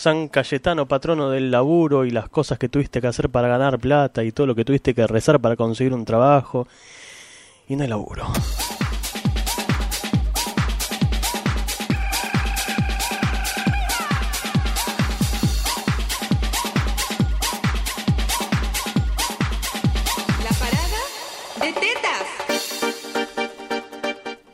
San 0.00 0.28
Cayetano, 0.28 0.88
patrono 0.88 1.28
del 1.28 1.50
laburo 1.50 2.06
y 2.06 2.10
las 2.10 2.30
cosas 2.30 2.58
que 2.58 2.70
tuviste 2.70 3.02
que 3.02 3.06
hacer 3.06 3.28
para 3.28 3.48
ganar 3.48 3.78
plata 3.78 4.24
y 4.24 4.32
todo 4.32 4.46
lo 4.46 4.54
que 4.54 4.64
tuviste 4.64 4.94
que 4.94 5.06
rezar 5.06 5.40
para 5.40 5.56
conseguir 5.56 5.92
un 5.92 6.06
trabajo. 6.06 6.66
Y 7.68 7.76
no 7.76 7.82
hay 7.82 7.90
laburo. 7.90 8.26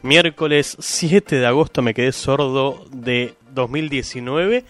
Miércoles 0.03 0.77
7 0.81 1.37
de 1.37 1.47
agosto 1.47 1.83
me 1.83 1.95
quedé 1.95 2.11
sordo 2.11 2.85
de 2.91 3.37
2019. 3.55 4.65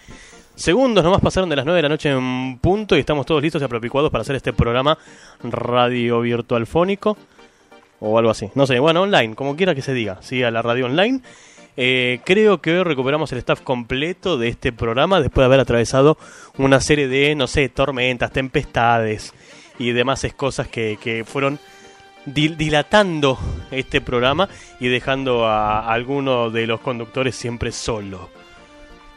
Segundos 0.57 1.03
nomás 1.03 1.21
pasaron 1.21 1.49
de 1.49 1.55
las 1.55 1.65
9 1.65 1.77
de 1.77 1.83
la 1.83 1.89
noche 1.89 2.09
en 2.09 2.57
punto 2.59 2.97
y 2.97 2.99
estamos 2.99 3.27
todos 3.27 3.43
listos 3.43 3.61
y 3.61 3.65
apropicuados 3.65 4.09
para 4.09 4.23
hacer 4.23 4.35
este 4.35 4.53
programa 4.53 4.97
radio 5.43 6.19
virtual 6.21 6.65
fónico 6.65 7.15
o 7.99 8.17
algo 8.17 8.31
así. 8.31 8.49
No 8.55 8.65
sé, 8.65 8.79
bueno, 8.79 9.03
online, 9.03 9.35
como 9.35 9.55
quiera 9.55 9.75
que 9.75 9.83
se 9.83 9.93
diga, 9.93 10.17
sí, 10.21 10.41
a 10.41 10.49
la 10.49 10.63
radio 10.63 10.87
online. 10.87 11.21
Eh, 11.79 12.21
creo 12.25 12.59
que 12.59 12.75
hoy 12.75 12.83
recuperamos 12.83 13.31
el 13.33 13.37
staff 13.37 13.61
completo 13.61 14.39
de 14.39 14.47
este 14.47 14.73
programa 14.73 15.21
después 15.21 15.43
de 15.43 15.45
haber 15.45 15.59
atravesado 15.59 16.17
una 16.57 16.81
serie 16.81 17.07
de, 17.07 17.35
no 17.35 17.45
sé, 17.45 17.69
tormentas, 17.69 18.31
tempestades 18.31 19.35
y 19.77 19.91
demás 19.91 20.25
cosas 20.35 20.67
que, 20.67 20.97
que 20.99 21.23
fueron 21.23 21.59
dil- 22.25 22.57
dilatando 22.57 23.37
este 23.69 24.01
programa 24.01 24.49
y 24.79 24.87
dejando 24.87 25.45
a 25.45 25.87
alguno 25.93 26.49
de 26.49 26.65
los 26.65 26.79
conductores 26.79 27.35
siempre 27.35 27.71
solo. 27.71 28.35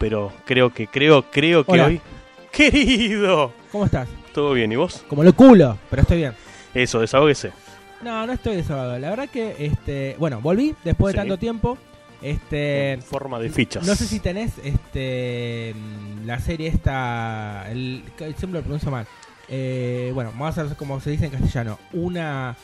Pero 0.01 0.33
creo 0.47 0.73
que, 0.73 0.87
creo, 0.89 1.23
creo 1.31 1.63
que 1.65 1.73
Hola. 1.73 1.87
hoy... 1.87 2.01
¡Querido! 2.53 3.53
¿Cómo 3.71 3.85
estás? 3.85 4.09
¿Todo 4.35 4.55
bien? 4.55 4.73
¿Y 4.73 4.77
vos? 4.77 5.05
Como 5.09 5.23
lo 5.23 5.33
culo, 5.35 5.79
pero 5.89 6.03
estoy 6.03 6.17
bien. 6.19 6.33
Eso, 6.75 6.99
desahógese. 7.01 7.53
No, 8.03 8.27
no 8.27 8.33
estoy 8.33 8.57
desahogado. 8.57 8.99
La 8.99 9.11
verdad 9.11 9.29
que, 9.29 9.55
este, 9.59 10.17
bueno, 10.19 10.41
volví 10.41 10.75
después 10.83 11.13
de 11.15 11.21
Sí. 11.21 11.29
tanto 11.29 11.39
tiempo. 11.39 11.79
Este, 12.23 12.93
En 12.95 13.03
forma 13.03 13.39
de 13.39 13.51
fichas. 13.51 13.87
no 13.87 13.95
sé 13.95 14.07
si 14.07 14.21
tenés, 14.21 14.53
este, 14.65 15.75
la 16.25 16.39
serie 16.41 16.69
esta, 16.69 17.71
el, 17.71 18.03
siempre 18.37 18.61
lo 18.61 18.63
pronuncio 18.63 18.91
mal. 18.91 19.07
Eh, 19.49 20.11
bueno, 20.15 20.31
vamos 20.33 20.57
a 20.59 20.63
hacer 20.63 20.77
como 20.77 20.99
se 21.01 21.11
dice 21.11 21.27
en 21.27 21.31
castellano, 21.33 21.79
una 21.93 22.57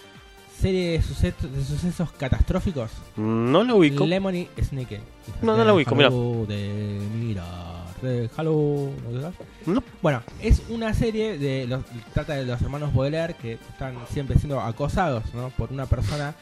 serie 0.60 0.92
de 0.92 1.02
sucesos, 1.02 1.52
de 1.52 1.64
sucesos 1.64 2.10
catastróficos. 2.12 2.90
No 3.16 3.62
lo 3.64 3.76
ubico. 3.76 4.06
Lemony 4.06 4.48
Snicket. 4.62 5.00
No, 5.42 5.56
no 5.56 5.64
la 5.64 5.74
ubico, 5.74 5.94
mirá. 5.94 6.08
De 6.10 7.00
mirar, 7.14 7.84
déjalo, 8.02 8.90
¿no 9.04 9.10
te 9.10 9.18
das? 9.18 9.34
No. 9.66 9.82
Bueno, 10.02 10.22
es 10.40 10.62
una 10.68 10.94
serie 10.94 11.38
de 11.38 11.66
los 11.66 11.84
trata 12.14 12.34
de 12.34 12.44
los 12.46 12.60
hermanos 12.62 12.94
Baudelaire 12.94 13.34
que 13.34 13.52
están 13.54 13.96
siempre 14.10 14.38
siendo 14.38 14.60
acosados, 14.60 15.34
¿no? 15.34 15.50
Por 15.50 15.72
una 15.72 15.86
persona 15.86 16.34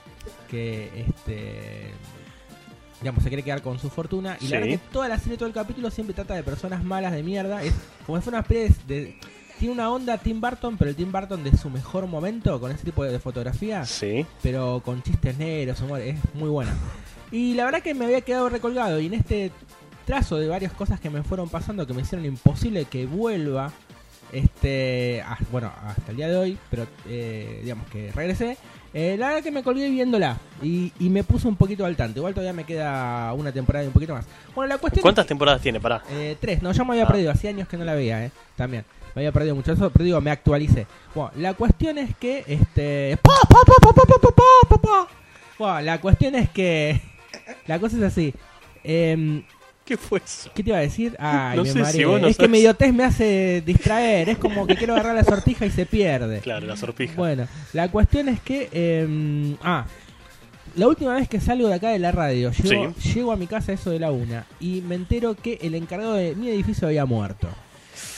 que 0.50 0.90
este 1.08 1.90
digamos 3.00 3.22
se 3.22 3.28
quiere 3.28 3.42
quedar 3.42 3.60
con 3.60 3.78
su 3.78 3.90
fortuna 3.90 4.38
y 4.40 4.46
Sí. 4.46 4.52
la 4.52 4.60
verdad 4.60 4.72
que 4.76 4.80
toda 4.92 5.08
la 5.08 5.18
serie 5.18 5.36
todo 5.36 5.48
el 5.48 5.52
capítulo 5.54 5.90
siempre 5.90 6.14
trata 6.14 6.34
de 6.34 6.42
personas 6.42 6.82
malas 6.84 7.12
de 7.12 7.22
mierda, 7.22 7.62
es 7.62 7.74
como 8.06 8.16
si 8.18 8.24
fuera 8.24 8.38
una 8.38 8.42
especie 8.46 8.76
de 8.86 9.18
tiene 9.58 9.74
una 9.74 9.90
onda 9.90 10.18
Tim 10.18 10.40
Burton, 10.40 10.76
pero 10.76 10.90
el 10.90 10.96
Tim 10.96 11.10
Burton 11.12 11.42
de 11.44 11.56
su 11.56 11.70
mejor 11.70 12.06
momento 12.06 12.60
con 12.60 12.70
ese 12.72 12.84
tipo 12.84 13.04
de 13.04 13.18
fotografía 13.18 13.84
Sí. 13.84 14.24
pero 14.42 14.82
con 14.84 15.02
chistes 15.02 15.36
negros, 15.38 15.80
humor, 15.80 16.00
es 16.00 16.16
muy 16.34 16.48
buena. 16.48 16.72
Y 17.30 17.54
la 17.54 17.64
verdad 17.64 17.80
que 17.82 17.94
me 17.94 18.04
había 18.04 18.20
quedado 18.20 18.48
recolgado 18.48 19.00
y 19.00 19.06
en 19.06 19.14
este 19.14 19.50
trazo 20.04 20.36
de 20.36 20.48
varias 20.48 20.72
cosas 20.72 21.00
que 21.00 21.08
me 21.10 21.22
fueron 21.22 21.48
pasando 21.48 21.86
que 21.86 21.94
me 21.94 22.02
hicieron 22.02 22.26
imposible 22.26 22.84
que 22.84 23.06
vuelva, 23.06 23.72
este, 24.32 25.22
a- 25.26 25.38
bueno, 25.50 25.70
hasta 25.86 26.10
el 26.10 26.16
día 26.16 26.28
de 26.28 26.36
hoy, 26.36 26.58
pero 26.70 26.86
eh, 27.08 27.60
digamos 27.62 27.86
que 27.88 28.10
regresé. 28.12 28.56
eh, 28.92 29.16
la 29.18 29.28
verdad 29.28 29.42
que 29.42 29.50
me 29.50 29.62
colgué 29.64 29.88
viéndola 29.90 30.38
y, 30.62 30.92
y 31.00 31.08
me 31.10 31.24
puse 31.24 31.48
un 31.48 31.56
poquito 31.56 31.84
al 31.84 31.96
tanto. 31.96 32.20
Igual 32.20 32.32
todavía 32.34 32.52
me 32.52 32.64
queda 32.64 33.32
una 33.32 33.50
temporada 33.50 33.84
y 33.84 33.88
un 33.88 33.92
poquito 33.92 34.14
más. 34.14 34.24
Bueno, 34.54 34.68
la 34.68 34.78
cuestión 34.78 35.02
¿Cuántas 35.02 35.24
es 35.24 35.26
que- 35.26 35.30
temporadas 35.30 35.60
tiene? 35.62 35.80
Pará. 35.80 36.02
eh, 36.10 36.36
tres, 36.40 36.62
no, 36.62 36.70
ya 36.70 36.84
me 36.84 36.92
había 36.92 37.04
Ah. 37.04 37.08
perdido, 37.08 37.32
hacía 37.32 37.50
años 37.50 37.66
que 37.66 37.76
no 37.76 37.84
la 37.84 37.94
veía, 37.94 38.24
eh, 38.24 38.30
también 38.56 38.84
me 39.14 39.22
había 39.22 39.32
perdido 39.32 39.54
mucho 39.54 39.72
eso, 39.72 39.90
pero 39.90 40.04
digo, 40.04 40.20
me 40.20 40.30
actualicé. 40.30 40.86
Bueno, 41.14 41.30
la 41.36 41.54
cuestión 41.54 41.98
es 41.98 42.16
que, 42.16 42.44
este... 42.46 43.18
La 45.82 46.00
cuestión 46.00 46.34
es 46.34 46.50
que... 46.50 47.00
La 47.66 47.78
cosa 47.78 47.96
es 47.96 48.02
así. 48.02 48.34
Em, 48.82 49.42
¿Qué 49.84 49.96
fue 49.96 50.20
eso? 50.24 50.50
¿Qué 50.54 50.62
te 50.62 50.70
iba 50.70 50.78
a 50.78 50.82
decir? 50.82 51.14
Ay, 51.18 51.56
no 51.56 51.64
me 51.64 51.70
sé 51.70 51.84
si 51.86 52.04
vos 52.04 52.20
no 52.20 52.28
es 52.28 52.38
que 52.38 52.48
mi 52.48 52.58
idiotez 52.58 52.92
me 52.94 53.04
hace 53.04 53.62
distraer. 53.64 54.30
Es 54.30 54.38
como 54.38 54.66
que 54.66 54.76
quiero 54.76 54.94
agarrar 54.94 55.14
la 55.14 55.24
sortija 55.24 55.66
y 55.66 55.70
se 55.70 55.84
pierde. 55.84 56.40
Claro, 56.40 56.66
la 56.66 56.76
sortija. 56.76 57.14
Bueno, 57.16 57.46
la 57.72 57.90
cuestión 57.90 58.28
es 58.28 58.40
que. 58.40 58.68
Eh, 58.72 59.56
ah, 59.62 59.84
la 60.76 60.88
última 60.88 61.14
vez 61.14 61.28
que 61.28 61.38
salgo 61.38 61.68
de 61.68 61.74
acá 61.74 61.90
de 61.90 61.98
la 61.98 62.12
radio, 62.12 62.50
llego, 62.50 62.94
sí. 62.98 63.14
llego 63.14 63.32
a 63.32 63.36
mi 63.36 63.46
casa 63.46 63.72
eso 63.72 63.90
de 63.90 64.00
la 64.00 64.10
una 64.10 64.46
y 64.58 64.80
me 64.80 64.96
entero 64.96 65.34
que 65.34 65.58
el 65.62 65.74
encargado 65.74 66.14
de 66.14 66.34
mi 66.34 66.48
edificio 66.48 66.88
había 66.88 67.04
muerto. 67.04 67.48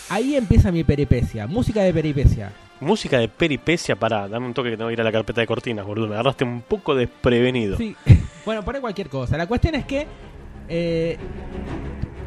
Ahí 0.09 0.37
empieza 0.37 0.71
mi 0.71 0.85
peripecia, 0.85 1.47
música 1.47 1.83
de 1.83 1.93
peripecia. 1.93 2.53
Música 2.81 3.19
de 3.19 3.29
peripecia, 3.29 3.97
pará. 3.97 4.29
Dame 4.29 4.47
un 4.47 4.55
toque 4.55 4.71
que 4.71 4.77
tengo 4.77 4.89
que 4.89 4.95
ir 4.95 5.01
a 5.01 5.05
la 5.05 5.11
carpeta 5.13 5.41
de 5.41 5.47
cortinas, 5.47 5.85
boludo. 5.87 6.07
Me 6.09 6.15
agarraste 6.15 6.45
un 6.45 6.61
poco 6.61 6.95
desprevenido. 6.95 7.77
Sí, 7.77 7.97
bueno, 8.45 8.63
poné 8.65 8.81
cualquier 8.81 9.09
cosa. 9.09 9.37
La 9.37 9.47
cuestión 9.47 9.75
es 9.75 9.85
que. 9.85 10.07
Eh, 10.69 11.17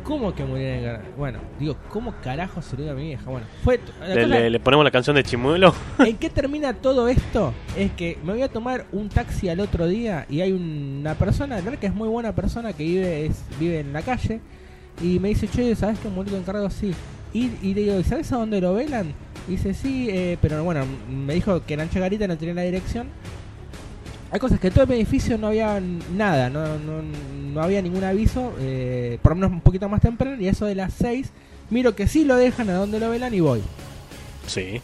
¿Cómo 0.03 0.33
que 0.33 0.43
murió 0.43 0.67
el 0.67 0.79
encargado? 0.79 1.03
Bueno, 1.17 1.39
digo, 1.59 1.77
¿cómo 1.89 2.15
carajo 2.23 2.63
se 2.63 2.75
lo 2.75 2.89
a 2.89 2.95
mi 2.95 3.03
vieja? 3.09 3.29
Bueno, 3.29 3.45
fue. 3.63 3.79
Le, 4.07 4.15
cosa- 4.15 4.27
le- 4.27 4.49
le 4.49 4.59
ponemos 4.59 4.83
la 4.83 4.89
canción 4.89 5.15
de 5.15 5.23
Chimuelo. 5.23 5.73
¿En 5.99 6.17
qué 6.17 6.29
termina 6.31 6.73
todo 6.73 7.07
esto? 7.07 7.53
Es 7.77 7.91
que 7.91 8.17
me 8.23 8.33
voy 8.33 8.41
a 8.41 8.47
tomar 8.49 8.87
un 8.91 9.07
taxi 9.09 9.49
al 9.49 9.59
otro 9.59 9.85
día 9.87 10.25
y 10.27 10.41
hay 10.41 10.51
una 10.51 11.13
persona, 11.13 11.57
la 11.57 11.61
verdad 11.61 11.77
que 11.79 11.87
es 11.87 11.93
muy 11.93 12.09
buena 12.09 12.33
persona 12.33 12.73
que 12.73 12.83
vive 12.85 13.27
es, 13.27 13.43
vive 13.59 13.81
en 13.81 13.93
la 13.93 14.01
calle 14.01 14.41
y 14.99 15.19
me 15.19 15.29
dice, 15.29 15.47
che, 15.47 15.75
¿sabes 15.75 15.99
que 15.99 16.09
murió 16.09 16.35
encargado? 16.37 16.71
Sí. 16.71 16.91
Y, 17.33 17.51
y 17.61 17.73
le 17.73 17.81
digo, 17.81 18.03
¿sabes 18.03 18.31
a 18.31 18.37
dónde 18.37 18.59
lo 18.61 18.73
velan? 18.73 19.13
Y 19.47 19.51
dice, 19.51 19.73
sí, 19.73 20.07
eh, 20.09 20.37
pero 20.41 20.63
bueno, 20.63 20.85
me 21.09 21.33
dijo 21.33 21.65
que 21.65 21.73
en 21.75 21.81
Ancha 21.81 21.99
Garita 21.99 22.27
no 22.27 22.37
tenía 22.37 22.53
la 22.53 22.61
dirección. 22.63 23.07
Hay 24.31 24.39
cosas 24.39 24.59
que 24.59 24.67
en 24.67 24.73
todo 24.73 24.83
el 24.83 24.91
edificio 24.91 25.37
no 25.39 25.47
había 25.47 25.81
nada, 26.15 26.51
no, 26.51 26.77
no, 26.77 27.01
no 27.51 27.61
había 27.61 27.81
ningún 27.81 28.03
aviso, 28.03 28.53
eh, 28.59 29.17
por 29.23 29.31
lo 29.31 29.37
menos 29.37 29.51
un 29.51 29.61
poquito 29.61 29.89
más 29.89 30.01
temprano, 30.01 30.39
y 30.39 30.47
eso 30.47 30.67
de 30.67 30.75
las 30.75 30.93
6, 30.93 31.31
miro 31.71 31.95
que 31.95 32.07
sí 32.07 32.25
lo 32.25 32.35
dejan 32.35 32.69
a 32.69 32.73
donde 32.73 32.99
lo 32.99 33.09
velan 33.09 33.33
y 33.33 33.39
voy. 33.39 33.61
Sí. 34.45 34.81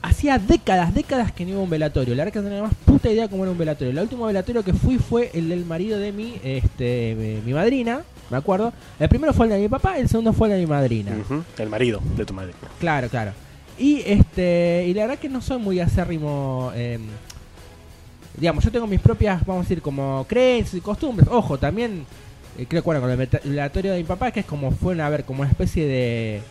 Hacía 0.00 0.38
décadas, 0.38 0.94
décadas 0.94 1.32
que 1.32 1.44
no 1.44 1.52
iba 1.52 1.60
a 1.60 1.64
un 1.64 1.70
velatorio. 1.70 2.14
La 2.14 2.24
verdad 2.24 2.34
que 2.34 2.38
no 2.40 2.48
tenía 2.48 2.62
más 2.62 2.74
puta 2.84 3.10
idea 3.10 3.28
cómo 3.28 3.42
era 3.42 3.50
un 3.50 3.58
velatorio. 3.58 3.90
El 3.90 3.98
último 3.98 4.26
velatorio 4.26 4.62
que 4.62 4.74
fui 4.74 4.98
fue 4.98 5.30
el 5.34 5.48
del 5.48 5.64
marido 5.64 5.98
de 5.98 6.12
mi, 6.12 6.34
este, 6.44 7.42
mi 7.44 7.52
madrina, 7.52 8.02
me 8.30 8.36
acuerdo. 8.36 8.72
El 8.98 9.08
primero 9.08 9.32
fue 9.32 9.46
el 9.46 9.52
de 9.52 9.58
mi 9.60 9.68
papá, 9.68 9.98
el 9.98 10.08
segundo 10.08 10.32
fue 10.32 10.48
el 10.48 10.54
de 10.54 10.60
mi 10.60 10.66
madrina. 10.66 11.12
El 11.58 11.68
marido 11.68 12.00
de 12.16 12.24
tu 12.24 12.34
madre. 12.34 12.52
Claro, 12.78 13.08
claro. 13.08 13.32
Y 13.78 14.02
este, 14.06 14.86
y 14.88 14.94
la 14.94 15.02
verdad 15.02 15.18
que 15.18 15.28
no 15.28 15.40
soy 15.40 15.58
muy 15.58 15.80
acérrimo. 15.80 16.70
eh, 16.74 16.98
digamos, 18.36 18.64
yo 18.64 18.72
tengo 18.72 18.86
mis 18.86 19.00
propias, 19.00 19.44
vamos 19.46 19.66
a 19.66 19.68
decir, 19.68 19.82
como 19.82 20.24
creencias 20.28 20.74
y 20.74 20.80
costumbres. 20.80 21.28
Ojo, 21.30 21.58
también 21.58 22.04
eh, 22.58 22.66
creo 22.68 22.82
que 22.82 22.86
bueno, 22.86 23.00
con 23.00 23.10
el 23.10 23.16
velatorio 23.16 23.92
de 23.92 23.98
mi 23.98 24.04
papá, 24.04 24.30
que 24.30 24.40
es 24.40 24.46
como 24.46 24.70
fue 24.70 25.00
a 25.00 25.08
ver, 25.08 25.24
como 25.24 25.42
una 25.42 25.50
especie 25.50 25.86
de 25.86 26.42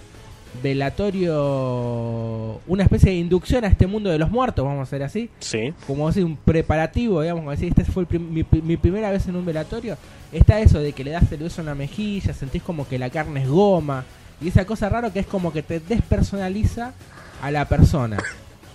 velatorio, 0.61 2.59
una 2.67 2.83
especie 2.83 3.11
de 3.11 3.17
inducción 3.17 3.63
a 3.65 3.67
este 3.67 3.87
mundo 3.87 4.09
de 4.09 4.17
los 4.19 4.29
muertos, 4.31 4.63
vamos 4.65 4.79
a 4.79 4.83
hacer 4.83 5.03
así. 5.03 5.29
Sí. 5.39 5.73
Como 5.87 6.07
decir, 6.07 6.23
un 6.25 6.35
preparativo, 6.37 7.21
digamos, 7.21 7.41
como 7.41 7.51
decir, 7.51 7.73
esta 7.75 7.91
fue 7.91 8.03
el 8.03 8.07
prim- 8.07 8.29
mi, 8.31 8.45
mi 8.61 8.77
primera 8.77 9.11
vez 9.11 9.27
en 9.27 9.35
un 9.35 9.45
velatorio. 9.45 9.97
Está 10.31 10.59
eso 10.59 10.79
de 10.79 10.93
que 10.93 11.03
le 11.03 11.11
das 11.11 11.31
el 11.31 11.39
beso 11.39 11.61
en 11.61 11.67
la 11.67 11.75
mejilla, 11.75 12.33
sentís 12.33 12.61
como 12.63 12.87
que 12.87 12.97
la 12.99 13.09
carne 13.09 13.43
es 13.43 13.49
goma. 13.49 14.03
Y 14.41 14.47
esa 14.49 14.65
cosa 14.65 14.89
rara 14.89 15.11
que 15.11 15.19
es 15.19 15.27
como 15.27 15.53
que 15.53 15.63
te 15.63 15.79
despersonaliza 15.79 16.93
a 17.41 17.51
la 17.51 17.67
persona. 17.67 18.17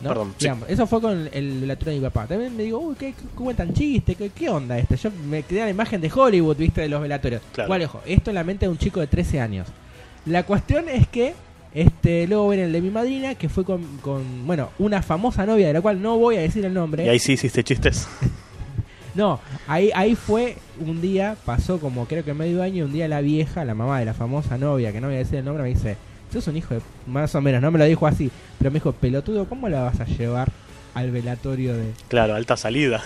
¿no? 0.03 0.09
Perdón, 0.11 0.29
sí. 0.39 0.45
Digamos, 0.45 0.69
Eso 0.71 0.87
fue 0.87 1.01
con 1.01 1.29
el 1.33 1.61
velatorio 1.61 1.95
de 1.95 1.99
mi 2.01 2.05
papá. 2.07 2.27
También 2.27 2.57
me 2.57 2.63
digo, 2.63 2.79
uy, 2.79 2.95
¿qué, 2.97 3.13
cuentan 3.35 3.75
chistes? 3.75 4.17
¿Qué, 4.17 4.31
¿Qué 4.31 4.49
onda 4.49 4.79
este? 4.79 4.97
Yo 4.97 5.11
me 5.29 5.43
quedé 5.43 5.61
la 5.61 5.71
imagen 5.71 6.01
de 6.01 6.11
Hollywood, 6.15 6.57
viste, 6.57 6.83
de 6.83 6.89
los 6.89 7.03
velatorios. 7.03 7.43
Claro. 7.53 7.67
Igual, 7.67 7.83
ojo, 7.83 8.01
esto 8.07 8.31
en 8.31 8.35
la 8.37 8.45
mente 8.45 8.67
de 8.67 8.71
un 8.71 8.79
chico 8.79 9.01
de 9.01 9.09
13 9.09 9.41
años. 9.41 9.67
La 10.25 10.45
cuestión 10.45 10.89
es 10.89 11.09
que 11.09 11.35
este 11.75 12.27
luego 12.27 12.49
ven 12.49 12.61
el 12.61 12.73
de 12.73 12.81
mi 12.81 12.91
madrina, 12.91 13.35
que 13.35 13.49
fue 13.49 13.65
con, 13.65 13.83
con, 13.99 14.47
bueno, 14.47 14.71
una 14.79 15.03
famosa 15.03 15.47
novia 15.47 15.67
de 15.69 15.73
la 15.73 15.81
cual 15.81 16.01
no 16.01 16.19
voy 16.19 16.37
a 16.37 16.41
decir 16.41 16.65
el 16.65 16.75
nombre. 16.75 17.05
Y 17.05 17.09
ahí 17.09 17.19
sí 17.19 17.33
hiciste 17.33 17.63
chistes. 17.65 18.09
No, 19.15 19.41
ahí, 19.67 19.91
ahí 19.97 20.15
fue 20.15 20.59
un 20.79 21.01
día, 21.01 21.37
pasó 21.45 21.81
como 21.81 22.07
creo 22.07 22.25
que 22.25 22.35
medio 22.35 22.63
año, 22.63 22.85
un 22.85 22.93
día 22.93 23.09
la 23.09 23.21
vieja, 23.21 23.65
la 23.65 23.75
mamá 23.75 23.99
de 23.99 24.05
la 24.05 24.15
famosa 24.15 24.59
novia, 24.59 24.93
que 24.93 25.01
no 25.01 25.09
voy 25.09 25.17
a 25.17 25.19
decir 25.19 25.37
el 25.39 25.45
nombre, 25.45 25.65
me 25.65 25.71
dice, 25.71 25.97
sos 26.33 26.47
un 26.47 26.57
hijo 26.57 26.75
de... 26.75 26.81
Más 27.09 27.35
o 27.35 27.41
menos, 27.41 27.61
no 27.61 27.73
me 27.73 27.81
lo 27.81 27.85
dijo 27.85 28.07
así, 28.07 28.31
pero 28.59 28.71
me 28.71 28.75
dijo, 28.77 28.93
pelotudo, 28.93 29.49
¿cómo 29.49 29.69
la 29.69 29.83
vas 29.83 29.99
a 29.99 30.05
llevar 30.05 30.53
al 30.95 31.11
velatorio 31.11 31.77
de...? 31.77 31.95
Claro, 32.07 32.37
alta 32.37 32.57
salida. 32.57 33.03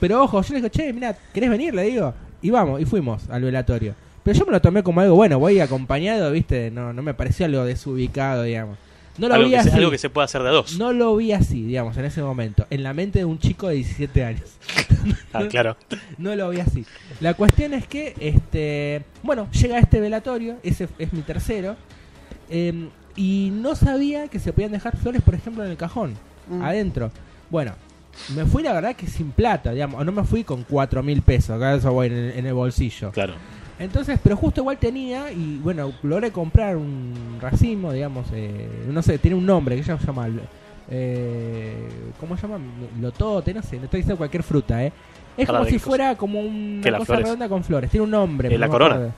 Pero 0.00 0.22
ojo, 0.22 0.40
yo 0.40 0.54
le 0.54 0.60
digo, 0.60 0.68
che, 0.70 0.94
mira, 0.94 1.14
¿querés 1.34 1.50
venir? 1.50 1.74
Le 1.74 1.82
digo, 1.82 2.14
y 2.40 2.48
vamos, 2.48 2.80
y 2.80 2.86
fuimos 2.86 3.28
al 3.28 3.42
velatorio. 3.42 3.94
Pero 4.28 4.40
yo 4.40 4.44
me 4.44 4.52
lo 4.52 4.60
tomé 4.60 4.82
como 4.82 5.00
algo 5.00 5.14
bueno, 5.16 5.38
voy 5.38 5.58
acompañado, 5.58 6.30
¿viste? 6.32 6.70
No, 6.70 6.92
no 6.92 7.00
me 7.02 7.14
pareció 7.14 7.46
algo 7.46 7.64
desubicado, 7.64 8.42
digamos. 8.42 8.76
No 9.16 9.26
lo 9.26 9.32
algo, 9.32 9.46
vi 9.46 9.52
que 9.52 9.56
así. 9.56 9.70
se, 9.70 9.76
algo 9.76 9.90
que 9.90 9.96
se 9.96 10.10
puede 10.10 10.26
hacer 10.26 10.42
de 10.42 10.48
a 10.50 10.52
dos. 10.52 10.76
No 10.78 10.92
lo 10.92 11.16
vi 11.16 11.32
así, 11.32 11.62
digamos, 11.62 11.96
en 11.96 12.04
ese 12.04 12.20
momento. 12.20 12.66
En 12.68 12.82
la 12.82 12.92
mente 12.92 13.20
de 13.20 13.24
un 13.24 13.38
chico 13.38 13.68
de 13.68 13.76
17 13.76 14.24
años. 14.24 14.42
Ah, 15.32 15.44
claro. 15.48 15.78
No 16.18 16.36
lo 16.36 16.50
vi 16.50 16.60
así. 16.60 16.84
La 17.22 17.32
cuestión 17.32 17.72
es 17.72 17.86
que, 17.86 18.14
este, 18.20 19.02
bueno, 19.22 19.48
llega 19.52 19.78
este 19.78 19.98
velatorio, 19.98 20.56
ese 20.62 20.88
es 20.98 21.10
mi 21.14 21.22
tercero, 21.22 21.76
eh, 22.50 22.90
y 23.16 23.48
no 23.54 23.76
sabía 23.76 24.28
que 24.28 24.38
se 24.40 24.52
podían 24.52 24.72
dejar 24.72 24.98
flores, 24.98 25.22
por 25.22 25.34
ejemplo, 25.36 25.64
en 25.64 25.70
el 25.70 25.78
cajón, 25.78 26.12
Mm. 26.50 26.62
adentro. 26.62 27.10
Bueno, 27.48 27.72
me 28.34 28.44
fui 28.44 28.62
la 28.62 28.74
verdad 28.74 28.94
que 28.94 29.06
sin 29.06 29.30
plata, 29.30 29.72
digamos, 29.72 29.98
o 29.98 30.04
no 30.04 30.12
me 30.12 30.24
fui 30.24 30.44
con 30.44 30.64
cuatro 30.64 31.02
mil 31.02 31.22
pesos, 31.22 31.56
acá 31.56 31.74
eso 31.74 31.90
voy 31.92 32.08
en 32.08 32.12
el, 32.12 32.30
en 32.32 32.46
el 32.46 32.52
bolsillo. 32.54 33.10
Claro. 33.12 33.32
Entonces, 33.78 34.18
pero 34.22 34.36
justo 34.36 34.60
igual 34.60 34.76
tenía, 34.78 35.30
y 35.30 35.58
bueno, 35.62 35.92
logré 36.02 36.32
comprar 36.32 36.76
un 36.76 37.38
racimo, 37.40 37.92
digamos, 37.92 38.26
eh, 38.32 38.68
no 38.88 39.02
sé, 39.02 39.18
tiene 39.18 39.36
un 39.36 39.46
nombre, 39.46 39.76
que 39.76 39.84
se 39.84 39.96
llama, 39.96 40.26
eh, 40.90 41.88
¿cómo 42.18 42.36
se 42.36 42.42
llama? 42.46 42.58
Lotote, 43.00 43.54
no 43.54 43.62
sé, 43.62 43.76
no 43.76 43.84
estoy 43.84 43.98
diciendo 44.00 44.16
cualquier 44.18 44.42
fruta, 44.42 44.82
¿eh? 44.84 44.92
Es 45.36 45.46
Para 45.46 45.60
como 45.60 45.70
si 45.70 45.78
fuera 45.78 46.16
como 46.16 46.40
una 46.40 46.82
¿Qué, 46.82 46.90
las 46.90 46.98
cosa 47.00 47.06
flores? 47.06 47.24
redonda 47.26 47.48
con 47.48 47.62
flores, 47.62 47.90
tiene 47.90 48.04
un 48.04 48.10
nombre. 48.10 48.52
Eh, 48.52 48.58
la 48.58 48.68
corona. 48.68 48.94
acuerdo. 48.96 49.14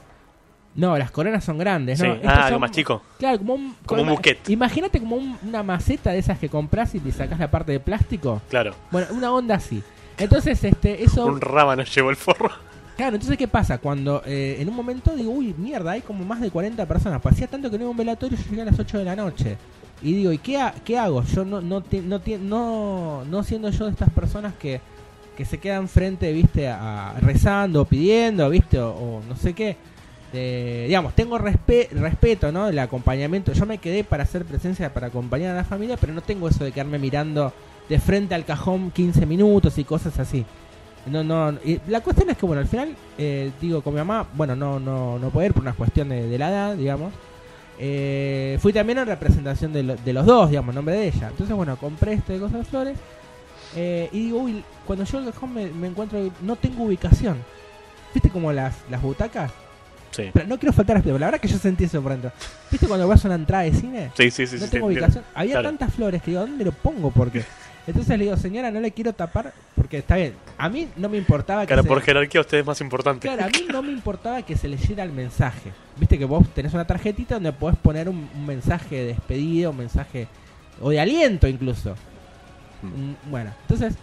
No, 0.76 0.96
las 0.98 1.10
coronas 1.10 1.42
son 1.42 1.58
grandes, 1.58 1.98
Sí. 1.98 2.06
¿no? 2.06 2.12
Ah, 2.12 2.16
Estos 2.16 2.32
algo 2.36 2.48
son- 2.50 2.60
más 2.60 2.70
chico. 2.70 3.02
Claro, 3.18 3.38
como 3.38 3.54
un, 3.54 3.74
Como 3.86 4.02
un 4.02 4.08
bouquet. 4.08 4.48
Imagínate 4.50 5.00
como 5.00 5.16
un- 5.16 5.36
una 5.42 5.62
maceta 5.62 6.12
de 6.12 6.18
esas 6.18 6.38
que 6.38 6.48
compras 6.48 6.94
y 6.94 7.00
le 7.00 7.10
sacas 7.12 7.38
la 7.38 7.50
parte 7.50 7.72
de 7.72 7.80
plástico. 7.80 8.40
Claro. 8.50 8.74
Bueno, 8.90 9.08
una 9.12 9.32
onda 9.32 9.54
así. 9.56 9.82
Entonces, 10.18 10.62
este, 10.62 11.02
eso... 11.02 11.26
Un 11.26 11.40
rábano 11.40 11.82
llevó 11.82 12.10
el 12.10 12.16
forro. 12.16 12.50
Claro, 13.00 13.16
entonces 13.16 13.38
¿qué 13.38 13.48
pasa? 13.48 13.78
Cuando 13.78 14.22
eh, 14.26 14.58
en 14.60 14.68
un 14.68 14.76
momento 14.76 15.16
digo, 15.16 15.30
uy, 15.30 15.54
mierda, 15.56 15.92
hay 15.92 16.02
como 16.02 16.22
más 16.22 16.38
de 16.42 16.50
40 16.50 16.84
personas. 16.84 17.24
Hacía 17.24 17.46
tanto 17.46 17.70
que 17.70 17.78
no 17.78 17.84
iba 17.84 17.88
a 17.88 17.92
un 17.92 17.96
velatorio, 17.96 18.36
yo 18.36 18.44
llegué 18.50 18.60
a 18.60 18.66
las 18.66 18.78
8 18.78 18.98
de 18.98 19.04
la 19.06 19.16
noche. 19.16 19.56
Y 20.02 20.12
digo, 20.12 20.32
¿y 20.32 20.36
qué, 20.36 20.58
ha- 20.60 20.74
qué 20.84 20.98
hago? 20.98 21.22
Yo 21.24 21.46
no 21.46 21.62
no, 21.62 21.82
no, 22.04 22.20
no 22.42 23.24
no 23.24 23.42
siendo 23.42 23.70
yo 23.70 23.86
de 23.86 23.92
estas 23.92 24.10
personas 24.10 24.52
que, 24.56 24.82
que 25.34 25.46
se 25.46 25.56
quedan 25.56 25.88
frente, 25.88 26.30
viste, 26.34 26.68
a, 26.68 27.14
rezando, 27.22 27.86
pidiendo, 27.86 28.50
viste, 28.50 28.78
o, 28.78 29.22
no 29.26 29.34
sé 29.34 29.54
qué. 29.54 29.78
Eh, 30.34 30.84
digamos, 30.86 31.14
tengo 31.14 31.38
respe- 31.38 31.88
respeto, 31.92 32.52
¿no? 32.52 32.68
El 32.68 32.78
acompañamiento. 32.80 33.54
Yo 33.54 33.64
me 33.64 33.78
quedé 33.78 34.04
para 34.04 34.24
hacer 34.24 34.44
presencia, 34.44 34.92
para 34.92 35.06
acompañar 35.06 35.52
a 35.52 35.56
la 35.56 35.64
familia, 35.64 35.96
pero 35.98 36.12
no 36.12 36.20
tengo 36.20 36.50
eso 36.50 36.64
de 36.64 36.72
quedarme 36.72 36.98
mirando 36.98 37.50
de 37.88 37.98
frente 37.98 38.34
al 38.34 38.44
cajón 38.44 38.90
15 38.90 39.24
minutos 39.24 39.78
y 39.78 39.84
cosas 39.84 40.18
así. 40.18 40.44
No, 41.06 41.24
no, 41.24 41.58
y 41.64 41.80
la 41.88 42.00
cuestión 42.02 42.28
es 42.30 42.36
que, 42.36 42.44
bueno, 42.46 42.60
al 42.60 42.68
final, 42.68 42.94
eh, 43.16 43.50
digo, 43.60 43.82
con 43.82 43.94
mi 43.94 43.98
mamá, 43.98 44.26
bueno, 44.34 44.54
no, 44.54 44.78
no, 44.78 45.18
no 45.18 45.30
puede 45.30 45.46
ir 45.48 45.52
por 45.54 45.62
una 45.62 45.72
cuestión 45.72 46.08
de, 46.10 46.26
de 46.28 46.38
la 46.38 46.50
edad, 46.50 46.76
digamos. 46.76 47.12
Eh, 47.78 48.58
fui 48.60 48.72
también 48.72 48.98
en 48.98 49.06
representación 49.06 49.72
de, 49.72 49.82
lo- 49.82 49.96
de 49.96 50.12
los 50.12 50.26
dos, 50.26 50.50
digamos, 50.50 50.70
en 50.70 50.74
nombre 50.76 50.94
de 50.96 51.08
ella. 51.08 51.28
Entonces, 51.28 51.56
bueno, 51.56 51.76
compré 51.76 52.12
este 52.12 52.34
de 52.34 52.40
cosas 52.40 52.58
de 52.58 52.64
flores. 52.64 52.98
eh, 53.76 54.08
y 54.12 54.24
digo, 54.26 54.40
uy, 54.40 54.62
cuando 54.86 55.04
yo 55.04 55.18
al 55.18 55.24
cajón 55.32 55.54
me, 55.54 55.66
me 55.68 55.86
encuentro, 55.88 56.18
no 56.42 56.56
tengo 56.56 56.84
ubicación. 56.84 57.38
¿Viste 58.12 58.28
como 58.28 58.52
las, 58.52 58.74
las 58.90 59.00
butacas? 59.00 59.50
Sí. 60.10 60.24
Pero 60.32 60.46
no 60.48 60.58
quiero 60.58 60.72
faltar 60.72 60.96
a 60.96 60.98
respeto, 60.98 61.18
la 61.18 61.26
verdad 61.28 61.40
que 61.40 61.46
yo 61.48 61.56
sentí 61.56 61.84
eso 61.84 62.02
por 62.02 62.12
dentro. 62.12 62.32
¿Viste 62.70 62.86
cuando 62.88 63.06
vas 63.08 63.24
a 63.24 63.28
una 63.28 63.36
entrada 63.36 63.62
de 63.64 63.72
cine? 63.72 64.10
Sí, 64.16 64.30
sí, 64.30 64.46
sí. 64.46 64.56
no 64.58 64.64
sí, 64.66 64.70
tengo 64.72 64.88
sí, 64.88 64.94
ubicación. 64.94 65.24
Había 65.34 65.52
Claro. 65.54 65.68
tantas 65.68 65.94
flores 65.94 66.20
que 66.20 66.32
digo, 66.32 66.40
¿dónde 66.42 66.64
lo 66.64 66.72
pongo? 66.72 67.10
Porque 67.12 67.44
entonces 67.86 68.18
le 68.18 68.24
digo, 68.24 68.36
señora, 68.36 68.70
no 68.70 68.80
le 68.80 68.90
quiero 68.92 69.12
tapar 69.12 69.52
porque 69.74 69.98
está 69.98 70.16
bien. 70.16 70.34
A 70.58 70.68
mí 70.68 70.88
no 70.96 71.08
me 71.08 71.16
importaba 71.18 71.62
que 71.62 71.68
Claro, 71.68 71.82
se- 71.82 71.88
por 71.88 72.00
jerarquía 72.02 72.40
usted 72.40 72.58
es 72.58 72.66
más 72.66 72.80
importante. 72.80 73.26
Claro, 73.28 73.44
a 73.44 73.48
mí 73.48 73.66
no 73.72 73.82
me 73.82 73.90
importaba 73.92 74.42
que 74.42 74.56
se 74.56 74.68
leyera 74.68 75.02
el 75.04 75.12
mensaje. 75.12 75.72
Viste 75.96 76.18
que 76.18 76.24
vos 76.24 76.48
tenés 76.54 76.72
una 76.74 76.86
tarjetita 76.86 77.34
donde 77.34 77.52
podés 77.52 77.76
poner 77.78 78.08
un, 78.08 78.28
un 78.34 78.46
mensaje 78.46 78.96
de 78.96 79.04
despedida, 79.06 79.70
un 79.70 79.76
mensaje 79.78 80.28
o 80.80 80.90
de 80.90 81.00
aliento 81.00 81.48
incluso. 81.48 81.94
Mm. 82.82 82.86
Mm, 82.86 83.16
Bueno, 83.30 83.50
entonces, 83.62 83.94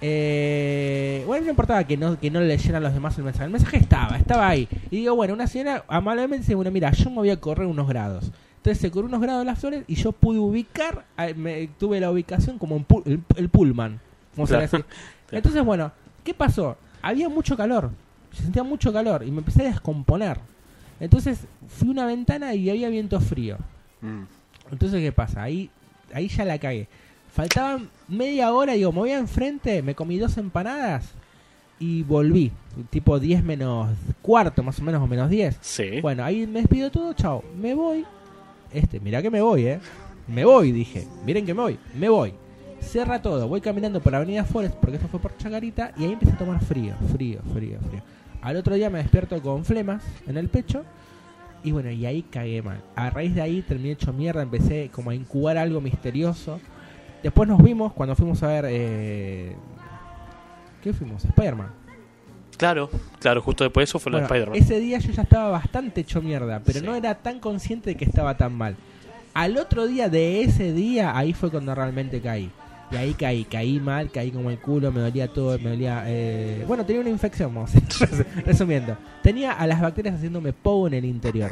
eh, 0.00 1.22
bueno, 1.26 1.44
no 1.44 1.50
importaba 1.50 1.84
que 1.84 1.96
no, 1.96 2.18
que 2.18 2.30
no 2.30 2.40
leyeran 2.40 2.82
los 2.82 2.94
demás 2.94 3.16
el 3.18 3.24
mensaje. 3.24 3.44
El 3.46 3.50
mensaje 3.50 3.76
estaba, 3.78 4.16
estaba 4.16 4.48
ahí. 4.48 4.68
Y 4.90 4.96
digo, 4.98 5.14
bueno, 5.16 5.34
una 5.34 5.46
señora 5.46 5.84
amablemente 5.88 6.38
dice, 6.44 6.54
bueno, 6.54 6.70
mira, 6.70 6.90
yo 6.92 7.10
me 7.10 7.16
voy 7.16 7.30
a 7.30 7.36
correr 7.38 7.66
unos 7.66 7.88
grados. 7.88 8.30
Entonces 8.58 8.78
se 8.80 8.90
corrió 8.90 9.08
unos 9.08 9.20
grados 9.20 9.46
las 9.46 9.58
flores 9.58 9.84
y 9.86 9.94
yo 9.94 10.12
pude 10.12 10.38
ubicar, 10.38 11.04
me- 11.36 11.68
tuve 11.78 12.00
la 12.00 12.10
ubicación 12.10 12.58
como 12.58 12.76
en 12.76 12.86
pu- 12.86 13.02
el, 13.06 13.22
el 13.36 13.48
pullman. 13.48 14.00
Como 14.34 14.46
se 14.46 14.54
Claro. 14.68 14.84
Entonces, 15.30 15.64
bueno, 15.64 15.90
¿qué 16.24 16.34
pasó? 16.34 16.76
Había 17.02 17.28
mucho 17.28 17.56
calor. 17.56 17.90
Se 18.32 18.42
sentía 18.42 18.62
mucho 18.62 18.92
calor 18.92 19.24
y 19.26 19.30
me 19.30 19.38
empecé 19.38 19.62
a 19.62 19.70
descomponer. 19.70 20.38
Entonces 21.00 21.40
fui 21.68 21.88
a 21.88 21.90
una 21.92 22.06
ventana 22.06 22.54
y 22.54 22.68
había 22.70 22.88
viento 22.88 23.20
frío. 23.20 23.56
Mm. 24.00 24.22
Entonces, 24.72 25.00
¿qué 25.00 25.12
pasa? 25.12 25.42
Ahí, 25.42 25.70
ahí 26.12 26.28
ya 26.28 26.44
la 26.44 26.58
cagué. 26.58 26.88
Faltaban 27.32 27.88
media 28.08 28.52
hora, 28.52 28.72
digo, 28.74 28.90
me 28.92 28.98
voy 28.98 29.10
enfrente, 29.12 29.80
me 29.82 29.94
comí 29.94 30.18
dos 30.18 30.36
empanadas 30.38 31.10
y 31.78 32.02
volví. 32.02 32.50
Tipo 32.90 33.18
10 33.20 33.44
menos 33.44 33.90
cuarto, 34.22 34.62
más 34.62 34.78
o 34.80 34.82
menos, 34.82 35.02
o 35.02 35.06
menos 35.06 35.30
10. 35.30 35.56
Sí. 35.60 36.00
Bueno, 36.00 36.24
ahí 36.24 36.46
me 36.46 36.60
despido 36.60 36.90
todo, 36.90 37.12
chao. 37.12 37.44
Me 37.60 37.74
voy. 37.74 38.04
Este, 38.72 39.00
mirá 39.00 39.22
que 39.22 39.30
me 39.30 39.40
voy, 39.40 39.66
eh. 39.66 39.80
Me 40.26 40.44
voy, 40.44 40.72
dije. 40.72 41.06
Miren 41.24 41.46
que 41.46 41.54
me 41.54 41.62
voy. 41.62 41.78
Me 41.98 42.08
voy. 42.08 42.34
Cierra 42.80 43.22
todo. 43.22 43.48
Voy 43.48 43.60
caminando 43.60 44.00
por 44.00 44.14
Avenida 44.14 44.44
Forest, 44.44 44.76
porque 44.76 44.96
esto 44.96 45.08
fue 45.08 45.20
por 45.20 45.36
Chacarita, 45.36 45.92
y 45.96 46.04
ahí 46.04 46.12
empecé 46.12 46.32
a 46.32 46.38
tomar 46.38 46.60
frío, 46.60 46.94
frío, 47.12 47.40
frío, 47.54 47.78
frío. 47.88 48.02
Al 48.42 48.56
otro 48.56 48.74
día 48.74 48.88
me 48.90 48.98
despierto 48.98 49.40
con 49.42 49.64
flemas 49.64 50.02
en 50.26 50.36
el 50.36 50.48
pecho. 50.48 50.84
Y 51.64 51.72
bueno, 51.72 51.90
y 51.90 52.06
ahí 52.06 52.22
cagué 52.22 52.62
mal. 52.62 52.80
A 52.94 53.10
raíz 53.10 53.34
de 53.34 53.42
ahí 53.42 53.62
terminé 53.62 53.92
hecho 53.92 54.12
mierda, 54.12 54.42
empecé 54.42 54.90
como 54.92 55.10
a 55.10 55.14
incubar 55.14 55.58
algo 55.58 55.80
misterioso. 55.80 56.60
Después 57.22 57.48
nos 57.48 57.62
vimos 57.62 57.92
cuando 57.94 58.14
fuimos 58.14 58.42
a 58.42 58.48
ver... 58.48 58.66
Eh... 58.68 59.56
¿Qué 60.82 60.92
fuimos? 60.92 61.24
Spider-Man. 61.24 61.87
Claro, 62.58 62.90
claro, 63.20 63.40
justo 63.40 63.64
después 63.64 63.82
de 63.82 63.90
eso 63.90 63.98
fue 63.98 64.12
lo 64.12 64.18
Bueno, 64.18 64.28
de 64.28 64.38
Spider-Man. 64.40 64.62
ese 64.62 64.80
día 64.80 64.98
yo 64.98 65.12
ya 65.12 65.22
estaba 65.22 65.48
bastante 65.50 66.02
hecho 66.02 66.20
mierda, 66.20 66.60
pero 66.64 66.80
Sí. 66.80 66.84
no 66.84 66.94
era 66.94 67.14
tan 67.14 67.38
consciente 67.40 67.90
de 67.90 67.96
que 67.96 68.04
estaba 68.04 68.36
tan 68.36 68.52
mal. 68.54 68.76
Al 69.32 69.56
otro 69.56 69.86
día 69.86 70.08
de 70.10 70.42
ese 70.42 70.72
día, 70.72 71.16
ahí 71.16 71.32
fue 71.32 71.50
cuando 71.50 71.74
realmente 71.74 72.20
caí. 72.20 72.50
Y 72.90 72.96
ahí 72.96 73.14
caí, 73.14 73.44
caí 73.44 73.78
mal, 73.80 74.10
caí 74.10 74.30
como 74.30 74.50
el 74.50 74.58
culo, 74.58 74.90
me 74.90 75.00
dolía 75.00 75.28
todo, 75.28 75.58
me 75.58 75.70
dolía... 75.70 76.02
eh, 76.06 76.64
Bueno, 76.66 76.84
tenía 76.86 77.00
una 77.02 77.10
infección, 77.10 77.54
vamos 77.54 77.70
resumiendo. 78.46 78.96
Tenía 79.22 79.52
a 79.52 79.66
las 79.66 79.80
bacterias 79.80 80.14
haciéndome 80.16 80.52
pogo 80.52 80.86
en 80.88 80.94
el 80.94 81.04
interior. 81.04 81.50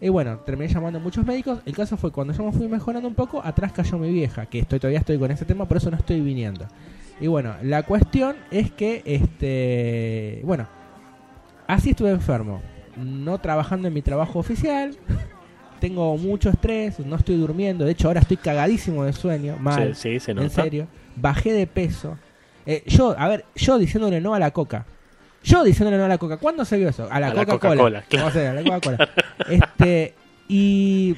Y 0.00 0.08
bueno, 0.08 0.38
terminé 0.46 0.72
llamando 0.72 0.98
a 0.98 1.02
muchos 1.02 1.26
médicos. 1.26 1.58
El 1.66 1.74
caso 1.74 1.96
fue 1.96 2.10
cuando 2.12 2.32
yo 2.32 2.42
me 2.44 2.52
fui 2.52 2.68
mejorando 2.68 3.06
un 3.08 3.14
poco, 3.14 3.42
atrás 3.44 3.72
cayó 3.72 3.98
mi 3.98 4.10
vieja, 4.10 4.46
que 4.46 4.60
estoy 4.60 4.78
todavía 4.78 5.00
estoy 5.00 5.18
con 5.18 5.30
ese 5.30 5.44
tema, 5.44 5.66
por 5.66 5.76
eso 5.76 5.90
no 5.90 5.96
estoy 5.98 6.20
viniendo. 6.20 6.66
Y 7.20 7.26
bueno, 7.26 7.54
la 7.62 7.82
cuestión 7.82 8.36
es 8.50 8.70
que, 8.72 9.02
este, 9.04 10.40
bueno, 10.44 10.66
así 11.66 11.90
estuve 11.90 12.10
enfermo, 12.10 12.62
no 12.96 13.38
trabajando 13.38 13.88
en 13.88 13.94
mi 13.94 14.02
trabajo 14.02 14.38
oficial, 14.38 14.96
tengo 15.80 16.16
mucho 16.16 16.48
estrés, 16.50 16.98
no 17.00 17.16
estoy 17.16 17.36
durmiendo, 17.36 17.84
de 17.84 17.92
hecho 17.92 18.08
ahora 18.08 18.20
estoy 18.20 18.36
cagadísimo 18.38 19.04
de 19.04 19.12
sueño, 19.12 19.56
mal, 19.60 19.94
Sí, 19.94 20.12
sí, 20.12 20.20
se 20.20 20.30
en 20.32 20.38
nota. 20.38 20.62
serio, 20.62 20.86
bajé 21.16 21.52
de 21.52 21.66
peso. 21.66 22.16
Eh, 22.66 22.82
yo, 22.86 23.14
a 23.18 23.28
ver, 23.28 23.44
yo 23.54 23.78
diciéndole 23.78 24.20
no 24.20 24.34
a 24.34 24.38
la 24.38 24.50
coca. 24.50 24.86
Yo 25.42 25.64
diciéndole 25.64 25.96
no 25.96 26.04
a 26.04 26.08
la 26.08 26.18
coca. 26.18 26.36
¿Cuándo 26.36 26.66
se 26.66 26.76
vio 26.76 26.90
eso? 26.90 27.08
A 27.10 27.18
la 27.18 27.28
A 27.28 27.34
la 27.34 27.46
Coca-Cola. 27.46 27.76
Coca-Cola, 27.76 28.02
claro. 28.08 28.24
Vamos 28.26 28.36
a 28.36 28.38
ver, 28.40 28.48
a 28.48 28.54
la 28.54 28.62
Coca-Cola. 28.62 29.08
este, 29.48 30.14
y 30.48 31.16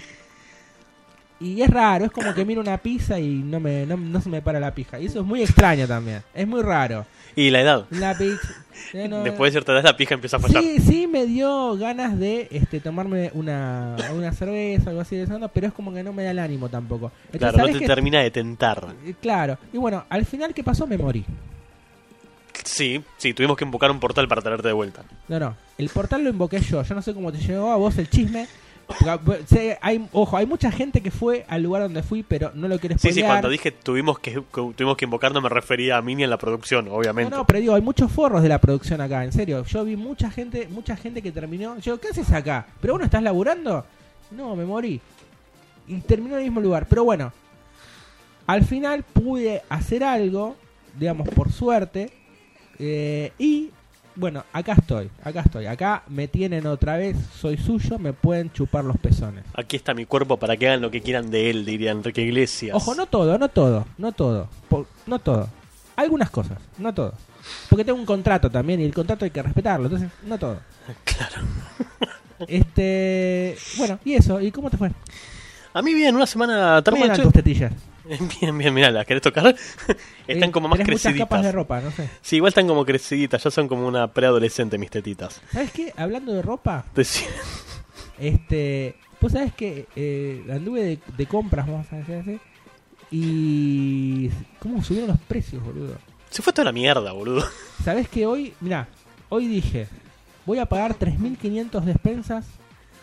y 1.42 1.62
es 1.62 1.68
raro, 1.70 2.04
es 2.06 2.10
como 2.10 2.32
que 2.34 2.44
miro 2.44 2.60
una 2.60 2.78
pizza 2.78 3.18
y 3.18 3.28
no 3.42 3.58
me 3.60 3.84
no, 3.86 3.96
no 3.96 4.20
se 4.20 4.28
me 4.28 4.40
para 4.42 4.60
la 4.60 4.72
pija. 4.74 4.98
Y 5.00 5.06
eso 5.06 5.20
es 5.20 5.26
muy 5.26 5.42
extraño 5.42 5.86
también. 5.86 6.22
Es 6.34 6.46
muy 6.46 6.62
raro. 6.62 7.04
Y 7.34 7.50
la 7.50 7.60
edad. 7.62 7.86
La 7.90 8.16
pizza. 8.16 8.48
eh, 8.92 9.08
no- 9.08 9.22
Después 9.22 9.48
de 9.48 9.52
cierta 9.60 9.72
edad 9.72 9.84
la 9.84 9.96
pija 9.96 10.14
empieza 10.14 10.36
a 10.36 10.40
fallar. 10.40 10.62
Sí, 10.62 10.78
sí 10.80 11.06
me 11.06 11.26
dio 11.26 11.76
ganas 11.76 12.18
de 12.18 12.48
este 12.50 12.80
tomarme 12.80 13.30
una, 13.34 13.96
una 14.14 14.32
cerveza, 14.32 14.90
algo 14.90 15.00
así 15.02 15.16
de 15.16 15.22
esa 15.22 15.34
onda, 15.34 15.48
pero 15.48 15.66
es 15.68 15.72
como 15.72 15.92
que 15.94 16.02
no 16.02 16.12
me 16.12 16.24
da 16.24 16.30
el 16.32 16.38
ánimo 16.38 16.68
tampoco. 16.68 17.10
Entonces, 17.32 17.38
claro, 17.38 17.56
no 17.58 17.64
¿sabés 17.64 17.78
te 17.78 17.86
termina 17.86 18.20
de 18.20 18.30
tentar. 18.30 18.94
Eh, 19.04 19.14
Claro, 19.20 19.58
y 19.72 19.78
bueno, 19.78 20.04
al 20.08 20.24
final, 20.26 20.52
¿qué 20.54 20.62
pasó? 20.62 20.86
Me 20.86 20.98
morí. 20.98 21.24
Sí, 22.64 23.02
sí, 23.16 23.34
tuvimos 23.34 23.56
que 23.56 23.64
invocar 23.64 23.90
un 23.90 23.98
portal 23.98 24.28
para 24.28 24.40
traerte 24.42 24.68
de 24.68 24.74
vuelta. 24.74 25.02
No, 25.28 25.38
no, 25.40 25.56
el 25.78 25.88
portal 25.88 26.22
lo 26.22 26.30
invoqué 26.30 26.60
yo. 26.60 26.82
Yo 26.82 26.94
no 26.94 27.02
sé 27.02 27.12
cómo 27.12 27.32
te 27.32 27.38
llegó 27.38 27.70
a 27.72 27.76
vos 27.76 27.96
el 27.98 28.08
chisme. 28.08 28.46
Hay, 29.80 30.06
ojo, 30.12 30.36
hay 30.36 30.46
mucha 30.46 30.70
gente 30.70 31.00
que 31.00 31.10
fue 31.10 31.44
al 31.48 31.62
lugar 31.62 31.82
donde 31.82 32.02
fui, 32.02 32.22
pero 32.22 32.50
no 32.54 32.68
lo 32.68 32.78
quiere 32.78 32.94
Sí, 32.96 33.08
spoilear. 33.08 33.14
sí, 33.14 33.28
cuando 33.28 33.48
dije 33.48 33.72
tuvimos 33.72 34.18
que, 34.18 34.42
tuvimos 34.52 34.96
que 34.96 35.04
invocar 35.04 35.32
no 35.32 35.40
me 35.40 35.48
refería 35.48 35.96
a 35.96 36.02
Mini 36.02 36.24
en 36.24 36.30
la 36.30 36.38
producción, 36.38 36.84
No, 36.86 36.92
obviamente. 36.94 37.34
no, 37.34 37.46
pero 37.46 37.58
digo, 37.60 37.74
hay 37.74 37.82
muchos 37.82 38.10
forros 38.12 38.42
de 38.42 38.48
la 38.48 38.58
producción 38.60 39.00
acá, 39.00 39.24
en 39.24 39.32
serio. 39.32 39.64
Yo 39.64 39.84
vi 39.84 39.96
mucha 39.96 40.30
gente, 40.30 40.68
mucha 40.70 40.96
gente 40.96 41.22
que 41.22 41.32
terminó. 41.32 41.78
Yo, 41.78 41.98
¿qué 42.00 42.08
haces 42.08 42.30
acá? 42.32 42.66
¿Pero 42.80 42.94
vos 42.94 43.00
no 43.00 43.04
estás 43.06 43.22
laburando? 43.22 43.84
No, 44.30 44.54
me 44.56 44.64
morí. 44.64 45.00
Y 45.88 46.00
terminó 46.00 46.34
en 46.34 46.40
el 46.40 46.44
mismo 46.46 46.60
lugar. 46.60 46.86
Pero 46.88 47.04
bueno, 47.04 47.32
al 48.46 48.64
final 48.64 49.02
pude 49.02 49.62
hacer 49.68 50.04
algo, 50.04 50.56
digamos, 50.98 51.28
por 51.30 51.50
suerte. 51.52 52.10
eh, 52.78 53.32
y 53.38 53.70
bueno, 54.16 54.44
acá 54.52 54.72
estoy, 54.74 55.10
acá 55.24 55.40
estoy. 55.40 55.66
Acá 55.66 56.02
me 56.08 56.28
tienen 56.28 56.66
otra 56.66 56.96
vez, 56.96 57.16
soy 57.38 57.56
suyo, 57.56 57.98
me 57.98 58.12
pueden 58.12 58.52
chupar 58.52 58.84
los 58.84 58.96
pezones. 58.98 59.44
Aquí 59.54 59.76
está 59.76 59.94
mi 59.94 60.06
cuerpo 60.06 60.36
para 60.38 60.56
que 60.56 60.68
hagan 60.68 60.80
lo 60.82 60.90
que 60.90 61.00
quieran 61.00 61.30
de 61.30 61.50
él, 61.50 61.64
diría 61.64 61.90
Enrique 61.92 62.22
Iglesias. 62.22 62.74
Ojo, 62.76 62.94
no 62.94 63.06
todo, 63.06 63.38
no 63.38 63.48
todo, 63.48 63.86
no 63.98 64.12
todo. 64.12 64.48
no 65.06 65.18
todo. 65.18 65.48
Algunas 65.96 66.30
cosas, 66.30 66.58
no 66.78 66.92
todo. 66.94 67.14
Porque 67.68 67.84
tengo 67.84 67.98
un 67.98 68.06
contrato 68.06 68.50
también 68.50 68.80
y 68.80 68.84
el 68.84 68.94
contrato 68.94 69.24
hay 69.24 69.30
que 69.30 69.42
respetarlo, 69.42 69.86
entonces, 69.86 70.10
no 70.26 70.38
todo. 70.38 70.58
Claro. 71.04 71.46
Este, 72.48 73.56
bueno, 73.78 73.98
y 74.04 74.14
eso, 74.14 74.40
¿y 74.40 74.50
cómo 74.50 74.68
te 74.70 74.76
fue? 74.76 74.90
A 75.74 75.80
mí 75.82 75.94
bien, 75.94 76.14
una 76.14 76.26
semana 76.26 76.54
¿Cómo 76.70 76.82
también. 76.82 77.04
eran 77.06 77.16
estoy- 77.16 77.24
tus 77.26 77.32
tetillas? 77.34 77.72
Bien, 78.40 78.58
bien, 78.58 78.74
mirá, 78.74 78.90
¿las 78.90 79.06
querés 79.06 79.22
tocar? 79.22 79.54
están 80.26 80.50
como 80.50 80.68
más 80.68 80.80
creciditas. 80.80 81.28
capas 81.28 81.44
de 81.44 81.52
ropa, 81.52 81.80
no 81.80 81.90
sé. 81.90 82.08
Sí, 82.20 82.36
igual 82.36 82.48
están 82.48 82.66
como 82.66 82.84
creciditas, 82.84 83.42
ya 83.42 83.50
son 83.50 83.68
como 83.68 83.86
una 83.86 84.12
preadolescente 84.12 84.78
mis 84.78 84.90
tetitas. 84.90 85.40
¿Sabes 85.52 85.70
qué? 85.72 85.92
Hablando 85.96 86.32
de 86.32 86.42
ropa, 86.42 86.84
este, 88.18 88.96
vos 89.20 89.32
sabés 89.32 89.54
que 89.54 89.86
eh, 89.94 90.44
anduve 90.50 90.82
de, 90.82 90.98
de 91.16 91.26
compras, 91.26 91.66
vamos 91.66 91.86
a 91.92 91.96
decir 91.96 92.14
así, 92.16 92.40
y 93.10 94.30
cómo 94.58 94.82
subieron 94.82 95.10
los 95.10 95.20
precios, 95.20 95.62
boludo. 95.62 95.96
Se 96.30 96.42
fue 96.42 96.52
toda 96.52 96.64
la 96.66 96.72
mierda, 96.72 97.12
boludo. 97.12 97.44
¿Sabés 97.84 98.08
que 98.08 98.26
hoy, 98.26 98.54
mira, 98.60 98.88
hoy 99.28 99.46
dije, 99.46 99.86
voy 100.46 100.58
a 100.58 100.66
pagar 100.66 100.98
3.500 100.98 101.84
despensas, 101.84 102.46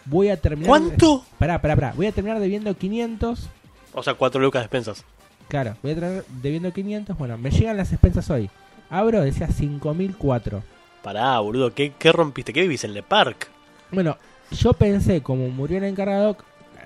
voy 0.06 0.30
a 0.30 0.38
terminar... 0.38 0.68
¿Cuánto? 0.68 1.24
Pará, 1.38 1.62
pará, 1.62 1.76
pará, 1.76 1.94
voy 1.96 2.08
a 2.08 2.12
terminar 2.12 2.40
debiendo 2.40 2.76
500, 2.76 3.50
O 3.94 4.04
sea, 4.04 4.14
cuatro 4.14 4.40
lucas 4.42 4.62
de 4.62 4.64
despensas. 4.64 5.04
claro, 5.48 5.76
voy 5.82 5.92
a 5.92 5.96
terminar 5.96 6.24
debiendo 6.42 6.72
500, 6.74 7.18
bueno, 7.18 7.38
me 7.38 7.52
llegan 7.52 7.78
las 7.78 7.92
despensas 7.92 8.30
hoy. 8.30 8.50
Abro, 8.90 9.22
decía 9.22 9.48
5.004. 9.48 10.62
Pará, 11.04 11.40
boludo, 11.40 11.74
¿qué, 11.74 11.94
qué 11.98 12.12
rompiste? 12.12 12.54
¿Qué 12.54 12.62
vivís 12.62 12.84
en 12.84 12.94
Le 12.94 13.04
Parc? 13.04 13.48
Bueno, 13.92 14.18
yo 14.52 14.74
pensé, 14.74 15.22
como 15.22 15.50
murió 15.50 15.78
el 15.78 15.84
encargado, 15.84 16.38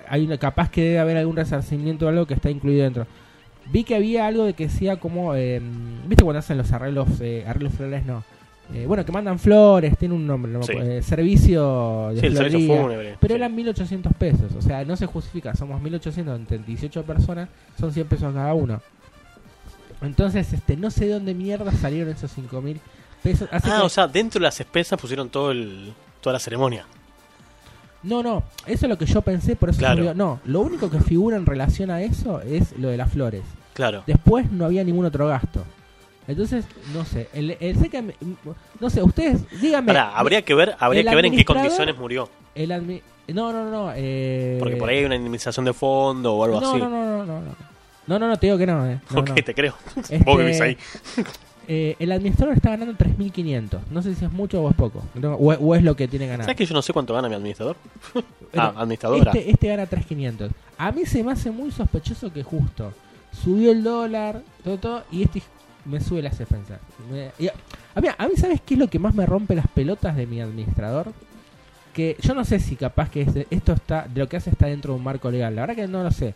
hay 0.08 0.24
una, 0.24 0.38
capaz 0.38 0.70
que 0.70 0.82
debe 0.82 0.98
haber 0.98 1.16
algún 1.16 1.36
resarcimiento 1.36 2.06
o 2.06 2.08
algo 2.08 2.26
que 2.26 2.34
está 2.34 2.50
incluido 2.50 2.84
dentro. 2.84 3.06
Vi 3.66 3.84
que 3.84 3.94
había 3.94 4.26
algo 4.26 4.44
de 4.44 4.52
que 4.52 4.66
decía 4.66 4.98
como, 4.98 5.34
eh, 5.34 5.60
¿viste 6.06 6.22
cuando 6.22 6.40
hacen 6.40 6.58
los 6.58 6.70
arreglos, 6.72 7.08
eh, 7.20 7.44
arreglos 7.46 7.74
florales? 7.74 8.04
No. 8.04 8.24
Eh, 8.72 8.86
bueno, 8.86 9.04
que 9.04 9.12
mandan 9.12 9.38
flores, 9.38 9.96
tiene 9.98 10.14
un 10.14 10.26
nombre, 10.26 10.50
no 10.50 10.62
Sí. 10.62 10.72
eh, 10.74 11.02
servicio 11.02 12.08
de 12.14 12.20
Sí, 12.20 12.26
el 12.26 12.36
servicio 12.36 12.76
fúnebre. 12.82 13.16
Pero 13.20 13.34
sí. 13.34 13.36
eran 13.36 13.54
1800 13.54 14.12
pesos, 14.14 14.52
o 14.56 14.62
sea, 14.62 14.84
no 14.84 14.96
se 14.96 15.04
justifica, 15.06 15.54
somos 15.54 15.80
1800 15.82 16.38
entre 16.38 16.58
18 16.58 17.02
personas, 17.04 17.48
son 17.78 17.92
100 17.92 18.06
pesos 18.08 18.32
cada 18.32 18.54
uno. 18.54 18.80
Entonces, 20.02 20.52
este, 20.52 20.76
no 20.76 20.90
sé 20.90 21.06
de 21.06 21.12
dónde 21.14 21.34
mierda 21.34 21.72
salieron 21.72 22.12
esos 22.12 22.30
5000 22.30 22.80
pesos. 23.22 23.48
Así 23.52 23.68
Ah, 23.70 23.76
que- 23.78 23.82
o 23.84 23.88
sea, 23.88 24.06
dentro 24.08 24.38
de 24.38 24.44
las 24.44 24.56
despensas 24.58 24.98
pusieron 25.00 25.28
todo 25.28 25.50
el, 25.50 25.92
toda 26.20 26.32
la 26.34 26.38
ceremonia. 26.40 26.86
No, 28.02 28.22
no, 28.22 28.42
eso 28.66 28.84
es 28.86 28.90
lo 28.90 28.98
que 28.98 29.06
yo 29.06 29.22
pensé, 29.22 29.56
por 29.56 29.70
eso 29.70 29.78
Claro. 29.78 30.12
No, 30.14 30.40
lo 30.44 30.60
único 30.60 30.90
que 30.90 31.00
figura 31.00 31.36
en 31.36 31.46
relación 31.46 31.90
a 31.90 32.02
eso 32.02 32.40
es 32.42 32.76
lo 32.78 32.88
de 32.88 32.98
las 32.98 33.10
flores. 33.10 33.42
Claro. 33.72 34.02
Después 34.06 34.50
no 34.52 34.66
había 34.66 34.84
ningún 34.84 35.06
otro 35.06 35.26
gasto. 35.26 35.64
Entonces, 36.26 36.64
no 36.94 37.04
sé, 37.04 37.28
el, 37.34 37.56
el 37.60 37.76
sé 37.78 37.90
que 37.90 38.00
me- 38.02 38.14
no 38.80 38.88
sé, 38.90 39.02
ustedes 39.02 39.42
díganme. 39.60 39.88
Pará, 39.88 40.16
habría 40.16 40.42
que 40.42 40.54
ver, 40.54 40.74
habría 40.78 41.04
que 41.04 41.14
ver 41.14 41.26
en 41.26 41.36
qué 41.36 41.44
condiciones 41.44 41.96
murió. 41.98 42.28
el 42.54 42.70
admi- 42.70 43.02
no, 43.28 43.52
no, 43.52 43.70
no, 43.70 43.92
eh, 43.94 44.56
Porque 44.58 44.76
por 44.76 44.88
ahí 44.88 44.98
hay 44.98 45.04
una 45.04 45.16
indemnización 45.16 45.64
de 45.64 45.72
fondo 45.72 46.34
o 46.34 46.44
algo 46.44 46.60
no, 46.60 46.70
así. 46.70 46.78
no, 46.78 46.88
no, 46.88 47.04
no, 47.04 47.24
no, 47.26 47.40
no. 47.40 47.74
No, 48.06 48.18
no, 48.18 48.28
no, 48.28 48.36
te 48.36 48.46
digo 48.48 48.58
que 48.58 48.66
no, 48.66 48.86
eh. 48.86 49.00
No, 49.10 49.20
ok, 49.20 49.28
no. 49.30 49.34
te 49.34 49.54
creo. 49.54 49.74
Este, 49.96 50.18
Vos 50.18 50.36
vivís 50.38 50.60
ahí. 50.60 50.76
eh, 51.68 51.96
el 51.98 52.12
administrador 52.12 52.54
está 52.54 52.70
ganando 52.70 52.92
3.500. 52.94 53.80
No 53.90 54.02
sé 54.02 54.14
si 54.14 54.26
es 54.26 54.30
mucho 54.30 54.62
o 54.62 54.68
es 54.68 54.76
poco. 54.76 55.02
O, 55.22 55.54
o 55.54 55.74
es 55.74 55.82
lo 55.82 55.96
que 55.96 56.06
tiene 56.06 56.26
ganado. 56.26 56.44
¿Sabes 56.44 56.56
que 56.56 56.66
yo 56.66 56.74
no 56.74 56.82
sé 56.82 56.92
cuánto 56.92 57.14
gana 57.14 57.28
mi 57.28 57.34
administrador? 57.34 57.76
Ah, 58.56 58.72
administradora. 58.76 59.32
Este, 59.32 59.50
este 59.50 59.66
gana 59.66 59.84
3.500. 59.88 60.50
A 60.78 60.92
mí 60.92 61.04
se 61.06 61.24
me 61.24 61.32
hace 61.32 61.50
muy 61.50 61.72
sospechoso 61.72 62.32
que 62.32 62.44
justo 62.44 62.92
subió 63.42 63.72
el 63.72 63.82
dólar, 63.82 64.42
todo, 64.62 64.78
todo, 64.78 65.02
y 65.10 65.24
este 65.24 65.42
me 65.84 66.00
sube 66.00 66.22
las 66.22 66.38
defensas. 66.38 66.78
Me- 67.10 67.30
a 67.94 68.00
mí, 68.00 68.08
a 68.16 68.28
mí, 68.28 68.34
¿sabes 68.36 68.60
qué 68.64 68.74
es 68.74 68.80
lo 68.80 68.88
que 68.88 68.98
más 68.98 69.14
me 69.14 69.26
rompe 69.26 69.54
las 69.54 69.68
pelotas 69.68 70.16
de 70.16 70.26
mi 70.26 70.40
administrador? 70.40 71.12
Que 71.92 72.16
yo 72.20 72.34
no 72.34 72.44
sé 72.44 72.58
si 72.58 72.74
capaz 72.76 73.08
que 73.10 73.22
este- 73.22 73.46
esto 73.50 73.72
está, 73.72 74.06
de 74.12 74.20
lo 74.20 74.28
que 74.28 74.36
hace 74.36 74.50
está 74.50 74.66
dentro 74.66 74.92
de 74.92 74.98
un 74.98 75.04
marco 75.04 75.30
legal. 75.30 75.54
La 75.54 75.62
verdad 75.62 75.76
que 75.76 75.86
no 75.88 76.02
lo 76.02 76.10
sé. 76.10 76.34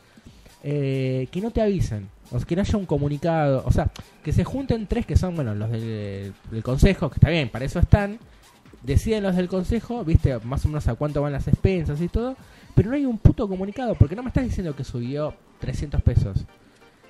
Eh, 0.62 1.28
que 1.30 1.40
no 1.40 1.50
te 1.50 1.60
avisen. 1.62 2.08
O 2.30 2.38
sea, 2.38 2.46
que 2.46 2.54
no 2.56 2.62
haya 2.62 2.76
un 2.78 2.86
comunicado. 2.86 3.62
O 3.66 3.72
sea, 3.72 3.90
que 4.22 4.32
se 4.32 4.44
junten 4.44 4.86
tres 4.86 5.06
que 5.06 5.16
son, 5.16 5.34
bueno, 5.34 5.54
los 5.54 5.70
del, 5.70 6.32
del 6.50 6.62
consejo, 6.62 7.08
que 7.10 7.14
está 7.16 7.30
bien, 7.30 7.48
para 7.48 7.64
eso 7.64 7.78
están. 7.78 8.18
Deciden 8.82 9.24
los 9.24 9.34
del 9.34 9.48
consejo, 9.48 10.04
viste, 10.04 10.38
más 10.40 10.64
o 10.64 10.68
menos 10.68 10.86
a 10.86 10.94
cuánto 10.94 11.20
van 11.22 11.32
las 11.32 11.48
expensas 11.48 12.00
y 12.00 12.08
todo. 12.08 12.36
Pero 12.76 12.90
no 12.90 12.96
hay 12.96 13.04
un 13.06 13.18
puto 13.18 13.48
comunicado, 13.48 13.94
porque 13.96 14.14
no 14.14 14.22
me 14.22 14.28
estás 14.28 14.44
diciendo 14.44 14.76
que 14.76 14.84
subió 14.84 15.34
300 15.58 16.00
pesos. 16.02 16.38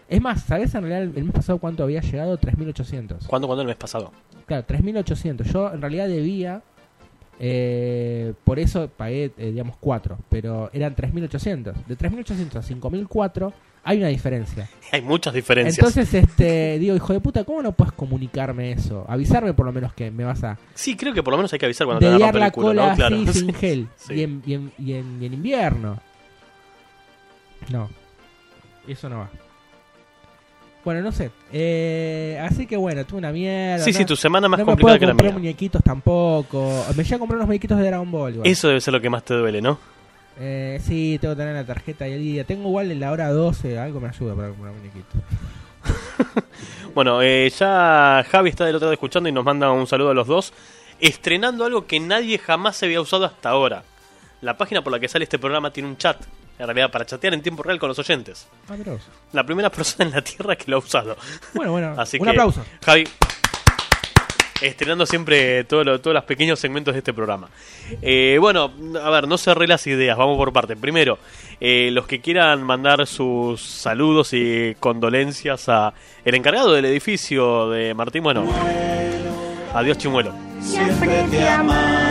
Es 0.08 0.22
más, 0.22 0.42
¿sabes 0.44 0.74
en 0.74 0.82
realidad 0.82 1.16
el, 1.16 1.24
mes 1.24 1.34
pasado 1.34 1.58
cuánto 1.58 1.82
había 1.82 2.00
llegado? 2.00 2.38
3.800. 2.38 3.26
¿Cuándo, 3.26 3.46
cuándo 3.46 3.62
el 3.62 3.68
mes 3.68 3.76
pasado? 3.76 4.12
Claro, 4.46 4.66
3.800. 4.66 5.42
Yo 5.44 5.72
en 5.72 5.82
realidad 5.82 6.08
debía, 6.08 6.62
eh, 7.38 8.32
por 8.44 8.58
eso 8.58 8.88
pagué, 8.88 9.32
eh, 9.36 9.50
digamos, 9.50 9.76
4, 9.78 10.18
pero 10.30 10.70
eran 10.72 10.96
3.800. 10.96 11.84
De 11.86 11.98
3.800 11.98 12.56
a 12.56 12.62
5.004 12.62 13.52
hay 13.84 13.98
una 13.98 14.08
diferencia. 14.08 14.68
Hay 14.92 15.02
muchas 15.02 15.34
diferencias. 15.34 15.78
Entonces, 15.78 16.12
este, 16.12 16.78
digo, 16.80 16.96
hijo 16.96 17.12
de 17.12 17.20
puta, 17.20 17.44
¿cómo 17.44 17.62
no 17.62 17.72
puedes 17.72 17.92
comunicarme 17.92 18.72
eso? 18.72 19.04
Avisarme 19.08 19.52
por 19.52 19.66
lo 19.66 19.72
menos 19.72 19.92
que 19.92 20.10
me 20.10 20.24
vas 20.24 20.42
a 20.42 20.58
sí, 20.74 20.96
creo 20.96 21.12
que 21.12 21.22
por 21.22 21.32
lo 21.32 21.38
menos 21.38 21.52
hay 21.52 21.58
que 21.58 21.66
avisar 21.66 21.86
cuando 21.86 22.00
te 22.00 22.06
van 22.06 22.14
a 22.14 22.16
dediar 22.16 22.34
romper 22.34 22.40
la 22.40 22.46
el 22.46 22.52
culo, 22.52 22.66
cola 22.68 22.88
¿no? 22.88 22.96
Claro. 22.96 23.16
así 23.16 23.32
sin 23.40 23.54
gel 23.54 23.88
Sí. 23.96 24.14
y, 24.14 24.22
en, 24.22 24.42
y, 24.46 24.54
en, 24.54 24.72
y, 24.78 24.92
en, 24.94 25.22
y 25.22 25.26
en 25.26 25.34
invierno. 25.34 26.00
No, 27.70 27.90
eso 28.86 29.08
no 29.10 29.18
va. 29.18 29.30
Bueno, 30.84 31.02
no 31.02 31.12
sé. 31.12 31.30
Eh, 31.52 32.38
así 32.42 32.66
que 32.66 32.76
bueno, 32.76 33.04
tuve 33.04 33.18
una 33.18 33.32
mierda. 33.32 33.84
Sí, 33.84 33.92
no, 33.92 33.98
sí, 33.98 34.04
tu 34.04 34.16
semana 34.16 34.48
más 34.48 34.58
no 34.58 34.64
me 34.64 34.70
complicada 34.72 34.92
puedo 34.96 35.00
que 35.00 35.06
la 35.06 35.12
comprar 35.12 35.30
mía. 35.32 35.38
muñequitos 35.40 35.82
tampoco. 35.82 36.84
Me 36.96 37.02
llegué 37.02 37.14
a 37.16 37.18
comprar 37.18 37.36
unos 37.36 37.46
muñequitos 37.48 37.78
de 37.78 37.84
Dragon 37.86 38.10
Ball. 38.10 38.34
igual. 38.34 38.48
Eso 38.48 38.68
debe 38.68 38.80
ser 38.80 38.94
lo 38.94 39.00
que 39.00 39.10
más 39.10 39.24
te 39.24 39.34
duele, 39.34 39.60
¿no? 39.60 39.78
Eh, 40.40 40.80
sí, 40.82 41.18
tengo 41.20 41.34
que 41.34 41.38
tener 41.40 41.54
la 41.54 41.64
tarjeta 41.64 42.04
ahí 42.04 42.14
al 42.14 42.20
día. 42.20 42.44
Tengo 42.44 42.68
igual 42.68 42.90
en 42.92 43.00
la 43.00 43.10
hora 43.12 43.28
12, 43.30 43.78
algo 43.78 44.00
me 44.00 44.08
ayuda 44.08 44.34
para 44.34 44.48
comprar 44.48 44.72
muñequitos. 44.72 45.20
Bueno, 46.94 47.22
eh, 47.22 47.48
ya 47.56 48.24
Javi 48.28 48.50
está 48.50 48.64
del 48.64 48.74
otro 48.74 48.86
lado 48.86 48.92
escuchando 48.94 49.28
y 49.28 49.32
nos 49.32 49.44
manda 49.44 49.70
un 49.70 49.86
saludo 49.86 50.10
a 50.10 50.14
los 50.14 50.26
dos, 50.26 50.52
estrenando 50.98 51.64
algo 51.64 51.86
que 51.86 52.00
nadie 52.00 52.38
jamás 52.38 52.76
se 52.76 52.86
había 52.86 53.00
usado 53.00 53.24
hasta 53.24 53.50
ahora. 53.50 53.84
La 54.40 54.56
página 54.56 54.82
por 54.82 54.92
la 54.92 54.98
que 54.98 55.06
sale 55.06 55.22
este 55.24 55.38
programa 55.38 55.72
tiene 55.72 55.88
un 55.88 55.96
chat, 55.96 56.16
en 56.58 56.66
realidad 56.66 56.90
para 56.90 57.06
chatear 57.06 57.34
en 57.34 57.42
tiempo 57.42 57.62
real 57.62 57.78
con 57.78 57.88
los 57.88 57.98
oyentes. 57.98 58.48
Ah. 58.68 58.74
La 59.32 59.44
primera 59.44 59.70
persona 59.70 60.06
en 60.08 60.14
la 60.14 60.22
Tierra 60.22 60.56
que 60.56 60.70
lo 60.70 60.76
ha 60.76 60.80
usado. 60.80 61.16
Bueno, 61.54 61.72
bueno, 61.72 61.94
Así 61.98 62.16
un 62.18 62.24
que, 62.24 62.30
aplauso. 62.30 62.64
Javi, 62.84 63.04
estrenando 64.60 65.06
siempre 65.06 65.62
todo 65.64 65.84
lo- 65.84 66.00
todos 66.00 66.14
los 66.14 66.24
pequeños 66.24 66.58
segmentos 66.58 66.92
de 66.94 66.98
este 66.98 67.12
programa. 67.14 67.48
Eh, 68.02 68.38
bueno, 68.40 68.72
a 69.02 69.10
ver, 69.10 69.28
no 69.28 69.38
cerré 69.38 69.66
las 69.68 69.86
ideas, 69.86 70.16
vamos 70.18 70.36
por 70.36 70.52
parte. 70.52 70.74
Primero, 70.76 71.18
eh, 71.60 71.90
los 71.92 72.06
que 72.06 72.20
quieran 72.20 72.62
mandar 72.64 73.06
sus 73.06 73.62
saludos 73.62 74.30
y 74.32 74.74
condolencias 74.80 75.68
a 75.68 75.92
el 76.24 76.34
encargado 76.34 76.72
del 76.72 76.86
edificio 76.86 77.70
de 77.70 77.94
Martín, 77.94 78.24
bueno, 78.24 78.44
adiós 79.74 79.96
Chimuelo. 79.98 80.34
Siempre 80.60 81.24
te 81.30 81.48
amamos. 81.48 82.07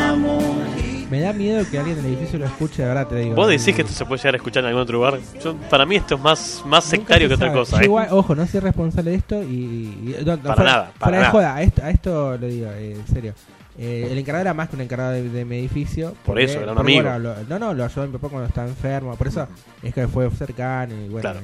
Me 1.10 1.22
da 1.22 1.32
miedo 1.32 1.64
que 1.72 1.78
alguien 1.80 1.96
del 1.96 2.06
edificio 2.08 2.38
lo 2.38 2.46
escuche, 2.46 2.82
de 2.82 2.88
verdad 2.90 3.08
te 3.08 3.16
digo. 3.16 3.36
¿Vos 3.36 3.48
decís 3.48 3.74
que 3.76 3.82
esto 3.82 3.94
se 3.94 4.06
puede 4.06 4.20
llegar 4.20 4.34
a 4.36 4.38
escuchar 4.38 4.64
en 4.64 4.68
algún 4.68 4.82
otro 4.82 4.98
lugar? 4.98 5.20
Yo- 5.44 5.56
para 5.70 5.86
mí 5.86 5.96
esto 5.96 6.16
es 6.16 6.22
más, 6.22 6.64
más 6.66 6.84
sectario 6.84 7.28
se 7.28 7.30
que 7.30 7.34
otra 7.36 7.54
cosa. 7.54 7.78
Yo 7.78 7.82
¿eh? 7.82 7.86
igual, 7.86 8.08
ojo, 8.12 8.36
no 8.36 8.46
soy 8.46 8.60
responsable 8.60 9.12
de 9.12 9.18
esto 9.18 9.42
y. 9.44 9.46
y- 9.46 10.16
no, 10.26 10.36
no, 10.36 10.42
Para 10.44 10.56
fuera- 10.56 10.72
nada, 10.72 10.84
para 10.84 10.94
fuera 11.00 11.18
de 11.18 11.20
nada. 11.20 11.32
joda, 11.32 11.56
a 11.56 11.62
esto, 11.62 11.82
a 11.84 11.90
esto 11.90 12.38
lo 12.38 12.48
digo, 12.48 12.68
eh, 12.72 12.94
en 12.96 13.08
serio. 13.08 13.34
Eh, 13.80 14.08
el 14.12 14.18
encargado 14.18 14.42
era 14.42 14.54
más 14.54 14.70
que 14.70 14.76
un 14.76 14.82
encargado 14.82 15.12
de, 15.14 15.30
de 15.30 15.46
mi 15.46 15.58
edificio. 15.60 16.14
porque- 16.26 16.44
eso, 16.44 16.60
era 16.60 16.72
un 16.74 16.80
amigo. 16.80 17.04
bueno, 17.04 17.20
lo- 17.20 17.36
no, 17.48 17.60
no, 17.60 17.74
lo 17.74 17.86
ayudó 17.86 18.02
a 18.04 18.08
mi 18.08 18.14
papá 18.14 18.28
cuando 18.30 18.48
estaba 18.48 18.68
enfermo. 18.68 19.16
Por 19.16 19.28
eso 19.28 19.48
es 19.84 19.94
que 19.94 20.08
fue 20.08 20.30
cercano 20.32 20.94
y 20.94 21.08
bueno. 21.10 21.22
Claro. 21.22 21.40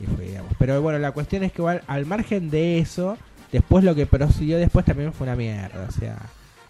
y- 0.00 0.04
y 0.04 0.06
fue, 0.08 0.24
digamos. 0.24 0.50
Pero 0.58 0.82
bueno, 0.82 0.98
la 0.98 1.12
cuestión 1.12 1.44
es 1.44 1.52
que 1.52 1.60
igual, 1.62 1.82
al 1.86 2.04
margen 2.06 2.50
de 2.50 2.78
eso, 2.78 3.16
después 3.52 3.84
lo 3.84 3.94
que 3.94 4.06
prosiguió 4.06 4.58
después 4.58 4.84
también 4.84 5.12
fue 5.12 5.26
una 5.28 5.36
mierda. 5.36 5.86
O 5.88 5.92
sea, 5.92 6.16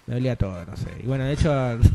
me 0.07 0.15
dolía 0.15 0.37
todo, 0.37 0.63
no 0.67 0.77
sé. 0.77 0.89
Y 1.03 1.07
bueno, 1.07 1.25
de 1.25 1.33
hecho. 1.33 1.79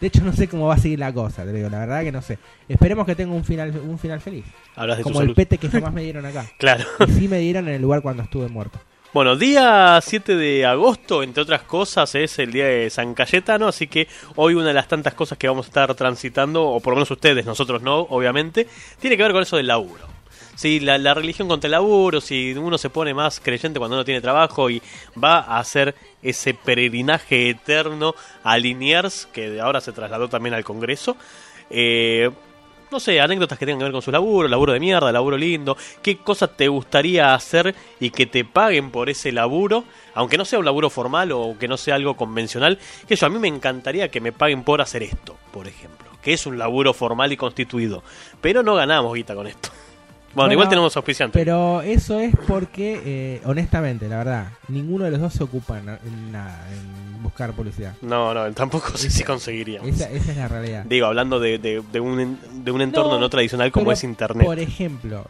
De 0.00 0.06
hecho, 0.08 0.22
no 0.22 0.32
sé 0.32 0.48
cómo 0.48 0.66
va 0.66 0.74
a 0.74 0.78
seguir 0.78 0.98
la 0.98 1.12
cosa, 1.12 1.44
te 1.44 1.52
digo, 1.52 1.68
la 1.68 1.78
verdad 1.80 2.02
que 2.02 2.12
no 2.12 2.22
sé. 2.22 2.38
Esperemos 2.68 3.06
que 3.06 3.14
tenga 3.14 3.34
un 3.34 3.44
final 3.44 3.70
un 3.86 3.98
final 3.98 4.20
feliz. 4.20 4.44
Hablas 4.76 4.98
de 4.98 5.02
tu 5.02 5.08
Como 5.08 5.20
el 5.20 5.26
salud. 5.26 5.36
pete 5.36 5.58
que 5.58 5.68
jamás 5.68 5.92
me 5.92 6.02
dieron 6.02 6.24
acá. 6.26 6.44
Claro. 6.58 6.84
Y 7.06 7.12
sí 7.12 7.28
me 7.28 7.38
dieron 7.38 7.68
en 7.68 7.74
el 7.74 7.82
lugar 7.82 8.02
cuando 8.02 8.22
estuve 8.22 8.48
muerto. 8.48 8.78
Bueno, 9.12 9.36
día 9.36 10.00
7 10.02 10.34
de 10.34 10.66
agosto, 10.66 11.22
entre 11.22 11.44
otras 11.44 11.62
cosas, 11.62 12.12
es 12.16 12.36
el 12.40 12.50
día 12.50 12.66
de 12.66 12.90
San 12.90 13.14
Cayetano, 13.14 13.68
así 13.68 13.86
que 13.86 14.08
hoy 14.34 14.54
una 14.54 14.66
de 14.66 14.74
las 14.74 14.88
tantas 14.88 15.14
cosas 15.14 15.38
que 15.38 15.46
vamos 15.46 15.66
a 15.66 15.68
estar 15.68 15.94
transitando, 15.94 16.64
o 16.66 16.80
por 16.80 16.92
lo 16.92 16.96
menos 16.96 17.12
ustedes, 17.12 17.46
nosotros 17.46 17.80
no, 17.80 18.00
obviamente, 18.00 18.66
tiene 18.98 19.16
que 19.16 19.22
ver 19.22 19.30
con 19.30 19.42
eso 19.44 19.56
del 19.56 19.68
laburo. 19.68 20.13
Si 20.54 20.80
la, 20.80 21.14
religión 21.14 21.48
contra 21.48 21.68
el 21.68 21.72
laburo, 21.72 22.20
si 22.20 22.52
uno 22.52 22.78
se 22.78 22.90
pone 22.90 23.14
más 23.14 23.40
creyente 23.40 23.78
cuando 23.78 23.96
uno 23.96 24.04
tiene 24.04 24.20
trabajo 24.20 24.70
y 24.70 24.82
va 25.22 25.38
a 25.38 25.58
hacer 25.58 25.94
ese 26.22 26.54
peregrinaje 26.54 27.50
eterno 27.50 28.14
a 28.42 28.56
Liniers, 28.58 29.26
que 29.32 29.60
ahora 29.60 29.80
se 29.80 29.92
trasladó 29.92 30.28
también 30.28 30.54
al 30.54 30.64
Congreso. 30.64 31.16
Eh, 31.70 32.30
no 32.90 33.00
sé, 33.00 33.20
anécdotas 33.20 33.58
que 33.58 33.66
tengan 33.66 33.80
que 33.80 33.84
ver 33.84 33.92
con 33.92 34.02
su 34.02 34.12
laburo, 34.12 34.46
laburo 34.46 34.72
de 34.72 34.78
mierda, 34.78 35.10
laburo 35.10 35.36
lindo, 35.36 35.76
qué 36.00 36.18
cosa 36.18 36.46
te 36.46 36.68
gustaría 36.68 37.34
hacer 37.34 37.74
y 37.98 38.10
que 38.10 38.26
te 38.26 38.44
paguen 38.44 38.92
por 38.92 39.10
ese 39.10 39.32
laburo, 39.32 39.82
aunque 40.14 40.38
no 40.38 40.44
sea 40.44 40.60
un 40.60 40.64
laburo 40.64 40.90
formal 40.90 41.32
o 41.32 41.56
que 41.58 41.66
no 41.66 41.76
sea 41.76 41.96
algo 41.96 42.16
convencional, 42.16 42.78
que 43.08 43.16
yo 43.16 43.26
a 43.26 43.30
mí 43.30 43.38
me 43.40 43.48
encantaría 43.48 44.10
que 44.10 44.20
me 44.20 44.30
paguen 44.30 44.62
por 44.62 44.80
hacer 44.80 45.02
esto, 45.02 45.36
por 45.52 45.66
ejemplo, 45.66 46.08
que 46.22 46.34
es 46.34 46.46
un 46.46 46.56
laburo 46.56 46.94
formal 46.94 47.32
y 47.32 47.36
constituido, 47.36 48.04
pero 48.40 48.62
no 48.62 48.76
ganamos 48.76 49.12
guita 49.14 49.34
con 49.34 49.48
esto. 49.48 49.70
Bueno, 50.34 50.52
igual 50.52 50.68
tenemos 50.68 50.96
auspiciantes. 50.96 51.38
Pero 51.40 51.80
eso 51.82 52.18
es 52.20 52.34
porque, 52.48 53.00
eh, 53.04 53.40
honestamente, 53.44 54.08
la 54.08 54.18
verdad, 54.18 54.46
ninguno 54.68 55.04
de 55.04 55.12
los 55.12 55.20
dos 55.20 55.32
se 55.32 55.44
ocupa 55.44 55.78
en, 55.78 55.88
en 55.88 56.32
nada, 56.32 56.66
en 56.72 57.22
buscar 57.22 57.52
publicidad. 57.52 57.94
No, 58.02 58.34
no, 58.34 58.52
tampoco 58.52 58.96
sé 58.96 59.10
si 59.10 59.22
conseguiríamos. 59.24 59.88
Esa, 59.88 60.10
esa 60.10 60.30
es 60.32 60.36
la 60.36 60.48
realidad. 60.48 60.84
Digo, 60.88 61.06
hablando 61.06 61.38
de, 61.40 61.58
de- 61.58 61.82
de 61.92 62.00
un, 62.00 62.38
de 62.64 62.70
un 62.70 62.80
entorno 62.82 63.12
no, 63.14 63.20
No, 63.20 63.30
tradicional 63.30 63.70
como 63.72 63.86
Pero, 63.86 63.94
es 63.94 64.04
Internet. 64.04 64.44
Por 64.46 64.58
ejemplo, 64.58 65.26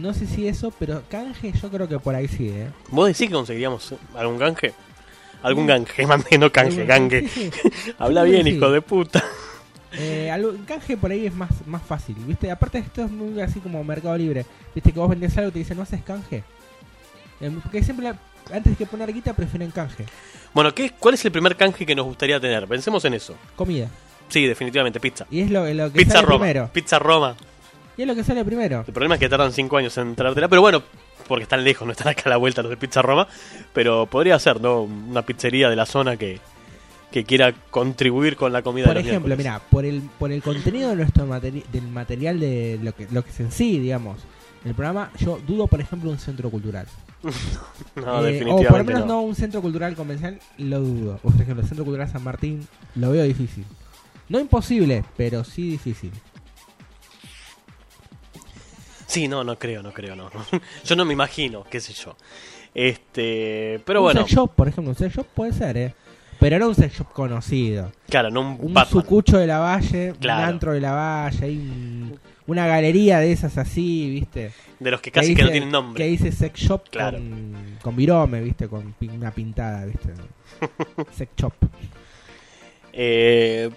no 0.00 0.12
sé 0.14 0.26
si 0.26 0.48
eso, 0.48 0.72
pero 0.78 1.02
canje 1.10 1.52
yo 1.52 1.68
creo 1.70 1.88
que 1.88 1.98
por 1.98 2.14
ahí 2.14 2.26
sí, 2.28 2.48
¿eh? 2.48 2.68
¿Vos 2.90 3.06
decís 3.08 3.28
que 3.28 3.34
conseguiríamos 3.34 3.94
algún 4.16 4.38
canje? 4.38 4.72
Algún 5.42 5.66
canje, 5.66 6.06
mande, 6.06 6.36
no 6.38 6.50
canje, 6.50 6.84
gangue. 6.84 7.28
Habla 7.98 8.24
bien, 8.24 8.46
hijo 8.46 8.70
de 8.70 8.82
puta. 8.82 9.22
Eh, 9.92 10.30
algo- 10.30 10.54
canje 10.66 10.96
por 10.96 11.10
ahí 11.10 11.26
es 11.26 11.34
más, 11.34 11.50
más 11.66 11.82
fácil, 11.82 12.14
¿viste? 12.26 12.50
Aparte 12.50 12.78
esto 12.78 13.04
es 13.04 13.10
muy 13.10 13.40
así 13.40 13.58
como 13.60 13.82
Mercado 13.82 14.16
Libre. 14.16 14.46
¿Viste? 14.74 14.92
Que 14.92 14.98
vos 15.00 15.08
vendés 15.10 15.36
algo 15.36 15.48
y 15.50 15.52
te 15.52 15.58
dicen, 15.60 15.76
¿no 15.76 15.82
haces 15.82 16.02
canje? 16.02 16.44
Eh, 17.40 17.50
porque 17.62 17.82
siempre, 17.82 18.04
la- 18.06 18.18
antes 18.56 18.76
que 18.76 18.86
poner 18.86 19.12
guita, 19.12 19.32
prefieren 19.34 19.70
canje. 19.70 20.04
Bueno, 20.54 20.74
¿qué, 20.74 20.92
¿cuál 20.98 21.14
es 21.14 21.24
el 21.24 21.32
primer 21.32 21.56
canje 21.56 21.84
que 21.86 21.94
nos 21.94 22.06
gustaría 22.06 22.38
tener? 22.40 22.66
Pensemos 22.68 23.04
en 23.04 23.14
eso. 23.14 23.34
Comida. 23.56 23.88
Sí, 24.28 24.46
definitivamente, 24.46 25.00
pizza. 25.00 25.26
Y 25.30 25.40
es 25.40 25.50
lo, 25.50 25.66
lo 25.74 25.92
que 25.92 25.98
Pizza 25.98 26.12
sale 26.14 26.26
Roma. 26.26 26.38
primero. 26.44 26.70
Pizza 26.72 26.98
Roma. 26.98 27.34
Y 27.96 28.02
es 28.02 28.08
lo 28.08 28.14
que 28.14 28.22
sale 28.24 28.44
primero. 28.44 28.84
El 28.86 28.92
problema 28.92 29.16
es 29.16 29.20
que 29.20 29.28
tardan 29.28 29.52
5 29.52 29.76
años 29.76 29.96
en 29.98 30.14
traértela, 30.14 30.48
pero 30.48 30.60
bueno, 30.62 30.82
porque 31.26 31.42
están 31.42 31.64
lejos, 31.64 31.84
no 31.86 31.92
están 31.92 32.08
acá 32.08 32.22
a 32.26 32.28
la 32.30 32.36
vuelta 32.36 32.62
los 32.62 32.70
de 32.70 32.76
Pizza 32.76 33.02
Roma. 33.02 33.26
Pero 33.72 34.06
podría 34.06 34.38
ser, 34.38 34.60
¿no? 34.60 34.82
Una 34.82 35.22
pizzería 35.22 35.68
de 35.68 35.76
la 35.76 35.84
zona 35.86 36.16
que, 36.16 36.38
que 37.10 37.24
quiera 37.24 37.52
contribuir 37.70 38.36
con 38.36 38.52
la 38.52 38.62
comida 38.62 38.86
Por 38.86 38.94
de 38.94 39.00
los 39.00 39.08
ejemplo, 39.08 39.36
mira, 39.36 39.60
por 39.70 39.84
el, 39.84 40.00
por 40.18 40.30
el 40.32 40.42
contenido 40.42 40.90
de 40.90 40.96
nuestro 40.96 41.26
materi- 41.26 41.64
del 41.66 41.88
material 41.88 42.38
de 42.38 42.78
lo 42.82 42.94
que, 42.94 43.06
lo 43.10 43.24
que 43.24 43.30
es 43.30 43.40
en 43.40 43.50
sí, 43.50 43.78
digamos, 43.80 44.18
el 44.64 44.74
programa, 44.74 45.10
yo 45.18 45.38
dudo, 45.46 45.66
por 45.66 45.80
ejemplo, 45.80 46.10
un 46.10 46.18
centro 46.18 46.50
cultural. 46.50 46.86
No, 47.96 48.02
Eh, 48.02 48.04
o 48.04 48.04
por 48.04 48.04
lo 48.06 48.22
definitivamente 48.22 48.92
menos 48.94 49.06
no. 49.08 49.14
no. 49.14 49.22
un 49.22 49.34
centro 49.34 49.60
cultural 49.60 49.94
convencional, 49.96 50.38
lo 50.58 50.80
dudo. 50.80 51.18
Por 51.18 51.34
ejemplo, 51.34 51.60
el 51.62 51.66
centro 51.68 51.84
cultural 51.84 52.08
San 52.08 52.22
Martín, 52.22 52.66
lo 52.94 53.10
veo 53.10 53.24
difícil. 53.24 53.64
No 54.28 54.38
imposible, 54.38 55.04
pero 55.16 55.42
sí 55.44 55.70
difícil. 55.70 56.12
Sí, 59.06 59.26
no, 59.26 59.42
no 59.42 59.58
creo, 59.58 59.82
no 59.82 59.92
creo, 59.92 60.14
no. 60.14 60.30
Yo 60.84 60.94
no 60.96 61.04
me 61.04 61.12
imagino, 61.12 61.64
qué 61.68 61.80
sé 61.80 61.92
yo. 61.92 62.16
Este, 62.72 63.80
pero 63.84 64.00
un 64.00 64.04
bueno, 64.04 64.20
sex 64.20 64.32
shop, 64.32 64.54
por 64.54 64.68
ejemplo, 64.68 64.90
un 64.90 64.96
sex 64.96 65.12
shop 65.16 65.26
puede 65.34 65.52
ser, 65.52 65.76
¿eh? 65.76 65.94
Pero 66.40 66.58
no 66.58 66.68
un 66.68 66.74
sex 66.74 66.96
shop 66.98 67.12
conocido. 67.12 67.92
claro, 68.08 68.30
no 68.30 68.40
un, 68.40 68.46
Un 68.60 68.74
Batman. 68.74 68.86
sucucho 69.02 69.36
de 69.38 69.46
la 69.46 69.58
valle, 69.58 70.14
Claro. 70.18 70.42
un 70.42 70.48
antro 70.48 70.72
de 70.72 70.80
la 70.80 70.92
valle, 70.92 71.44
hay 71.44 71.56
un- 71.58 72.18
una 72.46 72.66
galería 72.66 73.18
de 73.20 73.30
esas 73.30 73.56
así, 73.58 74.10
¿viste? 74.10 74.50
De 74.80 74.90
los 74.90 75.00
que 75.00 75.12
casi 75.12 75.34
que, 75.36 75.42
no 75.44 75.50
tienen 75.50 75.70
nombre. 75.70 76.02
Que 76.02 76.10
dice 76.10 76.32
sex 76.32 76.58
shop 76.58 76.88
Claro. 76.90 77.18
con, 77.18 77.76
con 77.82 77.94
virome, 77.96 78.40
¿viste? 78.40 78.66
Con 78.68 78.94
una 79.00 79.30
pintada, 79.30 79.84
¿viste? 79.84 80.08
sex 81.16 81.30
shop. 81.36 81.52
Eh, 82.92 83.70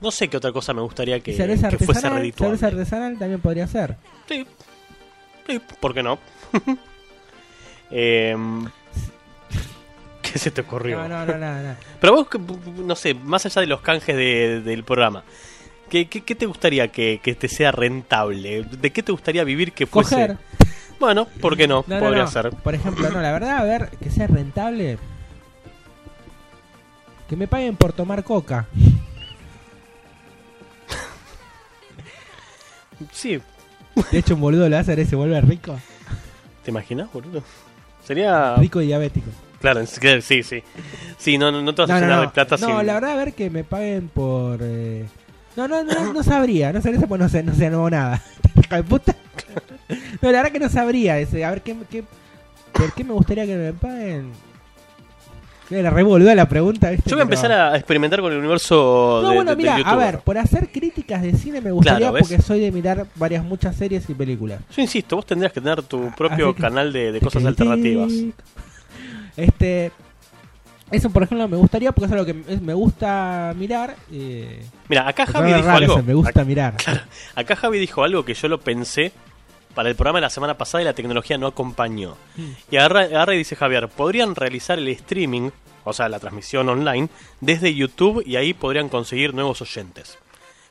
no 0.00 0.10
sé 0.10 0.28
qué 0.28 0.36
otra 0.36 0.52
cosa 0.52 0.72
me 0.72 0.80
gustaría 0.82 1.20
que, 1.20 1.32
cerveza 1.34 1.68
que 1.68 1.78
fuese 1.78 2.08
redituable. 2.08 2.56
cerveza 2.56 2.66
artesanal 2.68 3.18
también 3.18 3.40
podría 3.40 3.66
ser. 3.66 3.96
Sí. 4.28 4.46
Sí, 5.46 5.60
¿por 5.80 5.92
qué 5.92 6.02
no? 6.02 6.18
Em, 7.90 8.66
¿Qué 10.36 10.44
se 10.44 10.50
te 10.50 10.60
ocurrió? 10.60 10.98
No, 10.98 11.08
no, 11.08 11.26
no, 11.26 11.38
no, 11.38 11.62
no. 11.62 11.74
Pero 12.00 12.12
vos, 12.14 12.28
que- 12.28 12.38
no 12.38 12.94
sé, 12.96 13.14
más 13.14 13.46
allá 13.46 13.60
de 13.62 13.66
los 13.66 13.80
canjes 13.80 14.14
de- 14.16 14.60
del 14.60 14.84
programa, 14.84 15.22
¿qué, 15.90 16.08
qué, 16.08 16.22
qué 16.22 16.34
te 16.34 16.46
gustaría 16.46 16.88
que, 16.88 17.20
que 17.22 17.34
te 17.34 17.48
sea 17.48 17.72
rentable? 17.72 18.62
¿De 18.64 18.90
qué 18.92 19.02
te 19.02 19.12
gustaría 19.12 19.44
vivir 19.44 19.72
que 19.72 19.86
fuese? 19.86 20.14
Coger. 20.14 20.38
Bueno, 21.00 21.26
¿por 21.40 21.56
qué 21.56 21.66
no? 21.68 21.82
Podría 21.82 22.22
no. 22.24 22.30
ser. 22.30 22.50
Por 22.50 22.74
ejemplo, 22.74 23.10
no, 23.10 23.20
la 23.20 23.32
verdad, 23.32 23.58
a 23.58 23.64
ver, 23.64 23.90
que 24.02 24.10
sea 24.10 24.26
rentable. 24.26 24.98
Que 27.28 27.36
me 27.36 27.48
paguen 27.48 27.76
por 27.76 27.92
tomar 27.92 28.24
coca. 28.24 28.66
Sí, 33.12 33.40
De 34.10 34.18
hecho, 34.18 34.34
un 34.34 34.40
boludo 34.40 34.68
lo 34.68 34.78
hace 34.78 35.04
se 35.04 35.16
vuelve 35.16 35.40
rico. 35.40 35.78
¿te 36.62 36.70
imaginas, 36.70 37.12
boludo? 37.12 37.42
Sería... 38.04 38.56
Rico 38.56 38.80
y 38.80 38.86
diabético. 38.86 39.30
Claro, 39.60 39.84
sí, 39.86 40.42
sí. 40.42 40.62
Sí, 41.18 41.38
no, 41.38 41.50
no, 41.50 41.62
no 41.62 41.74
te 41.74 41.82
vas 41.82 41.90
a 41.90 41.94
No, 41.94 42.00
no, 42.00 42.06
llenar 42.06 42.18
no. 42.18 42.22
de 42.26 42.28
plata 42.34 42.56
No, 42.58 42.66
sin- 42.78 42.86
la 42.86 42.94
verdad, 42.94 43.10
a 43.12 43.16
ver, 43.16 43.32
que 43.34 43.50
me 43.50 43.64
paguen 43.64 44.08
por. 44.08 44.58
eh, 44.62 45.04
No, 45.56 45.66
no, 45.66 45.82
no, 45.82 46.12
no 46.12 46.22
sabría. 46.22 46.72
No 46.72 46.80
sabría, 46.82 47.06
pues 47.06 47.20
no 47.20 47.28
sé, 47.28 47.42
no 47.42 47.54
sé, 47.54 47.70
no 47.70 47.88
nada. 47.90 48.22
De 48.70 48.82
puta. 48.82 49.14
No, 50.20 50.30
la 50.32 50.38
verdad 50.42 50.52
que 50.52 50.58
no 50.60 50.68
sabría. 50.68 51.18
Ese. 51.18 51.44
A 51.44 51.50
ver, 51.50 51.62
¿qué, 51.62 51.76
qué, 51.90 52.04
¿por 52.72 52.92
qué 52.92 53.04
me 53.04 53.12
gustaría 53.14 53.46
que 53.46 53.56
me 53.56 53.72
paguen? 53.72 54.32
Que 55.68 55.82
la 55.82 55.90
revolvió 55.90 56.32
la 56.34 56.48
pregunta, 56.48 56.90
¿viste? 56.90 57.10
Yo 57.10 57.16
voy 57.16 57.22
a 57.24 57.26
Pero- 57.26 57.34
empezar 57.40 57.52
a 57.52 57.76
experimentar 57.76 58.20
con 58.20 58.32
el 58.32 58.38
universo 58.38 59.18
No, 59.22 59.30
de, 59.30 59.34
bueno, 59.34 59.50
de- 59.50 59.56
mira, 59.56 59.76
a 59.76 59.96
ver, 59.96 60.20
por 60.20 60.38
hacer 60.38 60.68
críticas 60.70 61.22
de 61.22 61.32
cine 61.34 61.60
me 61.60 61.72
gustaría 61.72 62.10
Claro, 62.10 62.18
porque 62.24 62.40
soy 62.40 62.60
de 62.60 62.70
mirar 62.70 63.04
varias, 63.16 63.42
muchas 63.42 63.74
series 63.74 64.08
y 64.08 64.14
películas. 64.14 64.60
Yo 64.76 64.82
insisto, 64.82 65.16
vos 65.16 65.26
tendrías 65.26 65.52
que 65.52 65.60
tener 65.60 65.82
tu 65.82 66.10
propio 66.14 66.54
canal 66.54 66.92
de, 66.92 67.10
de 67.10 67.20
cosas 67.20 67.42
Te 67.42 67.48
alternativas. 67.48 68.12
Este. 69.36 69.92
Eso, 70.90 71.10
por 71.10 71.24
ejemplo, 71.24 71.48
me 71.48 71.56
gustaría 71.56 71.90
porque 71.90 72.06
es 72.06 72.12
algo 72.12 72.24
que 72.24 72.34
me- 72.34 72.74
gusta 72.74 73.52
mirar. 73.56 73.96
Eh, 74.12 74.64
Mira, 74.88 75.08
acá 75.08 75.26
Javi 75.26 75.52
dijo 75.52 75.68
algo. 75.68 76.02
me 76.02 76.14
gusta 76.14 76.44
mirar. 76.44 76.74
Acá 77.34 77.56
Javi 77.56 77.78
dijo 77.80 78.04
algo 78.04 78.24
que 78.24 78.34
yo 78.34 78.46
lo 78.48 78.60
pensé 78.60 79.10
para 79.74 79.88
el 79.88 79.96
programa 79.96 80.18
de 80.18 80.22
la 80.22 80.30
semana 80.30 80.56
pasada 80.56 80.82
y 80.82 80.84
la 80.84 80.92
tecnología 80.94 81.38
no 81.38 81.48
acompañó. 81.48 82.16
Hmm. 82.36 82.52
Y 82.70 82.76
agarra, 82.76 83.00
agarra 83.02 83.34
y 83.34 83.38
dice 83.38 83.56
Javier, 83.56 83.88
podrían 83.88 84.36
realizar 84.36 84.78
el 84.78 84.86
streaming, 84.88 85.50
o 85.84 85.92
sea, 85.92 86.08
la 86.08 86.20
transmisión 86.20 86.68
online, 86.68 87.08
desde 87.40 87.74
YouTube 87.74 88.22
y 88.24 88.36
ahí 88.36 88.54
podrían 88.54 88.88
conseguir 88.88 89.34
nuevos 89.34 89.60
oyentes. 89.62 90.16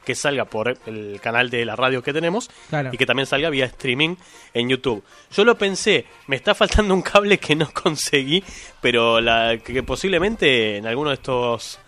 Que 0.06 0.15
salga 0.15 0.46
por 0.46 0.78
el 0.86 1.20
canal 1.22 1.50
de 1.50 1.65
la 1.65 1.76
radio 1.76 2.02
que 2.04 2.13
tenemos 2.13 2.50
Claro. 2.70 2.89
y 2.94 2.98
que 2.98 3.06
también 3.06 3.26
salga 3.26 3.50
vía 3.50 3.65
streaming 3.65 4.15
en 4.54 4.70
YouTube. 4.70 5.04
Yo 5.32 5.44
lo 5.44 5.58
pensé, 5.58 6.06
me 6.28 6.36
está 6.36 6.54
faltando 6.56 6.94
un 6.94 7.02
cable 7.02 7.38
que 7.39 7.56
no 7.56 7.70
conseguí, 7.74 8.44
pero 8.82 9.20
la, 9.20 9.58
que 9.58 9.84
posiblemente 9.84 10.78
en 10.78 10.88
alguno 10.88 11.10
de 11.10 11.15
estos 11.15 11.80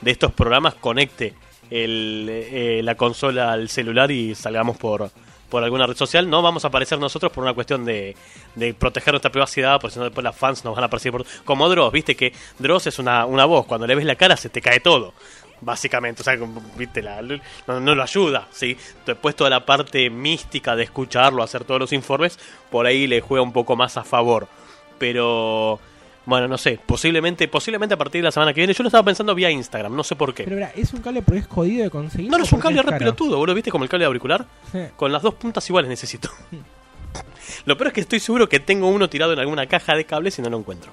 de 0.00 0.10
estos 0.10 0.32
programas 0.32 0.74
conecte 0.74 1.32
el, 1.70 2.26
eh, 2.30 2.80
la 2.84 2.94
consola 2.94 3.52
al 3.52 3.68
celular 3.70 4.10
y 4.10 4.34
salgamos 4.34 4.76
por, 4.76 5.10
por 5.48 5.64
alguna 5.64 5.86
red 5.86 5.96
social. 5.96 6.28
No 6.28 6.42
vamos 6.42 6.64
a 6.64 6.68
aparecer 6.68 6.98
nosotros 6.98 7.32
por 7.32 7.42
una 7.42 7.54
cuestión 7.54 7.84
de, 7.84 8.14
de 8.54 8.74
proteger 8.74 9.14
nuestra 9.14 9.30
privacidad, 9.32 9.80
porque 9.80 9.94
si 9.94 9.98
no 9.98 10.04
después 10.04 10.22
las 10.22 10.36
fans 10.36 10.64
nos 10.64 10.74
van 10.74 10.84
a 10.84 10.86
aparecer 10.88 11.10
por... 11.12 11.24
Como 11.44 11.68
Dross, 11.68 11.90
viste 11.92 12.14
que 12.16 12.32
Dross 12.58 12.86
es 12.88 12.98
una, 12.98 13.24
una 13.24 13.46
voz, 13.46 13.64
cuando 13.66 13.86
le 13.86 13.94
ves 13.94 14.04
la 14.04 14.16
cara 14.16 14.36
se 14.36 14.50
te 14.50 14.60
cae 14.60 14.80
todo. 14.80 15.14
Básicamente, 15.64 16.22
o 16.22 16.24
sea, 16.24 16.36
viste, 16.76 17.02
la, 17.02 17.22
no, 17.22 17.80
no 17.80 17.94
lo 17.94 18.02
ayuda, 18.02 18.48
¿sí? 18.50 18.76
Después 19.06 19.34
toda 19.34 19.48
la 19.48 19.64
parte 19.64 20.10
mística 20.10 20.76
de 20.76 20.84
escucharlo, 20.84 21.42
hacer 21.42 21.64
todos 21.64 21.80
los 21.80 21.92
informes, 21.92 22.38
por 22.70 22.86
ahí 22.86 23.06
le 23.06 23.20
juega 23.20 23.42
un 23.42 23.52
poco 23.52 23.74
más 23.74 23.96
a 23.96 24.04
favor. 24.04 24.46
Pero, 24.98 25.80
bueno, 26.26 26.48
no 26.48 26.58
sé, 26.58 26.78
posiblemente, 26.84 27.48
posiblemente 27.48 27.94
a 27.94 27.96
partir 27.96 28.20
de 28.20 28.26
la 28.26 28.32
semana 28.32 28.52
que 28.52 28.60
viene, 28.60 28.74
yo 28.74 28.82
lo 28.82 28.88
estaba 28.88 29.04
pensando 29.04 29.34
vía 29.34 29.50
Instagram, 29.50 29.96
no 29.96 30.04
sé 30.04 30.16
por 30.16 30.34
qué. 30.34 30.44
Pero 30.44 30.56
mira, 30.56 30.72
es 30.76 30.92
un 30.92 31.00
cable 31.00 31.22
porque 31.22 31.40
es 31.40 31.46
jodido 31.46 31.84
de 31.84 31.90
conseguir. 31.90 32.30
No, 32.30 32.36
no 32.36 32.44
es 32.44 32.52
un 32.52 32.60
cable 32.60 32.82
re 32.82 32.88
caro? 32.88 32.98
pelotudo, 32.98 33.38
boludo, 33.38 33.54
¿viste? 33.54 33.70
Como 33.70 33.84
el 33.84 33.90
cable 33.90 34.04
auricular. 34.04 34.46
Sí. 34.70 34.80
Con 34.96 35.12
las 35.12 35.22
dos 35.22 35.34
puntas 35.34 35.66
iguales 35.68 35.88
necesito. 35.88 36.30
Lo 37.64 37.76
peor 37.76 37.88
es 37.88 37.94
que 37.94 38.00
estoy 38.00 38.20
seguro 38.20 38.48
que 38.48 38.60
tengo 38.60 38.88
uno 38.88 39.08
tirado 39.08 39.32
en 39.32 39.38
alguna 39.38 39.66
caja 39.66 39.94
de 39.94 40.04
cables 40.04 40.38
y 40.38 40.42
no 40.42 40.50
lo 40.50 40.58
encuentro. 40.58 40.92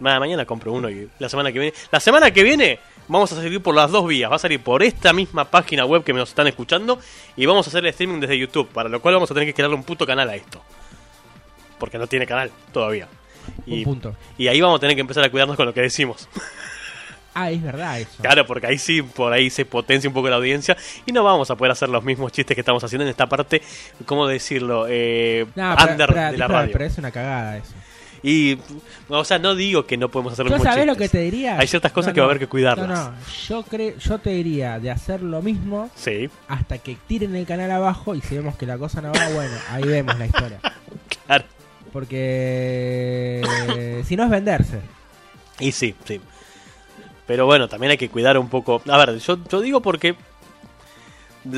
Ma- 0.00 0.18
mañana 0.20 0.44
compro 0.44 0.72
uno 0.72 0.90
y 0.90 1.08
la 1.18 1.28
semana 1.28 1.50
que 1.52 1.58
viene. 1.58 1.74
La 1.90 2.00
semana 2.00 2.30
que 2.30 2.42
viene 2.42 2.78
vamos 3.08 3.30
a 3.32 3.36
salir 3.36 3.62
por 3.62 3.74
las 3.74 3.90
dos 3.90 4.06
vías. 4.06 4.30
Va 4.30 4.36
a 4.36 4.38
salir 4.38 4.60
por 4.60 4.82
esta 4.82 5.12
misma 5.12 5.44
página 5.44 5.84
web 5.84 6.04
que 6.04 6.12
nos 6.12 6.28
están 6.28 6.46
escuchando 6.46 6.98
y 7.36 7.46
vamos 7.46 7.66
a 7.66 7.70
hacer 7.70 7.84
el 7.84 7.90
streaming 7.90 8.20
desde 8.20 8.38
YouTube. 8.38 8.68
Para 8.68 8.88
lo 8.88 9.00
cual 9.00 9.14
vamos 9.14 9.30
a 9.30 9.34
tener 9.34 9.48
que 9.48 9.54
crearle 9.54 9.76
un 9.76 9.84
puto 9.84 10.06
canal 10.06 10.28
a 10.28 10.34
esto. 10.36 10.62
Porque 11.78 11.98
no 11.98 12.06
tiene 12.06 12.26
canal 12.26 12.50
todavía. 12.72 13.06
Un 13.66 13.72
Y, 13.72 13.84
punto. 13.84 14.14
y 14.38 14.48
ahí 14.48 14.60
vamos 14.60 14.78
a 14.78 14.80
tener 14.80 14.94
que 14.96 15.00
empezar 15.02 15.22
a 15.24 15.30
cuidarnos 15.30 15.56
con 15.56 15.66
lo 15.66 15.74
que 15.74 15.82
decimos. 15.82 16.28
Ah, 17.38 17.50
es 17.50 17.62
verdad 17.62 18.00
eso. 18.00 18.22
Claro, 18.22 18.46
porque 18.46 18.66
ahí 18.66 18.78
sí, 18.78 19.02
por 19.02 19.30
ahí 19.30 19.50
se 19.50 19.66
potencia 19.66 20.08
un 20.08 20.14
poco 20.14 20.30
la 20.30 20.36
audiencia 20.36 20.74
y 21.04 21.12
no 21.12 21.22
vamos 21.22 21.50
a 21.50 21.54
poder 21.54 21.72
hacer 21.72 21.90
los 21.90 22.02
mismos 22.02 22.32
chistes 22.32 22.54
que 22.54 22.62
estamos 22.62 22.82
haciendo 22.82 23.04
en 23.04 23.10
esta 23.10 23.26
parte, 23.26 23.60
¿cómo 24.06 24.26
decirlo? 24.26 24.86
Eh, 24.88 25.44
No, 25.54 25.74
pero- 25.76 25.92
under 25.92 26.08
pero- 26.08 26.20
de 26.32 26.38
la 26.38 26.46
pero- 26.46 26.58
radio. 26.60 26.72
pero 26.72 26.84
es 26.86 26.96
una 26.96 27.10
cagada 27.10 27.58
eso. 27.58 27.74
Y, 28.22 28.58
o 29.08 29.24
sea, 29.24 29.38
no 29.38 29.54
digo 29.54 29.86
que 29.86 29.96
no 29.96 30.10
podemos 30.10 30.32
hacer 30.32 30.48
¿Yo 30.48 30.58
sabés 30.58 30.86
lo 30.86 30.96
que 30.96 31.08
te 31.08 31.20
diría? 31.20 31.58
Hay 31.58 31.66
ciertas 31.66 31.92
cosas 31.92 32.10
No, 32.10 32.14
que 32.14 32.20
va 32.20 32.26
a 32.26 32.30
haber 32.30 32.38
que 32.40 32.46
cuidarlas. 32.46 32.88
No, 32.88 33.10
no, 33.10 33.14
yo, 33.48 33.62
creo, 33.62 33.96
yo 33.98 34.18
te 34.18 34.30
diría 34.30 34.78
de 34.80 34.90
hacer 34.90 35.22
lo 35.22 35.42
mismo 35.42 35.90
Sí, 35.94 36.28
hasta 36.48 36.78
que 36.78 36.96
tiren 37.06 37.34
el 37.36 37.46
canal 37.46 37.70
abajo 37.70 38.14
y 38.14 38.20
si 38.20 38.36
vemos 38.36 38.56
que 38.56 38.66
la 38.66 38.78
cosa 38.78 39.00
no 39.00 39.12
va, 39.12 39.28
bueno, 39.30 39.54
ahí 39.70 39.84
vemos 39.84 40.18
la 40.18 40.26
historia. 40.26 40.60
claro. 41.26 41.44
Porque 41.92 43.42
si 44.06 44.16
no 44.16 44.24
es 44.24 44.30
venderse. 44.30 44.80
Y 45.58 45.72
sí, 45.72 45.94
sí. 46.04 46.20
Pero 47.26 47.46
bueno, 47.46 47.68
también 47.68 47.92
hay 47.92 47.96
que 47.96 48.08
cuidar 48.08 48.38
un 48.38 48.48
poco. 48.48 48.82
A 48.88 48.98
ver, 48.98 49.18
yo, 49.18 49.38
yo 49.48 49.60
digo 49.60 49.80
porque. 49.80 50.14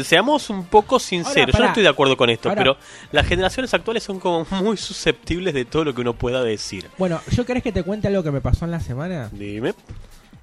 Seamos 0.04 0.50
un 0.50 0.64
poco 0.64 0.98
sinceros. 0.98 1.54
Ahora, 1.54 1.58
yo 1.58 1.58
no 1.60 1.66
estoy 1.68 1.82
de 1.82 1.88
acuerdo 1.88 2.16
con 2.16 2.30
esto, 2.30 2.48
Ahora- 2.48 2.60
pero 2.62 2.76
las 3.12 3.26
generaciones 3.26 3.72
actuales 3.74 4.02
son 4.02 4.18
como 4.20 4.46
muy 4.62 4.76
susceptibles 4.76 5.54
de 5.54 5.64
todo 5.64 5.84
lo 5.84 5.94
que 5.94 6.00
uno 6.00 6.14
pueda 6.14 6.42
decir. 6.42 6.88
Bueno, 6.98 7.20
¿yo 7.30 7.44
querés 7.46 7.62
que 7.62 7.72
te 7.72 7.82
cuente 7.82 8.08
algo 8.08 8.22
que 8.22 8.30
me 8.30 8.40
pasó 8.40 8.64
en 8.64 8.70
la 8.70 8.80
semana? 8.80 9.28
Dime. 9.32 9.74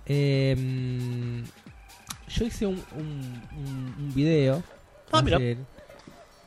Eh, 0.06 0.56
mm, 0.58 1.44
yo 2.30 2.46
hice 2.46 2.66
un, 2.66 2.76
un, 2.96 3.42
un- 3.58 3.96
un 4.00 4.14
video 4.14 4.62
Ah, 5.12 5.22
mira. 5.22 5.40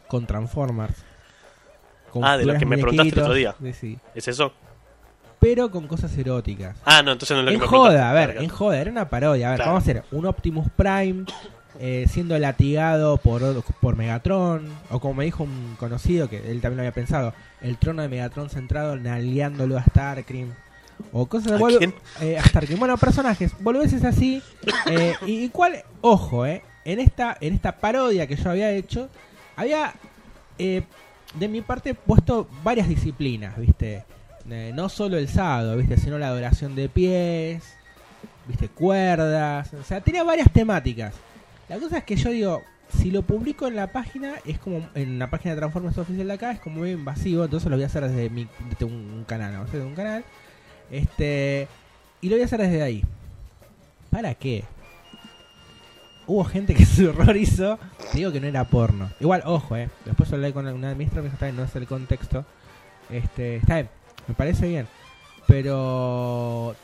con 0.09 0.27
Transformers. 0.27 0.95
Con 2.11 2.25
Ah, 2.25 2.37
de 2.39 2.47
lo 2.47 2.59
que 2.59 2.65
me 2.67 2.79
preguntaste 2.79 3.15
el 3.15 3.21
otro 3.21 3.35
día. 3.35 3.55
sí. 3.79 3.99
¿Es 4.15 4.29
eso? 4.29 4.53
Pero 5.41 5.71
con 5.71 5.87
cosas 5.87 6.17
eróticas. 6.19 6.77
Ah, 6.85 7.03
no, 7.03 7.13
entonces 7.13 7.35
no 7.37 7.41
es 7.41 7.45
lo 7.45 7.51
En 7.53 7.59
que 7.59 7.61
me 7.63 7.69
joda, 7.69 7.91
preguntaste. 7.91 8.23
a 8.23 8.27
ver, 8.27 8.43
en 8.43 8.49
joda, 8.49 8.81
era 8.81 8.91
una 8.91 9.09
parodia. 9.09 9.47
A 9.47 9.51
ver, 9.51 9.59
Claro. 9.59 9.71
vamos 9.73 9.83
a 9.83 9.91
hacer 9.91 10.05
un 10.11 10.27
Optimus 10.27 10.67
Prime 10.75 11.25
eh, 11.79 12.07
siendo 12.09 12.39
latigado 12.39 13.17
por, 13.19 13.63
por 13.81 13.97
Megatron, 13.97 14.69
o 14.91 15.01
como 15.01 15.15
me 15.15 15.25
dijo 15.25 15.45
un 15.45 15.77
conocido, 15.79 16.29
que 16.29 16.51
él 16.51 16.61
también 16.61 16.77
lo 16.77 16.83
había 16.83 16.93
pensado, 16.93 17.35
el 17.61 17.77
trono 17.77 18.03
de 18.03 18.09
Megatron 18.09 18.51
centrado 18.51 18.97
naleándolo 18.97 19.79
a 19.79 19.85
Starkrim. 19.85 20.53
O 21.13 21.27
cosas 21.27 21.59
de 21.59 21.65
¿A 21.65 21.79
quién? 21.79 21.95
eh, 22.21 22.37
a 22.39 22.43
Starkrim. 22.43 22.79
Bueno, 22.79 22.97
personajes, 22.97 23.53
boludeces 23.61 24.03
así. 24.05 24.43
eh, 24.91 25.15
y, 25.27 25.45
y 25.45 25.49
cuál, 25.49 25.85
ojo, 26.01 26.45
eh, 26.45 26.63
en 26.85 26.99
esta, 26.99 27.37
en 27.41 27.55
esta 27.55 27.77
parodia 27.77 28.27
que 28.27 28.35
yo 28.35 28.51
había 28.51 28.73
hecho, 28.73 29.09
había 29.55 29.95
eh, 30.59 30.83
de 31.39 31.49
mi 31.49 31.61
parte 31.61 31.95
puesto 31.95 32.49
varias 32.65 32.89
disciplinas, 32.89 33.57
¿viste? 33.57 34.05
Eh, 34.51 34.73
no 34.75 34.89
solo 34.89 35.19
el 35.19 35.29
sado, 35.29 35.77
¿viste? 35.77 35.99
Sino 35.99 36.19
la 36.19 36.29
adoración 36.29 36.75
de 36.75 36.89
pies, 36.89 37.63
¿viste? 38.49 38.69
Cuerdas, 38.69 39.73
o 39.75 39.85
sea, 39.85 40.01
tenía 40.01 40.25
varias 40.25 40.51
temáticas. 40.53 41.15
La 41.69 41.79
cosa 41.79 41.99
es 41.99 42.05
que 42.05 42.17
yo 42.17 42.31
digo, 42.31 42.63
si 42.97 43.11
lo 43.11 43.23
publico 43.23 43.67
en 43.67 43.77
la 43.77 43.93
página, 43.93 44.35
es 44.45 44.59
como 44.59 44.89
en 44.95 45.19
la 45.19 45.29
página 45.29 45.55
de 45.55 45.61
Transformers 45.61 45.99
oficial 45.99 46.27
de 46.27 46.33
acá, 46.33 46.53
es 46.53 46.61
como 46.61 46.77
muy 46.79 46.93
invasivo, 46.93 47.45
entonces 47.45 47.69
lo 47.69 47.77
voy 47.77 47.83
a 47.83 47.87
hacer 47.87 48.09
desde, 48.09 48.31
mi, 48.31 48.49
desde 48.71 48.85
un, 48.85 49.25
canal, 49.27 49.53
¿no? 49.53 49.65
desde 49.65 49.85
un 49.85 49.95
canal. 49.95 50.25
Este, 50.91 51.69
y 52.21 52.29
lo 52.29 52.37
voy 52.37 52.43
a 52.43 52.47
hacer 52.47 52.61
desde 52.61 52.83
ahí. 52.83 53.05
¿Para 54.11 54.35
qué? 54.35 54.65
Hubo 56.27 56.45
gente 56.45 56.75
que 56.75 56.87
se 56.87 57.09
horrorizó. 57.09 57.79
Te 58.13 58.19
digo 58.19 58.33
que 58.33 58.41
no 58.41 58.47
era 58.47 58.65
porno. 58.65 59.11
Igual, 59.21 59.43
ojo, 59.45 59.77
eh. 59.77 59.91
Después 60.07 60.33
hablé 60.33 60.53
con 60.53 60.67
una 60.67 60.95
ministra, 60.95 61.21
me 61.21 61.25
dijo, 61.29 61.35
está 61.35 61.47
bien, 61.47 61.57
no 61.57 61.65
es 61.65 61.77
el 61.77 61.87
contexto. 61.87 62.45
Este, 63.11 63.57
está 63.57 63.75
bien, 63.75 63.89
me 64.27 64.35
parece 64.35 64.69
bien. 64.69 64.87
Pero 65.47 66.75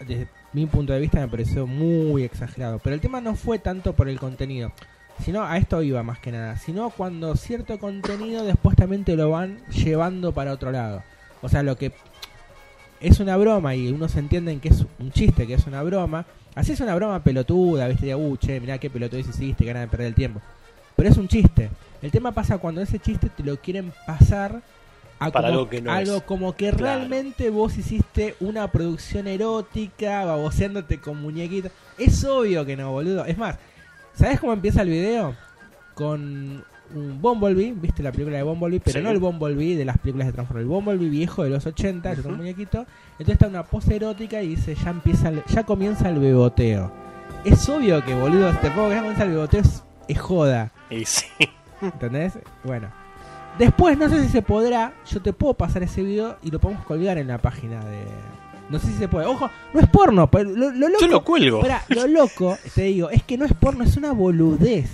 desde 0.00 0.28
mi 0.52 0.66
punto 0.66 0.92
de 0.92 1.00
vista 1.00 1.20
me 1.20 1.28
pareció 1.28 1.66
muy 1.66 2.24
exagerado. 2.24 2.78
Pero 2.78 2.94
el 2.94 3.00
tema 3.00 3.20
no 3.20 3.34
fue 3.34 3.58
tanto 3.58 3.94
por 3.94 4.08
el 4.08 4.18
contenido. 4.18 4.72
Sino 5.22 5.44
a 5.44 5.58
esto 5.58 5.82
iba 5.82 6.02
más 6.02 6.18
que 6.18 6.32
nada. 6.32 6.56
Sino 6.56 6.90
cuando 6.90 7.36
cierto 7.36 7.78
contenido 7.78 8.44
después 8.44 8.76
también 8.76 9.04
te 9.04 9.16
lo 9.16 9.30
van 9.30 9.58
llevando 9.68 10.32
para 10.32 10.52
otro 10.52 10.72
lado. 10.72 11.02
O 11.42 11.48
sea, 11.48 11.62
lo 11.62 11.76
que 11.76 11.92
es 13.00 13.20
una 13.20 13.36
broma 13.36 13.74
y 13.74 13.90
uno 13.90 14.08
se 14.08 14.18
entiende 14.18 14.52
en 14.52 14.60
que 14.60 14.68
es 14.68 14.84
un 14.98 15.12
chiste, 15.12 15.46
que 15.46 15.54
es 15.54 15.66
una 15.66 15.82
broma. 15.82 16.26
Así 16.54 16.72
es 16.72 16.80
una 16.80 16.94
broma 16.94 17.22
pelotuda, 17.22 17.86
viste, 17.88 18.06
de 18.06 18.14
uh, 18.14 18.36
che, 18.36 18.60
mirá 18.60 18.78
qué 18.78 18.90
pelotudez 18.90 19.28
hiciste, 19.28 19.64
ganas 19.64 19.82
de 19.82 19.88
perder 19.88 20.08
el 20.08 20.14
tiempo. 20.14 20.40
Pero 20.96 21.08
es 21.08 21.16
un 21.16 21.28
chiste. 21.28 21.70
El 22.02 22.10
tema 22.10 22.32
pasa 22.32 22.58
cuando 22.58 22.80
ese 22.80 22.98
chiste 22.98 23.28
te 23.28 23.42
lo 23.42 23.56
quieren 23.58 23.92
pasar 24.06 24.62
a 25.20 25.30
Para 25.30 25.48
como, 25.48 25.58
algo 25.60 25.70
que 25.70 25.80
no 25.82 25.92
algo 25.92 26.16
es. 26.16 26.22
como 26.22 26.52
que 26.56 26.70
Claro. 26.70 26.78
realmente 26.98 27.50
vos 27.50 27.76
hiciste 27.78 28.34
una 28.40 28.68
producción 28.72 29.26
erótica, 29.28 30.24
baboseándote 30.24 30.98
con 31.00 31.20
muñequitos. 31.22 31.70
Es 31.98 32.24
obvio 32.24 32.64
que 32.66 32.76
no, 32.76 32.90
boludo. 32.90 33.24
Es 33.26 33.36
más, 33.38 33.56
¿sabes 34.14 34.40
cómo 34.40 34.52
empieza 34.52 34.82
el 34.82 34.88
video? 34.88 35.34
Con 35.94 36.64
un 36.94 37.20
Bumblebee, 37.22 37.72
¿viste 37.72 38.02
la 38.02 38.10
película 38.12 38.36
de 38.38 38.42
Bumblebee? 38.42 38.80
Pero 38.80 38.98
Sí. 38.98 39.04
no 39.04 39.10
el 39.10 39.18
Bumblebee 39.18 39.76
de 39.76 39.84
las 39.84 39.98
películas 39.98 40.26
de 40.28 40.32
Transformers, 40.32 40.64
el 40.64 40.68
Bumblebee 40.68 41.08
viejo 41.10 41.44
de 41.44 41.50
los 41.50 41.66
80, 41.66 42.14
que 42.14 42.20
es 42.20 42.26
un 42.26 42.36
muñequito. 42.38 42.86
Entonces 43.12 43.34
está 43.34 43.46
una 43.48 43.62
pose 43.64 43.96
erótica 43.96 44.42
y 44.42 44.48
dice, 44.48 44.74
ya 44.74 44.90
empieza 44.90 45.28
el- 45.28 45.44
ya 45.46 45.64
comienza 45.64 46.08
el 46.08 46.18
beboteo. 46.18 46.90
Es 47.44 47.68
obvio 47.68 48.04
que, 48.04 48.14
boludo, 48.14 48.50
si 48.52 48.58
te 48.58 48.70
pongo 48.70 48.88
que 48.88 48.94
ya 48.94 49.00
comienza 49.00 49.24
el 49.24 49.30
beboteo 49.30 49.60
es, 49.60 49.84
es 50.08 50.18
joda. 50.18 50.72
Y 50.90 51.04
sí. 51.04 51.26
¿Entendés? 51.82 52.38
Bueno. 52.64 52.88
Después, 53.60 53.98
no 53.98 54.08
sé 54.08 54.22
si 54.22 54.30
se 54.30 54.40
podrá, 54.40 54.94
yo 55.06 55.20
te 55.20 55.34
puedo 55.34 55.52
pasar 55.52 55.82
ese 55.82 56.02
video 56.02 56.38
y 56.42 56.50
lo 56.50 56.58
podemos 56.58 56.82
colgar 56.86 57.18
en 57.18 57.28
la 57.28 57.36
página 57.36 57.84
de... 57.84 58.04
No 58.70 58.78
sé 58.78 58.86
si 58.86 58.94
se 58.94 59.06
puede. 59.06 59.26
Ojo, 59.26 59.50
no 59.74 59.80
es 59.80 59.86
porno, 59.86 60.30
pero 60.30 60.48
lo, 60.48 60.70
lo 60.70 60.88
loco... 60.88 61.00
Yo 61.02 61.08
lo 61.08 61.22
cuelgo. 61.22 61.58
Esperá, 61.58 61.84
lo 61.88 62.06
loco, 62.06 62.56
te 62.74 62.84
digo, 62.84 63.10
es 63.10 63.22
que 63.22 63.36
no 63.36 63.44
es 63.44 63.52
porno, 63.52 63.84
es 63.84 63.98
una 63.98 64.12
boludez. 64.12 64.88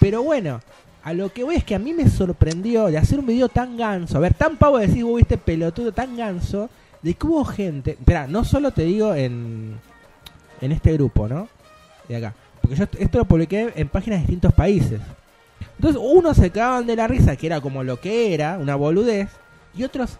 Pero 0.00 0.22
bueno, 0.22 0.62
a 1.04 1.12
lo 1.12 1.30
que 1.34 1.44
voy 1.44 1.56
es 1.56 1.64
que 1.64 1.74
a 1.74 1.78
mí 1.78 1.92
me 1.92 2.08
sorprendió 2.08 2.86
de 2.86 2.96
hacer 2.96 3.18
un 3.18 3.26
video 3.26 3.50
tan 3.50 3.76
ganso. 3.76 4.16
A 4.16 4.20
ver, 4.20 4.32
tan 4.32 4.56
pavo 4.56 4.78
de 4.78 4.86
decir, 4.86 5.04
vos 5.04 5.16
viste 5.16 5.36
pelotudo, 5.36 5.92
tan 5.92 6.16
ganso. 6.16 6.70
De 7.02 7.12
que 7.12 7.26
hubo 7.26 7.44
gente. 7.44 7.90
Espera, 7.90 8.26
no 8.26 8.42
solo 8.42 8.70
te 8.70 8.84
digo 8.84 9.14
en. 9.14 9.74
En 10.62 10.72
este 10.72 10.94
grupo, 10.94 11.28
¿no? 11.28 11.46
De 12.08 12.16
acá. 12.16 12.34
Porque 12.62 12.74
yo 12.74 12.84
esto 12.98 13.18
lo 13.18 13.26
publiqué 13.26 13.70
en 13.76 13.88
páginas 13.88 14.20
de 14.20 14.22
distintos 14.22 14.54
países. 14.54 14.98
Entonces, 15.78 16.00
unos 16.04 16.36
se 16.36 16.50
cagaban 16.50 16.86
de 16.86 16.96
la 16.96 17.06
risa, 17.06 17.36
que 17.36 17.46
era 17.46 17.60
como 17.60 17.84
lo 17.84 18.00
que 18.00 18.34
era, 18.34 18.58
una 18.58 18.74
boludez. 18.74 19.28
Y 19.74 19.84
otros. 19.84 20.18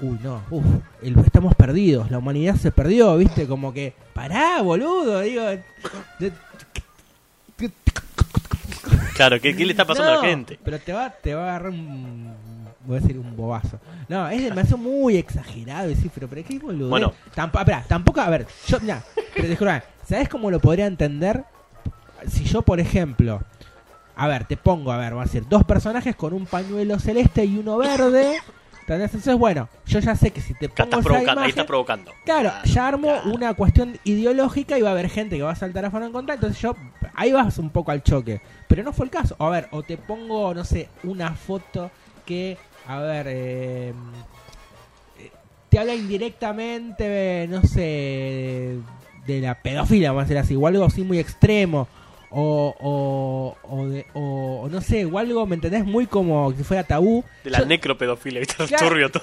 Uy, 0.00 0.18
no, 0.22 0.42
uff, 0.50 0.64
estamos 1.26 1.54
perdidos, 1.56 2.08
la 2.10 2.18
humanidad 2.18 2.54
se 2.54 2.70
perdió, 2.70 3.16
viste, 3.16 3.48
como 3.48 3.72
que, 3.72 3.94
pará, 4.14 4.62
boludo, 4.62 5.20
digo, 5.20 5.42
de- 5.44 6.32
Claro, 9.14 9.40
¿qué, 9.40 9.56
qué 9.56 9.64
le 9.64 9.72
está 9.72 9.84
pasando 9.84 10.12
a 10.12 10.16
la 10.16 10.20
gente? 10.28 10.58
Pero 10.62 10.78
te 10.78 10.92
va, 10.92 11.10
te 11.10 11.34
va 11.34 11.40
a 11.42 11.48
agarrar 11.50 11.70
un. 11.72 12.32
Voy 12.86 12.96
a 12.96 13.00
decir 13.00 13.18
un 13.18 13.36
bobazo. 13.36 13.80
No, 14.08 14.28
es 14.28 14.42
demasiado 14.42 14.78
muy 14.78 15.16
exagerado 15.16 15.88
decir, 15.88 16.10
pero, 16.14 16.28
pero 16.28 16.44
qué 16.46 16.58
boludo. 16.58 16.88
Bueno. 16.88 17.12
Tampoco, 17.34 17.60
espera, 17.62 17.84
tampoco, 17.88 18.20
a 18.20 18.30
ver, 18.30 18.46
yo, 18.68 18.78
mira, 18.80 19.02
pero 19.34 19.48
disculpame, 19.48 19.82
¿sabes 20.08 20.28
cómo 20.28 20.50
lo 20.50 20.60
podría 20.60 20.86
entender? 20.86 21.44
Si 22.28 22.44
yo, 22.44 22.62
por 22.62 22.78
ejemplo, 22.80 23.42
a 24.18 24.26
ver, 24.26 24.44
te 24.46 24.56
pongo, 24.56 24.90
a 24.92 24.96
ver, 24.98 25.16
va 25.16 25.22
a 25.22 25.24
decir, 25.24 25.46
dos 25.48 25.64
personajes 25.64 26.16
con 26.16 26.32
un 26.32 26.44
pañuelo 26.44 26.98
celeste 26.98 27.44
y 27.44 27.56
uno 27.56 27.78
verde. 27.78 28.38
¿entendés? 28.80 29.14
Entonces, 29.14 29.36
bueno, 29.36 29.68
yo 29.86 30.00
ya 30.00 30.16
sé 30.16 30.30
que 30.30 30.40
si 30.40 30.54
te 30.54 30.68
pongo 30.68 30.84
estás 30.84 31.00
esa 31.00 31.08
provocando, 31.08 31.42
ahí 31.42 31.50
estás 31.50 31.66
provocando. 31.66 32.12
Claro, 32.24 32.52
ya 32.64 32.88
armo 32.88 33.08
claro. 33.08 33.32
una 33.32 33.54
cuestión 33.54 33.98
ideológica 34.04 34.78
y 34.78 34.82
va 34.82 34.88
a 34.88 34.92
haber 34.92 35.10
gente 35.10 35.36
que 35.36 35.42
va 35.42 35.52
a 35.52 35.56
saltar 35.56 35.84
a 35.84 35.90
favor 35.90 36.06
en 36.06 36.12
contra, 36.12 36.34
entonces 36.34 36.60
yo 36.60 36.74
ahí 37.14 37.30
vas 37.30 37.58
un 37.58 37.70
poco 37.70 37.90
al 37.90 38.02
choque. 38.02 38.40
Pero 38.66 38.82
no 38.82 38.92
fue 38.92 39.04
el 39.04 39.10
caso. 39.10 39.36
A 39.38 39.50
ver, 39.50 39.68
o 39.70 39.82
te 39.82 39.98
pongo, 39.98 40.54
no 40.54 40.64
sé, 40.64 40.88
una 41.04 41.34
foto 41.34 41.90
que, 42.24 42.56
a 42.86 42.98
ver, 43.00 43.26
eh, 43.28 43.92
eh, 45.18 45.30
te 45.68 45.78
habla 45.78 45.94
indirectamente, 45.94 47.46
no 47.48 47.62
sé, 47.62 48.78
de 49.26 49.40
la 49.40 49.54
pedofilia, 49.54 50.10
vamos 50.10 50.22
a 50.22 50.24
decir 50.24 50.38
así, 50.38 50.56
o 50.56 50.66
algo 50.66 50.84
así 50.84 51.02
muy 51.02 51.18
extremo. 51.18 51.86
O, 52.30 52.74
o, 52.78 53.56
o, 53.62 53.86
de- 53.88 54.06
o- 54.14 54.68
no 54.70 54.80
sé, 54.80 55.06
o 55.06 55.18
algo, 55.18 55.46
¿me 55.46 55.54
entendés? 55.54 55.84
Muy 55.84 56.06
como 56.06 56.52
si 56.52 56.62
fuera 56.62 56.84
tabú. 56.84 57.24
De 57.44 57.50
la 57.50 57.60
Yo- 57.60 57.66
necropedofilia, 57.66 58.40
¿viste? 58.40 58.54
Claro. 58.66 58.88
Turbio 58.88 59.10
todo. 59.10 59.22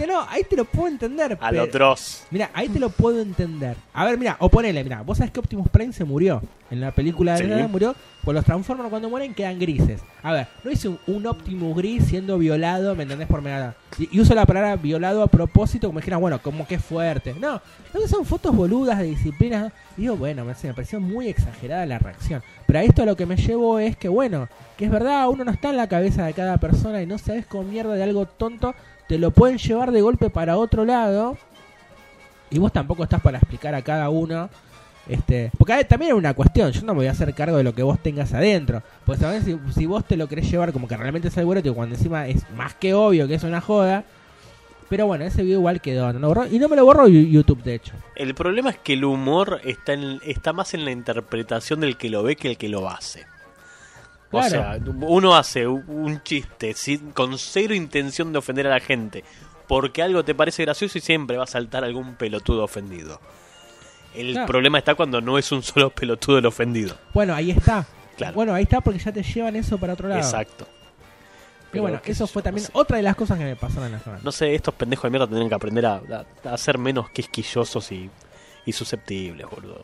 Que 0.00 0.06
no, 0.06 0.26
ahí 0.30 0.44
te 0.48 0.56
lo 0.56 0.64
puedo 0.64 0.88
entender. 0.88 1.36
A 1.42 1.52
lo 1.52 1.66
Dross. 1.66 2.24
Mira, 2.30 2.48
ahí 2.54 2.70
te 2.70 2.78
lo 2.78 2.88
puedo 2.88 3.20
entender. 3.20 3.76
A 3.92 4.06
ver, 4.06 4.16
mira, 4.16 4.34
o 4.38 4.48
ponele, 4.48 4.82
mira, 4.82 5.02
vos 5.02 5.18
sabés 5.18 5.30
que 5.30 5.40
Optimus 5.40 5.68
Prime 5.68 5.92
se 5.92 6.04
murió. 6.04 6.40
En 6.70 6.80
la 6.80 6.90
película 6.90 7.34
de 7.34 7.40
Sí. 7.42 7.46
Nada 7.46 7.68
murió, 7.68 7.94
pues 8.24 8.34
los 8.34 8.42
Transformers 8.42 8.88
cuando 8.88 9.10
mueren 9.10 9.34
quedan 9.34 9.58
grises. 9.58 10.00
A 10.22 10.32
ver, 10.32 10.46
no 10.64 10.70
hice 10.70 10.88
un, 10.88 10.98
un 11.06 11.26
Optimus 11.26 11.76
gris 11.76 12.06
siendo 12.06 12.38
violado, 12.38 12.96
¿me 12.96 13.02
entendés? 13.02 13.28
Por 13.28 13.42
Megatron. 13.42 13.74
Y, 13.98 14.16
y 14.16 14.20
uso 14.20 14.34
la 14.34 14.46
palabra 14.46 14.74
violado 14.76 15.22
a 15.22 15.26
propósito, 15.26 15.88
como 15.88 15.98
dijeran, 15.98 16.22
bueno, 16.22 16.40
como 16.40 16.66
que 16.66 16.78
fuerte. 16.78 17.34
No, 17.38 17.60
no 17.92 18.08
son 18.08 18.24
fotos 18.24 18.56
boludas 18.56 18.96
de 19.00 19.04
disciplinas. 19.04 19.70
Y 19.98 20.02
digo, 20.02 20.16
bueno, 20.16 20.46
me, 20.46 20.54
me 20.62 20.72
pareció 20.72 20.98
muy 20.98 21.28
exagerada 21.28 21.84
la 21.84 21.98
reacción. 21.98 22.42
Pero 22.66 22.78
a 22.78 22.82
esto 22.84 23.04
lo 23.04 23.16
que 23.16 23.26
me 23.26 23.36
llevo 23.36 23.78
es 23.78 23.98
que, 23.98 24.08
bueno, 24.08 24.48
que 24.78 24.86
es 24.86 24.90
verdad, 24.90 25.28
uno 25.28 25.44
no 25.44 25.50
está 25.50 25.68
en 25.68 25.76
la 25.76 25.88
cabeza 25.88 26.24
de 26.24 26.32
cada 26.32 26.56
persona 26.56 27.02
y 27.02 27.06
no 27.06 27.18
sabes 27.18 27.44
con 27.44 27.68
mierda 27.68 27.92
de 27.94 28.02
algo 28.02 28.24
tonto, 28.24 28.74
te 29.10 29.18
lo 29.18 29.32
pueden 29.32 29.58
llevar 29.58 29.90
de 29.90 30.02
golpe 30.02 30.30
para 30.30 30.56
otro 30.56 30.84
lado 30.84 31.36
y 32.48 32.60
vos 32.60 32.72
tampoco 32.72 33.02
estás 33.02 33.20
para 33.20 33.38
explicar 33.38 33.74
a 33.74 33.82
cada 33.82 34.08
uno 34.08 34.48
Este, 35.08 35.50
porque 35.58 35.84
también 35.84 36.12
es 36.12 36.16
una 36.18 36.32
cuestión, 36.34 36.70
yo 36.70 36.82
no 36.82 36.92
me 36.92 36.98
voy 37.00 37.06
a 37.08 37.10
hacer 37.10 37.34
cargo 37.34 37.56
de 37.56 37.64
lo 37.64 37.74
que 37.74 37.82
vos 37.82 37.98
tengas 38.00 38.32
adentro. 38.32 38.82
Pues 39.04 39.18
sabés 39.18 39.42
si, 39.74 39.86
vos 39.86 40.04
te 40.04 40.16
lo 40.16 40.28
querés 40.28 40.48
llevar 40.48 40.72
como 40.72 40.86
que 40.86 40.96
realmente 40.96 41.26
es 41.26 41.36
algo 41.38 41.50
erótico, 41.50 41.74
cuando 41.74 41.96
encima 41.96 42.28
es 42.28 42.48
más 42.54 42.74
que 42.74 42.94
obvio 42.94 43.26
que 43.26 43.34
es 43.34 43.42
una 43.42 43.60
joda. 43.60 44.04
Pero 44.88 45.06
bueno, 45.06 45.24
ese 45.24 45.42
video 45.42 45.58
igual 45.58 45.80
quedó, 45.80 46.12
no 46.12 46.18
lo 46.20 46.28
borró, 46.28 46.46
y 46.46 46.58
no 46.60 46.68
me 46.68 46.76
lo 46.76 46.84
borró 46.84 47.08
Yu- 47.08 47.28
YouTube 47.28 47.62
de 47.64 47.74
hecho. 47.76 47.94
El 48.14 48.34
problema 48.34 48.70
es 48.70 48.78
que 48.78 48.92
el 48.92 49.04
humor 49.04 49.60
está, 49.64 49.94
en- 49.94 50.20
está 50.24 50.52
más 50.52 50.74
en 50.74 50.84
la 50.84 50.92
interpretación 50.92 51.80
del 51.80 51.96
que 51.96 52.10
lo 52.10 52.22
ve 52.22 52.36
que 52.36 52.48
el 52.50 52.56
que 52.56 52.68
lo 52.68 52.88
hace. 52.88 53.26
O 54.32 54.42
sea, 54.42 54.78
uno 54.86 55.34
hace 55.36 55.66
un- 55.66 56.22
chiste 56.22 56.74
sin- 56.74 57.10
con 57.12 57.36
cero 57.38 57.74
intención 57.74 58.32
de 58.32 58.38
ofender 58.38 58.66
a 58.66 58.70
la 58.70 58.80
gente 58.80 59.24
porque 59.66 60.02
algo 60.02 60.24
te 60.24 60.34
parece 60.34 60.64
gracioso 60.64 60.98
y 60.98 61.00
siempre 61.00 61.36
va 61.36 61.44
a 61.44 61.46
saltar 61.48 61.84
algún 61.84 62.14
pelotudo 62.14 62.64
ofendido. 62.64 63.20
El 64.14 64.32
Claro. 64.32 64.46
problema 64.46 64.78
está 64.78 64.94
cuando 64.94 65.20
no 65.20 65.38
es 65.38 65.50
un 65.52 65.62
solo 65.62 65.90
pelotudo 65.90 66.38
el 66.38 66.46
ofendido. 66.46 66.96
Bueno, 67.14 67.34
ahí 67.34 67.50
está. 67.50 67.86
Claro. 68.16 68.34
Bueno, 68.34 68.52
ahí 68.54 68.64
está 68.64 68.80
porque 68.80 68.98
ya 68.98 69.12
te 69.12 69.22
llevan 69.22 69.56
eso 69.56 69.78
para 69.78 69.92
otro 69.94 70.08
lado. 70.08 70.20
Exacto. 70.20 70.64
Y 70.64 71.72
Pero, 71.72 71.82
bueno, 71.82 72.00
eso 72.04 72.26
fue 72.26 72.42
también 72.42 72.64
no 72.64 72.66
sé. 72.66 72.72
otra 72.74 72.96
de 72.96 73.04
las 73.04 73.14
cosas 73.14 73.38
que 73.38 73.44
me 73.44 73.54
pasaron 73.54 73.84
en 73.86 73.92
la 73.92 74.00
semana. 74.00 74.20
No 74.24 74.32
sé, 74.32 74.52
estos 74.54 74.74
pendejos 74.74 75.04
de 75.04 75.10
mierda 75.10 75.26
tendrían 75.28 75.48
que 75.48 75.54
aprender 75.54 75.86
a, 75.86 75.94
a- 76.44 76.52
a 76.52 76.58
ser 76.58 76.78
menos 76.78 77.08
quisquillosos 77.10 77.92
y, 77.92 78.10
y 78.66 78.72
susceptibles, 78.72 79.46
boludo. 79.48 79.80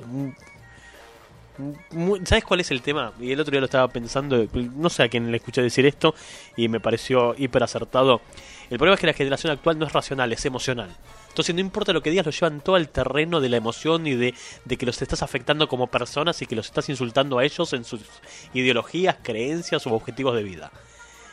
¿Sabes 2.24 2.44
cuál 2.44 2.60
es 2.60 2.70
el 2.70 2.82
tema? 2.82 3.12
Y 3.20 3.32
el 3.32 3.40
otro 3.40 3.50
día 3.50 3.60
lo 3.60 3.66
estaba 3.66 3.88
pensando, 3.88 4.46
no 4.52 4.90
sé 4.90 5.04
a 5.04 5.08
quién 5.08 5.30
le 5.30 5.38
escuché 5.38 5.62
decir 5.62 5.86
esto 5.86 6.14
y 6.56 6.68
me 6.68 6.80
pareció 6.80 7.34
hiper 7.36 7.62
acertado. 7.62 8.20
El 8.68 8.78
problema 8.78 8.94
es 8.94 9.00
que 9.00 9.06
la 9.06 9.12
generación 9.12 9.52
actual 9.52 9.78
no 9.78 9.86
es 9.86 9.92
racional, 9.92 10.32
es 10.32 10.44
emocional. 10.44 10.90
Entonces 11.28 11.54
no 11.54 11.60
importa 11.60 11.92
lo 11.92 12.02
que 12.02 12.10
digas, 12.10 12.26
lo 12.26 12.32
llevan 12.32 12.60
todo 12.60 12.76
al 12.76 12.88
terreno 12.88 13.40
de 13.40 13.48
la 13.48 13.56
emoción 13.56 14.06
y 14.06 14.14
de, 14.14 14.34
de 14.64 14.76
que 14.76 14.86
los 14.86 15.00
estás 15.00 15.22
afectando 15.22 15.68
como 15.68 15.86
personas 15.86 16.40
y 16.42 16.46
que 16.46 16.56
los 16.56 16.66
estás 16.66 16.88
insultando 16.88 17.38
a 17.38 17.44
ellos 17.44 17.72
en 17.72 17.84
sus 17.84 18.00
ideologías, 18.54 19.16
creencias 19.22 19.86
o 19.86 19.94
objetivos 19.94 20.34
de 20.34 20.42
vida. 20.42 20.72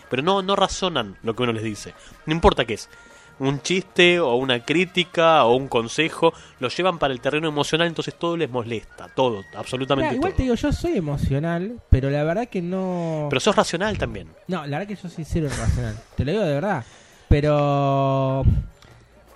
Pero 0.09 0.21
no, 0.21 0.41
no 0.41 0.55
razonan 0.55 1.17
lo 1.23 1.35
que 1.35 1.43
uno 1.43 1.53
les 1.53 1.63
dice. 1.63 1.93
No 2.25 2.33
importa 2.33 2.65
qué 2.65 2.75
es. 2.75 2.89
Un 3.39 3.61
chiste 3.61 4.19
o 4.19 4.35
una 4.35 4.63
crítica 4.63 5.43
o 5.45 5.55
un 5.55 5.67
consejo, 5.67 6.33
lo 6.59 6.69
llevan 6.69 6.99
para 6.99 7.13
el 7.13 7.19
terreno 7.19 7.47
emocional, 7.47 7.87
entonces 7.87 8.13
todo 8.17 8.37
les 8.37 8.49
molesta, 8.49 9.07
todo, 9.15 9.43
absolutamente 9.55 10.09
Mira, 10.09 10.15
igual 10.15 10.31
todo. 10.31 10.37
te 10.37 10.43
digo, 10.43 10.55
yo 10.55 10.71
soy 10.71 10.97
emocional, 10.97 11.81
pero 11.89 12.09
la 12.09 12.23
verdad 12.23 12.47
que 12.47 12.61
no... 12.61 13.27
Pero 13.29 13.39
sos 13.39 13.55
racional 13.55 13.97
también. 13.97 14.27
No, 14.47 14.65
la 14.65 14.77
verdad 14.77 14.87
que 14.95 15.01
yo 15.01 15.09
soy 15.09 15.25
cero 15.25 15.47
irracional. 15.47 15.95
Te 16.15 16.25
lo 16.25 16.31
digo 16.31 16.43
de 16.43 16.53
verdad. 16.53 16.85
Pero 17.27 18.45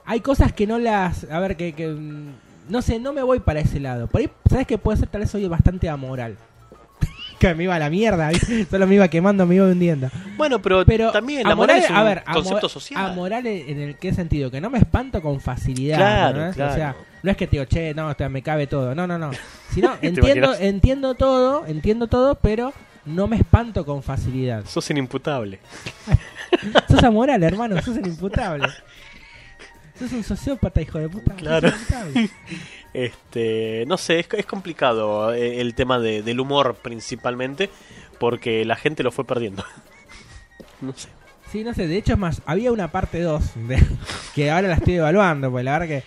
hay 0.05 0.19
cosas 0.21 0.53
que 0.53 0.67
no 0.67 0.77
las... 0.77 1.29
A 1.31 1.39
ver, 1.39 1.57
que, 1.57 1.73
que, 1.73 1.87
mm, 1.87 2.33
No 2.69 2.81
sé, 2.83 2.99
no 2.99 3.11
me 3.13 3.23
voy 3.23 3.39
para 3.39 3.59
ese 3.59 3.79
lado. 3.79 4.07
Por 4.07 4.21
ahí, 4.21 4.29
¿sabes 4.49 4.67
qué 4.67 4.77
puede 4.77 4.99
ser? 4.99 5.07
Tal 5.09 5.21
vez 5.21 5.31
soy 5.31 5.47
bastante 5.47 5.89
amoral. 5.89 6.37
que 7.39 7.53
me 7.55 7.63
iba 7.63 7.75
a 7.75 7.79
la 7.79 7.89
mierda. 7.89 8.29
¿viste? 8.29 8.65
Solo 8.65 8.85
me 8.87 8.95
iba 8.95 9.07
quemando, 9.07 9.45
me 9.45 9.55
iba 9.55 9.65
hundiendo. 9.65 10.09
Bueno, 10.37 10.61
pero, 10.61 10.85
Pero 10.85 11.11
también 11.11 11.43
la 11.47 11.55
moral 11.55 11.79
es 11.79 11.89
un 11.89 11.95
a 11.95 12.03
ver, 12.03 12.23
concepto 12.31 12.69
social. 12.69 13.05
Amoral 13.11 13.45
en 13.47 13.79
el 13.81 13.97
qué 13.97 14.13
sentido, 14.13 14.51
que 14.51 14.61
no 14.61 14.69
me 14.69 14.77
espanto 14.77 15.21
con 15.21 15.41
facilidad. 15.41 15.97
Claro, 15.97 16.45
¿no? 16.47 16.53
claro. 16.53 16.71
O 16.71 16.75
sea, 16.75 16.95
no 17.23 17.31
es 17.31 17.37
que 17.37 17.47
te 17.47 17.51
digo, 17.57 17.65
che, 17.65 17.93
no, 17.93 18.07
o 18.09 18.13
sea, 18.13 18.29
me 18.29 18.41
cabe 18.41 18.67
todo. 18.67 18.93
No, 18.95 19.07
no, 19.07 19.17
no. 19.17 19.31
Sino, 19.73 19.93
¿Te 19.97 20.07
entiendo, 20.07 20.53
entiendo 20.55 21.15
todo, 21.15 21.65
entiendo 21.65 22.07
todo, 22.07 22.35
pero 22.35 22.73
no 23.05 23.27
me 23.27 23.37
espanto 23.37 23.85
con 23.85 24.03
facilidad. 24.03 24.65
Sos 24.65 24.89
inimputable. 24.89 25.59
Sos 26.89 27.03
amoral, 27.03 27.41
hermano, 27.43 27.81
sos 27.81 27.97
un 27.97 28.05
imputable. 28.05 28.67
Sos 29.97 30.11
un 30.11 30.23
sociópata, 30.23 30.81
hijo 30.81 30.99
de 30.99 31.09
puta. 31.09 31.33
Claro. 31.35 31.71
Este, 32.93 33.83
no 33.85 33.97
sé, 33.97 34.19
es, 34.19 34.27
es 34.31 34.45
complicado 34.45 35.31
eh, 35.33 35.61
el 35.61 35.75
tema 35.75 35.99
de- 35.99 36.23
del 36.23 36.39
humor 36.39 36.75
principalmente, 36.81 37.69
porque 38.19 38.65
la 38.65 38.75
gente 38.75 39.03
lo 39.03 39.11
fue 39.11 39.25
perdiendo. 39.25 39.63
No 40.81 40.93
sé. 40.93 41.09
Sí, 41.51 41.63
no 41.63 41.73
sé, 41.73 41.87
de 41.87 41.97
hecho 41.97 42.13
es 42.13 42.19
más, 42.19 42.41
había 42.45 42.71
una 42.71 42.91
parte 42.91 43.21
2 43.21 43.41
que 44.35 44.51
ahora 44.51 44.67
la 44.67 44.75
estoy 44.75 44.95
evaluando, 44.95 45.49
porque 45.49 45.63
la 45.63 45.79
verdad 45.79 45.87
que... 45.87 46.03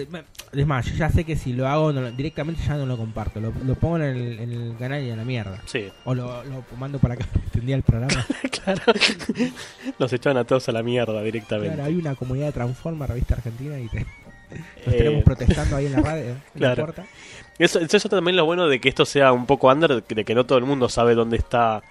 eh, 0.00 0.06
Es 0.52 0.66
más, 0.68 0.86
yo 0.86 0.94
ya 0.94 1.10
sé 1.10 1.24
que 1.24 1.34
si 1.36 1.52
lo 1.52 1.66
hago 1.66 1.92
no 1.92 2.12
directamente 2.12 2.62
ya 2.64 2.76
no 2.76 2.86
lo 2.86 2.96
comparto, 2.96 3.40
lo, 3.40 3.52
lo 3.64 3.74
pongo 3.74 3.96
en 3.96 4.02
el, 4.04 4.38
en 4.38 4.52
el 4.52 4.76
canal 4.78 5.02
y 5.02 5.10
a 5.10 5.16
la 5.16 5.24
mierda. 5.24 5.60
Sí, 5.66 5.88
O 6.04 6.14
lo, 6.14 6.44
lo 6.44 6.64
mando 6.78 7.00
para 7.00 7.14
acá, 7.14 7.26
tendría 7.52 7.74
el 7.74 7.82
programa. 7.82 8.24
claro. 8.64 8.82
Nos 9.98 10.12
echaban 10.12 10.36
a 10.36 10.44
todos 10.44 10.68
a 10.68 10.72
la 10.72 10.82
mierda 10.84 11.20
directamente. 11.22 11.74
Claro, 11.74 11.88
hay 11.88 11.96
una 11.96 12.14
comunidad 12.14 12.46
de 12.46 12.52
Transforma, 12.52 13.06
revista 13.08 13.34
argentina, 13.34 13.78
y 13.80 13.88
te, 13.88 14.06
nos 14.86 14.94
Eh, 14.94 14.98
tenemos 14.98 15.24
protestando 15.24 15.74
ahí 15.76 15.86
en 15.86 15.92
la 15.92 16.00
radio, 16.02 16.24
en 16.30 16.42
claro. 16.54 16.86
la 16.86 16.92
puerta. 16.92 17.04
Eso, 17.58 17.80
eso 17.80 18.08
también 18.08 18.36
lo 18.36 18.44
bueno 18.44 18.68
de 18.68 18.80
que 18.80 18.88
esto 18.88 19.04
sea 19.04 19.32
un 19.32 19.46
poco 19.46 19.68
under, 19.68 20.04
de 20.04 20.24
que 20.24 20.34
no 20.36 20.44
todo 20.46 20.58
el 20.58 20.64
mundo 20.64 20.88
sabe 20.88 21.14
dónde 21.16 21.36
está 21.36 21.82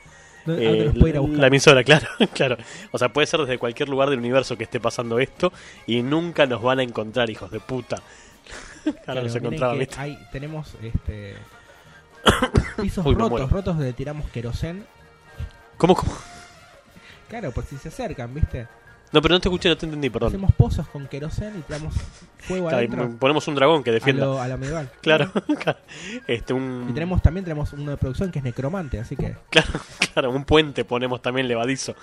¿Dónde- 0.45 0.81
eh, 0.81 0.85
nos 0.85 0.95
puede 0.97 1.09
ir 1.09 1.15
a 1.15 1.19
la, 1.19 1.21
buscar? 1.21 1.39
la 1.39 1.47
emisora, 1.47 1.83
claro, 1.85 2.07
claro. 2.33 2.57
O 2.91 2.97
sea, 2.97 3.09
puede 3.09 3.27
ser 3.27 3.39
desde 3.41 3.57
cualquier 3.57 3.89
lugar 3.89 4.09
del 4.09 4.19
universo 4.19 4.57
que 4.57 4.63
esté 4.65 4.79
pasando 4.79 5.19
esto 5.19 5.51
y 5.87 6.01
nunca 6.03 6.45
nos 6.45 6.61
van 6.61 6.79
a 6.79 6.83
encontrar, 6.83 7.29
hijos 7.29 7.49
de 7.51 7.59
puta. 7.59 7.97
Ahora 8.85 9.01
Claro, 9.05 9.23
nos 9.23 9.35
encontraban, 9.35 9.87
hay, 9.97 10.19
tenemos 10.31 10.75
este 10.81 11.35
pisos 12.81 13.05
Uy, 13.05 13.15
rotos, 13.15 13.49
rotos 13.51 13.77
donde 13.77 13.93
tiramos 13.93 14.29
querosén. 14.31 14.85
¿Cómo, 15.77 15.95
cómo? 15.95 16.11
Claro, 17.29 17.51
por 17.51 17.63
si 17.65 17.77
se 17.77 17.87
acercan, 17.89 18.33
¿viste? 18.33 18.67
No, 19.13 19.21
pero 19.21 19.35
no 19.35 19.39
te 19.39 19.47
escuché, 19.47 19.69
no 19.69 19.77
te 19.77 19.85
entendí, 19.85 20.09
perdón. 20.09 20.29
Hacemos 20.29 20.51
pozos 20.53 20.87
con 20.87 21.07
querosén 21.07 21.53
y 21.59 21.61
tiramos 21.61 21.93
fuego 22.39 22.67
Claro, 22.67 22.83
y 22.83 22.87
adentro 22.87 23.19
ponemos 23.19 23.47
un 23.47 23.55
dragón 23.55 23.83
que 23.83 23.91
a 23.91 23.93
defienda. 23.93 24.25
lo, 24.25 24.41
a 24.41 24.47
lo 24.47 24.57
medieval. 24.57 24.89
Claro, 25.01 25.31
claro. 25.59 25.77
Este, 26.27 26.51
un, 26.53 26.87
Y 26.89 26.93
tenemos 26.93 27.21
también 27.21 27.43
tenemos 27.43 27.73
uno 27.73 27.91
de 27.91 27.97
producción 27.97 28.31
que 28.31 28.39
es 28.39 28.45
necromante, 28.45 28.99
así 28.99 29.15
que 29.15 29.35
claro, 29.51 29.69
claro, 30.13 30.31
un 30.31 30.43
puente 30.45 30.83
ponemos 30.83 31.21
también 31.21 31.47
levadizo. 31.47 31.95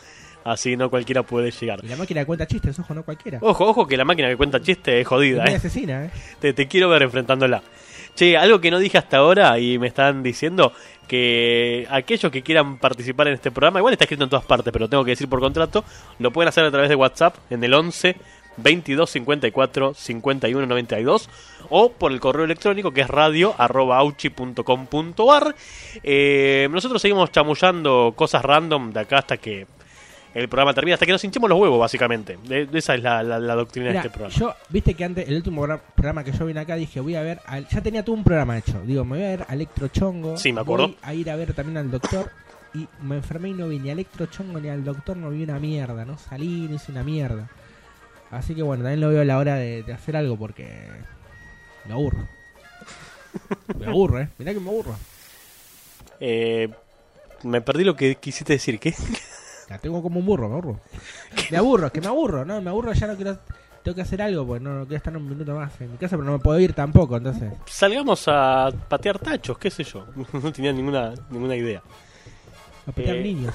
Así 0.45 0.75
no 0.77 0.89
cualquiera 0.89 1.23
puede 1.23 1.51
llegar. 1.51 1.81
y 1.85 1.89
la 1.89 1.97
máquina 1.97 2.25
cuenta 2.25 2.47
chistes, 2.47 2.79
ojo, 2.79 2.95
no 2.95 3.03
cualquiera. 3.03 3.39
Ojo, 3.43 3.67
ojo 3.67 3.87
que 3.87 3.97
la 3.97 4.07
máquina 4.07 4.29
que 4.29 4.37
cuenta 4.37 4.63
chiste 4.63 4.95
es 4.95 5.03
Es 5.03 5.09
jodida, 5.09 5.43
muy 5.43 5.53
eh. 5.53 5.57
asesina, 5.57 6.05
¿eh? 6.07 6.11
Te, 6.39 6.55
te 6.55 6.67
quiero 6.67 6.89
ver 6.89 7.03
enfrentándola. 7.03 7.63
Che, 8.15 8.37
algo 8.37 8.61
que 8.61 8.71
no 8.71 8.79
dije 8.79 8.99
hasta 8.99 9.19
ahora 9.19 9.59
y 9.59 9.79
me 9.79 9.89
están 9.89 10.23
diciendo 10.23 10.73
que 11.11 11.89
aquellos 11.91 12.31
que 12.31 12.41
quieran 12.41 12.79
participar 12.79 13.27
en 13.27 13.35
este 13.35 13.51
programa, 13.51 13.81
igual 13.81 13.95
está 13.95 14.05
escrito 14.05 14.23
en 14.23 14.31
todas 14.31 14.45
partes, 14.45 14.73
pero 14.73 14.89
tengo 14.89 15.05
que 15.05 15.11
decir 15.11 15.29
por 15.29 15.41
contrato, 15.41 15.85
lo 16.21 16.31
pueden 16.31 16.47
hacer 16.51 16.65
a 16.65 16.71
través 16.71 16.89
de 16.89 16.95
WhatsApp 16.95 17.35
en 17.51 17.65
el 17.65 17.75
11 17.75 18.15
22 18.57 19.11
54 19.11 19.95
51 19.95 20.67
92 20.67 21.29
o 21.69 21.91
por 21.91 22.13
el 22.13 22.21
correo 22.21 22.45
electrónico 22.45 22.93
que 22.93 23.01
es 23.01 23.09
radio 23.09 23.57
arroba 23.59 23.99
auchi.com.ar. 23.99 25.57
Eh, 26.05 26.69
nosotros 26.71 27.03
seguimos 27.03 27.33
chamullando 27.33 28.13
cosas 28.15 28.45
random 28.45 28.93
de 28.93 29.01
acá 29.01 29.19
hasta 29.19 29.37
que 29.39 29.67
el 30.35 30.49
programa 30.49 30.73
termina, 30.75 30.95
hasta 30.95 31.07
que 31.07 31.13
nos 31.13 31.25
hinchemos 31.25 31.49
los 31.51 31.59
huevos, 31.59 31.79
básicamente. 31.81 32.39
De- 32.45 32.67
de 32.67 32.79
esa 32.79 32.95
es 32.95 33.03
la, 33.03 33.23
la- 33.23 33.39
la 33.39 33.55
doctrina 33.55 33.89
Mirá, 33.89 34.03
de 34.03 34.07
este 34.09 34.19
programa. 34.19 34.39
yo, 34.39 34.55
viste 34.69 34.95
que 34.95 35.05
antes, 35.05 35.29
el 35.29 35.35
último 35.37 35.63
pro- 35.63 35.81
programa 35.95 36.23
que 36.25 36.33
yo 36.33 36.47
vine 36.47 36.61
acá, 36.61 36.77
dije, 36.77 37.01
voy 37.01 37.17
a 37.17 37.23
ver, 37.23 37.41
al- 37.47 37.67
ya 37.69 37.81
tenía 37.83 38.05
todo 38.05 38.15
un 38.17 38.25
programa 38.25 38.57
hecho. 38.59 38.81
Digo, 38.87 39.05
me 39.05 39.17
voy 39.17 39.27
a 39.27 39.29
ver 39.31 39.45
a 39.49 39.55
Electrochongo. 39.55 40.37
Sí, 40.37 40.53
me 40.53 40.61
acuerdo. 40.61 40.89
Voy 40.89 40.97
a 41.03 41.15
ir 41.15 41.31
a 41.31 41.37
ver 41.37 41.53
también 41.55 41.79
al 41.79 41.91
doctor. 41.91 42.31
Y 42.73 42.87
me 43.03 43.17
enfermé 43.17 43.49
y 43.49 43.53
no 43.55 43.67
vi 43.69 43.81
ni 43.81 43.89
a 43.89 43.93
Electrochongo 43.93 44.61
ni 44.61 44.69
al 44.69 44.85
doctor, 44.85 45.17
no 45.17 45.31
vi 45.31 45.43
una 45.43 45.59
mierda, 45.59 46.05
no 46.05 46.17
salí, 46.17 46.69
no 46.69 46.77
hice 46.77 46.93
una 46.93 47.03
mierda. 47.03 47.49
Así 48.31 48.55
que 48.55 48.63
bueno, 48.63 48.85
también 48.85 49.01
lo 49.01 49.09
veo 49.09 49.23
a 49.23 49.25
la 49.25 49.39
hora 49.39 49.57
de, 49.57 49.83
de 49.83 49.93
hacer 49.93 50.17
algo 50.17 50.37
porque 50.37 50.69
me 51.87 51.93
aburro. 51.95 52.29
Me 53.77 53.87
aburro, 53.87 54.21
eh. 54.21 54.29
Mirá 54.39 54.53
que 54.55 54.61
me 54.61 54.69
aburro. 54.71 54.95
Eh, 56.21 56.69
me 57.43 57.61
perdí 57.61 57.83
lo 57.85 57.97
que 57.97 58.15
quisiste 58.17 58.53
decir, 58.53 58.79
¿qué? 58.79 58.95
La 59.71 59.79
tengo 59.79 60.03
como 60.03 60.19
un 60.21 60.27
burro, 60.27 60.49
me 60.49 60.55
aburro. 60.57 60.81
Me 61.51 61.57
aburro, 61.57 61.87
es 61.87 61.93
que 61.93 62.01
me 62.03 62.09
aburro, 62.09 62.45
¿no? 62.45 62.61
Me 62.61 62.69
aburro, 62.71 62.93
ya 62.93 63.07
no 63.07 63.15
quiero. 63.17 63.39
Tengo 63.83 63.95
que 63.95 64.03
hacer 64.03 64.21
algo 64.21 64.47
porque 64.47 64.63
no, 64.63 64.75
no 64.81 64.83
quiero 64.83 64.97
estar 64.99 65.17
un 65.17 65.27
minuto 65.27 65.55
más 65.55 65.81
en 65.81 65.93
mi 65.93 65.97
casa, 65.97 66.17
pero 66.17 66.25
no 66.25 66.33
me 66.33 66.39
puedo 66.41 66.61
ir 66.61 66.75
tampoco, 66.75 67.17
entonces. 67.17 67.51
Salgamos 67.67 68.25
a 68.27 68.69
patear 68.89 69.19
tachos, 69.19 69.57
qué 69.57 69.71
sé 69.71 69.85
yo. 69.85 70.05
No 70.35 70.53
tenía 70.53 70.73
ninguna, 70.73 71.15
ninguna 71.31 71.57
idea. 71.57 71.83
A 72.87 72.93
pelear 72.93 73.17
Eh, 73.17 73.23
niños. 73.23 73.55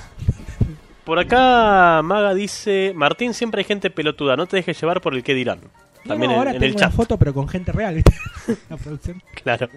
Por 1.03 1.19
acá 1.19 2.01
Maga 2.03 2.33
dice, 2.33 2.93
Martín, 2.95 3.33
siempre 3.35 3.59
hay 3.59 3.65
gente 3.65 3.91
pelotuda, 3.91 4.35
no 4.35 4.47
te 4.47 4.55
dejes 4.57 4.79
llevar 4.81 5.01
por 5.01 5.13
el 5.13 5.21
que 5.23 5.35
dirán. 5.35 5.59
No, 6.05 6.09
También 6.09 6.31
no, 6.31 6.37
ahora 6.37 6.51
en 6.51 6.59
tengo 6.59 6.65
el 6.71 6.75
una 6.77 6.85
chat, 6.87 6.93
foto, 6.93 7.17
pero 7.17 7.33
con 7.33 7.47
gente 7.47 7.71
real, 7.71 7.93
¿viste? 7.95 8.13
La 8.69 8.77
producción. 8.77 9.21
claro. 9.43 9.69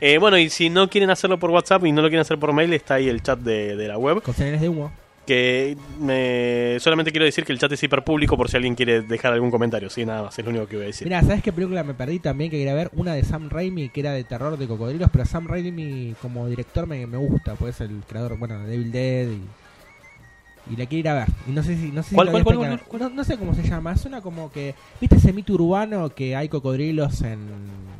Eh, 0.00 0.18
bueno, 0.18 0.38
y 0.38 0.48
si 0.48 0.70
no 0.70 0.88
quieren 0.88 1.10
hacerlo 1.10 1.38
por 1.38 1.50
WhatsApp 1.50 1.84
y 1.86 1.92
no 1.92 2.02
lo 2.02 2.08
quieren 2.08 2.20
hacer 2.20 2.38
por 2.38 2.52
mail, 2.52 2.72
está 2.72 2.94
ahí 2.94 3.08
el 3.08 3.22
chat 3.22 3.38
de, 3.40 3.76
de 3.76 3.88
la 3.88 3.98
web. 3.98 4.22
Con 4.22 4.34
señales 4.34 4.60
de 4.60 4.68
humo. 4.68 4.92
Que 5.26 5.76
me... 6.00 6.78
solamente 6.80 7.10
quiero 7.10 7.26
decir 7.26 7.44
que 7.44 7.52
el 7.52 7.58
chat 7.58 7.70
es 7.72 7.82
hiperpúblico 7.82 8.34
por 8.36 8.48
si 8.48 8.56
alguien 8.56 8.74
quiere 8.74 9.02
dejar 9.02 9.34
algún 9.34 9.50
comentario. 9.50 9.90
Sí, 9.90 10.06
nada 10.06 10.22
más, 10.22 10.38
es 10.38 10.44
lo 10.44 10.50
único 10.50 10.66
que 10.66 10.76
voy 10.76 10.84
a 10.84 10.86
decir. 10.86 11.06
Mira, 11.06 11.20
¿sabes 11.20 11.42
qué 11.42 11.52
película 11.52 11.84
me 11.84 11.92
perdí 11.92 12.18
también 12.18 12.50
que 12.50 12.56
quería 12.56 12.72
ver? 12.74 12.90
Una 12.94 13.12
de 13.12 13.22
Sam 13.24 13.50
Raimi 13.50 13.90
que 13.90 14.00
era 14.00 14.12
de 14.12 14.24
terror 14.24 14.56
de 14.56 14.66
cocodrilos, 14.66 15.10
pero 15.12 15.26
Sam 15.26 15.46
Raimi 15.46 16.14
como 16.22 16.46
director 16.48 16.86
me, 16.86 17.06
me 17.06 17.18
gusta, 17.18 17.56
pues 17.56 17.74
es 17.74 17.82
el 17.90 18.00
creador, 18.08 18.38
bueno, 18.38 18.58
de 18.60 18.70
Devil 18.70 18.90
Dead 18.90 19.26
y, 19.28 20.72
y 20.72 20.76
la 20.76 20.86
quiero 20.86 21.00
ir 21.00 21.08
a 21.10 21.14
ver. 21.14 21.28
Y 21.46 21.50
no 21.50 21.62
sé 21.62 21.76
si 21.76 21.92
no 21.92 22.02
sé 22.02 22.08
si 22.10 22.14
¿Cuál, 22.14 22.28
canal- 22.42 22.80
No, 22.98 23.08
no 23.10 23.24
sé 23.24 23.36
cómo 23.36 23.54
se 23.54 23.64
llama, 23.68 23.98
suena 23.98 24.22
como 24.22 24.50
que 24.50 24.74
¿viste 24.98 25.16
ese 25.16 25.34
mito 25.34 25.52
urbano 25.52 26.08
que 26.08 26.36
hay 26.36 26.48
cocodrilos 26.48 27.20
en 27.20 27.38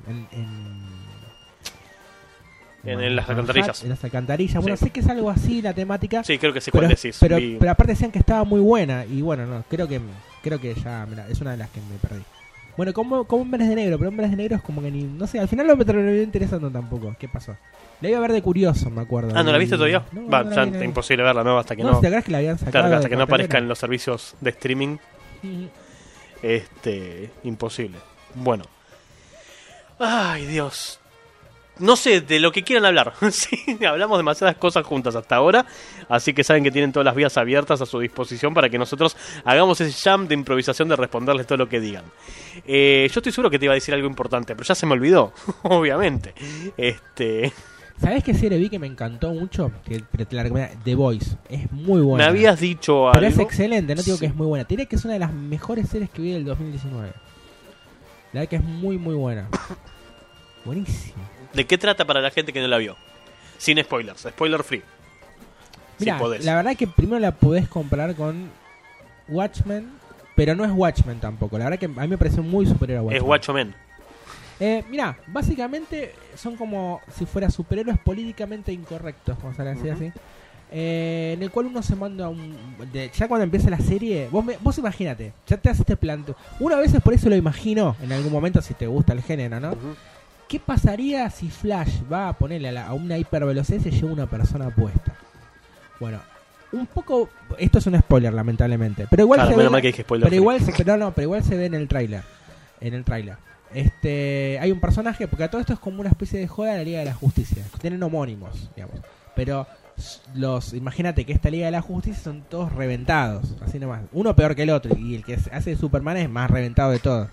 en, 0.08 0.26
en, 0.32 0.47
En, 2.92 3.00
en 3.00 3.16
las 3.16 3.28
alcantarillas. 3.28 3.82
En 3.82 3.90
las 3.90 4.02
alcantarillas. 4.04 4.62
Bueno, 4.62 4.76
Sí. 4.76 4.84
sé 4.86 4.90
que 4.90 5.00
es 5.00 5.08
algo 5.08 5.30
así 5.30 5.62
la 5.62 5.72
temática. 5.72 6.22
Sí, 6.24 6.38
creo 6.38 6.52
que 6.52 6.60
sé 6.60 6.70
pero, 6.72 6.86
cuál 6.86 6.94
decís. 6.96 7.16
pero, 7.20 7.36
pero 7.58 7.70
aparte 7.70 7.92
decían 7.92 8.10
que 8.10 8.18
estaba 8.18 8.44
muy 8.44 8.60
buena. 8.60 9.04
Y 9.04 9.22
bueno, 9.22 9.46
no, 9.46 9.64
creo 9.68 9.86
que 9.88 10.00
creo 10.42 10.60
que 10.60 10.74
ya 10.74 11.06
mira, 11.08 11.26
es 11.28 11.40
una 11.40 11.52
de 11.52 11.56
las 11.58 11.70
que 11.70 11.80
me 11.80 11.96
perdí. 12.00 12.22
Bueno, 12.76 12.92
como, 12.92 13.24
como 13.24 13.42
Hombres 13.42 13.68
de 13.68 13.74
Negro, 13.74 13.98
pero 13.98 14.08
Hombres 14.10 14.30
de 14.30 14.36
Negro 14.36 14.54
es 14.56 14.62
como 14.62 14.80
que 14.80 14.90
ni. 14.90 15.02
No 15.02 15.26
sé, 15.26 15.40
al 15.40 15.48
final 15.48 15.66
no 15.66 15.74
me 15.76 15.84
terminó 15.84 16.14
interesando 16.14 16.70
tampoco. 16.70 17.14
¿Qué 17.18 17.28
pasó? 17.28 17.56
La 18.00 18.08
iba 18.08 18.18
a 18.18 18.20
ver 18.20 18.30
de 18.32 18.40
curioso, 18.40 18.88
me 18.88 19.00
acuerdo. 19.02 19.32
Ah, 19.34 19.42
¿no 19.42 19.50
la 19.50 19.58
viste 19.58 19.74
todavía? 19.74 20.04
No, 20.12 20.28
Va, 20.28 20.44
no 20.44 20.54
ya 20.54 20.64
vi, 20.64 20.84
imposible 20.84 21.24
verla, 21.24 21.42
¿no? 21.42 21.58
Hasta 21.58 21.74
que 21.74 21.82
No, 21.82 21.88
no. 21.90 22.00
¿te 22.00 22.06
acuerdas 22.06 22.24
que 22.24 22.30
la 22.30 22.38
habían 22.38 22.56
sacado? 22.56 22.84
Claro, 22.84 22.96
hasta 22.96 23.08
que 23.08 23.16
no 23.16 23.24
aparezca 23.24 23.58
en 23.58 23.66
los 23.66 23.80
servicios 23.80 24.36
de 24.40 24.50
streaming, 24.50 24.98
este, 26.42 27.30
imposible. 27.44 27.98
Bueno. 28.34 28.64
Ay, 29.98 30.46
Dios. 30.46 31.00
No 31.78 31.96
sé 31.96 32.20
de 32.20 32.40
lo 32.40 32.50
que 32.52 32.62
quieran 32.64 32.84
hablar. 32.86 33.12
sí, 33.30 33.78
hablamos 33.86 34.18
demasiadas 34.18 34.56
cosas 34.56 34.84
juntas 34.84 35.14
hasta 35.14 35.36
ahora, 35.36 35.64
así 36.08 36.32
que 36.32 36.42
saben 36.42 36.64
que 36.64 36.70
tienen 36.70 36.92
todas 36.92 37.04
las 37.04 37.14
vías 37.14 37.36
abiertas 37.36 37.80
a 37.80 37.86
su 37.86 38.00
disposición 38.00 38.52
para 38.54 38.68
que 38.68 38.78
nosotros 38.78 39.16
hagamos 39.44 39.80
ese 39.80 39.92
jam 40.02 40.26
de 40.26 40.34
improvisación 40.34 40.88
de 40.88 40.96
responderles 40.96 41.46
todo 41.46 41.58
lo 41.58 41.68
que 41.68 41.80
digan. 41.80 42.04
Eh, 42.66 43.08
yo 43.12 43.20
estoy 43.20 43.32
seguro 43.32 43.50
que 43.50 43.58
te 43.58 43.66
iba 43.66 43.72
a 43.72 43.76
decir 43.76 43.94
algo 43.94 44.08
importante, 44.08 44.54
pero 44.54 44.66
ya 44.66 44.74
se 44.74 44.86
me 44.86 44.92
olvidó, 44.94 45.32
obviamente. 45.62 46.34
Este, 46.76 47.52
¿Sabés 48.00 48.22
qué 48.22 48.34
serie 48.34 48.58
vi 48.58 48.68
que 48.68 48.78
me 48.78 48.86
encantó 48.86 49.32
mucho? 49.32 49.72
Que, 49.84 50.00
te 50.00 50.36
la 50.36 50.44
recomiendo. 50.44 50.74
The 50.84 50.94
Voice. 50.94 51.36
Es 51.48 51.70
muy 51.72 52.00
buena. 52.00 52.24
me 52.24 52.30
habías 52.30 52.60
dicho 52.60 53.10
Pero 53.12 53.26
es 53.26 53.32
algo. 53.34 53.42
excelente, 53.44 53.94
no 53.94 54.02
digo 54.02 54.16
Sí. 54.16 54.20
que 54.20 54.26
es 54.26 54.34
muy 54.34 54.46
buena. 54.46 54.64
Tiene 54.66 54.86
que 54.86 54.96
es 54.96 55.04
una 55.04 55.14
de 55.14 55.20
las 55.20 55.32
mejores 55.32 55.88
series 55.88 56.08
que 56.10 56.22
vi 56.22 56.32
del 56.32 56.44
2019. 56.44 57.08
La 58.32 58.40
verdad 58.40 58.48
que 58.50 58.56
es 58.56 58.64
muy, 58.64 58.98
muy 58.98 59.14
buena. 59.14 59.48
Buenísimo. 60.64 61.16
¿De 61.52 61.66
qué 61.66 61.78
trata 61.78 62.04
para 62.04 62.20
la 62.20 62.30
gente 62.30 62.52
que 62.52 62.60
no 62.60 62.68
la 62.68 62.78
vio? 62.78 62.96
Sin 63.58 63.82
spoilers, 63.82 64.20
spoiler 64.22 64.62
free. 64.62 64.82
Mira, 65.98 66.14
si 66.16 66.20
podés. 66.20 66.44
la 66.44 66.54
verdad 66.54 66.76
que 66.76 66.86
primero 66.86 67.18
la 67.18 67.32
podés 67.32 67.68
comparar 67.68 68.14
con 68.14 68.50
Watchmen, 69.28 69.90
pero 70.36 70.54
no 70.54 70.64
es 70.64 70.70
Watchmen 70.72 71.18
tampoco. 71.20 71.58
La 71.58 71.64
verdad 71.64 71.78
que 71.78 71.86
a 71.86 71.88
mí 71.88 72.08
me 72.08 72.18
pareció 72.18 72.42
muy 72.42 72.66
superior 72.66 72.98
a 72.98 73.02
Watchmen. 73.02 73.22
es 73.22 73.28
Watchmen. 73.28 73.74
Eh, 74.60 74.84
mira, 74.90 75.16
básicamente 75.28 76.14
son 76.36 76.56
como 76.56 77.00
si 77.16 77.26
fuera 77.26 77.48
superhéroes 77.50 77.98
políticamente 77.98 78.72
incorrectos, 78.72 79.36
vamos 79.42 79.58
a 79.58 79.64
decir 79.64 79.92
Ujú. 79.92 80.04
así. 80.04 80.12
Eh, 80.70 81.32
en 81.34 81.42
el 81.42 81.50
cual 81.50 81.66
uno 81.66 81.80
se 81.82 81.96
manda 81.96 82.26
a 82.26 82.28
un. 82.28 82.56
de- 82.92 83.10
ya 83.14 83.26
cuando 83.26 83.44
empieza 83.44 83.70
la 83.70 83.78
serie, 83.78 84.28
vos, 84.30 84.44
me- 84.44 84.58
vos 84.60 84.76
imagínate, 84.78 85.32
ya 85.46 85.56
te 85.56 85.70
haces 85.70 85.80
este 85.80 85.96
planteo. 85.96 86.36
Una 86.60 86.76
vez 86.76 86.92
por 87.02 87.14
eso 87.14 87.28
lo 87.28 87.36
imagino, 87.36 87.96
en 88.02 88.12
algún 88.12 88.32
momento, 88.32 88.60
si 88.60 88.74
te 88.74 88.86
gusta 88.86 89.12
el 89.14 89.22
género, 89.22 89.58
¿no? 89.60 89.74
¿Qué 90.48 90.58
pasaría 90.58 91.28
si 91.30 91.50
Flash 91.50 92.02
va 92.10 92.28
a 92.28 92.32
ponerle 92.32 92.68
a, 92.70 92.72
la- 92.72 92.86
a 92.86 92.94
una 92.94 93.18
hipervelocidad 93.18 93.80
y 93.80 93.82
se 93.82 93.90
lleva 93.90 94.12
una 94.12 94.26
persona 94.26 94.70
puesta? 94.70 95.14
Bueno, 96.00 96.20
un 96.72 96.86
poco. 96.86 97.28
Esto 97.58 97.78
es 97.78 97.86
un 97.86 97.98
spoiler, 97.98 98.32
lamentablemente. 98.32 99.06
Pero 99.10 99.24
igual 99.24 99.40
Claro, 99.40 99.70
se 99.70 99.80
ve. 99.80 99.92
que 99.92 100.02
spoiler 100.02 100.26
Pero 100.28 100.36
igual, 100.36 100.60
se, 100.60 100.72
pero 100.72 100.96
no, 100.96 101.12
pero 101.12 101.24
igual 101.24 101.44
se 101.44 101.56
ve 101.56 101.66
en 101.66 101.74
el 101.74 101.86
tráiler. 101.88 102.22
En 102.80 102.94
el 102.94 103.04
tráiler. 103.04 103.36
Este, 103.74 104.58
hay 104.60 104.72
un 104.72 104.80
personaje, 104.80 105.28
porque 105.28 105.46
todo 105.48 105.60
esto 105.60 105.74
es 105.74 105.78
como 105.78 106.00
una 106.00 106.08
especie 106.08 106.38
de 106.40 106.48
joda 106.48 106.72
de 106.72 106.78
la 106.78 106.84
Liga 106.84 106.98
de 107.00 107.04
la 107.06 107.14
Justicia. 107.14 107.62
Tienen 107.80 108.02
homónimos, 108.02 108.70
digamos. 108.74 108.96
Pero 109.36 109.66
los, 110.34 110.72
imagínate 110.72 111.24
que 111.26 111.32
esta 111.32 111.50
Liga 111.50 111.66
de 111.66 111.72
la 111.72 111.82
Justicia 111.82 112.22
son 112.22 112.42
todos 112.48 112.72
reventados, 112.72 113.44
así 113.60 113.78
nomás. 113.78 114.00
Uno 114.12 114.34
peor 114.34 114.54
que 114.54 114.62
el 114.62 114.70
otro, 114.70 114.96
y 114.96 115.14
el 115.16 115.24
que 115.24 115.38
hace 115.52 115.76
Superman 115.76 116.16
es 116.16 116.30
más 116.30 116.50
reventado 116.50 116.92
de 116.92 116.98
todos. 117.00 117.28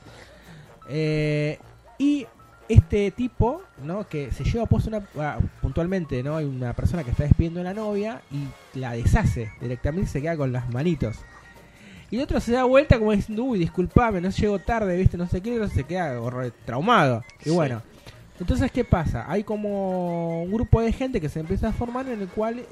Eh, 0.90 1.60
y 1.98 2.28
este 2.70 3.12
tipo, 3.12 3.62
¿no? 3.84 4.08
Que 4.08 4.32
se 4.32 4.44
lleva 4.44 4.66
puesto 4.66 4.90
una. 4.90 5.08
ah, 5.20 5.38
puntualmente, 5.62 6.22
¿no? 6.24 6.38
Hay 6.38 6.46
una 6.46 6.74
persona 6.74 7.04
que 7.04 7.12
está 7.12 7.24
despidiendo 7.24 7.60
a 7.62 7.64
la 7.64 7.74
novia 7.74 8.22
y 8.32 8.48
la 8.80 8.94
deshace 8.94 9.52
directamente 9.62 10.10
y 10.10 10.12
se 10.12 10.22
queda 10.22 10.38
con 10.38 10.52
las 10.52 10.70
manitos. 10.74 11.18
Y 12.12 12.18
el 12.18 12.24
otro 12.24 12.40
se 12.40 12.52
da 12.52 12.64
vuelta 12.66 13.00
como 13.00 13.12
diciendo, 13.12 13.44
uy, 13.44 13.60
disculpame, 13.60 14.22
no 14.22 14.30
llego 14.30 14.60
tarde, 14.60 14.96
viste, 14.96 15.18
no 15.18 15.28
sé 15.28 15.42
qué, 15.42 15.50
y 15.50 15.54
el 15.56 15.62
otro 15.64 15.74
se 15.76 15.84
queda 15.86 16.20
traumado. 16.66 17.24
Y 17.42 17.46
Sí. 17.46 17.50
bueno, 17.50 17.82
entonces, 18.40 18.72
¿qué 18.72 18.84
pasa? 18.84 19.26
Hay 19.28 19.44
como 19.44 20.44
un 20.44 20.52
grupo 20.52 20.82
de 20.82 20.92
gente 20.92 21.20
que 21.20 21.30
se 21.30 21.40
empieza 21.40 21.70
a 21.70 21.74
formar 21.74 22.08
en 22.08 22.22
el 22.22 22.28
cual 22.28 22.64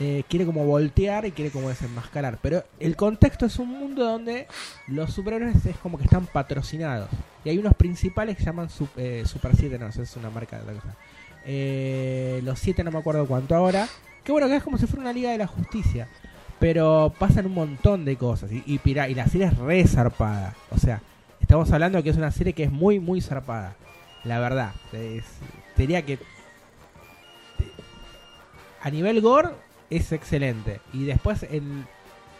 eh, 0.00 0.24
quiere 0.28 0.46
como 0.46 0.64
voltear 0.64 1.26
y 1.26 1.32
quiere 1.32 1.50
como 1.50 1.68
desenmascarar. 1.68 2.38
Pero 2.42 2.64
el 2.80 2.96
contexto 2.96 3.46
es 3.46 3.58
un 3.58 3.68
mundo 3.68 4.04
donde 4.04 4.46
los 4.88 5.12
superhéroes 5.12 5.64
es 5.66 5.76
como 5.76 5.98
que 5.98 6.04
están 6.04 6.26
patrocinados. 6.26 7.08
Y 7.44 7.50
hay 7.50 7.58
unos 7.58 7.74
principales 7.74 8.36
que 8.36 8.44
llaman 8.44 8.68
Sup- 8.68 8.88
eh, 8.96 9.22
Super 9.26 9.54
7, 9.56 9.78
no, 9.78 9.86
eso 9.88 10.02
es 10.02 10.16
una 10.16 10.30
marca 10.30 10.56
de 10.56 10.62
otra 10.62 10.74
cosa. 10.74 10.96
Eh, 11.44 12.40
los 12.44 12.58
7 12.58 12.82
no 12.84 12.90
me 12.90 12.98
acuerdo 12.98 13.26
cuánto 13.26 13.54
ahora. 13.54 13.86
Que 14.24 14.32
bueno, 14.32 14.48
que 14.48 14.56
es 14.56 14.62
como 14.62 14.76
si 14.78 14.86
fuera 14.86 15.02
una 15.02 15.12
liga 15.12 15.30
de 15.30 15.38
la 15.38 15.46
justicia. 15.46 16.08
Pero 16.58 17.14
pasan 17.18 17.46
un 17.46 17.54
montón 17.54 18.04
de 18.04 18.16
cosas. 18.16 18.52
Y, 18.52 18.62
y, 18.66 18.80
y 18.84 19.14
la 19.14 19.26
serie 19.26 19.46
es 19.46 19.56
re 19.56 19.86
zarpada. 19.86 20.54
O 20.70 20.78
sea, 20.78 21.00
estamos 21.40 21.70
hablando 21.72 21.96
de 21.98 22.04
que 22.04 22.10
es 22.10 22.16
una 22.18 22.30
serie 22.30 22.52
que 22.52 22.64
es 22.64 22.70
muy, 22.70 23.00
muy 23.00 23.20
zarpada. 23.22 23.74
La 24.24 24.38
verdad. 24.38 24.72
Es, 24.92 25.24
que 25.76 26.18
a 28.82 28.90
nivel 28.90 29.20
gore 29.22 29.48
es 29.90 30.12
excelente. 30.12 30.80
Y 30.92 31.04
después 31.04 31.42
en, 31.50 31.86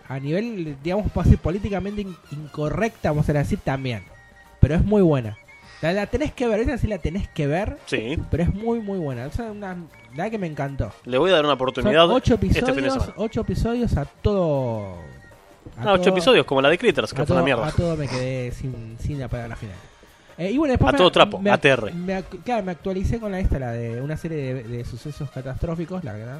a 0.09 0.19
nivel, 0.19 0.77
digamos, 0.83 1.13
decir 1.13 1.39
políticamente 1.39 2.01
in- 2.03 2.17
incorrecta, 2.33 3.11
vamos 3.11 3.29
a 3.29 3.33
decir 3.33 3.59
también. 3.63 4.05
Pero 4.61 4.75
es 4.77 4.85
muy 4.85 5.03
buena. 5.03 5.37
La, 5.83 5.93
la 5.95 6.07
tenés 6.07 6.33
que 6.33 6.47
ver, 6.47 6.61
esa 6.61 6.77
sí 6.79 6.87
la 6.87 6.99
tenés 6.99 7.29
que 7.29 7.47
ver. 7.47 7.79
Sí, 7.87 8.19
Pero 8.31 8.43
es 8.43 8.53
muy, 8.55 8.81
muy 8.81 8.99
buena. 8.99 9.25
Es 9.27 9.39
una, 9.39 9.77
la 10.15 10.29
que 10.29 10.37
me 10.39 10.47
encantó. 10.47 10.93
le 11.07 11.17
voy 11.17 11.31
a 11.31 11.35
dar 11.35 11.41
una 11.45 11.53
Son 11.53 11.57
oportunidad 11.57 12.09
ocho 12.11 12.35
este 12.35 12.47
fin 12.47 12.53
de 12.53 12.59
episodios, 12.71 12.93
semana. 12.93 13.13
ocho 13.17 13.41
episodios 13.41 13.97
a 13.97 14.05
todo. 14.05 14.95
a 15.79 15.83
Ah, 15.83 15.93
ocho 15.95 16.03
todo- 16.05 16.13
episodios, 16.13 16.45
como 16.45 16.61
la 16.61 16.69
de 16.69 16.77
Critters, 16.79 17.15
que 17.15 17.25
fue 17.25 17.35
una 17.35 17.45
mierda. 17.45 17.67
a 17.67 17.73
todo 17.73 17.97
me 17.97 18.07
quedé 18.09 18.53
sin, 18.53 18.97
sin 19.01 19.23
apagar 19.23 19.49
la 19.49 19.57
final. 19.57 19.77
Eh, 20.37 20.51
y 20.53 20.59
bueno, 20.59 20.73
después 20.73 20.89
A 20.91 20.93
me- 20.93 20.99
todo 20.99 21.11
trapo, 21.13 21.39
me, 21.39 21.51
ATR. 21.51 21.93
me 21.95 22.23
claro, 22.45 22.65
me 22.65 22.73
actualicé 22.73 23.19
con 23.19 23.33
la 23.33 23.41
esta, 23.41 23.59
la 23.59 23.73
de 23.73 24.01
una 24.03 24.17
serie 24.19 24.55
de, 24.55 24.63
de 24.65 24.85
sucesos 24.85 25.31
catastróficos, 25.31 26.05
la 26.05 26.13
verdad. 26.13 26.39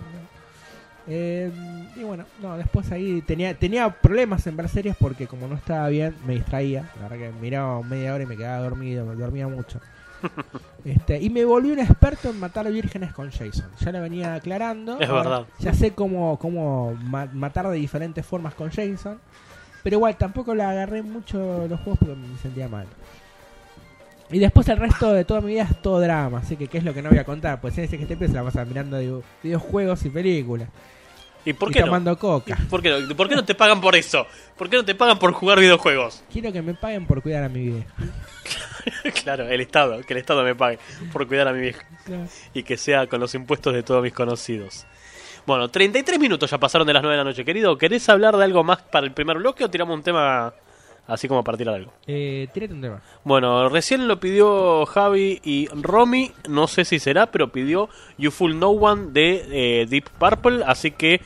Eh, 1.07 1.51
y 1.97 2.03
bueno, 2.05 2.25
no, 2.41 2.57
después 2.57 2.91
ahí 2.93 3.23
tenía 3.23 3.55
tenía 3.55 3.91
problemas 3.91 4.47
en 4.47 4.57
ver 4.57 4.69
series 4.69 4.95
porque 4.97 5.27
como 5.27 5.49
no 5.49 5.55
estaba 5.57 5.89
bien, 5.89 6.15
me 6.27 6.35
distraía. 6.35 6.91
La 7.01 7.09
verdad 7.09 7.27
que 7.33 7.33
miraba 7.41 7.83
media 7.83 8.15
hora 8.15 8.23
y 8.23 8.27
me 8.27 8.37
quedaba 8.37 8.63
dormido, 8.63 9.05
me 9.07 9.15
dormía 9.15 9.49
mucho. 9.49 9.81
Este, 10.83 11.21
y 11.21 11.29
me 11.29 11.45
volví 11.45 11.71
un 11.73 11.79
experto 11.79 12.31
en 12.31 12.41
matar 12.41 12.71
vírgenes 12.73 13.13
con 13.13 13.31
Jason. 13.31 13.71
Ya 13.81 13.93
lo 13.93 14.01
venía 14.01 14.35
aclarando. 14.35 14.99
Es 14.99 15.11
verdad. 15.11 15.45
Ya 15.59 15.75
sé 15.75 15.93
cómo, 15.93 16.39
cómo 16.39 16.95
ma- 16.95 17.29
matar 17.35 17.69
de 17.69 17.77
diferentes 17.77 18.25
formas 18.25 18.55
con 18.55 18.71
Jason. 18.71 19.19
Pero 19.83 19.97
igual 19.97 20.17
tampoco 20.17 20.55
la 20.55 20.71
agarré 20.71 21.03
mucho 21.03 21.67
los 21.69 21.79
juegos 21.81 21.99
porque 21.99 22.15
me 22.17 22.39
sentía 22.39 22.67
mal. 22.69 22.87
Y 24.33 24.39
después 24.39 24.69
el 24.69 24.77
resto 24.79 25.13
de 25.13 25.25
toda 25.25 25.41
mi 25.41 25.49
vida 25.53 25.63
es 25.71 25.83
todo 25.83 26.01
drama, 26.01 26.39
así 26.39 26.57
que 26.57 26.69
qué 26.69 26.79
es 26.79 26.85
lo 26.85 26.95
que 26.95 27.03
no 27.03 27.11
voy 27.11 27.19
a 27.19 27.25
contar, 27.25 27.61
pues 27.61 27.77
en 27.79 27.85
ese 27.85 27.99
que 27.99 28.07
te 28.07 28.13
empieza 28.13 28.35
la 28.35 28.43
vas 28.43 28.57
a 28.57 28.65
mirando 28.65 28.99
video- 28.99 29.23
videojuegos 29.43 30.05
y 30.05 30.11
películas. 30.11 30.69
¿Y 31.45 31.53
por 31.55 31.71
y 31.71 31.73
qué 31.73 31.81
no? 31.81 31.87
tomando 31.87 32.19
coca. 32.19 32.59
¿Por 32.69 32.83
qué, 32.83 32.91
no? 32.91 33.17
¿Por 33.17 33.29
qué 33.29 33.35
no 33.35 33.45
te 33.45 33.55
pagan 33.55 33.81
por 33.81 33.97
eso? 33.97 34.27
¿Por 34.59 34.69
qué 34.69 34.77
no 34.77 34.85
te 34.85 34.95
pagan 34.95 35.19
por 35.19 35.33
jugar 35.33 35.59
videojuegos? 35.59 36.23
Quiero 36.31 36.53
que 36.53 36.61
me 36.63 36.75
paguen 36.75 37.07
por 37.07 37.23
cuidar 37.23 37.45
a 37.45 37.49
mi 37.49 37.61
vieja. 37.71 37.89
claro, 39.25 39.49
el 39.49 39.61
Estado, 39.61 40.01
que 40.03 40.13
el 40.13 40.19
Estado 40.21 40.43
me 40.45 40.55
pague 40.55 40.79
por 41.13 41.27
cuidar 41.27 41.49
a 41.49 41.53
mi 41.53 41.61
vieja 41.61 41.83
y 42.55 42.63
que 42.63 42.77
sea 42.77 43.07
con 43.07 43.21
los 43.21 43.35
impuestos 43.35 43.73
de 43.75 43.83
todos 43.83 44.03
mis 44.03 44.13
conocidos. 44.13 44.87
Bueno, 45.47 45.69
33 45.69 46.19
minutos 46.21 46.51
ya 46.51 46.59
pasaron 46.59 46.87
de 46.87 46.93
las 46.93 47.03
9 47.03 47.17
de 47.17 47.25
la 47.25 47.31
noche, 47.31 47.45
querido. 47.45 47.77
¿Querés 47.79 48.09
hablar 48.09 48.37
de 48.37 48.45
algo 48.45 48.63
más 48.63 48.83
para 48.83 49.07
el 49.07 49.13
primer 49.13 49.39
bloque 49.39 49.65
o 49.65 49.71
tiramos 49.71 49.95
un 49.97 50.03
tema 50.03 50.53
así 51.11 51.29
como 51.29 51.45
para 51.45 51.59
tirar 51.59 51.75
algo? 51.75 51.93
Eh, 52.07 52.49
tírate 52.53 52.75
un 52.75 52.81
tema. 52.81 53.03
Bueno, 53.25 53.69
recién 53.69 54.09
lo 54.09 54.21
pidió 54.21 54.87
Javi 54.87 55.41
y 55.45 55.69
Romy, 55.69 56.33
no 56.49 56.67
sé 56.67 56.85
si 56.85 56.99
será, 56.99 57.31
pero 57.31 57.53
pidió 57.53 57.89
You 58.19 58.31
Fool 58.31 58.59
No 58.59 58.71
One 58.71 59.09
de 59.13 59.45
eh, 59.51 59.87
Deep 59.87 60.11
Purple, 60.19 60.63
así 60.65 60.93
que 60.93 61.21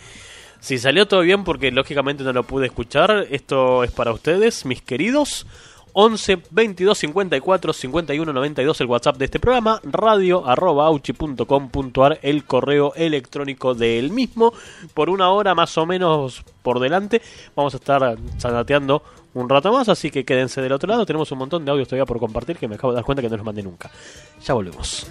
si 0.60 0.78
salió 0.78 1.06
todo 1.06 1.20
bien, 1.20 1.44
porque 1.44 1.70
lógicamente 1.70 2.24
no 2.24 2.32
lo 2.32 2.44
pude 2.44 2.66
escuchar, 2.66 3.26
esto 3.30 3.84
es 3.84 3.92
para 3.92 4.12
ustedes, 4.12 4.64
mis 4.64 4.80
queridos. 4.80 5.46
11 5.94 6.42
22 6.50 6.98
54 6.98 7.72
51 7.72 8.32
92 8.32 8.80
el 8.80 8.86
WhatsApp 8.88 9.16
de 9.16 9.26
este 9.26 9.38
programa, 9.38 9.80
radio 9.84 10.44
arroba 10.44 10.90
el 12.22 12.44
correo 12.44 12.92
electrónico 12.96 13.74
del 13.74 14.10
mismo. 14.10 14.52
Por 14.92 15.08
una 15.08 15.30
hora 15.30 15.54
más 15.54 15.78
o 15.78 15.86
menos 15.86 16.42
por 16.62 16.80
delante 16.80 17.22
vamos 17.54 17.74
a 17.74 17.76
estar 17.76 18.16
sanateando 18.38 19.02
un 19.34 19.48
rato 19.48 19.72
más, 19.72 19.88
así 19.88 20.10
que 20.10 20.24
quédense 20.24 20.60
del 20.60 20.72
otro 20.72 20.88
lado. 20.88 21.04
Tenemos 21.04 21.30
un 21.32 21.38
montón 21.38 21.64
de 21.64 21.70
audios 21.70 21.88
todavía 21.88 22.06
por 22.06 22.18
compartir 22.18 22.56
que 22.56 22.68
me 22.68 22.76
acabo 22.76 22.92
de 22.92 22.96
dar 22.96 23.04
cuenta 23.04 23.22
que 23.22 23.28
no 23.28 23.36
los 23.36 23.44
mandé 23.44 23.62
nunca. 23.62 23.90
Ya 24.42 24.54
volvemos. 24.54 25.06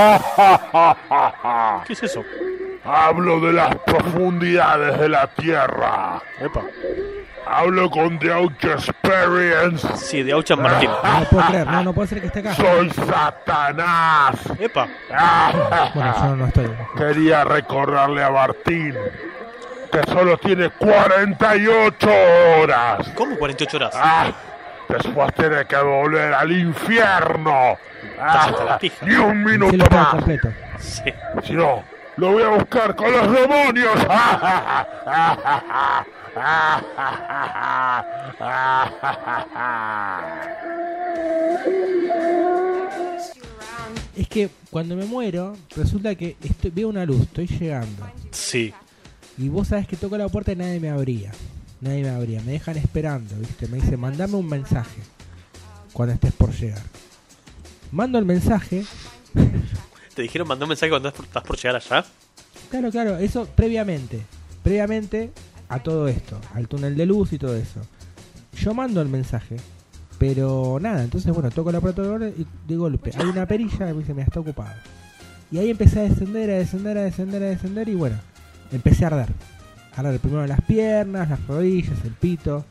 ¿Qué 1.86 1.92
es 1.92 2.02
eso? 2.02 2.24
Hablo 2.84 3.40
de 3.40 3.52
las 3.52 3.74
profundidades 3.76 4.98
de 4.98 5.08
la 5.08 5.26
tierra. 5.28 6.22
Epa. 6.40 6.62
Hablo 7.46 7.90
con 7.90 8.18
The 8.18 8.32
Ouch 8.32 8.64
Experience. 8.64 9.86
Sí, 9.96 10.22
de 10.22 10.32
Auchan 10.32 10.62
Martín. 10.62 10.88
No 10.90 11.24
puedo 11.30 11.46
creer, 11.48 11.66
no, 11.66 11.82
no 11.82 11.92
puede 11.92 12.08
ser 12.08 12.20
que 12.20 12.28
esté 12.28 12.40
acá. 12.40 12.54
Soy 12.54 12.90
Satanás. 12.90 14.36
Epa. 14.58 14.88
Bueno, 15.94 16.14
yo 16.16 16.36
no 16.36 16.46
estoy. 16.46 16.70
Quería 16.96 17.44
recordarle 17.44 18.22
a 18.22 18.30
Martín 18.30 18.94
que 19.90 20.02
solo 20.10 20.38
tiene 20.38 20.70
48 20.70 22.08
horas. 22.62 23.08
¿Cómo 23.14 23.36
48 23.36 23.76
horas? 23.76 23.94
Ah, 23.94 24.30
después 24.88 25.34
tiene 25.34 25.64
que 25.64 25.76
volver 25.76 26.32
al 26.32 26.52
infierno. 26.52 27.76
Hasta 28.20 28.64
la 28.64 28.74
Ah, 28.74 28.78
pija. 28.78 29.06
y 29.08 29.14
un 29.16 29.44
minuto 29.44 29.84
más. 29.90 30.08
completo. 30.08 30.48
Sí. 30.78 31.02
Si 31.44 31.52
no, 31.52 31.82
lo 32.16 32.32
voy 32.32 32.42
a 32.42 32.48
buscar 32.48 32.96
con 32.96 33.12
los 33.12 33.30
demonios. 33.32 33.94
Es 44.16 44.28
que 44.28 44.50
cuando 44.70 44.96
me 44.96 45.04
muero, 45.06 45.56
resulta 45.76 46.14
que 46.14 46.36
estoy, 46.42 46.70
veo 46.70 46.88
una 46.88 47.04
luz, 47.04 47.22
estoy 47.22 47.46
llegando. 47.46 48.06
Sí. 48.30 48.72
Y 49.38 49.48
vos 49.48 49.68
sabés 49.68 49.86
que 49.86 49.96
toco 49.96 50.18
la 50.18 50.28
puerta 50.28 50.52
y 50.52 50.56
nadie 50.56 50.80
me 50.80 50.90
abría. 50.90 51.32
Nadie 51.80 52.02
me 52.02 52.10
abría. 52.10 52.40
Me 52.42 52.52
dejan 52.52 52.76
esperando, 52.76 53.34
¿viste? 53.36 53.68
Me 53.68 53.76
dice, 53.78 53.96
mandame 53.96 54.34
un 54.36 54.46
mensaje 54.48 55.00
cuando 55.92 56.14
estés 56.14 56.32
por 56.32 56.50
llegar. 56.52 56.82
Mando 57.92 58.18
el 58.18 58.24
mensaje. 58.24 58.84
¿Te 60.14 60.22
dijeron 60.22 60.46
mandar 60.46 60.64
un 60.64 60.70
mensaje 60.70 60.90
cuando 60.90 61.08
estás 61.08 61.42
por, 61.42 61.56
llegar 61.56 61.76
allá? 61.76 62.04
Claro, 62.70 62.90
claro, 62.90 63.16
eso 63.18 63.46
previamente. 63.46 64.22
Previamente 64.62 65.32
a 65.68 65.82
todo 65.82 66.08
esto, 66.08 66.38
al 66.54 66.68
túnel 66.68 66.96
de 66.96 67.06
luz 67.06 67.32
y 67.32 67.38
todo 67.38 67.56
eso. 67.56 67.80
Yo 68.56 68.74
mando 68.74 69.00
el 69.00 69.08
mensaje, 69.08 69.56
pero 70.18 70.78
nada, 70.80 71.02
entonces 71.02 71.32
bueno, 71.32 71.50
toco 71.50 71.72
la 71.72 71.80
puerta 71.80 72.02
y 72.36 72.46
de 72.66 72.76
golpe 72.76 73.12
hay 73.16 73.26
una 73.26 73.46
perilla 73.46 73.88
y 73.88 73.92
me 73.94 74.00
dice, 74.00 74.12
mira, 74.12 74.26
está 74.26 74.40
ocupado. 74.40 74.74
Y 75.50 75.58
ahí 75.58 75.70
empecé 75.70 76.00
a 76.00 76.02
descender, 76.02 76.50
a 76.50 76.54
descender, 76.54 76.98
a 76.98 77.02
descender, 77.02 77.42
a 77.42 77.46
descender 77.46 77.88
y 77.88 77.94
bueno, 77.94 78.16
empecé 78.70 79.04
a 79.04 79.08
arder. 79.08 79.28
Arder 79.96 80.20
primero 80.20 80.46
las 80.46 80.60
piernas, 80.62 81.28
las 81.28 81.46
rodillas, 81.46 82.04
el 82.04 82.12
pito, 82.12 82.64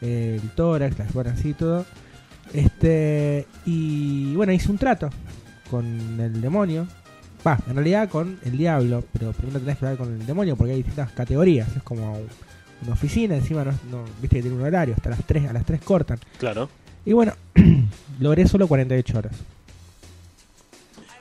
el 0.00 0.40
tórax, 0.54 0.98
las 0.98 1.12
bueno, 1.12 1.30
así 1.30 1.52
todo. 1.52 1.84
Este, 2.52 3.46
y 3.64 4.34
bueno, 4.34 4.52
hice 4.52 4.70
un 4.70 4.78
trato 4.78 5.10
con 5.70 6.18
el 6.20 6.40
demonio. 6.40 6.86
Va, 7.46 7.58
en 7.68 7.74
realidad 7.76 8.08
con 8.08 8.38
el 8.44 8.56
diablo, 8.58 9.04
pero 9.12 9.32
primero 9.32 9.60
tenés 9.60 9.78
que 9.78 9.84
hablar 9.86 9.98
con 9.98 10.12
el 10.20 10.26
demonio 10.26 10.56
porque 10.56 10.72
hay 10.72 10.78
distintas 10.78 11.12
categorías. 11.12 11.68
Es 11.76 11.82
como 11.82 12.18
una 12.82 12.92
oficina, 12.92 13.36
encima 13.36 13.64
no, 13.64 13.70
no- 13.90 14.04
viste 14.20 14.36
que 14.36 14.42
tiene 14.42 14.56
un 14.56 14.62
horario, 14.62 14.94
hasta 14.96 15.10
las 15.10 15.24
3, 15.24 15.48
a 15.48 15.52
las 15.52 15.64
3 15.64 15.80
cortan. 15.82 16.18
Claro. 16.38 16.68
Y 17.04 17.12
bueno, 17.12 17.32
logré 18.20 18.46
solo 18.48 18.66
48 18.66 19.18
horas. 19.18 19.32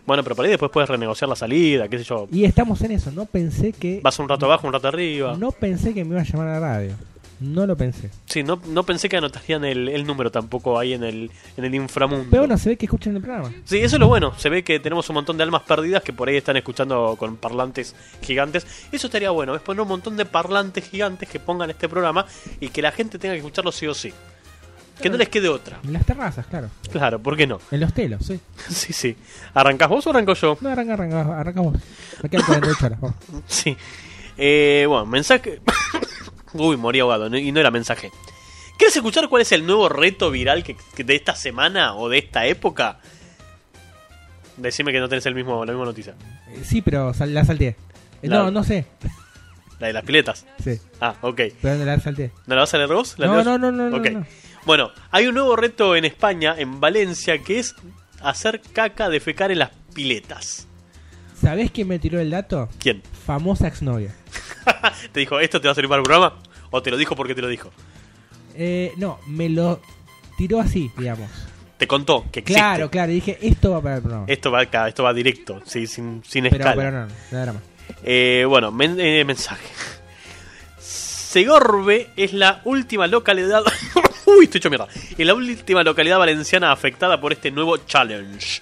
Bueno, 0.05 0.23
pero 0.23 0.35
por 0.35 0.45
ahí 0.45 0.51
después 0.51 0.71
puedes 0.71 0.87
renegociar 0.89 1.27
la 1.29 1.35
salida, 1.35 1.87
qué 1.87 1.97
sé 1.97 2.03
yo. 2.03 2.27
Y 2.31 2.43
estamos 2.45 2.79
en 2.83 2.91
eso, 2.91 3.11
no 3.11 3.25
pensé 3.25 3.73
que 3.73 4.01
Vas 4.03 4.17
un 4.19 4.29
rato 4.29 4.45
abajo, 4.45 4.67
un 4.67 4.73
rato 4.73 4.87
arriba. 4.87 5.35
no 5.37 5.51
pensé 5.51 5.93
que 5.95 6.03
me 6.05 6.11
iba 6.11 6.21
a 6.21 6.23
llamar 6.23 6.47
a 6.47 6.59
la 6.59 6.59
radio. 6.59 6.91
No 7.39 7.65
lo 7.65 7.75
pensé. 7.75 8.09
Sí, 8.27 8.43
no, 8.43 8.61
no 8.67 8.83
pensé 8.83 9.09
que 9.09 9.17
anotarían 9.17 9.65
el, 9.65 9.89
el 9.89 10.05
número 10.05 10.31
tampoco 10.31 10.79
ahí 10.79 10.93
en 10.93 11.03
el, 11.03 11.31
en 11.57 11.65
el 11.65 11.75
inframundo. 11.75 12.27
Pero 12.29 12.43
bueno, 12.43 12.57
se 12.57 12.69
ve 12.69 12.77
que 12.77 12.85
escuchan 12.85 13.15
el 13.15 13.21
programa. 13.21 13.51
Sí, 13.65 13.77
eso 13.79 13.97
es 13.97 13.99
lo 13.99 14.07
bueno. 14.07 14.33
Se 14.37 14.49
ve 14.49 14.63
que 14.63 14.79
tenemos 14.79 15.09
un 15.09 15.15
montón 15.15 15.37
de 15.37 15.43
almas 15.43 15.63
perdidas 15.63 16.01
que 16.03 16.13
por 16.13 16.29
ahí 16.29 16.37
están 16.37 16.55
escuchando 16.57 17.15
con 17.19 17.35
parlantes 17.37 17.95
gigantes. 18.21 18.65
Eso 18.91 19.07
estaría 19.07 19.31
bueno, 19.31 19.55
es 19.55 19.61
poner 19.61 19.81
un 19.81 19.87
montón 19.89 20.15
de 20.17 20.25
parlantes 20.25 20.89
gigantes 20.89 21.27
que 21.27 21.39
pongan 21.39 21.69
este 21.69 21.89
programa 21.89 22.25
y 22.59 22.69
que 22.69 22.81
la 22.81 22.91
gente 22.91 23.19
tenga 23.19 23.33
que 23.33 23.39
escucharlo 23.39 23.71
sí 23.71 23.85
o 23.87 23.93
sí. 23.93 24.13
Que 25.01 25.09
no 25.09 25.17
les 25.17 25.27
quede 25.27 25.49
otra. 25.49 25.77
En 25.83 25.91
las 25.91 26.05
terrazas, 26.05 26.47
claro. 26.47 26.69
Claro, 26.89 27.19
¿por 27.19 27.35
qué 27.35 27.45
no? 27.45 27.59
En 27.69 27.81
los 27.81 27.93
telos, 27.93 28.25
sí. 28.25 28.39
Sí, 28.69 28.93
sí. 28.93 29.15
¿Arrancás 29.53 29.89
vos 29.89 30.07
o 30.07 30.09
arranco 30.11 30.33
yo? 30.35 30.57
No, 30.61 30.69
arranca, 30.69 30.93
arranca, 30.93 31.39
arranca 31.39 31.59
vos. 31.61 31.75
Me 32.23 32.29
quedan 32.29 32.45
48 32.45 32.85
horas. 32.85 33.01
vamos. 33.01 33.17
Sí. 33.47 33.75
Eh, 34.37 34.85
bueno, 34.87 35.05
mensaje. 35.05 35.59
Uy, 36.57 36.77
morí 36.77 36.99
ahogado 36.99 37.29
no- 37.29 37.37
y 37.37 37.51
no 37.51 37.59
era 37.59 37.71
mensaje. 37.71 38.11
¿Quieres 38.77 38.95
escuchar 38.95 39.29
cuál 39.29 39.41
es 39.41 39.51
el 39.51 39.65
nuevo 39.65 39.87
reto 39.89 40.31
viral 40.31 40.63
que, 40.63 40.75
que 40.95 41.03
de 41.03 41.15
esta 41.15 41.35
semana 41.35 41.95
o 41.95 42.09
de 42.09 42.17
esta 42.17 42.45
época? 42.45 42.99
Decime 44.57 44.91
que 44.91 44.99
no 44.99 45.09
tenés 45.09 45.25
el 45.25 45.35
mismo, 45.35 45.65
la 45.65 45.71
misma 45.73 45.85
noticia. 45.85 46.15
Eh, 46.49 46.61
Sí, 46.63 46.81
pero 46.81 47.13
sal- 47.13 47.33
la 47.33 47.43
salteé. 47.45 47.69
Eh, 48.21 48.27
La- 48.27 48.37
No, 48.43 48.51
no 48.51 48.63
sé. 48.63 48.85
La 49.79 49.87
de 49.87 49.93
las 49.93 50.03
piletas. 50.05 50.45
Sí, 50.63 50.79
Ah, 51.01 51.15
ok. 51.21 51.41
pero 51.61 51.83
la 51.83 51.99
salteé. 51.99 52.31
¿No 52.47 52.55
la 52.55 52.61
vas 52.61 52.73
a 52.73 52.77
leer 52.77 52.89
vos? 52.89 53.15
¿La 53.17 53.27
No, 53.27 53.43
no, 53.43 53.57
no, 53.57 53.71
no, 53.71 53.89
no, 53.89 53.97
Ok. 53.97 54.09
no. 54.11 54.25
Bueno, 54.65 54.91
hay 55.11 55.27
un 55.27 55.35
nuevo 55.35 55.55
reto 55.57 55.95
en 55.95 56.05
España, 56.05 56.55
en 56.57 56.79
Valencia, 56.79 57.37
que 57.39 57.59
es 57.59 57.75
hacer 58.21 58.61
caca 58.73 59.09
de 59.09 59.19
fecar 59.19 59.51
en 59.51 59.59
las 59.59 59.71
piletas. 59.93 60.67
¿Sabés 61.39 61.71
quién 61.71 61.87
me 61.87 61.99
tiró 61.99 62.19
el 62.19 62.29
dato? 62.31 62.69
¿Quién? 62.79 63.01
Famosa 63.25 63.67
exnovia. 63.67 64.13
¿Te 65.11 65.19
dijo, 65.19 65.39
esto 65.39 65.59
te 65.61 65.67
va 65.67 65.73
a 65.73 65.75
servir 65.75 65.89
para 65.89 65.99
el 65.99 66.03
programa? 66.03 66.39
¿O 66.71 66.81
te 66.81 66.89
lo 66.91 66.97
dijo 66.97 67.15
porque 67.15 67.35
te 67.35 67.41
lo 67.41 67.47
dijo? 67.47 67.71
Eh, 68.55 68.93
no, 68.97 69.19
me 69.27 69.49
lo 69.49 69.81
tiró 70.37 70.59
así, 70.61 70.89
digamos. 70.97 71.29
Te 71.77 71.87
contó 71.87 72.25
que 72.31 72.39
existe. 72.39 72.59
Claro, 72.59 72.89
claro, 72.89 73.11
y 73.11 73.15
dije, 73.15 73.37
esto 73.41 73.71
va 73.71 73.81
para 73.81 73.95
el 73.97 74.01
programa. 74.01 74.25
Esto 74.29 74.49
va 74.51 74.61
acá, 74.61 74.87
esto 74.87 75.03
va 75.03 75.13
directo, 75.13 75.61
sí, 75.65 75.87
sin, 75.87 76.23
sin 76.25 76.43
pero, 76.45 76.55
escala. 76.57 76.75
pero 76.75 76.91
no, 76.91 77.45
no, 77.45 77.53
más. 77.53 77.63
Eh, 78.03 78.45
bueno, 78.47 78.71
men- 78.71 78.99
eh, 78.99 79.23
mensaje. 79.25 79.65
Segorbe 80.79 82.09
es 82.15 82.33
la 82.33 82.61
última 82.63 83.07
localidad. 83.07 83.61
Uy, 84.25 84.45
estoy 84.45 84.59
hecho 84.59 84.69
mierda. 84.69 84.87
Es 85.17 85.25
la 85.25 85.33
última 85.33 85.83
localidad 85.83 86.17
valenciana 86.17 86.71
afectada 86.71 87.19
por 87.19 87.33
este 87.33 87.51
nuevo 87.51 87.77
challenge. 87.77 88.61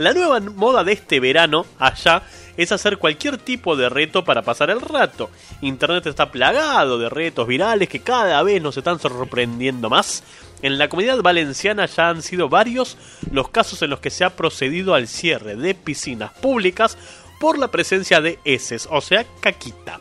La 0.00 0.14
nueva 0.14 0.40
moda 0.40 0.82
de 0.82 0.94
este 0.94 1.20
verano 1.20 1.66
allá 1.78 2.22
es 2.56 2.72
hacer 2.72 2.96
cualquier 2.96 3.36
tipo 3.36 3.76
de 3.76 3.90
reto 3.90 4.24
para 4.24 4.40
pasar 4.40 4.70
el 4.70 4.80
rato. 4.80 5.28
Internet 5.60 6.06
está 6.06 6.32
plagado 6.32 6.98
de 6.98 7.10
retos 7.10 7.46
virales 7.46 7.86
que 7.90 8.00
cada 8.00 8.42
vez 8.42 8.62
nos 8.62 8.78
están 8.78 8.98
sorprendiendo 8.98 9.90
más. 9.90 10.24
En 10.62 10.78
la 10.78 10.88
comunidad 10.88 11.20
valenciana 11.20 11.84
ya 11.84 12.08
han 12.08 12.22
sido 12.22 12.48
varios 12.48 12.96
los 13.30 13.50
casos 13.50 13.82
en 13.82 13.90
los 13.90 14.00
que 14.00 14.08
se 14.08 14.24
ha 14.24 14.30
procedido 14.30 14.94
al 14.94 15.06
cierre 15.06 15.54
de 15.54 15.74
piscinas 15.74 16.32
públicas 16.32 16.96
por 17.38 17.58
la 17.58 17.68
presencia 17.68 18.22
de 18.22 18.38
heces, 18.46 18.88
o 18.90 19.02
sea, 19.02 19.26
caquita. 19.42 20.00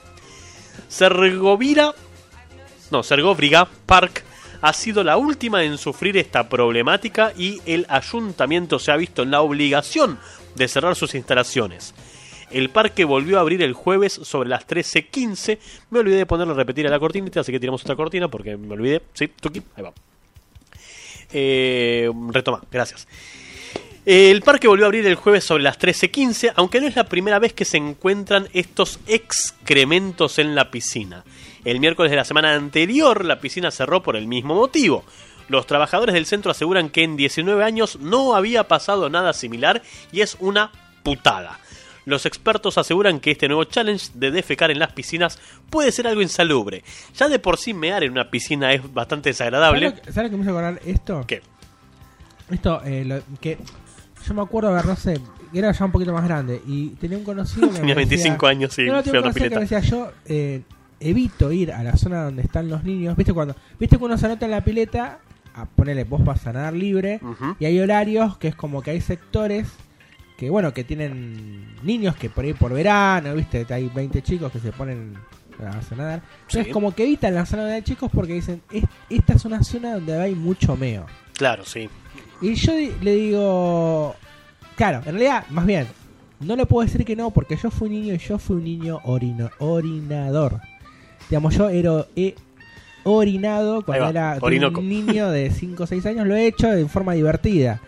Sergovira, 0.88 1.94
no, 2.90 3.04
Sergovriga 3.04 3.68
Park 3.86 4.24
ha 4.62 4.74
sido 4.74 5.04
la 5.04 5.18
última 5.18 5.64
en 5.64 5.78
sufrir 5.78 6.18
esta 6.18 6.50
problemática 6.50 7.34
y 7.38 7.62
el 7.66 7.86
ayuntamiento 7.90 8.80
se 8.80 8.92
ha 8.92 8.98
visto 8.98 9.24
en 9.24 9.32
la 9.32 9.42
obligación 9.42 10.20
de 10.56 10.68
cerrar 10.68 10.96
sus 10.96 11.16
instalaciones. 11.16 11.94
El 12.52 12.70
parque 12.70 13.06
volvió 13.06 13.38
a 13.38 13.42
abrir 13.42 13.62
el 13.62 13.74
jueves 13.74 14.14
sobre 14.14 14.50
las 14.50 14.68
13.15. 14.68 15.60
Me 15.92 16.00
olvidé 16.00 16.18
de 16.18 16.26
ponerle 16.26 16.54
a 16.54 16.58
repetir 16.58 16.88
a 16.88 16.90
la 16.90 17.00
cortinita, 17.00 17.42
así 17.42 17.52
que 17.52 17.60
tiramos 17.60 17.84
otra 17.84 17.96
cortina 17.96 18.28
porque 18.28 18.58
me 18.58 18.74
olvidé. 18.74 19.02
Sí, 19.14 19.28
Tuki, 19.28 19.62
ahí 19.76 19.84
va. 19.84 19.94
Eh, 21.32 22.10
retoma, 22.30 22.62
gracias. 22.72 23.08
El 24.06 24.42
parque 24.42 24.68
volvió 24.68 24.86
a 24.86 24.88
abrir 24.88 25.06
el 25.06 25.14
jueves 25.14 25.44
sobre 25.44 25.62
las 25.62 25.78
13.15, 25.78 26.54
aunque 26.56 26.82
no 26.82 26.88
es 26.88 26.96
la 26.96 27.04
primera 27.04 27.38
vez 27.38 27.54
que 27.54 27.66
se 27.66 27.78
encuentran 27.78 28.48
estos 28.54 29.00
excrementos 29.06 30.40
en 30.40 30.56
la 30.56 30.72
piscina. 30.72 31.24
El 31.66 31.80
miércoles 31.80 32.10
de 32.12 32.16
la 32.18 32.26
semana 32.26 32.54
anterior 32.56 33.26
la 33.26 33.40
piscina 33.40 33.72
cerró 33.72 34.02
por 34.02 34.16
el 34.16 34.28
mismo 34.28 34.56
motivo. 34.56 35.04
Los 35.48 35.66
trabajadores 35.66 36.14
del 36.14 36.26
centro 36.26 36.52
aseguran 36.52 36.90
que 36.90 37.04
en 37.04 37.16
19 37.18 37.64
años 37.64 37.98
no 38.00 38.36
había 38.36 38.68
pasado 38.68 39.10
nada 39.10 39.34
similar 39.34 39.82
y 40.12 40.22
es 40.22 40.38
una 40.40 40.72
putada. 41.04 41.60
Los 42.06 42.26
expertos 42.26 42.78
aseguran 42.78 43.20
que 43.20 43.32
este 43.32 43.48
nuevo 43.48 43.64
challenge 43.66 44.12
de 44.14 44.32
defecar 44.32 44.72
en 44.72 44.80
las 44.80 44.94
piscinas 44.94 45.40
puede 45.70 45.92
ser 45.92 46.08
algo 46.08 46.22
insalubre. 46.22 46.84
Ya 47.18 47.30
de 47.30 47.40
por 47.40 47.58
sí 47.58 47.74
mear 47.74 48.04
en 48.04 48.12
una 48.14 48.30
piscina 48.32 48.72
es 48.74 48.94
bastante 48.94 49.30
desagradable. 49.30 49.88
¿Sabes 49.90 49.98
lo, 50.00 50.04
que- 50.06 50.12
sabes 50.14 50.32
lo 50.32 50.32
que 50.32 50.38
me 50.38 50.44
hizo 50.44 50.52
acordar 50.58 50.82
esto? 50.86 51.24
¿Qué? 51.28 51.42
Esto, 52.50 52.82
eh, 52.86 53.06
lo- 53.06 53.22
que 53.40 53.58
yo 54.28 54.34
me 54.34 54.42
acuerdo, 54.42 54.70
a 54.70 54.74
ver, 54.74 54.86
no 54.86 54.96
sé, 54.96 55.20
era 55.54 55.72
ya 55.72 55.86
un 55.86 55.92
poquito 55.92 56.14
más 56.14 56.24
grande 56.24 56.62
y 56.66 56.90
tenía 56.92 57.18
un 57.18 57.24
conocido 57.24 57.70
que 57.70 57.76
Tenía 57.80 57.96
me 57.96 58.02
decía- 58.06 58.18
25 58.18 58.48
años 58.48 58.80
y 58.80 58.86
No, 58.86 58.94
no, 58.94 59.04
tenía 59.04 59.20
un 59.20 59.24
conocido 59.24 59.50
que 59.50 59.56
me 59.56 59.62
decía 59.62 59.80
yo 59.82 60.12
eh, 60.26 60.62
evito 61.00 61.52
ir 61.52 61.72
a 61.72 61.84
la 61.84 61.96
zona 61.98 62.24
donde 62.24 62.42
están 62.42 62.70
los 62.70 62.84
niños. 62.84 63.16
¿Viste 63.16 63.34
cuando 63.34 63.56
viste 63.80 63.98
que 63.98 64.04
uno 64.04 64.18
se 64.18 64.26
anota 64.26 64.46
en 64.46 64.52
la 64.52 64.64
pileta? 64.64 65.20
A 65.56 65.66
ponerle, 65.66 66.04
vos 66.04 66.24
vas 66.24 66.46
a 66.48 66.54
nadar 66.54 66.74
libre 66.74 67.20
y 67.60 67.66
hay 67.66 67.80
horarios 67.80 68.38
que 68.38 68.50
es 68.50 68.56
como 68.56 68.82
que 68.82 68.92
hay 68.92 69.02
sectores 69.02 69.68
que 70.38 70.50
bueno, 70.50 70.74
que 70.74 70.86
tienen 70.86 71.76
niños 71.84 72.16
que 72.16 72.30
por 72.30 72.46
ahí 72.46 72.54
por 72.54 72.72
verano, 72.72 73.34
¿viste? 73.36 73.66
Hay 73.70 73.90
20 73.94 74.22
chicos 74.22 74.52
que 74.54 74.60
se 74.60 74.72
ponen 74.72 75.16
a 75.60 75.96
nadar. 75.96 76.22
Entonces 76.44 76.68
Sí. 76.68 76.72
como 76.72 76.96
que 76.96 77.04
evitan 77.04 77.36
la 77.36 77.46
zona 77.46 77.66
de 77.66 77.84
chicos 77.84 78.10
porque 78.14 78.34
dicen, 78.34 78.62
"Es- 78.72 78.86
esta 79.10 79.34
es 79.34 79.44
una 79.44 79.62
zona 79.64 79.96
donde 79.96 80.18
hay 80.18 80.34
mucho 80.36 80.78
meo. 80.78 81.06
Claro, 81.34 81.66
sí. 81.66 81.90
Y 82.42 82.54
yo 82.56 82.72
le 83.02 83.16
digo, 83.16 84.16
claro, 84.78 85.00
en 85.00 85.04
realidad, 85.16 85.44
más 85.50 85.66
bien, 85.66 85.88
no 86.40 86.56
le 86.56 86.66
puedo 86.66 86.86
decir 86.88 87.04
que 87.04 87.18
no 87.18 87.32
porque 87.32 87.58
yo 87.58 87.70
fui 87.70 87.88
un 87.90 87.94
niño 87.96 88.14
y 88.14 88.18
yo 88.20 88.38
fui 88.40 88.56
un 88.58 88.64
niño 88.64 89.00
orino, 89.04 89.50
orinador. 89.60 90.62
Digamos, 91.30 91.56
yo 91.56 91.70
era, 91.70 92.06
he 92.16 92.36
orinado 93.04 93.84
cuando 93.84 94.06
va, 94.06 94.10
era 94.10 94.38
orinoco. 94.42 94.80
un 94.80 94.90
niño 94.90 95.30
de 95.30 95.52
5 95.52 95.84
o 95.84 95.88
6 95.88 96.06
años, 96.06 96.28
lo 96.28 96.36
he 96.36 96.48
hecho 96.48 96.68
de 96.68 96.88
forma 96.88 97.14
divertida. 97.14 97.82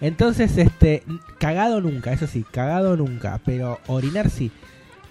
Entonces, 0.00 0.56
este, 0.58 1.02
cagado 1.38 1.80
nunca, 1.80 2.12
eso 2.12 2.26
sí, 2.26 2.44
cagado 2.50 2.96
nunca, 2.96 3.40
pero 3.44 3.80
orinar 3.88 4.30
sí. 4.30 4.50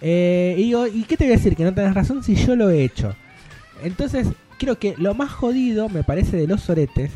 Eh, 0.01 0.55
y 0.57 0.63
digo, 0.63 0.87
¿y 0.87 1.03
qué 1.03 1.17
te 1.17 1.25
voy 1.25 1.33
a 1.33 1.37
decir? 1.37 1.55
Que 1.55 1.63
no 1.63 1.73
tenés 1.73 1.93
razón 1.93 2.23
si 2.23 2.35
yo 2.35 2.55
lo 2.55 2.69
he 2.69 2.83
hecho. 2.83 3.13
Entonces, 3.83 4.27
creo 4.57 4.79
que 4.79 4.95
lo 4.97 5.13
más 5.13 5.31
jodido, 5.31 5.89
me 5.89 6.03
parece, 6.03 6.37
de 6.37 6.47
los 6.47 6.61
soretes, 6.61 7.11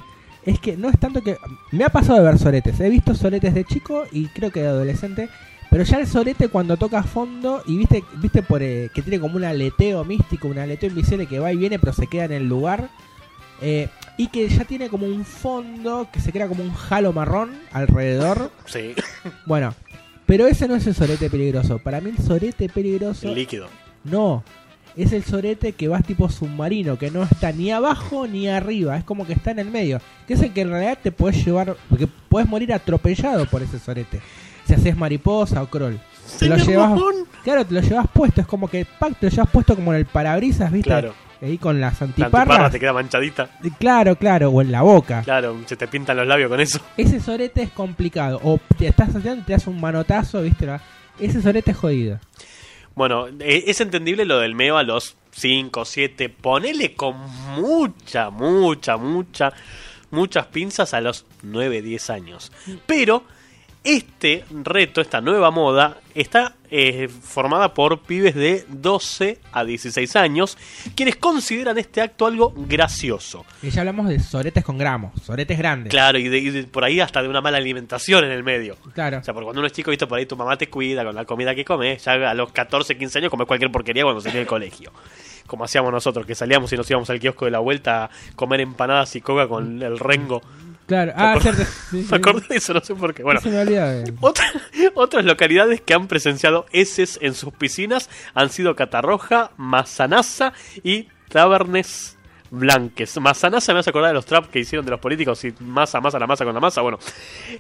es 0.45 0.59
que 0.59 0.75
no 0.75 0.89
es 0.89 0.99
tanto 0.99 1.21
que... 1.21 1.37
Me 1.71 1.83
ha 1.83 1.89
pasado 1.89 2.19
de 2.19 2.25
ver 2.25 2.39
soretes, 2.39 2.79
he 2.79 2.89
visto 2.89 3.15
soretes 3.15 3.53
de 3.53 3.63
chico 3.63 4.03
y 4.11 4.27
creo 4.27 4.51
que 4.51 4.61
de 4.61 4.67
adolescente, 4.67 5.29
pero 5.71 5.83
ya 5.83 5.97
el 5.97 6.05
sorete 6.05 6.49
cuando 6.49 6.77
toca 6.77 7.01
fondo 7.01 7.63
y 7.65 7.77
viste, 7.77 8.03
viste 8.17 8.43
por, 8.43 8.61
eh, 8.61 8.89
que 8.93 9.01
tiene 9.01 9.19
como 9.19 9.37
un 9.37 9.43
aleteo 9.45 10.03
místico, 10.05 10.47
un 10.47 10.59
aleteo 10.59 10.89
invisible 10.89 11.25
que 11.25 11.39
va 11.39 11.51
y 11.51 11.57
viene 11.57 11.79
pero 11.79 11.93
se 11.93 12.05
queda 12.05 12.25
en 12.25 12.33
el 12.33 12.47
lugar. 12.47 12.89
eh, 13.61 13.87
y 14.17 14.27
que 14.27 14.47
ya 14.49 14.65
tiene 14.65 14.89
como 14.89 15.07
un 15.07 15.25
fondo 15.25 16.07
que 16.11 16.19
se 16.19 16.31
crea 16.31 16.47
como 16.47 16.61
un 16.63 16.73
jalo 16.73 17.11
marrón 17.13 17.51
alrededor. 17.71 18.51
Sí, 18.65 18.93
Bueno, 19.47 19.73
pero 20.27 20.45
ese 20.45 20.67
no 20.67 20.75
es 20.75 20.85
el 20.85 20.93
sorete 20.93 21.29
peligroso. 21.29 21.79
Para 21.79 22.01
mí 22.01 22.11
el 22.11 22.23
sorete 22.23 22.69
peligroso 22.69 23.29
el 23.29 23.35
líquido. 23.35 23.67
no, 24.03 24.43
es 24.97 25.13
el 25.13 25.23
sorete 25.23 25.71
que 25.71 25.87
va 25.87 26.01
tipo 26.01 26.29
submarino, 26.29 26.97
que 26.99 27.09
no 27.09 27.23
está 27.23 27.51
ni 27.53 27.71
abajo 27.71 28.27
ni 28.27 28.47
arriba, 28.49 28.97
es 28.97 29.03
como 29.05 29.25
que 29.25 29.33
está 29.33 29.51
en 29.51 29.59
el 29.59 29.71
medio. 29.71 30.01
Que 30.27 30.33
es 30.33 30.41
el 30.41 30.51
que 30.53 30.61
en 30.61 30.69
realidad 30.69 30.99
te 31.01 31.11
puedes 31.11 31.43
llevar, 31.43 31.77
porque 31.89 32.07
puedes 32.29 32.47
morir 32.49 32.73
atropellado 32.73 33.45
por 33.45 33.63
ese 33.63 33.79
sorete. 33.79 34.19
Si 34.71 34.79
haces 34.79 34.95
mariposa 34.95 35.61
o 35.61 35.67
crawl. 35.67 35.99
Te 36.39 36.47
lo 36.47 36.55
llevas, 36.55 36.97
claro, 37.43 37.65
te 37.65 37.73
lo 37.73 37.81
llevas 37.81 38.07
puesto, 38.13 38.39
es 38.39 38.47
como 38.47 38.69
que 38.69 38.85
pac, 38.85 39.19
te 39.19 39.25
lo 39.25 39.29
llevas 39.29 39.49
puesto 39.49 39.75
como 39.75 39.91
en 39.91 39.99
el 39.99 40.05
parabrisas, 40.05 40.71
¿viste? 40.71 40.89
Claro. 40.89 41.13
Ahí 41.41 41.57
con 41.57 41.81
las 41.81 41.99
La 41.99 42.07
antiparra 42.07 42.41
antiparras. 42.41 42.71
te 42.71 42.79
queda 42.79 42.93
manchadita. 42.93 43.49
Claro, 43.79 44.15
claro, 44.15 44.49
o 44.49 44.61
en 44.61 44.71
la 44.71 44.81
boca. 44.83 45.23
Claro, 45.23 45.57
se 45.65 45.75
te 45.75 45.89
pintan 45.89 46.15
los 46.15 46.25
labios 46.25 46.49
con 46.49 46.61
eso. 46.61 46.79
Ese 46.95 47.19
sorete 47.19 47.63
es 47.63 47.71
complicado. 47.71 48.39
O 48.43 48.59
te 48.77 48.87
estás 48.87 49.09
haciendo 49.09 49.41
y 49.41 49.43
te 49.43 49.51
das 49.51 49.67
un 49.67 49.81
manotazo, 49.81 50.41
¿viste? 50.41 50.69
Ese 51.19 51.41
sorete 51.41 51.71
es 51.71 51.77
jodido. 51.77 52.19
Bueno, 52.95 53.27
eh, 53.39 53.65
es 53.67 53.81
entendible 53.81 54.23
lo 54.23 54.39
del 54.39 54.55
meo 54.55 54.77
a 54.77 54.83
los 54.83 55.17
5, 55.31 55.83
7. 55.83 56.29
Ponele 56.29 56.93
con 56.93 57.15
mucha, 57.59 58.29
mucha, 58.29 58.95
mucha, 58.95 59.51
muchas 60.11 60.45
pinzas 60.45 60.93
a 60.93 61.01
los 61.01 61.25
9, 61.41 61.81
10 61.81 62.09
años. 62.11 62.51
Pero 62.85 63.23
este 63.83 64.45
reto, 64.63 65.01
esta 65.01 65.21
nueva 65.21 65.49
moda, 65.49 65.97
está 66.13 66.53
eh, 66.69 67.07
formada 67.09 67.73
por 67.73 67.99
pibes 68.01 68.35
de 68.35 68.63
12 68.69 69.39
a 69.51 69.63
16 69.65 70.15
años, 70.15 70.57
quienes 70.95 71.15
consideran 71.15 71.77
este 71.79 71.99
acto 72.01 72.27
algo 72.27 72.53
gracioso. 72.55 73.43
Y 73.63 73.71
ya 73.71 73.81
hablamos 73.81 74.07
de 74.07 74.19
soretes 74.19 74.63
con 74.63 74.77
gramos, 74.77 75.19
soretes 75.23 75.57
grandes. 75.57 75.89
Claro, 75.89 76.19
y, 76.19 76.27
de- 76.29 76.37
y 76.37 76.49
de- 76.51 76.63
por 76.65 76.83
ahí 76.83 76.99
hasta 76.99 77.21
de 77.23 77.27
una 77.29 77.41
mala 77.41 77.57
alimentación 77.57 78.23
en 78.23 78.31
el 78.31 78.43
medio. 78.43 78.77
Claro. 78.93 79.17
O 79.19 79.23
sea, 79.23 79.33
porque 79.33 79.45
cuando 79.45 79.61
uno 79.61 79.67
es 79.67 79.73
chico, 79.73 79.89
viste, 79.89 80.05
por 80.07 80.19
ahí 80.19 80.25
tu 80.27 80.35
mamá 80.37 80.57
te 80.57 80.69
cuida 80.69 81.03
con 81.03 81.15
la 81.15 81.25
comida 81.25 81.55
que 81.55 81.65
comes. 81.65 82.05
Ya 82.05 82.13
a 82.13 82.33
los 82.35 82.51
14, 82.51 82.97
15 82.97 83.17
años 83.19 83.31
comes 83.31 83.47
cualquier 83.47 83.71
porquería 83.71 84.03
cuando 84.03 84.21
salís 84.21 84.35
del 84.35 84.47
colegio. 84.47 84.91
Como 85.47 85.63
hacíamos 85.65 85.91
nosotros, 85.91 86.25
que 86.25 86.35
salíamos 86.35 86.71
y 86.71 86.77
nos 86.77 86.89
íbamos 86.89 87.09
al 87.09 87.19
kiosco 87.19 87.45
de 87.45 87.51
la 87.51 87.59
vuelta 87.59 88.05
a 88.05 88.09
comer 88.35 88.61
empanadas 88.61 89.15
y 89.15 89.21
coca 89.21 89.47
con 89.47 89.81
el 89.81 89.97
rengo. 89.99 90.41
Claro. 90.91 91.13
Ah, 91.15 91.37
cierto. 91.41 91.63
Sí, 91.91 92.05
acordé 92.15 92.47
de 92.49 92.55
eso, 92.57 92.73
no 92.73 92.81
sé 92.81 92.93
por 92.95 93.13
qué. 93.13 93.23
Bueno, 93.23 93.39
de- 94.03 94.13
otra- 94.19 94.51
otras 94.95 95.23
localidades 95.25 95.79
que 95.81 95.93
han 95.93 96.07
presenciado 96.07 96.65
heces 96.71 97.17
en 97.21 97.33
sus 97.33 97.53
piscinas 97.53 98.09
han 98.33 98.49
sido 98.49 98.75
Catarroja, 98.75 99.51
Mazanaza 99.57 100.53
y 100.83 101.07
Tabernes 101.29 102.17
Blanques. 102.51 103.17
Mazanaza 103.19 103.73
me 103.73 103.79
hace 103.79 103.89
acordar 103.89 104.09
de 104.09 104.15
los 104.15 104.25
traps 104.25 104.49
que 104.49 104.59
hicieron 104.59 104.85
de 104.85 104.91
los 104.91 104.99
políticos 104.99 105.43
y 105.45 105.53
masa, 105.61 106.01
masa, 106.01 106.19
la 106.19 106.27
masa 106.27 106.43
con 106.43 106.53
la 106.53 106.59
masa. 106.59 106.81
Bueno, 106.81 106.99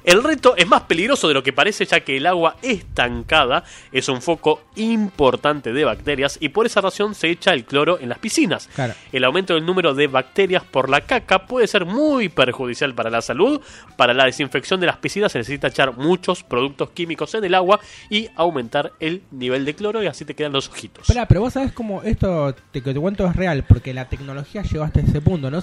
el 0.03 0.21
reto 0.21 0.53
es 0.57 0.67
más 0.67 0.81
peligroso 0.81 1.29
de 1.29 1.33
lo 1.33 1.41
que 1.41 1.53
parece 1.53 1.85
ya 1.85 2.01
que 2.01 2.17
el 2.17 2.27
agua 2.27 2.57
estancada 2.61 3.63
es 3.91 4.09
un 4.09 4.21
foco 4.21 4.63
importante 4.75 5.71
de 5.71 5.85
bacterias 5.85 6.37
y 6.41 6.49
por 6.49 6.65
esa 6.65 6.81
razón 6.81 7.15
se 7.15 7.29
echa 7.29 7.53
el 7.53 7.63
cloro 7.63 7.99
en 7.99 8.09
las 8.09 8.19
piscinas. 8.19 8.67
Claro. 8.75 8.93
El 9.13 9.23
aumento 9.23 9.53
del 9.53 9.65
número 9.65 9.93
de 9.93 10.07
bacterias 10.07 10.63
por 10.65 10.89
la 10.89 11.01
caca 11.01 11.47
puede 11.47 11.67
ser 11.67 11.85
muy 11.85 12.27
perjudicial 12.27 12.93
para 12.93 13.09
la 13.09 13.21
salud. 13.21 13.61
Para 13.95 14.13
la 14.13 14.25
desinfección 14.25 14.81
de 14.81 14.87
las 14.87 14.97
piscinas 14.97 15.31
se 15.31 15.37
necesita 15.37 15.67
echar 15.67 15.97
muchos 15.97 16.43
productos 16.43 16.89
químicos 16.91 17.33
en 17.33 17.45
el 17.45 17.55
agua 17.55 17.79
y 18.09 18.29
aumentar 18.35 18.91
el 18.99 19.23
nivel 19.31 19.63
de 19.63 19.73
cloro 19.73 20.03
y 20.03 20.07
así 20.07 20.25
te 20.25 20.35
quedan 20.35 20.51
los 20.51 20.67
ojitos. 20.67 21.03
Espera, 21.09 21.27
pero 21.27 21.39
vos 21.39 21.53
sabés 21.53 21.71
cómo 21.71 22.03
esto 22.03 22.53
te, 22.71 22.81
que 22.81 22.93
te 22.93 22.99
cuento 22.99 23.25
es 23.25 23.35
real, 23.35 23.63
porque 23.67 23.93
la 23.93 24.09
tecnología 24.09 24.63
llegó 24.81 24.83
hasta 24.83 24.99
ese 25.01 25.21
punto. 25.21 25.51
No, 25.51 25.61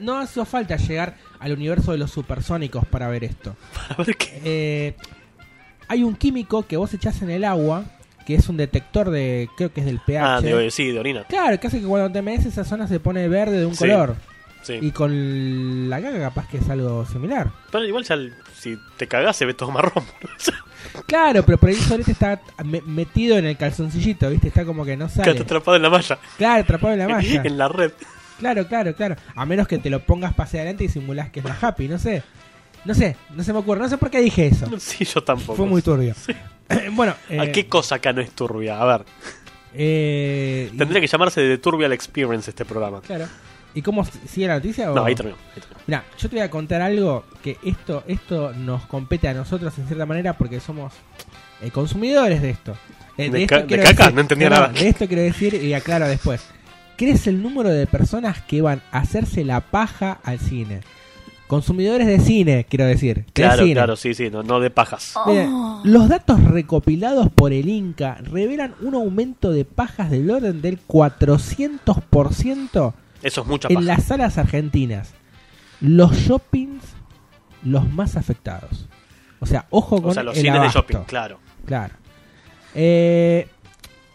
no, 0.00 0.26
no 0.34 0.44
falta 0.44 0.76
llegar 0.76 1.16
al 1.40 1.52
universo 1.52 1.92
de 1.92 1.98
los 1.98 2.10
supersónicos 2.10 2.84
para 2.86 3.08
ver 3.08 3.24
esto. 3.24 3.56
A 3.90 4.02
ver 4.02 4.16
qué. 4.16 4.40
Eh, 4.44 4.94
hay 5.88 6.02
un 6.02 6.14
químico 6.16 6.66
que 6.66 6.76
vos 6.76 6.92
echás 6.94 7.20
en 7.22 7.30
el 7.30 7.44
agua, 7.44 7.84
que 8.26 8.34
es 8.34 8.48
un 8.48 8.56
detector 8.56 9.10
de, 9.10 9.48
creo 9.56 9.72
que 9.72 9.80
es 9.80 9.86
del 9.86 10.00
pH. 10.00 10.24
Ah, 10.24 10.40
de, 10.40 10.70
sí, 10.70 10.90
de 10.90 10.98
orina. 10.98 11.24
Claro, 11.24 11.58
que 11.60 11.66
hace 11.66 11.80
que 11.80 11.86
cuando 11.86 12.10
te 12.10 12.22
metes 12.22 12.46
esa 12.46 12.64
zona 12.64 12.86
se 12.88 13.00
pone 13.00 13.28
verde 13.28 13.58
de 13.58 13.66
un 13.66 13.74
Sí. 13.74 13.80
color. 13.80 14.16
Sí. 14.62 14.78
Y 14.80 14.92
con 14.92 15.90
la 15.90 16.00
caca 16.00 16.18
capaz 16.18 16.48
que 16.48 16.56
es 16.56 16.68
algo 16.70 17.04
similar. 17.04 17.50
Pero 17.70 17.84
igual 17.84 18.02
ya 18.04 18.16
si 18.58 18.78
te 18.96 19.06
cagás 19.06 19.36
se 19.36 19.44
ve 19.44 19.54
todo 19.54 19.70
marrón. 19.70 20.04
Claro, 21.06 21.42
pero 21.44 21.58
por 21.58 21.70
ahí 21.70 21.74
solete 21.74 22.12
está 22.12 22.40
me- 22.64 22.82
metido 22.82 23.36
en 23.36 23.46
el 23.46 23.56
calzoncillito, 23.56 24.28
¿viste? 24.30 24.48
Está 24.48 24.64
como 24.64 24.84
que 24.84 24.96
no 24.96 25.08
sale. 25.08 25.24
Quedaste 25.24 25.42
atrapado 25.42 25.76
en 25.76 25.82
la 25.82 25.90
malla. 25.90 26.18
Claro, 26.36 26.62
atrapado 26.62 26.92
en 26.92 26.98
la 27.00 27.08
malla. 27.14 27.42
en 27.42 27.58
la 27.58 27.68
red. 27.68 27.92
Claro, 28.38 28.66
claro, 28.66 28.94
claro. 28.94 29.16
A 29.34 29.46
menos 29.46 29.66
que 29.68 29.78
te 29.78 29.90
lo 29.90 30.00
pongas 30.00 30.34
hacia 30.38 30.60
adelante 30.60 30.84
y 30.84 30.88
simulás 30.88 31.30
que 31.30 31.40
es 31.40 31.46
la 31.46 31.56
happy, 31.60 31.88
no 31.88 31.98
sé. 31.98 32.22
No 32.84 32.92
sé, 32.94 33.16
no 33.34 33.42
se 33.42 33.52
me 33.52 33.60
ocurre. 33.60 33.80
No 33.80 33.88
sé 33.88 33.96
por 33.96 34.10
qué 34.10 34.20
dije 34.20 34.46
eso. 34.46 34.66
Sí, 34.78 35.04
yo 35.04 35.22
tampoco. 35.22 35.56
Fue 35.56 35.66
muy 35.66 35.80
turbio. 35.82 36.14
bueno, 36.92 37.14
¿A 37.30 37.44
eh, 37.46 37.52
qué 37.52 37.66
cosa 37.68 37.94
acá 37.96 38.12
no 38.12 38.20
es 38.20 38.30
turbia? 38.32 38.80
A 38.80 38.84
ver, 38.84 39.04
eh, 39.74 40.70
y- 40.72 40.76
tendría 40.76 41.00
que 41.00 41.06
llamarse 41.06 41.40
The 41.40 41.58
Turbial 41.58 41.92
Experience 41.92 42.50
este 42.50 42.64
programa. 42.64 43.00
Claro. 43.00 43.26
¿Y 43.74 43.82
cómo 43.82 44.04
sigue 44.04 44.46
la 44.46 44.54
noticia? 44.54 44.92
o- 44.92 44.94
No, 44.94 45.04
ahí 45.04 45.14
terminó. 45.14 45.36
Mira, 45.86 46.04
yo 46.18 46.28
te 46.28 46.36
voy 46.36 46.44
a 46.44 46.50
contar 46.50 46.80
algo 46.80 47.24
que 47.42 47.56
esto 47.64 48.04
esto 48.06 48.52
nos 48.52 48.86
compete 48.86 49.28
a 49.28 49.34
nosotros 49.34 49.76
en 49.78 49.86
cierta 49.86 50.06
manera 50.06 50.34
porque 50.38 50.60
somos 50.60 50.92
eh, 51.60 51.70
consumidores 51.72 52.40
de 52.40 52.50
esto. 52.50 52.76
Eh, 53.18 53.30
¿De 53.30 53.42
esto 53.42 53.56
ca- 53.56 53.62
de 53.62 53.78
caca? 53.82 54.10
No 54.10 54.20
entendía 54.20 54.48
nada. 54.50 54.68
De 54.68 54.88
esto 54.88 55.06
quiero 55.08 55.22
decir 55.22 55.54
y 55.54 55.74
aclaro 55.74 56.06
después. 56.06 56.44
¿Qué 56.96 57.10
es 57.10 57.26
el 57.26 57.42
número 57.42 57.70
de 57.70 57.86
personas 57.86 58.40
que 58.42 58.62
van 58.62 58.82
a 58.92 58.98
hacerse 58.98 59.44
la 59.44 59.60
paja 59.60 60.18
al 60.22 60.38
cine? 60.38 60.80
Consumidores 61.46 62.06
de 62.06 62.20
cine, 62.20 62.66
quiero 62.68 62.86
decir. 62.86 63.26
de 63.26 63.32
Claro, 63.32 63.62
cine. 63.64 63.74
claro, 63.74 63.96
sí, 63.96 64.14
sí, 64.14 64.30
no, 64.30 64.42
no 64.42 64.60
de 64.60 64.70
pajas. 64.70 65.14
Mire, 65.26 65.48
los 65.84 66.08
datos 66.08 66.42
recopilados 66.42 67.28
por 67.30 67.52
el 67.52 67.68
Inca 67.68 68.18
revelan 68.22 68.74
un 68.80 68.94
aumento 68.94 69.50
de 69.52 69.64
pajas 69.64 70.10
del 70.10 70.30
orden 70.30 70.62
del 70.62 70.78
400% 70.86 72.94
Eso 73.22 73.40
es 73.42 73.46
mucha 73.46 73.68
en 73.68 73.74
paja. 73.76 73.86
las 73.86 74.04
salas 74.04 74.38
argentinas. 74.38 75.12
Los 75.80 76.12
shoppings 76.16 76.82
los 77.62 77.90
más 77.90 78.16
afectados. 78.16 78.88
O 79.40 79.46
sea, 79.46 79.66
ojo 79.70 80.00
con 80.00 80.10
O 80.10 80.14
sea, 80.14 80.22
los 80.22 80.36
el 80.36 80.42
cines 80.42 80.62
de 80.62 80.68
shopping, 80.68 80.98
claro. 81.06 81.38
Claro. 81.66 81.94
Eh, 82.74 83.48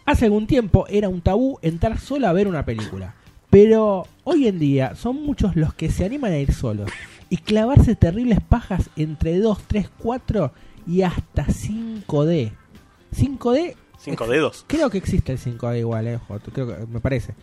hace 0.10 0.26
algún 0.26 0.48
tiempo 0.48 0.86
era 0.90 1.08
un 1.08 1.22
tabú 1.22 1.60
entrar 1.62 2.00
solo 2.00 2.28
a 2.28 2.34
ver 2.34 2.48
una 2.48 2.66
película. 2.66 3.14
Pero 3.52 4.08
hoy 4.24 4.48
en 4.48 4.58
día 4.58 4.96
son 4.96 5.24
muchos 5.24 5.56
los 5.56 5.74
que 5.74 5.92
se 5.92 6.06
animan 6.06 6.32
a 6.32 6.38
ir 6.38 6.52
solos 6.52 6.90
y 7.30 7.38
clavarse 7.38 7.96
terribles 7.96 8.40
pajas 8.42 8.90
entre 8.96 9.38
2, 9.38 9.60
3, 9.68 9.90
4 10.00 10.52
y 10.88 11.04
hasta 11.04 11.46
5D. 11.46 12.52
5D, 13.16 13.76
Cinco 14.00 14.28
dedos. 14.28 14.66
creo 14.68 14.90
que 14.90 14.98
existe 14.98 15.34
el 15.34 15.40
5D 15.40 15.80
igual, 15.80 16.08
eh, 16.08 16.20
creo 16.54 16.68
que 16.68 16.86
me 16.88 17.00
parece. 17.00 17.34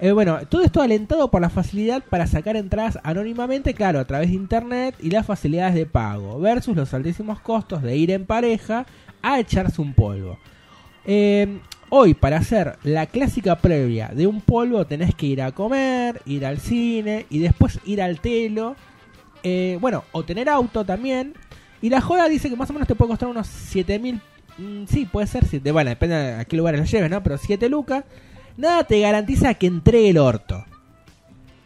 Eh, 0.00 0.12
bueno, 0.12 0.38
todo 0.48 0.62
esto 0.62 0.80
alentado 0.80 1.28
por 1.30 1.40
la 1.40 1.50
facilidad 1.50 2.04
para 2.04 2.28
sacar 2.28 2.56
entradas 2.56 3.00
anónimamente, 3.02 3.74
claro, 3.74 3.98
a 3.98 4.04
través 4.04 4.28
de 4.28 4.36
internet 4.36 4.94
y 5.00 5.10
las 5.10 5.26
facilidades 5.26 5.74
de 5.74 5.86
pago, 5.86 6.38
versus 6.38 6.76
los 6.76 6.94
altísimos 6.94 7.40
costos 7.40 7.82
de 7.82 7.96
ir 7.96 8.12
en 8.12 8.24
pareja 8.24 8.86
a 9.22 9.40
echarse 9.40 9.80
un 9.80 9.94
polvo. 9.94 10.38
Eh, 11.04 11.58
hoy, 11.90 12.14
para 12.14 12.38
hacer 12.38 12.78
la 12.82 13.06
clásica 13.06 13.56
previa 13.56 14.08
de 14.08 14.26
un 14.26 14.40
polvo, 14.40 14.86
tenés 14.86 15.14
que 15.14 15.26
ir 15.26 15.42
a 15.42 15.52
comer, 15.52 16.22
ir 16.26 16.46
al 16.46 16.58
cine 16.58 17.26
y 17.30 17.38
después 17.38 17.80
ir 17.84 18.02
al 18.02 18.20
telo. 18.20 18.76
Eh, 19.42 19.78
bueno, 19.80 20.04
o 20.12 20.24
tener 20.24 20.48
auto 20.48 20.84
también. 20.84 21.34
Y 21.80 21.90
la 21.90 22.00
joda 22.00 22.28
dice 22.28 22.50
que 22.50 22.56
más 22.56 22.70
o 22.70 22.72
menos 22.72 22.88
te 22.88 22.94
puede 22.94 23.10
costar 23.10 23.28
unos 23.28 23.46
7 23.46 23.98
mil. 23.98 24.20
mm, 24.58 24.84
sí, 24.88 25.06
puede 25.06 25.26
ser 25.26 25.44
7. 25.44 25.70
Bueno, 25.72 25.90
depende 25.90 26.34
a 26.34 26.44
qué 26.44 26.56
lugares 26.56 26.80
lo 26.80 26.86
lleves, 26.86 27.10
¿no? 27.10 27.22
Pero 27.22 27.38
7 27.38 27.68
lucas. 27.68 28.04
Nada 28.56 28.84
te 28.84 29.00
garantiza 29.00 29.54
que 29.54 29.68
entregue 29.68 30.10
el 30.10 30.18
orto. 30.18 30.64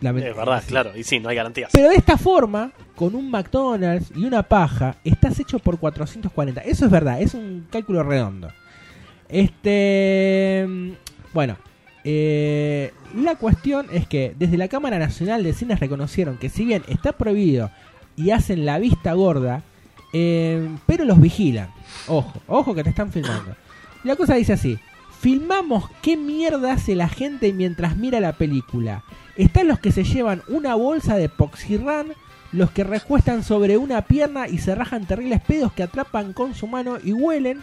Es 0.03 0.37
verdad, 0.37 0.61
sí. 0.61 0.69
claro. 0.69 0.97
Y 0.97 1.05
sí, 1.05 1.21
no 1.21 1.29
hay 1.29 1.37
garantías. 1.37 1.71
Pero 1.73 1.89
de 1.89 1.95
esta 1.95 2.19
forma, 2.19 2.73
con 2.97 3.15
un 3.15 3.31
McDonald's 3.31 4.13
y 4.15 4.25
una 4.25 4.43
paja, 4.43 4.97
estás 5.05 5.39
hecho 5.39 5.59
por 5.59 5.79
440. 5.79 6.61
Eso 6.63 6.87
es 6.87 6.91
verdad, 6.91 7.21
es 7.21 7.35
un 7.35 7.67
cálculo 7.71 8.03
redondo. 8.03 8.49
Este. 9.33 10.69
Bueno, 11.33 11.57
eh, 12.05 12.93
la 13.17 13.37
cuestión 13.37 13.87
es 13.93 14.07
que 14.07 14.35
desde 14.39 14.59
la 14.59 14.69
Cámara 14.69 14.99
Nacional 14.99 15.43
de 15.43 15.55
Cines 15.55 15.81
reconocieron 15.81 16.37
que, 16.37 16.51
si 16.51 16.65
bien 16.67 16.83
está 16.87 17.13
prohibido 17.13 17.71
y 18.15 18.31
hacen 18.31 18.67
la 18.67 18.79
vista 18.79 19.15
gorda, 19.15 19.63
eh, 20.13 20.69
pero 20.87 21.05
los 21.05 21.21
vigilan. 21.21 21.71
Ojo, 22.07 22.41
ojo 22.47 22.75
que 22.75 22.85
te 22.85 22.91
están 22.91 23.11
filmando. 23.11 23.57
La 24.05 24.17
cosa 24.17 24.35
dice 24.35 24.53
así: 24.53 24.79
Filmamos 25.21 25.89
qué 26.03 26.17
mierda 26.17 26.73
hace 26.73 26.95
la 26.95 27.09
gente 27.09 27.53
mientras 27.53 27.97
mira 27.97 28.21
la 28.21 28.35
película. 28.35 29.03
Están 29.37 29.67
los 29.67 29.79
que 29.79 29.93
se 29.93 30.05
llevan 30.05 30.43
una 30.49 30.75
bolsa 30.75 31.17
de 31.17 31.31
Poxirran, 31.31 32.09
los 32.53 32.71
que 32.71 32.85
recuestan 32.85 33.43
sobre 33.45 33.79
una 33.79 34.03
pierna 34.03 34.47
y 34.47 34.59
se 34.59 34.75
rajan 34.75 35.07
terribles 35.07 35.41
pedos 35.41 35.73
que 35.73 35.85
atrapan 35.85 36.35
con 36.35 36.55
su 36.55 36.67
mano 36.67 36.99
y 37.03 37.13
huelen, 37.13 37.63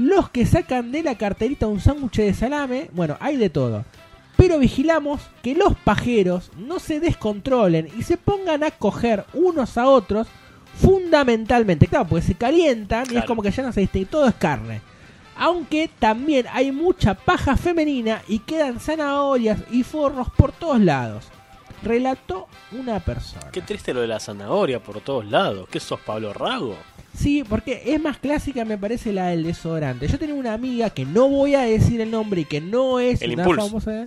los 0.00 0.30
que 0.30 0.46
sacan 0.46 0.92
de 0.92 1.02
la 1.02 1.16
carterita 1.16 1.66
un 1.66 1.80
sándwich 1.80 2.16
de 2.16 2.32
salame, 2.34 2.88
bueno, 2.92 3.16
hay 3.20 3.36
de 3.36 3.50
todo. 3.50 3.84
Pero 4.36 4.58
vigilamos 4.58 5.20
que 5.42 5.54
los 5.54 5.76
pajeros 5.76 6.50
no 6.56 6.78
se 6.78 7.00
descontrolen 7.00 7.88
y 7.98 8.02
se 8.02 8.16
pongan 8.16 8.64
a 8.64 8.70
coger 8.70 9.26
unos 9.34 9.76
a 9.76 9.88
otros 9.88 10.26
fundamentalmente. 10.78 11.86
Claro, 11.86 12.06
porque 12.08 12.26
se 12.26 12.34
calientan 12.34 13.06
y 13.12 13.18
es 13.18 13.24
como 13.26 13.42
que 13.42 13.50
ya 13.50 13.62
no 13.62 13.72
se 13.72 13.80
distingue, 13.80 14.06
todo 14.06 14.26
es 14.26 14.34
carne. 14.34 14.80
Aunque 15.36 15.90
también 15.98 16.46
hay 16.50 16.72
mucha 16.72 17.14
paja 17.14 17.56
femenina 17.56 18.22
y 18.26 18.38
quedan 18.38 18.80
zanahorias 18.80 19.60
y 19.70 19.82
forros 19.82 20.28
por 20.30 20.52
todos 20.52 20.80
lados. 20.80 21.28
Relató 21.82 22.46
una 22.72 23.00
persona. 23.00 23.50
Qué 23.50 23.62
triste 23.62 23.92
lo 23.92 24.00
de 24.00 24.06
la 24.06 24.20
zanahoria 24.20 24.82
por 24.82 25.00
todos 25.00 25.26
lados. 25.26 25.68
¿Qué 25.70 25.80
sos, 25.80 26.00
Pablo 26.00 26.32
Rago? 26.32 26.76
Sí, 27.14 27.44
porque 27.48 27.82
es 27.86 28.00
más 28.00 28.18
clásica 28.18 28.64
me 28.64 28.78
parece 28.78 29.12
la 29.12 29.28
del 29.28 29.42
desodorante. 29.44 30.06
Yo 30.08 30.18
tenía 30.18 30.34
una 30.34 30.54
amiga 30.54 30.90
que 30.90 31.04
no 31.04 31.28
voy 31.28 31.54
a 31.54 31.60
decir 31.62 32.00
el 32.00 32.10
nombre 32.10 32.42
y 32.42 32.44
que 32.44 32.60
no 32.60 32.98
es 33.00 33.20
El 33.22 33.32
una 33.34 33.44
famosa. 33.44 34.06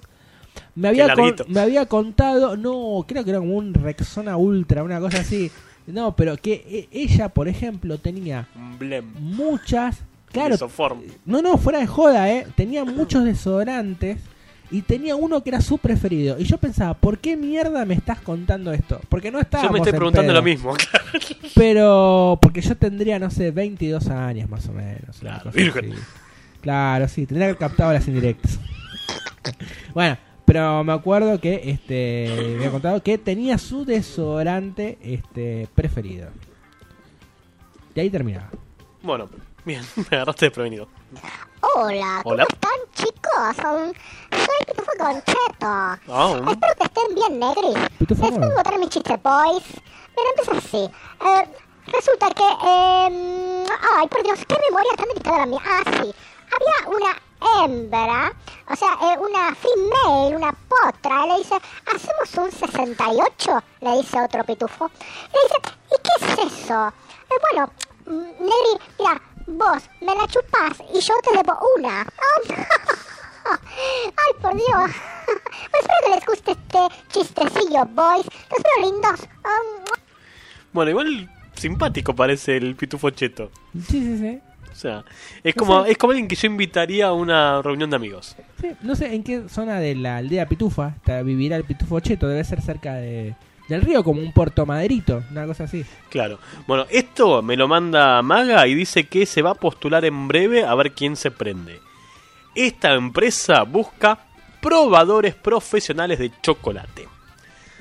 Me 0.76 0.88
había, 0.88 1.14
con- 1.14 1.36
me 1.48 1.60
había 1.60 1.86
contado, 1.86 2.56
no, 2.58 3.06
creo 3.08 3.24
que 3.24 3.30
era 3.32 3.40
como 3.40 3.56
un 3.56 3.74
Rexona 3.74 4.38
Ultra, 4.38 4.84
una 4.84 5.00
cosa 5.00 5.20
así. 5.20 5.52
No, 5.86 6.16
pero 6.16 6.38
que 6.38 6.54
e- 6.94 6.98
ella, 6.98 7.30
por 7.30 7.48
ejemplo, 7.48 7.98
tenía 7.98 8.48
blem. 8.80 9.06
muchas, 9.20 10.00
claro, 10.32 10.56
Isoform. 10.56 11.02
no, 11.26 11.42
no, 11.42 11.58
fuera 11.58 11.80
de 11.80 11.88
joda, 11.88 12.32
¿eh? 12.32 12.48
Tenía 12.56 12.86
muchos 12.86 13.26
desodorantes 13.26 14.18
y 14.74 14.82
tenía 14.82 15.16
uno 15.16 15.44
que 15.44 15.52
era 15.52 15.62
su 15.62 15.78
preferido. 15.78 16.40
Y 16.40 16.46
yo 16.46 16.58
pensaba, 16.58 16.96
¿por 16.96 17.20
qué 17.20 17.38
mierda 17.38 17.86
me 17.86 17.94
estás 17.94 18.20
contando 18.20 18.74
esto? 18.74 19.00
Porque 19.08 19.30
no 19.30 19.40
estaba. 19.40 19.66
Yo 19.66 19.70
me 19.70 19.78
estoy 19.78 19.94
preguntando 19.94 20.34
lo 20.34 20.42
mismo. 20.42 20.74
Pero, 21.56 22.40
porque 22.42 22.60
yo 22.62 22.76
tendría, 22.76 23.20
no 23.20 23.30
sé, 23.30 23.52
22 23.52 24.08
años 24.08 24.50
más 24.50 24.68
o 24.68 24.74
menos. 24.74 25.20
Claro, 25.20 25.52
virgen. 25.52 25.92
así. 25.92 26.02
Claro, 26.62 27.08
sí, 27.08 27.28
tendría 27.28 27.46
que 27.46 27.52
haber 27.52 27.58
captado 27.58 27.94
las 27.94 28.08
indirectas. 28.08 28.60
bueno, 29.94 30.18
pero 30.44 30.84
me 30.84 30.94
acuerdo 30.94 31.40
que 31.40 31.62
este 31.66 32.34
me 32.36 32.56
había 32.56 32.72
contado 32.72 33.04
que 33.04 33.20
tenía 33.20 33.60
su 33.60 33.86
desodorante 33.86 34.98
este 35.04 35.68
preferido. 35.76 36.30
Y 37.94 38.00
ahí 38.00 38.10
terminaba. 38.10 38.50
bueno, 39.04 39.30
bien, 39.66 39.86
me 39.96 40.18
agarraste 40.18 40.46
desprevenido. 40.46 40.88
Hola, 41.76 42.20
¿cómo 42.24 42.34
Hola. 42.36 42.46
están 42.50 42.80
chicos? 42.94 43.66
Um, 43.66 43.94
soy 44.32 44.66
Pitufo 44.68 44.92
Concheto. 44.98 45.42
Ah, 45.62 45.98
un- 46.08 46.48
Espero 46.50 46.74
que 46.78 46.84
estén 46.84 47.16
bien 47.16 47.40
negris. 47.40 47.90
Pitufo 48.00 48.26
Les 48.30 48.40
voy 48.40 48.50
a 48.52 48.54
contar 48.56 48.80
mi 48.80 48.88
chiste, 48.90 49.18
boys. 49.18 49.64
Pero 50.16 50.30
empieza 50.30 50.52
así. 50.58 50.92
Eh, 51.26 51.50
resulta 51.88 52.30
que... 52.32 52.44
eh, 52.44 53.66
ay, 53.98 54.08
por 54.08 54.24
Dios, 54.24 54.40
qué 54.48 54.56
memoria 54.70 54.92
tan 54.96 55.08
delicada 55.08 55.38
la 55.40 55.46
mía. 55.48 55.62
Ah, 55.66 55.84
sí. 55.86 56.14
Había 56.54 56.96
una 56.96 57.64
hembra, 57.66 58.34
o 58.70 58.76
sea, 58.76 58.94
eh, 59.02 59.18
una 59.20 59.56
female, 59.56 60.36
una 60.36 60.52
potra. 60.70 61.26
Le 61.26 61.38
dice, 61.40 61.56
¿hacemos 61.94 62.36
un 62.38 62.52
68? 62.52 63.64
Le 63.82 63.92
dice 63.98 64.22
otro 64.22 64.44
pitufo. 64.44 64.92
Le 65.34 65.40
dice, 65.44 65.76
¿y 65.92 65.96
qué 66.04 66.44
es 66.44 66.54
eso? 66.54 66.88
Eh, 67.30 67.36
bueno, 67.52 67.72
mm, 68.06 68.44
Negri, 68.44 68.86
mira, 69.00 69.22
vos 69.48 69.84
me 70.02 70.16
la 70.16 70.28
chupás 70.28 70.78
y 70.94 71.00
yo 71.00 71.14
te 71.24 71.38
debo 71.38 71.58
una. 71.78 72.06
Ay, 73.46 74.34
por 74.42 74.54
Dios. 74.56 74.92
Pues 75.26 75.82
espero 75.82 75.98
que 76.06 76.16
les 76.16 76.26
guste 76.26 76.52
este 76.52 76.80
chistecillo, 77.10 77.86
boys. 77.86 78.26
Los 78.26 78.64
veo 78.64 78.92
lindos. 78.92 79.22
Um, 79.44 79.84
Bueno, 80.72 80.92
igual 80.92 81.30
simpático 81.56 82.16
parece 82.16 82.58
el 82.58 82.76
pitufo 82.76 83.10
cheto. 83.10 83.52
Sí, 83.74 84.02
sí, 84.02 84.18
sí. 84.18 84.42
O 84.72 84.76
sea, 84.76 85.06
es 85.44 85.54
como, 85.54 85.84
sé. 85.84 85.92
es 85.92 85.98
como 86.00 86.12
alguien 86.12 86.28
que 86.28 86.36
yo 86.36 86.48
invitaría 86.48 87.08
a 87.08 87.14
una 87.14 87.62
reunión 87.62 87.92
de 87.92 87.96
amigos. 87.96 88.36
Sí, 88.60 88.72
no 88.82 88.96
sé 88.96 89.14
en 89.14 89.24
qué 89.24 89.48
zona 89.48 89.80
de 89.80 89.94
la 89.94 90.18
aldea 90.18 90.48
Pitufa 90.48 90.94
está, 90.98 91.22
vivirá 91.22 91.56
el 91.58 91.64
Pitufo 91.64 92.00
Cheto. 92.00 92.28
Debe 92.28 92.44
ser 92.44 92.60
cerca 92.62 92.96
de, 92.96 93.36
del 93.68 93.82
río, 93.82 94.04
como 94.04 94.22
un 94.22 94.34
Puerto 94.34 94.66
Maderito, 94.66 95.24
una 95.32 95.46
cosa 95.46 95.66
así. 95.66 95.86
Claro. 96.10 96.40
Bueno, 96.68 96.86
esto 96.90 97.42
me 97.42 97.56
lo 97.56 97.68
manda 97.68 98.22
Maga 98.22 98.68
y 98.68 98.76
dice 98.76 99.06
que 99.06 99.26
se 99.26 99.42
va 99.42 99.52
a 99.52 99.56
postular 99.56 100.06
en 100.06 100.28
breve 100.28 100.64
a 100.64 100.76
ver 100.76 100.92
quién 100.92 101.16
se 101.16 101.32
prende. 101.32 101.80
Esta 102.56 102.94
empresa 102.94 103.64
busca 103.64 104.20
probadores 104.62 105.36
profesionales 105.36 106.20
de 106.20 106.32
chocolate. 106.42 107.08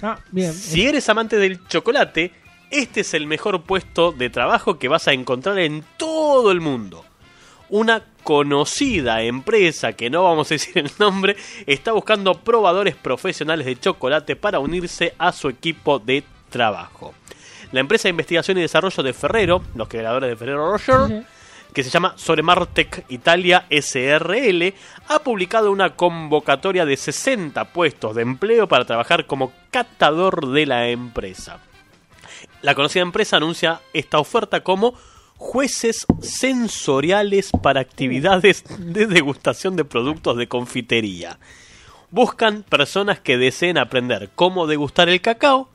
Ah, 0.03 0.19
bien. 0.31 0.53
Si 0.53 0.87
eres 0.87 1.09
amante 1.09 1.37
del 1.37 1.67
chocolate, 1.69 2.33
este 2.71 3.03
es 3.03 3.15
el 3.15 3.27
mejor 3.27 3.63
puesto 3.63 4.13
de 4.13 4.31
trabajo 4.31 4.79
que 4.79 4.89
vas 4.89 5.07
a 5.07 5.13
encontrar 5.13 5.59
en 5.59 5.85
todo 5.97 6.51
el 6.51 6.61
mundo. 6.61 7.05
Una 7.73 8.03
conocida 8.23 9.23
empresa, 9.23 9.95
que 9.95 10.11
no 10.11 10.25
vamos 10.25 10.51
a 10.51 10.55
decir 10.57 10.77
el 10.77 10.91
nombre, 10.99 11.39
está 11.67 11.93
buscando 11.93 12.35
probadores 12.35 12.95
profesionales 12.95 13.65
de 13.65 13.81
chocolate 13.81 14.37
para 14.37 14.59
unirse 14.59 15.15
a 15.17 15.33
su 15.33 15.49
equipo 15.49 15.99
de 15.99 16.23
trabajo. 16.51 17.15
La 17.73 17.81
empresa 17.81 18.03
de 18.05 18.11
investigación 18.11 18.59
y 18.59 18.61
desarrollo 18.61 19.03
de 19.03 19.15
Ferrero, 19.15 19.63
los 19.75 19.89
creadores 19.89 20.29
de 20.29 20.37
Ferrero 20.37 20.71
Rocher, 20.71 21.25
que 21.73 21.83
se 21.83 21.89
llama 21.89 22.13
Soremartec 22.19 23.07
Italia 23.09 23.65
SRL, 23.71 24.75
ha 25.09 25.21
publicado 25.21 25.73
una 25.73 25.97
convocatoria 25.97 26.85
de 26.85 26.99
60 26.99 27.73
puestos 27.73 28.15
de 28.15 28.21
empleo 28.21 28.69
para 28.69 28.85
trabajar 28.85 29.25
como 29.25 29.51
catador 29.71 30.49
de 30.49 30.67
la 30.67 30.89
empresa. 30.91 31.59
La 32.61 32.75
conocida 32.75 33.03
empresa 33.03 33.39
anuncia 33.39 33.81
esta 33.95 34.19
oferta 34.19 34.61
como 34.61 34.93
jueces 35.45 36.07
sensoriales 36.21 37.51
para 37.63 37.81
actividades 37.81 38.65
de 38.79 39.07
degustación 39.09 39.75
de 39.75 39.85
productos 39.85 40.37
de 40.37 40.47
confitería. 40.47 41.39
Buscan 42.13 42.63
personas 42.63 43.19
que 43.19 43.37
deseen 43.37 43.77
aprender 43.77 44.31
cómo 44.37 44.69
degustar 44.69 45.09
el 45.09 45.21
cacao, 45.21 45.69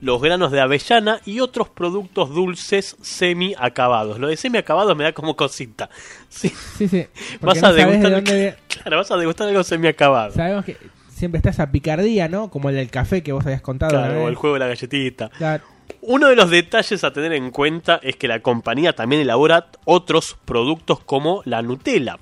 los 0.00 0.20
granos 0.20 0.50
de 0.50 0.60
avellana 0.60 1.20
y 1.24 1.38
otros 1.38 1.68
productos 1.68 2.30
dulces 2.30 2.96
semi 3.00 3.54
acabados. 3.56 4.18
Lo 4.18 4.26
de 4.26 4.36
semi 4.36 4.58
acabados 4.58 4.96
me 4.96 5.04
da 5.04 5.12
como 5.12 5.36
cosita. 5.36 5.88
Sí, 6.28 6.52
Sí, 6.76 6.88
sí. 6.88 7.06
vas 7.40 7.62
a 7.62 7.72
de 7.72 7.84
degustar 7.84 8.10
dónde- 8.10 8.56
Claro, 8.68 8.96
vas 8.96 9.10
a 9.12 9.16
degustar 9.16 9.46
algo 9.48 9.62
semi 9.62 9.86
acabado. 9.86 10.32
Sabemos 10.32 10.64
que 10.64 10.76
siempre 11.08 11.36
está 11.38 11.50
esa 11.50 11.70
picardía, 11.70 12.26
¿no? 12.28 12.50
Como 12.50 12.70
el 12.70 12.74
del 12.74 12.90
café 12.90 13.22
que 13.22 13.30
vos 13.30 13.44
habías 13.46 13.62
contado. 13.62 13.92
Claro, 13.92 14.24
o 14.24 14.28
el 14.28 14.34
juego 14.34 14.54
de 14.54 14.60
la 14.60 14.66
galletita. 14.66 15.28
Claro. 15.38 15.62
Uno 16.00 16.28
de 16.28 16.36
los 16.36 16.50
detalles 16.50 17.04
a 17.04 17.12
tener 17.12 17.32
en 17.32 17.50
cuenta 17.50 18.00
es 18.02 18.16
que 18.16 18.28
la 18.28 18.40
compañía 18.40 18.94
también 18.94 19.22
elabora 19.22 19.68
otros 19.84 20.36
productos 20.44 21.00
como 21.00 21.42
la 21.44 21.62
Nutella. 21.62 22.18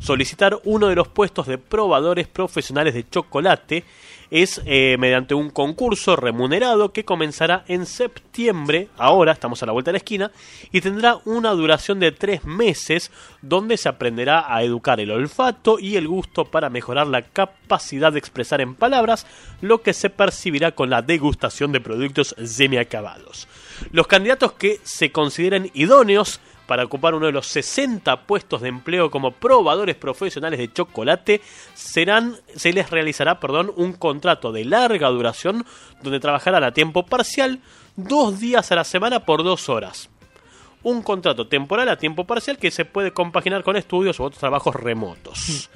Solicitar 0.00 0.58
uno 0.64 0.86
de 0.88 0.94
los 0.94 1.08
puestos 1.08 1.46
de 1.46 1.58
probadores 1.58 2.28
profesionales 2.28 2.94
de 2.94 3.08
chocolate 3.08 3.84
es 4.30 4.60
eh, 4.66 4.96
mediante 4.98 5.34
un 5.34 5.50
concurso 5.50 6.14
remunerado 6.14 6.92
que 6.92 7.04
comenzará 7.04 7.64
en 7.66 7.86
septiembre, 7.86 8.88
ahora 8.98 9.32
estamos 9.32 9.62
a 9.62 9.66
la 9.66 9.72
vuelta 9.72 9.88
de 9.90 9.94
la 9.94 9.98
esquina, 9.98 10.30
y 10.70 10.80
tendrá 10.80 11.18
una 11.24 11.50
duración 11.52 11.98
de 11.98 12.12
tres 12.12 12.44
meses 12.44 13.10
donde 13.40 13.76
se 13.76 13.88
aprenderá 13.88 14.54
a 14.54 14.62
educar 14.62 15.00
el 15.00 15.10
olfato 15.10 15.78
y 15.78 15.96
el 15.96 16.06
gusto 16.06 16.44
para 16.44 16.70
mejorar 16.70 17.06
la 17.06 17.22
capacidad 17.22 18.12
de 18.12 18.18
expresar 18.18 18.60
en 18.60 18.74
palabras 18.74 19.26
lo 19.60 19.82
que 19.82 19.94
se 19.94 20.10
percibirá 20.10 20.72
con 20.72 20.90
la 20.90 21.02
degustación 21.02 21.72
de 21.72 21.80
productos 21.80 22.34
semiacabados. 22.44 23.48
Los 23.92 24.06
candidatos 24.06 24.52
que 24.52 24.80
se 24.84 25.10
consideren 25.10 25.70
idóneos 25.74 26.40
para 26.68 26.84
ocupar 26.84 27.14
uno 27.14 27.24
de 27.24 27.32
los 27.32 27.46
60 27.46 28.26
puestos 28.26 28.60
de 28.60 28.68
empleo 28.68 29.10
como 29.10 29.32
probadores 29.32 29.96
profesionales 29.96 30.58
de 30.58 30.70
chocolate, 30.70 31.40
serán, 31.72 32.36
se 32.54 32.74
les 32.74 32.90
realizará 32.90 33.40
perdón, 33.40 33.72
un 33.74 33.94
contrato 33.94 34.52
de 34.52 34.66
larga 34.66 35.08
duración 35.08 35.64
donde 36.02 36.20
trabajarán 36.20 36.62
a 36.64 36.74
tiempo 36.74 37.06
parcial 37.06 37.60
dos 37.96 38.38
días 38.38 38.70
a 38.70 38.76
la 38.76 38.84
semana 38.84 39.24
por 39.24 39.44
dos 39.44 39.70
horas. 39.70 40.10
Un 40.82 41.02
contrato 41.02 41.48
temporal 41.48 41.88
a 41.88 41.96
tiempo 41.96 42.26
parcial 42.26 42.58
que 42.58 42.70
se 42.70 42.84
puede 42.84 43.12
compaginar 43.12 43.64
con 43.64 43.76
estudios 43.76 44.20
u 44.20 44.24
otros 44.24 44.38
trabajos 44.38 44.74
remotos. 44.76 45.70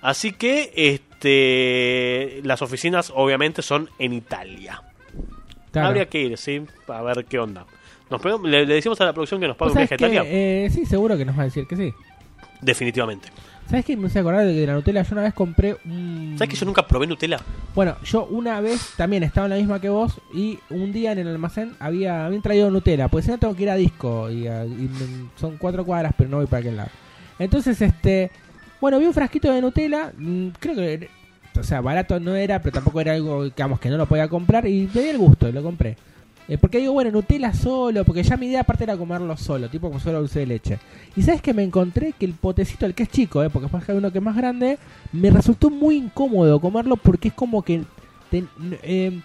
Así 0.00 0.32
que 0.32 0.72
este, 0.76 2.40
las 2.44 2.62
oficinas 2.62 3.12
obviamente 3.12 3.62
son 3.62 3.90
en 3.98 4.12
Italia. 4.12 4.80
Claro. 5.72 5.88
Habría 5.88 6.08
que 6.08 6.20
ir, 6.20 6.38
sí, 6.38 6.64
a 6.86 7.02
ver 7.02 7.24
qué 7.24 7.40
onda. 7.40 7.66
Nos 8.10 8.24
le, 8.44 8.64
le 8.66 8.74
decimos 8.74 9.00
a 9.00 9.04
la 9.06 9.12
producción 9.12 9.40
que 9.40 9.48
nos 9.48 9.56
pague 9.56 9.70
¿Vos 9.70 9.74
un 9.76 9.80
viaje 9.80 9.94
a 9.94 9.96
que, 9.96 10.04
Italia. 10.04 10.22
eh, 10.26 10.70
sí, 10.72 10.86
seguro 10.86 11.16
que 11.16 11.24
nos 11.24 11.36
va 11.36 11.42
a 11.42 11.44
decir 11.46 11.66
que 11.66 11.76
sí. 11.76 11.92
Definitivamente. 12.60 13.28
¿Sabes 13.68 13.84
qué? 13.84 13.96
Me 13.96 14.06
hice 14.06 14.20
acordar 14.20 14.46
de 14.46 14.54
que 14.54 14.60
de 14.60 14.66
la 14.68 14.74
Nutella 14.74 15.02
yo 15.02 15.08
una 15.12 15.22
vez 15.22 15.34
compré 15.34 15.76
un... 15.84 16.34
¿Sabes 16.38 16.50
que 16.50 16.56
yo 16.56 16.66
nunca 16.66 16.86
probé 16.86 17.06
Nutella? 17.08 17.38
Bueno, 17.74 17.96
yo 18.04 18.24
una 18.26 18.60
vez 18.60 18.92
también 18.96 19.24
estaba 19.24 19.46
en 19.46 19.50
la 19.50 19.56
misma 19.56 19.80
que 19.80 19.88
vos 19.88 20.20
y 20.32 20.58
un 20.70 20.92
día 20.92 21.10
en 21.12 21.18
el 21.18 21.26
almacén 21.28 21.72
había 21.80 22.26
habían 22.26 22.42
traído 22.42 22.70
Nutella, 22.70 23.08
pues 23.08 23.24
si 23.24 23.32
no 23.32 23.38
tengo 23.38 23.56
que 23.56 23.64
ir 23.64 23.70
a 23.70 23.74
disco 23.74 24.30
y, 24.30 24.46
a- 24.46 24.64
y 24.64 24.88
son 25.34 25.56
cuatro 25.58 25.84
cuadras 25.84 26.14
pero 26.16 26.30
no 26.30 26.36
voy 26.36 26.46
para 26.46 26.60
aquel 26.60 26.76
lado. 26.76 26.90
Entonces, 27.40 27.82
este, 27.82 28.30
bueno, 28.80 29.00
vi 29.00 29.06
un 29.06 29.14
frasquito 29.14 29.52
de 29.52 29.60
Nutella, 29.60 30.12
mm, 30.16 30.48
creo 30.60 30.76
que, 30.76 31.08
o 31.58 31.62
sea, 31.64 31.80
barato 31.80 32.20
no 32.20 32.36
era, 32.36 32.62
pero 32.62 32.72
tampoco 32.74 33.00
era 33.00 33.14
algo, 33.14 33.44
digamos, 33.46 33.80
que 33.80 33.90
no 33.90 33.96
lo 33.96 34.06
podía 34.06 34.28
comprar 34.28 34.64
y 34.68 34.88
me 34.94 35.02
di 35.02 35.08
el 35.08 35.18
gusto 35.18 35.48
y 35.48 35.52
lo 35.52 35.62
compré. 35.64 35.96
Eh, 36.48 36.58
porque 36.58 36.78
digo, 36.78 36.92
bueno, 36.92 37.10
Nutella 37.10 37.52
solo, 37.52 38.04
porque 38.04 38.22
ya 38.22 38.36
mi 38.36 38.46
idea 38.46 38.60
aparte 38.60 38.84
era 38.84 38.96
comerlo 38.96 39.36
solo, 39.36 39.68
tipo 39.68 39.88
como 39.88 39.98
solo 39.98 40.20
dulce 40.20 40.40
de 40.40 40.46
leche. 40.46 40.78
Y 41.16 41.22
sabes 41.22 41.42
que 41.42 41.52
me 41.52 41.64
encontré 41.64 42.12
que 42.12 42.24
el 42.24 42.34
potecito, 42.34 42.86
el 42.86 42.94
que 42.94 43.02
es 43.02 43.08
chico, 43.08 43.42
eh, 43.42 43.50
porque 43.50 43.68
hay 43.88 43.98
uno 43.98 44.12
que 44.12 44.18
es 44.18 44.24
más 44.24 44.36
grande, 44.36 44.78
me 45.12 45.30
resultó 45.30 45.70
muy 45.70 45.96
incómodo 45.96 46.60
comerlo 46.60 46.96
porque 46.96 47.28
es 47.28 47.34
como 47.34 47.62
que 47.62 47.82
eh, 48.82 49.20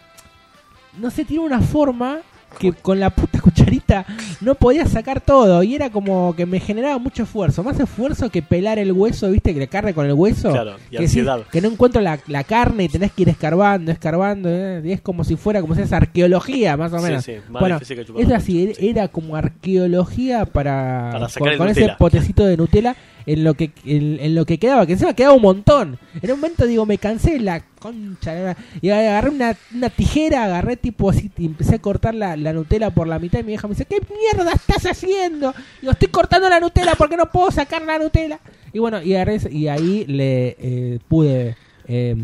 no 1.00 1.10
sé, 1.10 1.26
tiene 1.26 1.44
una 1.44 1.62
forma 1.62 2.20
que 2.60 2.74
con 2.74 3.00
la 3.00 3.10
puta 3.10 3.40
cucharita 3.42 4.06
no 4.42 4.56
podía 4.56 4.86
sacar 4.86 5.22
todo 5.22 5.64
y 5.64 5.76
era 5.76 5.90
como 5.90 6.36
que 6.36 6.46
me 6.46 6.60
generaba 6.60 6.98
mucho 6.98 7.24
esfuerzo, 7.24 7.64
más 7.64 7.80
esfuerzo 7.80 8.30
que 8.30 8.42
pelar 8.42 8.80
el 8.80 8.92
hueso, 8.92 9.30
viste, 9.32 9.54
que 9.54 9.60
le 9.60 9.68
carne 9.68 9.94
con 9.94 10.06
el 10.06 10.14
hueso. 10.14 10.52
Claro, 10.52 10.76
y 10.90 10.98
que, 10.98 11.08
sí, 11.08 11.22
no 11.22 11.44
encuentro 11.68 12.02
la, 12.02 12.20
la 12.28 12.44
carne 12.44 12.84
y 12.86 12.90
tenés 12.90 13.12
que 13.12 13.24
ir 13.24 13.30
escarbando, 13.30 13.92
escarbando, 13.92 14.50
eh, 14.50 14.82
y 14.84 14.92
es 14.92 15.02
como 15.02 15.24
si 15.24 15.36
fuera 15.36 15.62
como 15.62 15.76
si 15.76 15.82
es 15.82 15.94
arqueología, 15.94 16.78
más 16.78 16.94
o 16.94 17.00
Sí, 17.00 17.04
menos. 17.06 17.24
sí, 17.26 17.34
más 17.50 17.60
bueno, 17.62 17.76
difícil 17.76 17.98
que 17.98 18.06
chupar 18.06 18.24
es 18.24 18.32
así, 18.32 18.74
sí. 18.76 18.88
era 18.90 19.08
como 19.08 19.36
arqueología 19.36 20.46
para, 20.46 21.10
Para 21.14 21.30
sacar 21.30 21.40
con, 21.44 21.52
el 21.52 21.58
con 21.58 21.70
ese 21.70 21.96
potecito 21.98 22.46
de 22.46 22.58
Nutella 22.58 22.96
en 23.26 23.44
lo 23.44 23.54
que 23.54 23.72
en, 23.86 24.36
lo 24.36 24.46
que 24.46 24.58
quedaba, 24.58 24.86
que 24.86 24.94
encima 24.94 25.14
quedaba 25.14 25.36
un 25.36 25.42
montón. 25.42 25.98
En 26.22 26.32
un 26.32 26.40
momento 26.40 26.66
digo, 26.66 26.86
me 26.86 26.98
cansé 26.98 27.40
la 27.40 27.64
concha 27.80 28.56
y 28.82 28.90
agarré 28.90 29.30
una, 29.30 29.58
una 29.74 29.90
tijera, 29.90 30.44
agarré 30.44 30.78
tipo 30.78 31.10
así 31.10 31.32
y 31.38 31.46
empecé 31.46 31.76
a 31.76 31.80
cortar 31.80 32.16
la, 32.16 32.38
la 32.38 32.54
Nutella 32.54 32.90
por 32.92 33.08
la 33.08 33.20
mitad 33.20 33.40
y 33.40 33.44
mi 33.44 33.50
vieja 33.50 33.68
me 33.68 33.74
dice, 33.74 33.86
¿qué 33.86 34.00
mierda 34.00 34.52
estás 34.54 34.86
haciendo? 34.86 35.54
Digo, 35.82 35.94
estoy 35.94 36.10
cortando 36.10 36.50
la 36.50 36.60
Nutella 36.60 36.94
porque 36.98 37.18
no 37.18 37.32
puedo 37.32 37.52
sacar 37.52 37.82
la 37.82 38.00
Nutella. 38.00 38.40
Y 38.74 38.80
bueno, 38.80 39.02
y, 39.02 39.16
agarré, 39.16 39.40
y 39.50 39.68
ahí 39.68 40.06
le 40.06 40.56
eh, 40.60 41.00
pude 41.08 41.56
eh, 41.88 42.16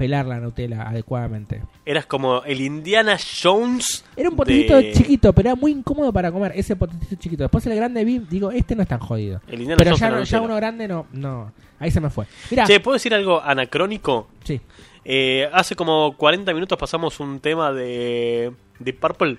pelar 0.00 0.24
la 0.24 0.40
Nutella 0.40 0.88
adecuadamente. 0.88 1.60
Eras 1.84 2.06
como 2.06 2.42
el 2.44 2.62
Indiana 2.62 3.18
Jones. 3.42 4.02
Era 4.16 4.30
un 4.30 4.36
potecito 4.36 4.76
de- 4.78 4.92
chiquito, 4.92 5.34
pero 5.34 5.50
era 5.50 5.56
muy 5.56 5.72
incómodo 5.72 6.10
para 6.10 6.32
comer 6.32 6.52
ese 6.54 6.74
potecito 6.74 7.16
chiquito. 7.16 7.44
Después 7.44 7.66
el 7.66 7.76
grande 7.76 8.02
vi, 8.02 8.18
digo, 8.20 8.50
este 8.50 8.74
no 8.74 8.80
es 8.82 8.88
tan 8.88 8.98
jodido. 9.00 9.42
El 9.46 9.60
Indiana 9.60 9.76
Pero 9.76 9.90
Jones 9.98 10.30
ya, 10.30 10.38
no- 10.38 10.44
uno 10.46 10.56
grande 10.56 10.88
no, 10.88 11.06
no. 11.12 11.52
Ahí 11.78 11.90
se 11.90 12.00
me 12.00 12.08
fue. 12.08 12.24
Che, 12.66 12.80
¿puedo 12.80 12.94
decir 12.94 13.12
algo 13.12 13.42
anacrónico? 13.42 14.28
sí. 14.42 14.58
Eh, 15.04 15.48
hace 15.52 15.74
como 15.76 16.14
40 16.16 16.52
minutos 16.54 16.78
pasamos 16.78 17.20
un 17.20 17.40
tema 17.40 17.72
de, 17.72 18.52
de 18.78 18.92
Purple. 18.94 19.38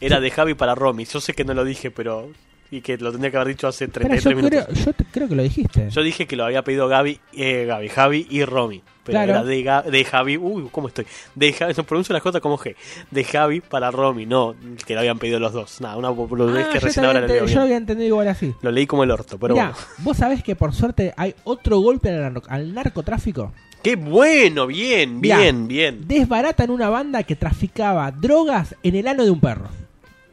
Era 0.00 0.18
de 0.20 0.30
Javi 0.30 0.52
para 0.54 0.74
Romy. 0.74 1.04
Yo 1.06 1.20
sé 1.20 1.32
que 1.34 1.44
no 1.44 1.54
lo 1.54 1.64
dije, 1.64 1.90
pero. 1.90 2.28
Y 2.74 2.80
que 2.80 2.96
lo 2.98 3.12
tendría 3.12 3.30
que 3.30 3.36
haber 3.36 3.48
dicho 3.48 3.68
hace 3.68 3.84
Espera, 3.84 4.08
33 4.08 4.24
yo, 4.24 4.36
minutos. 4.36 4.64
creo, 4.82 4.84
yo 4.86 5.06
creo 5.12 5.28
que 5.28 5.34
lo 5.36 5.42
dijiste. 5.44 5.90
Yo 5.90 6.02
dije 6.02 6.26
que 6.26 6.34
lo 6.34 6.44
había 6.44 6.62
pedido 6.64 6.88
Gaby, 6.88 7.20
eh, 7.34 7.66
Gaby, 7.66 7.88
Javi 7.88 8.26
y 8.30 8.44
Romy. 8.44 8.82
Pero 9.04 9.16
Claro. 9.18 9.32
era 9.32 9.44
de, 9.44 9.62
Ga- 9.64 9.84
de 9.84 10.04
Javi. 10.04 10.36
Uy, 10.38 10.68
¿cómo 10.72 10.88
estoy? 10.88 11.06
De 11.36 11.52
Javi, 11.52 11.74
no 11.76 11.84
pronuncio 11.84 12.12
la 12.14 12.20
J 12.20 12.40
como 12.40 12.58
G. 12.58 12.74
De 13.12 13.22
Javi 13.22 13.60
para 13.60 13.90
Romy, 13.92 14.26
no 14.26 14.56
que 14.86 14.94
lo 14.94 15.00
habían 15.00 15.18
pedido 15.20 15.38
los 15.38 15.52
dos. 15.52 15.80
Nada, 15.80 15.96
una 15.98 16.08
Ah, 16.08 16.68
que 16.72 16.80
recién 16.80 17.04
ahora 17.04 17.20
leo 17.20 17.46
yo 17.46 17.54
lo 17.56 17.60
había 17.62 17.76
entendido 17.76 18.08
igual 18.08 18.26
así. 18.28 18.52
Lo 18.62 18.72
leí 18.72 18.86
como 18.88 19.04
el 19.04 19.10
orto, 19.12 19.38
pero 19.38 19.54
Mira, 19.54 19.70
bueno. 19.70 19.86
vos 19.98 20.16
sabés 20.16 20.42
que 20.42 20.56
por 20.56 20.74
suerte 20.74 21.12
hay 21.16 21.34
otro 21.44 21.78
golpe 21.78 22.08
al, 22.10 22.34
nar- 22.34 22.42
al 22.48 22.74
narcotráfico. 22.74 23.52
¡Qué 23.84 23.94
bueno! 23.96 24.66
Bien, 24.66 25.20
Mirá. 25.20 25.38
bien, 25.38 25.68
bien. 25.68 26.08
Desbaratan 26.08 26.70
una 26.70 26.88
banda 26.88 27.22
que 27.22 27.36
traficaba 27.36 28.10
drogas 28.10 28.74
en 28.82 28.96
el 28.96 29.06
ano 29.06 29.24
de 29.24 29.30
un 29.30 29.38
perro. 29.40 29.68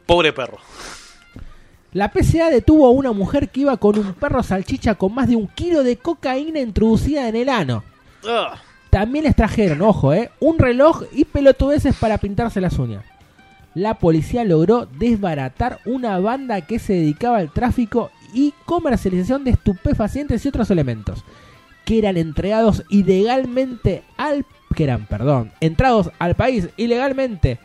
Pobre 0.06 0.32
perro. 0.32 0.58
La 1.92 2.10
PCA 2.10 2.48
detuvo 2.48 2.86
a 2.86 2.90
una 2.90 3.12
mujer 3.12 3.50
que 3.50 3.60
iba 3.60 3.76
con 3.76 3.98
un 3.98 4.14
perro 4.14 4.42
salchicha 4.42 4.94
con 4.94 5.14
más 5.14 5.28
de 5.28 5.36
un 5.36 5.46
kilo 5.46 5.82
de 5.82 5.96
cocaína 5.96 6.60
introducida 6.60 7.28
en 7.28 7.36
el 7.36 7.50
ano. 7.50 7.84
También 8.88 9.24
les 9.24 9.36
trajeron, 9.36 9.82
ojo, 9.82 10.12
eh, 10.12 10.30
un 10.40 10.58
reloj 10.58 11.02
y 11.12 11.24
pelotudeces 11.24 11.94
para 11.96 12.18
pintarse 12.18 12.60
las 12.60 12.78
uñas. 12.78 13.04
La 13.74 13.94
policía 13.98 14.44
logró 14.44 14.86
desbaratar 14.86 15.80
una 15.84 16.18
banda 16.18 16.60
que 16.62 16.78
se 16.78 16.94
dedicaba 16.94 17.38
al 17.38 17.52
tráfico 17.52 18.10
y 18.34 18.54
comercialización 18.64 19.44
de 19.44 19.52
estupefacientes 19.52 20.44
y 20.44 20.48
otros 20.48 20.70
elementos 20.70 21.24
que 21.84 21.98
eran 21.98 22.16
entregados 22.16 22.84
ilegalmente 22.90 24.02
al 24.16 24.46
que 24.74 24.84
eran, 24.84 25.06
perdón, 25.06 25.52
entrados 25.60 26.10
al 26.18 26.36
país 26.36 26.68
ilegalmente 26.76 27.58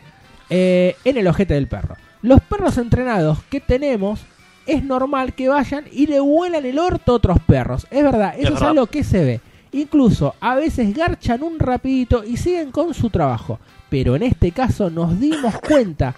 eh, 0.50 0.96
en 1.04 1.16
el 1.16 1.26
ojete 1.26 1.54
del 1.54 1.68
perro. 1.68 1.96
Los 2.22 2.40
perros 2.40 2.78
entrenados 2.78 3.38
que 3.44 3.60
tenemos 3.60 4.20
es 4.66 4.82
normal 4.82 5.34
que 5.34 5.48
vayan 5.48 5.84
y 5.92 6.06
le 6.06 6.20
vuelan 6.20 6.66
el 6.66 6.78
orto 6.78 7.12
a 7.12 7.16
otros 7.16 7.38
perros. 7.46 7.86
Es 7.90 8.02
verdad, 8.02 8.34
eso 8.36 8.48
es, 8.48 8.54
verdad. 8.54 8.68
algo 8.70 8.86
que 8.86 9.04
se 9.04 9.24
ve. 9.24 9.40
Incluso 9.72 10.34
a 10.40 10.56
veces 10.56 10.94
garchan 10.94 11.42
un 11.42 11.58
rapidito 11.58 12.24
y 12.24 12.36
siguen 12.36 12.70
con 12.70 12.92
su 12.92 13.08
trabajo. 13.08 13.60
Pero 13.88 14.16
en 14.16 14.24
este 14.24 14.50
caso 14.52 14.90
nos 14.90 15.18
dimos 15.20 15.58
cuenta 15.66 16.14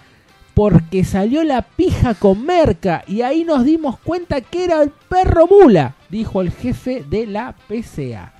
porque 0.53 1.03
salió 1.03 1.43
la 1.43 1.61
pija 1.61 2.13
con 2.13 2.45
merca 2.45 3.03
y 3.07 3.21
ahí 3.21 3.43
nos 3.43 3.63
dimos 3.63 3.99
cuenta 3.99 4.41
que 4.41 4.65
era 4.65 4.81
el 4.81 4.89
perro 4.89 5.47
mula, 5.47 5.95
dijo 6.09 6.41
el 6.41 6.51
jefe 6.51 7.05
de 7.09 7.27
la 7.27 7.55
PCA. 7.67 8.33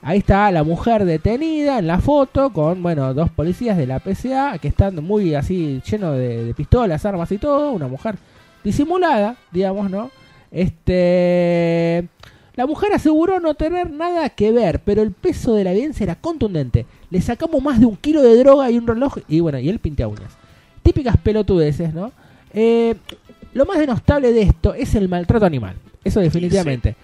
Ahí 0.00 0.18
está 0.18 0.50
la 0.50 0.62
mujer 0.62 1.04
detenida 1.04 1.78
en 1.78 1.86
la 1.86 2.00
foto 2.00 2.52
con, 2.52 2.82
bueno, 2.82 3.12
dos 3.14 3.30
policías 3.30 3.76
de 3.76 3.86
la 3.86 3.98
PCA 3.98 4.58
que 4.58 4.68
están 4.68 5.02
muy 5.04 5.34
así 5.34 5.82
llenos 5.90 6.16
de, 6.16 6.44
de 6.44 6.54
pistolas, 6.54 7.04
armas 7.04 7.30
y 7.32 7.38
todo. 7.38 7.72
Una 7.72 7.88
mujer 7.88 8.16
disimulada, 8.62 9.36
digamos, 9.50 9.90
¿no? 9.90 10.10
Este. 10.50 12.08
La 12.54 12.66
mujer 12.66 12.92
aseguró 12.92 13.38
no 13.38 13.54
tener 13.54 13.90
nada 13.90 14.30
que 14.30 14.50
ver, 14.50 14.80
pero 14.80 15.02
el 15.02 15.12
peso 15.12 15.54
de 15.54 15.62
la 15.62 15.72
evidencia 15.72 16.02
era 16.02 16.16
contundente. 16.16 16.86
Le 17.08 17.20
sacamos 17.20 17.62
más 17.62 17.78
de 17.78 17.86
un 17.86 17.96
kilo 17.96 18.20
de 18.20 18.36
droga 18.36 18.68
y 18.68 18.78
un 18.78 18.86
reloj, 18.86 19.18
y 19.28 19.38
bueno, 19.38 19.60
y 19.60 19.68
él 19.68 19.78
pinta 19.78 20.08
uñas. 20.08 20.36
Típicas 20.82 21.16
pelotudeces, 21.18 21.94
¿no? 21.94 22.10
Eh, 22.52 22.96
lo 23.54 23.64
más 23.64 23.78
denostable 23.78 24.32
de 24.32 24.42
esto 24.42 24.74
es 24.74 24.96
el 24.96 25.08
maltrato 25.08 25.46
animal. 25.46 25.76
Eso 26.02 26.18
definitivamente. 26.18 26.96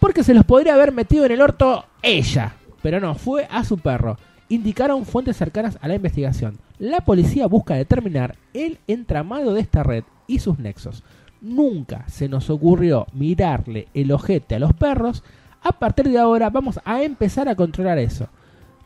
Porque 0.00 0.24
se 0.24 0.34
los 0.34 0.44
podría 0.44 0.74
haber 0.74 0.90
metido 0.90 1.24
en 1.26 1.32
el 1.32 1.42
orto 1.42 1.84
ella. 2.02 2.54
Pero 2.82 3.00
no, 3.00 3.14
fue 3.14 3.46
a 3.50 3.64
su 3.64 3.78
perro. 3.78 4.18
Indicaron 4.48 5.04
fuentes 5.04 5.36
cercanas 5.36 5.78
a 5.80 5.88
la 5.88 5.96
investigación. 5.96 6.58
La 6.78 7.00
policía 7.00 7.46
busca 7.46 7.74
determinar 7.74 8.36
el 8.54 8.78
entramado 8.86 9.52
de 9.52 9.60
esta 9.60 9.82
red 9.82 10.04
y 10.26 10.38
sus 10.38 10.58
nexos. 10.58 11.02
Nunca 11.40 12.04
se 12.08 12.28
nos 12.28 12.50
ocurrió 12.50 13.06
mirarle 13.12 13.88
el 13.94 14.12
ojete 14.12 14.54
a 14.54 14.58
los 14.58 14.72
perros. 14.72 15.22
A 15.62 15.72
partir 15.72 16.08
de 16.08 16.18
ahora 16.18 16.50
vamos 16.50 16.80
a 16.84 17.02
empezar 17.02 17.48
a 17.48 17.56
controlar 17.56 17.98
eso. 17.98 18.28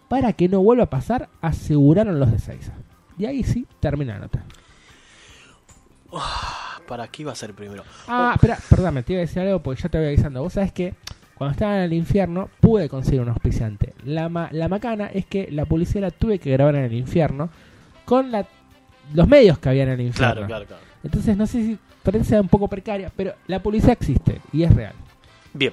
Para 0.08 0.32
que 0.32 0.48
no 0.48 0.62
vuelva 0.62 0.84
a 0.84 0.90
pasar, 0.90 1.28
aseguraron 1.40 2.18
los 2.18 2.30
de 2.30 2.38
Seiza. 2.38 2.72
Y 3.18 3.26
ahí 3.26 3.42
sí 3.44 3.66
termina 3.80 4.14
la 4.14 4.20
nota. 4.20 4.44
¿Para 6.86 7.08
qué 7.08 7.22
iba 7.22 7.32
a 7.32 7.36
ser 7.36 7.54
primero? 7.54 7.84
Ah, 8.06 8.32
espera, 8.34 8.58
perdóname, 8.68 9.02
te 9.02 9.14
iba 9.14 9.20
a 9.20 9.26
decir 9.26 9.40
algo 9.40 9.62
porque 9.62 9.82
ya 9.82 9.88
te 9.88 9.98
voy 9.98 10.08
avisando. 10.08 10.42
Vos 10.42 10.52
sabés 10.52 10.72
que 10.72 10.94
cuando 11.42 11.52
estaba 11.52 11.76
en 11.78 11.82
el 11.82 11.92
infierno 11.92 12.48
pude 12.60 12.88
conseguir 12.88 13.20
un 13.20 13.28
auspiciante. 13.30 13.94
La, 14.04 14.28
ma- 14.28 14.48
la 14.52 14.68
macana 14.68 15.06
es 15.06 15.26
que 15.26 15.48
la 15.50 15.64
publicidad 15.64 16.02
la 16.02 16.10
tuve 16.10 16.38
que 16.38 16.50
grabar 16.52 16.74
en 16.76 16.84
el 16.84 16.92
infierno 16.94 17.50
con 18.04 18.30
la, 18.32 18.46
los 19.14 19.28
medios 19.28 19.58
que 19.58 19.68
había 19.68 19.82
en 19.84 19.90
el 19.90 20.00
infierno. 20.00 20.34
Claro, 20.34 20.46
claro, 20.46 20.66
claro. 20.66 20.82
Entonces 21.04 21.36
no 21.36 21.46
sé 21.46 21.62
si 21.64 21.78
parece 22.02 22.38
un 22.40 22.48
poco 22.48 22.68
precaria, 22.68 23.10
pero 23.14 23.34
la 23.46 23.60
publicidad 23.62 23.92
existe 23.92 24.40
y 24.52 24.62
es 24.62 24.74
real. 24.74 24.94
Bien. 25.52 25.72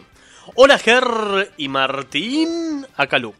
Hola, 0.56 0.78
Ger 0.80 1.04
y 1.58 1.68
Martín 1.70 2.86
Acalú. 2.98 3.34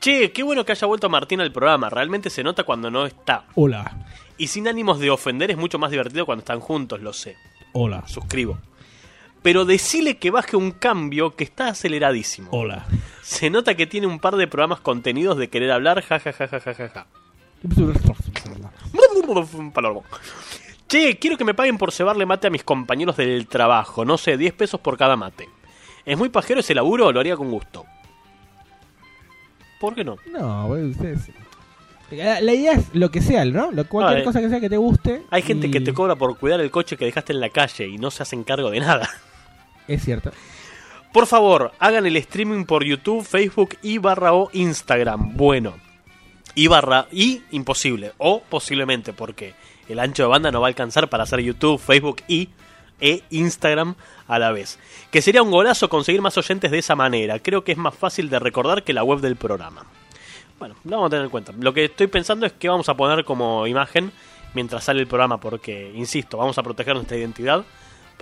Che, 0.00 0.32
qué 0.32 0.42
bueno 0.42 0.64
que 0.64 0.72
haya 0.72 0.86
vuelto 0.86 1.08
Martín 1.08 1.40
al 1.40 1.52
programa. 1.52 1.88
Realmente 1.90 2.30
se 2.30 2.42
nota 2.42 2.64
cuando 2.64 2.90
no 2.90 3.06
está. 3.06 3.44
Hola, 3.54 3.98
Y 4.38 4.48
sin 4.48 4.66
ánimos 4.66 4.98
de 4.98 5.10
ofender 5.10 5.50
es 5.50 5.56
mucho 5.56 5.78
más 5.78 5.90
divertido 5.90 6.26
cuando 6.26 6.40
están 6.40 6.58
juntos, 6.60 7.00
lo 7.00 7.12
sé. 7.12 7.36
hola, 7.72 8.02
Suscribo. 8.08 8.58
Pero 9.42 9.64
decile 9.64 10.18
que 10.18 10.30
baje 10.30 10.56
un 10.56 10.70
cambio 10.70 11.34
que 11.34 11.44
está 11.44 11.68
aceleradísimo. 11.68 12.48
hola. 12.52 12.86
Se 13.22 13.50
nota 13.50 13.74
que 13.74 13.86
tiene 13.86 14.06
un 14.06 14.18
par 14.20 14.36
de 14.36 14.46
programas 14.46 14.80
contenidos 14.80 15.36
de 15.38 15.48
querer 15.48 15.70
hablar, 15.72 16.02
ja 16.02 16.18
ja 16.20 16.32
ja 16.32 16.46
ja 16.48 16.60
ja 16.60 16.74
ja, 16.74 16.88
ja. 16.88 17.06
Palormo. 19.72 20.04
Che, 20.88 21.16
quiero 21.18 21.36
que 21.36 21.44
me 21.44 21.54
paguen 21.54 21.78
por 21.78 21.92
cebarle 21.92 22.26
mate 22.26 22.48
a 22.48 22.50
mis 22.50 22.64
compañeros 22.64 23.16
del 23.16 23.46
trabajo. 23.46 24.04
No 24.04 24.18
sé, 24.18 24.36
10 24.36 24.52
pesos 24.54 24.80
por 24.80 24.98
cada 24.98 25.16
mate. 25.16 25.48
¿Es 26.04 26.18
muy 26.18 26.28
pajero 26.28 26.60
ese 26.60 26.74
laburo? 26.74 27.10
Lo 27.12 27.20
haría 27.20 27.36
con 27.36 27.50
gusto. 27.50 27.86
¿Por 29.80 29.94
qué 29.94 30.04
no? 30.04 30.16
No, 30.30 30.66
ustedes... 30.68 31.30
La, 32.10 32.42
la 32.42 32.52
idea 32.52 32.72
es 32.72 32.94
lo 32.94 33.10
que 33.10 33.22
sea, 33.22 33.44
¿no? 33.46 33.70
Lo, 33.72 33.88
cualquier 33.88 34.22
cosa 34.22 34.40
que 34.40 34.50
sea 34.50 34.60
que 34.60 34.68
te 34.68 34.76
guste. 34.76 35.22
Hay 35.30 35.40
gente 35.42 35.68
y- 35.68 35.70
que 35.70 35.80
te 35.80 35.94
cobra 35.94 36.14
por 36.14 36.36
cuidar 36.36 36.60
el 36.60 36.70
coche 36.70 36.98
que 36.98 37.06
dejaste 37.06 37.32
en 37.32 37.40
la 37.40 37.48
calle 37.48 37.86
y 37.88 37.96
no 37.96 38.10
se 38.10 38.22
hacen 38.22 38.44
cargo 38.44 38.70
de 38.70 38.80
nada. 38.80 39.08
Es 39.88 40.04
cierto. 40.04 40.30
Por 41.12 41.26
favor, 41.26 41.72
hagan 41.78 42.06
el 42.06 42.16
streaming 42.16 42.64
por 42.64 42.84
YouTube, 42.84 43.24
Facebook 43.24 43.76
y 43.82 43.98
barra 43.98 44.32
o 44.32 44.48
Instagram. 44.52 45.36
Bueno, 45.36 45.74
y 46.54 46.66
barra 46.68 47.06
y 47.12 47.42
imposible, 47.50 48.12
o 48.18 48.42
posiblemente, 48.42 49.12
porque 49.12 49.54
el 49.88 49.98
ancho 49.98 50.22
de 50.22 50.28
banda 50.30 50.50
no 50.50 50.60
va 50.60 50.68
a 50.68 50.70
alcanzar 50.70 51.08
para 51.08 51.24
hacer 51.24 51.40
YouTube, 51.40 51.78
Facebook 51.78 52.22
y 52.28 52.48
e 53.00 53.22
Instagram 53.30 53.96
a 54.28 54.38
la 54.38 54.52
vez. 54.52 54.78
Que 55.10 55.20
sería 55.20 55.42
un 55.42 55.50
golazo 55.50 55.88
conseguir 55.88 56.22
más 56.22 56.38
oyentes 56.38 56.70
de 56.70 56.78
esa 56.78 56.94
manera. 56.94 57.40
Creo 57.40 57.64
que 57.64 57.72
es 57.72 57.78
más 57.78 57.94
fácil 57.94 58.30
de 58.30 58.38
recordar 58.38 58.84
que 58.84 58.92
la 58.92 59.02
web 59.02 59.20
del 59.20 59.36
programa. 59.36 59.84
Bueno, 60.58 60.76
lo 60.84 60.92
vamos 60.92 61.08
a 61.08 61.10
tener 61.10 61.24
en 61.24 61.30
cuenta. 61.30 61.52
Lo 61.58 61.74
que 61.74 61.84
estoy 61.84 62.06
pensando 62.06 62.46
es 62.46 62.52
que 62.52 62.68
vamos 62.68 62.88
a 62.88 62.94
poner 62.94 63.24
como 63.24 63.66
imagen 63.66 64.12
mientras 64.54 64.84
sale 64.84 65.00
el 65.00 65.08
programa, 65.08 65.40
porque, 65.40 65.92
insisto, 65.94 66.38
vamos 66.38 66.56
a 66.58 66.62
proteger 66.62 66.94
nuestra 66.94 67.16
identidad 67.16 67.64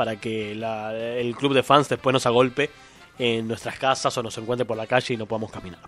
para 0.00 0.16
que 0.16 0.54
la- 0.54 0.94
el 0.94 1.36
club 1.36 1.52
de 1.52 1.62
fans 1.62 1.86
después 1.90 2.14
nos 2.14 2.24
agolpe 2.24 2.70
en 3.18 3.46
nuestras 3.46 3.78
casas 3.78 4.16
o 4.16 4.22
nos 4.22 4.38
encuentre 4.38 4.64
por 4.64 4.74
la 4.78 4.86
calle 4.86 5.12
y 5.12 5.16
no 5.18 5.26
podamos 5.26 5.50
caminar. 5.52 5.78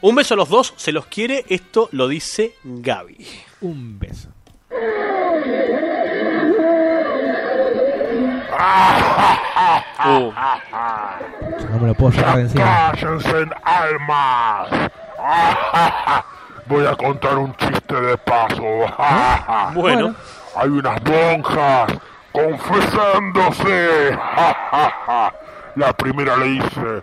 Un 0.00 0.14
beso 0.14 0.32
a 0.32 0.36
los 0.38 0.48
dos, 0.48 0.72
se 0.78 0.90
los 0.90 1.04
quiere, 1.04 1.44
esto 1.50 1.90
lo 1.92 2.08
dice 2.08 2.54
Gaby. 2.64 3.18
Un 3.60 3.98
beso. 3.98 4.30
Uh, 10.04 10.32
no 11.70 11.78
me 11.80 11.86
lo 11.88 11.94
puedo 11.94 12.12
sacar 12.12 12.38
encima. 12.40 12.92
¡Cállense, 12.98 13.46
almas! 13.64 14.68
Voy 16.66 16.86
a 16.86 16.94
contar 16.96 17.38
un 17.38 17.54
chiste 17.56 18.00
de 18.00 18.16
paso. 18.18 18.62
bueno, 19.74 20.14
Hay 20.56 20.68
unas 20.68 21.00
monjas 21.04 21.92
confesándose. 22.32 24.18
La 25.76 25.92
primera 25.92 26.36
le 26.36 26.46
dice, 26.46 27.02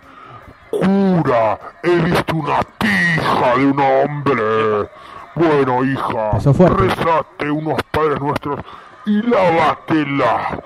cura, 0.70 1.58
he 1.82 1.96
visto 1.96 2.36
una 2.36 2.60
pija 2.78 3.56
de 3.56 3.66
un 3.66 3.80
hombre. 3.80 4.88
Bueno, 5.34 5.84
hija, 5.84 6.32
rezate 6.76 7.50
unos 7.50 7.82
padres 7.90 8.20
nuestros 8.20 8.60
y 9.06 9.22
lávatela 9.22 10.60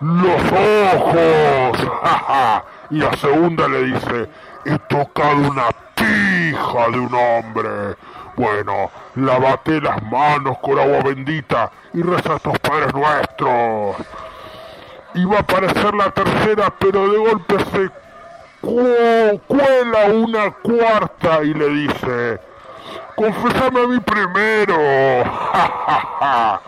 los 0.00 0.42
ojos. 0.52 1.88
y 2.90 2.98
la 2.98 3.12
segunda 3.16 3.68
le 3.68 3.82
dice, 3.84 4.28
he 4.64 4.78
tocado 4.88 5.36
una 5.36 5.68
pija 5.94 6.88
de 6.90 6.98
un 6.98 7.14
hombre. 7.14 7.96
Bueno, 8.36 8.90
lavate 9.14 9.80
las 9.80 10.02
manos 10.02 10.58
con 10.58 10.78
agua 10.78 11.00
bendita 11.02 11.70
y 11.94 12.02
reza 12.02 12.34
a 12.34 12.38
tus 12.38 12.58
padres 12.58 12.92
nuestros. 12.94 13.96
Iba 15.14 15.38
a 15.38 15.40
aparecer 15.40 15.94
la 15.94 16.10
tercera, 16.10 16.70
pero 16.78 17.08
de 17.10 17.16
golpe 17.18 17.56
se 17.72 17.88
cu- 18.60 19.40
cuela 19.46 20.04
una 20.12 20.50
cuarta 20.50 21.42
y 21.42 21.54
le 21.54 21.68
dice, 21.70 22.38
confesame 23.16 23.80
a 23.80 23.86
mí 23.86 23.98
primero. 24.00 24.76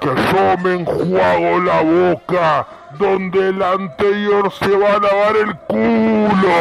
que 0.00 0.08
yo 0.08 0.56
me 0.64 0.74
enjuago 0.80 1.60
la 1.60 1.80
boca 1.82 2.66
donde 2.98 3.50
el 3.50 3.62
anterior 3.62 4.50
se 4.52 4.76
va 4.76 4.94
a 4.94 4.98
lavar 4.98 5.36
el 5.36 5.54
culo. 5.68 6.48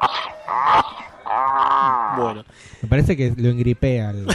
bueno. 2.16 2.44
Me 2.82 2.88
parece 2.88 3.16
que 3.16 3.32
lo 3.36 3.48
engripé 3.48 4.00
al. 4.06 4.26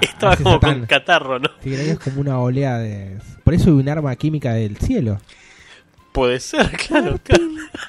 Estaba 0.00 0.34
ese 0.34 0.42
como 0.42 0.60
con 0.60 0.86
catarro, 0.86 1.38
¿no? 1.38 1.48
Sí, 1.62 1.74
es 1.74 1.98
como 1.98 2.20
una 2.20 2.38
oleada 2.38 2.78
de. 2.78 3.18
Por 3.44 3.54
eso 3.54 3.70
hay 3.70 3.76
un 3.76 3.88
arma 3.88 4.14
química 4.16 4.52
del 4.52 4.76
cielo. 4.76 5.20
Puede 6.12 6.40
ser, 6.40 6.70
claro. 6.76 7.18
claro. 7.22 7.44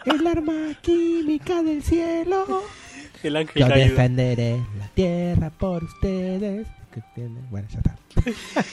El 0.06 0.28
arma 0.28 0.74
química 0.82 1.62
del 1.64 1.84
cielo. 1.84 2.64
El 3.24 3.36
ángel 3.36 3.62
Yo 3.62 3.68
caído. 3.68 3.90
defenderé 3.90 4.64
la 4.80 4.88
tierra 4.90 5.50
por 5.50 5.84
ustedes. 5.84 6.68
Bueno, 7.50 7.68
ya 7.72 7.80
está. 7.80 7.96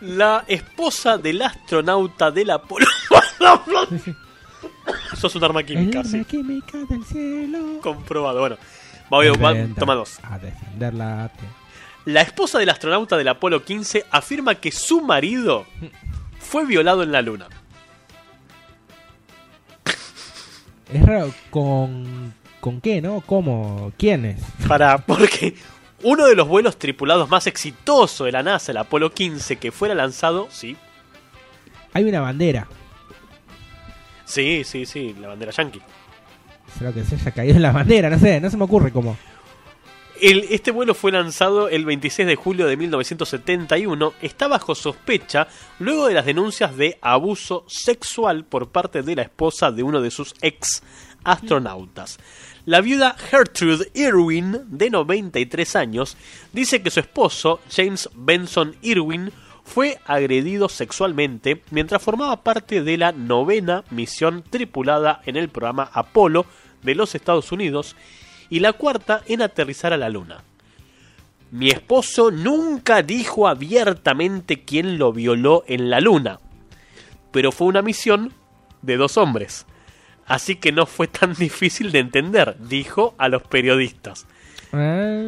La 0.00 0.44
esposa 0.48 1.16
del 1.16 1.42
astronauta 1.42 2.30
del 2.32 2.50
Apolo. 2.50 2.86
Sí. 4.86 5.16
Sos 5.16 5.34
un 5.36 5.44
arma 5.44 5.60
El 5.60 5.66
química, 5.66 6.00
arma 6.00 6.10
sí. 6.10 6.24
química 6.24 6.78
del 6.88 7.04
cielo. 7.04 7.80
Comprobado. 7.82 8.40
Bueno, 8.40 8.56
Defenda 9.20 9.74
toma 9.78 9.94
dos. 9.94 10.18
A 10.22 10.38
defender 10.38 10.94
la. 10.94 11.30
La 12.04 12.20
esposa 12.22 12.58
del 12.58 12.68
astronauta 12.68 13.16
del 13.16 13.28
Apolo 13.28 13.64
15 13.64 14.06
afirma 14.10 14.56
que 14.56 14.72
su 14.72 15.02
marido 15.02 15.66
fue 16.40 16.66
violado 16.66 17.02
en 17.02 17.12
la 17.12 17.22
luna. 17.22 17.46
Es 20.92 21.06
raro. 21.06 21.32
¿Con, 21.50 22.34
¿Con 22.60 22.80
qué, 22.80 23.00
no? 23.00 23.22
¿Cómo? 23.24 23.92
¿Quiénes? 23.96 24.42
Para, 24.68 24.98
porque 24.98 25.54
uno 26.02 26.26
de 26.26 26.34
los 26.34 26.48
vuelos 26.48 26.78
tripulados 26.78 27.28
más 27.30 27.46
exitosos 27.46 28.24
de 28.26 28.32
la 28.32 28.42
NASA, 28.42 28.72
el 28.72 28.78
Apolo 28.78 29.12
15, 29.12 29.56
que 29.56 29.72
fuera 29.72 29.94
lanzado, 29.94 30.48
sí, 30.50 30.76
Hay 31.94 32.04
una 32.04 32.20
bandera. 32.20 32.66
Sí, 34.32 34.62
sí, 34.64 34.86
sí, 34.86 35.14
la 35.20 35.28
bandera 35.28 35.52
yankee. 35.52 35.80
Será 36.78 36.92
que 36.92 37.04
se 37.04 37.16
haya 37.16 37.30
caído 37.32 37.56
en 37.56 37.62
la 37.62 37.72
bandera, 37.72 38.08
no 38.10 38.18
sé, 38.18 38.40
no 38.40 38.48
se 38.50 38.56
me 38.56 38.64
ocurre 38.64 38.90
cómo. 38.92 39.16
El- 40.20 40.46
este 40.50 40.70
vuelo 40.70 40.94
fue 40.94 41.10
lanzado 41.10 41.68
el 41.68 41.84
26 41.84 42.28
de 42.28 42.36
julio 42.36 42.66
de 42.66 42.76
1971. 42.76 44.12
Está 44.22 44.46
bajo 44.48 44.74
sospecha 44.74 45.48
luego 45.80 46.06
de 46.06 46.14
las 46.14 46.24
denuncias 46.26 46.76
de 46.76 46.98
abuso 47.02 47.64
sexual 47.66 48.44
por 48.44 48.70
parte 48.70 49.02
de 49.02 49.16
la 49.16 49.22
esposa 49.22 49.72
de 49.72 49.82
uno 49.82 50.00
de 50.00 50.10
sus 50.12 50.34
ex 50.40 50.82
astronautas. 51.24 52.18
La 52.66 52.80
viuda 52.80 53.16
Gertrude 53.18 53.90
Irwin, 53.94 54.60
de 54.68 54.90
93 54.90 55.74
años, 55.76 56.16
dice 56.52 56.82
que 56.82 56.90
su 56.90 57.00
esposo, 57.00 57.60
James 57.74 58.08
Benson 58.14 58.76
Irwin, 58.82 59.32
fue 59.72 59.98
agredido 60.04 60.68
sexualmente 60.68 61.62
mientras 61.70 62.02
formaba 62.02 62.42
parte 62.42 62.82
de 62.82 62.98
la 62.98 63.12
novena 63.12 63.84
misión 63.90 64.42
tripulada 64.42 65.22
en 65.24 65.36
el 65.36 65.48
programa 65.48 65.88
Apolo 65.94 66.44
de 66.82 66.94
los 66.94 67.14
Estados 67.14 67.52
Unidos 67.52 67.96
y 68.50 68.60
la 68.60 68.74
cuarta 68.74 69.22
en 69.26 69.40
aterrizar 69.40 69.94
a 69.94 69.96
la 69.96 70.10
Luna. 70.10 70.44
Mi 71.50 71.70
esposo 71.70 72.30
nunca 72.30 73.02
dijo 73.02 73.48
abiertamente 73.48 74.62
quién 74.62 74.98
lo 74.98 75.10
violó 75.10 75.64
en 75.66 75.88
la 75.88 76.00
Luna, 76.00 76.38
pero 77.30 77.50
fue 77.50 77.68
una 77.68 77.80
misión 77.80 78.34
de 78.82 78.98
dos 78.98 79.16
hombres. 79.16 79.64
Así 80.26 80.56
que 80.56 80.70
no 80.72 80.84
fue 80.84 81.08
tan 81.08 81.32
difícil 81.38 81.92
de 81.92 82.00
entender, 82.00 82.56
dijo 82.58 83.14
a 83.16 83.28
los 83.28 83.42
periodistas. 83.42 84.26
Ah, 84.74 85.18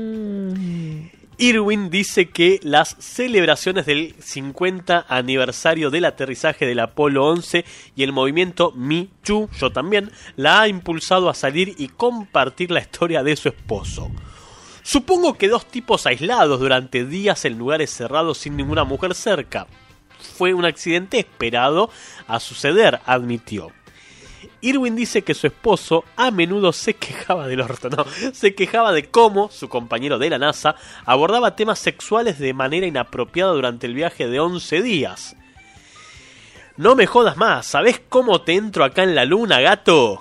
Irwin 1.39 1.91
dice 1.91 2.29
que 2.29 2.61
las 2.63 2.97
celebraciones 2.99 3.87
del 3.87 4.15
50 4.21 5.07
aniversario 5.09 5.91
del 5.91 6.05
aterrizaje 6.05 6.67
del 6.67 6.81
Apolo 6.81 7.27
11 7.27 7.65
y 7.97 8.03
el 8.03 8.13
movimiento 8.13 8.73
Me 8.77 9.09
Too, 9.25 9.49
yo 9.59 9.73
también, 9.73 10.13
la 10.37 10.61
ha 10.61 10.69
impulsado 10.69 11.29
a 11.29 11.35
salir 11.35 11.75
y 11.77 11.89
compartir 11.89 12.71
la 12.71 12.81
historia 12.81 13.23
de 13.23 13.37
su 13.37 13.49
esposo. 13.49 14.11
Supongo 14.83 15.35
que 15.35 15.49
dos 15.49 15.67
tipos 15.67 16.07
aislados 16.07 16.61
durante 16.61 17.05
días 17.05 17.45
en 17.45 17.59
lugares 17.59 17.91
cerrados 17.91 18.39
sin 18.39 18.57
ninguna 18.57 18.85
mujer 18.85 19.15
cerca. 19.15 19.67
Fue 20.37 20.55
un 20.55 20.65
accidente 20.65 21.19
esperado 21.19 21.91
a 22.29 22.39
suceder, 22.39 23.01
admitió. 23.07 23.73
Irwin 24.61 24.97
dice 24.97 25.23
que 25.23 25.35
su 25.35 25.47
esposo 25.47 26.05
a 26.17 26.31
menudo 26.31 26.73
se 26.73 26.95
quejaba 26.95 27.47
del 27.47 27.61
orto, 27.61 27.91
no, 27.91 28.05
se 28.33 28.55
quejaba 28.55 28.93
de 28.93 29.11
cómo 29.11 29.51
su 29.51 29.69
compañero 29.69 30.19
de 30.19 30.31
la 30.31 30.39
NASA 30.39 30.77
abordaba 31.05 31.57
temas 31.57 31.79
sexuales 31.79 32.39
de 32.39 32.55
manera 32.55 32.87
inapropiada 32.87 33.53
durante 33.53 33.87
el 33.87 33.95
viaje 33.95 34.29
de 34.29 34.41
11 34.41 34.83
días. 34.83 35.37
No 36.77 36.97
me 36.97 37.07
jodas 37.07 37.37
más, 37.37 37.67
¿sabes 37.67 38.01
cómo 38.09 38.41
te 38.43 38.55
entro 38.55 38.85
acá 38.85 39.03
en 39.03 39.15
la 39.15 39.25
luna, 39.25 39.61
gato? 39.61 40.21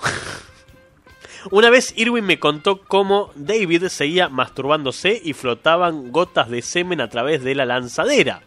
Una 1.52 1.70
vez 1.70 1.94
Irwin 1.98 2.26
me 2.26 2.40
contó 2.40 2.82
cómo 2.82 3.32
David 3.36 3.88
seguía 3.88 4.30
masturbándose 4.30 5.20
y 5.24 5.34
flotaban 5.34 6.12
gotas 6.12 6.50
de 6.50 6.62
semen 6.62 7.02
a 7.02 7.10
través 7.10 7.44
de 7.44 7.56
la 7.56 7.66
lanzadera 7.66 8.44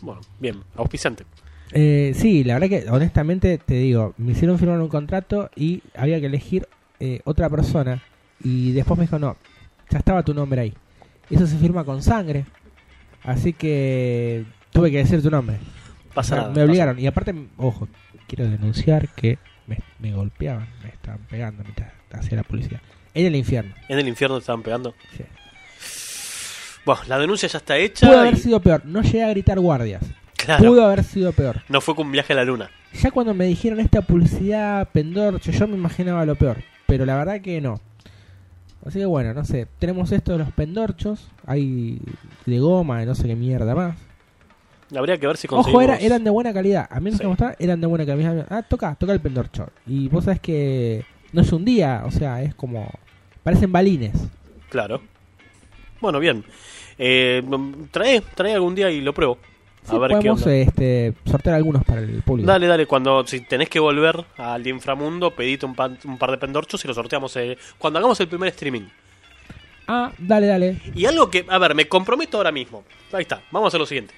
Bueno, 0.00 0.20
bien, 0.38 0.60
auspiciante. 0.76 1.24
Eh, 1.72 2.12
sí, 2.14 2.44
la 2.44 2.54
verdad 2.54 2.68
que 2.68 2.88
honestamente 2.88 3.58
te 3.58 3.74
digo, 3.74 4.14
me 4.16 4.30
hicieron 4.30 4.60
firmar 4.60 4.80
un 4.80 4.86
contrato 4.86 5.50
y 5.56 5.82
había 5.96 6.20
que 6.20 6.26
elegir 6.26 6.68
eh, 7.00 7.20
otra 7.24 7.50
persona 7.50 8.00
y 8.44 8.70
después 8.70 8.96
me 8.96 9.06
dijo, 9.06 9.18
no, 9.18 9.36
ya 9.90 9.98
estaba 9.98 10.22
tu 10.22 10.34
nombre 10.34 10.60
ahí. 10.60 10.74
Eso 11.30 11.46
se 11.46 11.56
firma 11.58 11.84
con 11.84 12.02
sangre, 12.02 12.44
así 13.22 13.52
que 13.52 14.44
tuve 14.72 14.90
que 14.90 14.98
decir 14.98 15.22
tu 15.22 15.30
nombre. 15.30 15.56
Pasa 16.14 16.36
nada. 16.36 16.50
me 16.54 16.62
obligaron 16.64 16.98
y 16.98 17.06
aparte, 17.06 17.34
ojo, 17.58 17.86
quiero 18.26 18.48
denunciar 18.48 19.08
que 19.08 19.38
me, 19.66 19.78
me 19.98 20.12
golpeaban, 20.12 20.68
me 20.82 20.88
estaban 20.88 21.20
pegando 21.28 21.62
mientras 21.62 21.92
hacía 22.12 22.36
la 22.38 22.42
policía. 22.42 22.80
En 23.14 23.26
el 23.26 23.36
infierno. 23.36 23.74
En 23.88 23.98
el 23.98 24.08
infierno 24.08 24.36
te 24.36 24.40
estaban 24.40 24.62
pegando. 24.62 24.94
Sí. 25.16 25.24
Bueno, 26.84 27.02
la 27.08 27.18
denuncia 27.18 27.48
ya 27.48 27.58
está 27.58 27.76
hecha. 27.76 28.06
Pudo 28.06 28.20
haber 28.20 28.36
sido 28.36 28.60
peor, 28.60 28.82
no 28.86 29.02
llegué 29.02 29.24
a 29.24 29.28
gritar 29.30 29.60
guardias. 29.60 30.02
Claro, 30.36 30.64
Pudo 30.70 30.86
haber 30.86 31.04
sido 31.04 31.32
peor. 31.32 31.62
no 31.68 31.80
fue 31.80 31.94
con 31.94 32.06
un 32.06 32.12
viaje 32.12 32.32
a 32.32 32.36
la 32.36 32.44
luna. 32.44 32.70
Ya 32.94 33.10
cuando 33.10 33.34
me 33.34 33.44
dijeron 33.44 33.80
esta 33.80 34.00
publicidad 34.00 34.88
pendorcho, 34.92 35.50
yo 35.50 35.66
me 35.68 35.74
imaginaba 35.76 36.24
lo 36.24 36.36
peor. 36.36 36.62
Pero 36.86 37.04
la 37.04 37.16
verdad 37.18 37.40
que 37.42 37.60
no. 37.60 37.80
Así 38.86 38.98
que 38.98 39.06
bueno, 39.06 39.34
no 39.34 39.44
sé. 39.44 39.66
Tenemos 39.78 40.12
esto 40.12 40.32
de 40.32 40.38
los 40.38 40.52
pendorchos. 40.52 41.28
Hay 41.46 42.00
de 42.46 42.58
goma, 42.58 43.00
de 43.00 43.06
no 43.06 43.14
sé 43.14 43.26
qué 43.26 43.34
mierda 43.36 43.74
más. 43.74 43.96
Habría 44.96 45.18
que 45.18 45.26
ver 45.26 45.36
si 45.36 45.46
conseguimos... 45.48 45.82
Ojo, 45.84 45.92
era, 45.92 45.98
eran 45.98 46.24
de 46.24 46.30
buena 46.30 46.52
calidad. 46.54 46.88
A 46.90 46.98
mí 47.00 47.10
los 47.10 47.18
Sí. 47.18 47.24
me 47.24 47.28
gustaban 47.28 47.56
eran 47.58 47.80
de 47.80 47.86
buena 47.86 48.06
calidad. 48.06 48.46
Ah, 48.48 48.62
toca, 48.62 48.94
toca 48.94 49.12
el 49.12 49.20
pendorcho. 49.20 49.68
Y 49.86 50.08
vos 50.08 50.24
sabés 50.24 50.40
que 50.40 51.04
no 51.32 51.42
es 51.42 51.52
un 51.52 51.64
día, 51.64 52.02
o 52.06 52.10
sea, 52.10 52.42
es 52.42 52.54
como... 52.54 52.88
Parecen 53.42 53.70
balines. 53.72 54.14
Claro. 54.70 55.02
Bueno, 56.00 56.18
bien. 56.20 56.44
Eh, 56.98 57.42
trae, 57.90 58.22
trae 58.34 58.54
algún 58.54 58.74
día 58.74 58.90
y 58.90 59.00
lo 59.00 59.12
pruebo. 59.12 59.38
A 59.88 59.98
Sí, 60.08 60.14
qué 60.22 60.30
onda. 60.30 60.54
este, 60.54 61.14
sortear 61.24 61.56
algunos 61.56 61.84
para 61.84 62.00
el 62.00 62.22
público. 62.22 62.46
Dale, 62.46 62.66
dale, 62.66 62.86
cuando 62.86 63.26
si 63.26 63.40
tenés 63.40 63.68
que 63.68 63.80
volver 63.80 64.24
al 64.36 64.66
inframundo, 64.66 65.34
pedite 65.34 65.66
un, 65.66 65.74
pan- 65.74 65.98
un 66.04 66.18
par 66.18 66.30
de 66.30 66.38
pendorchos 66.38 66.84
y 66.84 66.88
los 66.88 66.94
sorteamos 66.94 67.34
eh, 67.36 67.56
cuando 67.78 67.98
hagamos 67.98 68.18
el 68.20 68.28
primer 68.28 68.48
streaming. 68.50 68.82
Ah, 69.86 70.12
dale, 70.18 70.46
dale. 70.46 70.80
Y 70.94 71.06
algo 71.06 71.30
que, 71.30 71.46
a 71.48 71.58
ver, 71.58 71.74
me 71.74 71.88
comprometo 71.88 72.36
ahora 72.36 72.52
mismo. 72.52 72.84
Ahí 73.12 73.22
está, 73.22 73.42
vamos 73.50 73.66
a 73.66 73.68
hacer 73.68 73.80
lo 73.80 73.86
siguiente. 73.86 74.14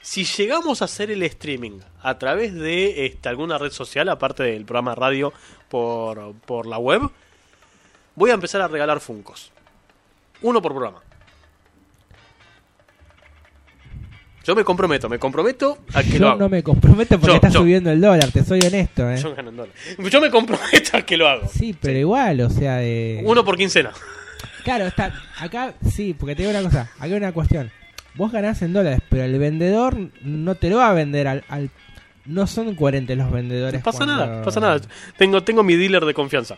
Si 0.00 0.24
llegamos 0.24 0.82
a 0.82 0.86
hacer 0.86 1.12
el 1.12 1.22
streaming 1.22 1.78
a 2.02 2.18
través 2.18 2.52
de 2.54 3.06
este, 3.06 3.28
alguna 3.28 3.56
red 3.56 3.70
social, 3.70 4.08
aparte 4.08 4.42
del 4.42 4.64
programa 4.64 4.90
de 4.92 4.96
radio 4.96 5.32
por, 5.68 6.32
por 6.44 6.66
la 6.66 6.78
web, 6.78 7.02
voy 8.16 8.30
a 8.30 8.34
empezar 8.34 8.60
a 8.62 8.68
regalar 8.68 8.98
Funcos. 8.98 9.52
Uno 10.40 10.60
por 10.60 10.72
programa. 10.72 11.00
Yo 14.44 14.54
me 14.56 14.64
comprometo, 14.64 15.08
me 15.08 15.18
comprometo 15.18 15.78
a 15.94 16.02
que 16.02 16.18
lo 16.18 16.30
hago. 16.30 16.38
no 16.40 16.48
me 16.48 16.62
comprometo 16.62 17.16
porque 17.18 17.28
Yo, 17.32 17.34
está 17.36 17.48
yo. 17.48 17.60
subiendo 17.60 17.90
el 17.90 18.00
dólar, 18.00 18.30
te 18.32 18.42
soy 18.44 18.60
honesto, 18.66 19.08
eh. 19.10 19.16
Yo 19.16 19.34
gano 19.34 19.50
en 19.50 19.56
dólares. 19.56 19.80
Yo 20.10 20.20
me 20.20 20.30
comprometo 20.30 20.96
a 20.96 21.02
que 21.02 21.16
lo 21.16 21.28
hago. 21.28 21.48
Sí, 21.48 21.76
pero 21.80 21.98
igual, 21.98 22.40
o 22.40 22.50
sea, 22.50 22.76
de... 22.76 23.22
Uno 23.24 23.44
por 23.44 23.56
quincena. 23.56 23.92
Claro, 24.64 24.86
está 24.86 25.12
acá, 25.38 25.74
sí, 25.88 26.14
porque 26.18 26.34
te 26.34 26.42
digo 26.42 26.50
una 26.56 26.62
cosa, 26.68 26.82
acá 26.82 26.92
hay 27.04 27.12
una 27.14 27.32
cuestión. 27.32 27.70
Vos 28.14 28.30
ganás 28.32 28.60
en 28.62 28.72
dólares, 28.72 29.00
pero 29.08 29.22
el 29.24 29.38
vendedor 29.38 29.96
no 30.22 30.54
te 30.56 30.70
lo 30.70 30.78
va 30.78 30.90
a 30.90 30.92
vender 30.94 31.28
al... 31.28 31.44
al- 31.48 31.70
no 32.24 32.46
son 32.46 32.74
coherentes 32.76 33.16
los 33.18 33.30
vendedores. 33.32 33.80
No 33.80 33.84
pasa 33.84 33.98
cuando- 34.04 34.16
nada, 34.26 34.42
pasa 34.42 34.60
nada. 34.60 34.80
Tengo, 35.18 35.42
tengo 35.42 35.62
mi 35.64 35.74
dealer 35.76 36.04
de 36.04 36.14
confianza. 36.14 36.56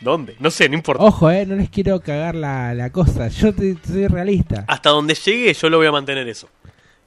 ¿Dónde? 0.00 0.36
No 0.38 0.50
sé, 0.50 0.68
no 0.68 0.76
importa. 0.76 1.02
Ojo, 1.04 1.30
eh, 1.30 1.44
no 1.44 1.56
les 1.56 1.68
quiero 1.68 2.00
cagar 2.00 2.34
la, 2.34 2.72
la 2.74 2.90
cosa. 2.90 3.28
Yo 3.28 3.52
te- 3.52 3.76
soy 3.86 4.06
realista. 4.06 4.64
Hasta 4.68 4.90
donde 4.90 5.14
llegue, 5.14 5.52
yo 5.52 5.68
lo 5.68 5.78
voy 5.78 5.88
a 5.88 5.92
mantener 5.92 6.26
eso. 6.28 6.48